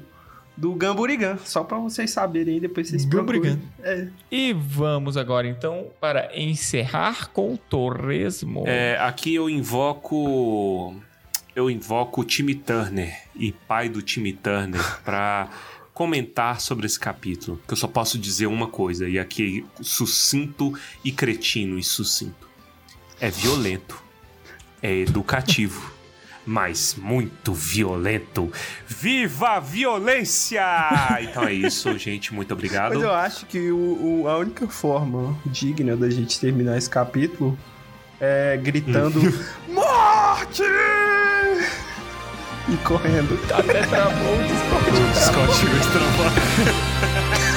do 0.57 0.75
Gamburigan, 0.75 1.37
só 1.43 1.63
pra 1.63 1.77
vocês 1.79 2.11
saberem 2.11 2.55
aí, 2.55 2.59
depois 2.59 2.87
vocês 2.89 3.03
Gamburigan. 3.05 3.57
É. 3.81 4.07
E 4.29 4.53
vamos 4.53 5.17
agora 5.17 5.47
então 5.47 5.87
para 5.99 6.29
encerrar 6.39 7.29
com 7.29 7.53
o 7.53 7.57
Torresmo. 7.57 8.63
É, 8.67 8.95
aqui 8.99 9.33
eu 9.33 9.49
invoco. 9.49 10.93
Eu 11.55 11.69
invoco 11.69 12.21
o 12.21 12.23
Timmy 12.23 12.53
Turner 12.55 13.13
e 13.35 13.51
pai 13.51 13.89
do 13.89 14.01
Timmy 14.01 14.33
Turner 14.33 14.81
pra 15.03 15.49
comentar 16.01 16.59
sobre 16.59 16.87
esse 16.87 16.99
capítulo. 16.99 17.59
Que 17.67 17.73
eu 17.73 17.77
só 17.77 17.87
posso 17.87 18.17
dizer 18.17 18.47
uma 18.47 18.65
coisa, 18.67 19.07
e 19.07 19.19
aqui 19.19 19.63
sucinto 19.81 20.73
e 21.03 21.11
cretino 21.11 21.77
e 21.77 21.83
sucinto. 21.83 22.49
É 23.19 23.29
violento. 23.29 24.01
É 24.81 24.91
educativo. 24.97 25.91
mas 26.43 26.95
muito 26.97 27.53
violento. 27.53 28.51
Viva 28.87 29.49
a 29.57 29.59
violência! 29.59 30.65
Então 31.21 31.43
é 31.43 31.53
isso, 31.53 31.95
gente. 31.99 32.33
Muito 32.33 32.51
obrigado. 32.51 32.95
Mas 32.95 33.03
eu 33.03 33.13
acho 33.13 33.45
que 33.45 33.71
o, 33.71 34.21
o- 34.23 34.27
a 34.27 34.39
única 34.39 34.67
forma 34.67 35.37
digna 35.45 35.95
da 35.95 36.09
gente 36.09 36.39
terminar 36.39 36.79
esse 36.79 36.89
capítulo 36.89 37.55
é 38.19 38.57
gritando 38.57 39.19
Morte! 39.69 40.63
E 42.69 42.77
correndo. 42.77 43.39
Até 43.53 43.83
travou 43.83 44.35
o 44.35 44.43
Discord. 44.43 45.15
Scott 45.15 45.65
Westron. 45.65 47.41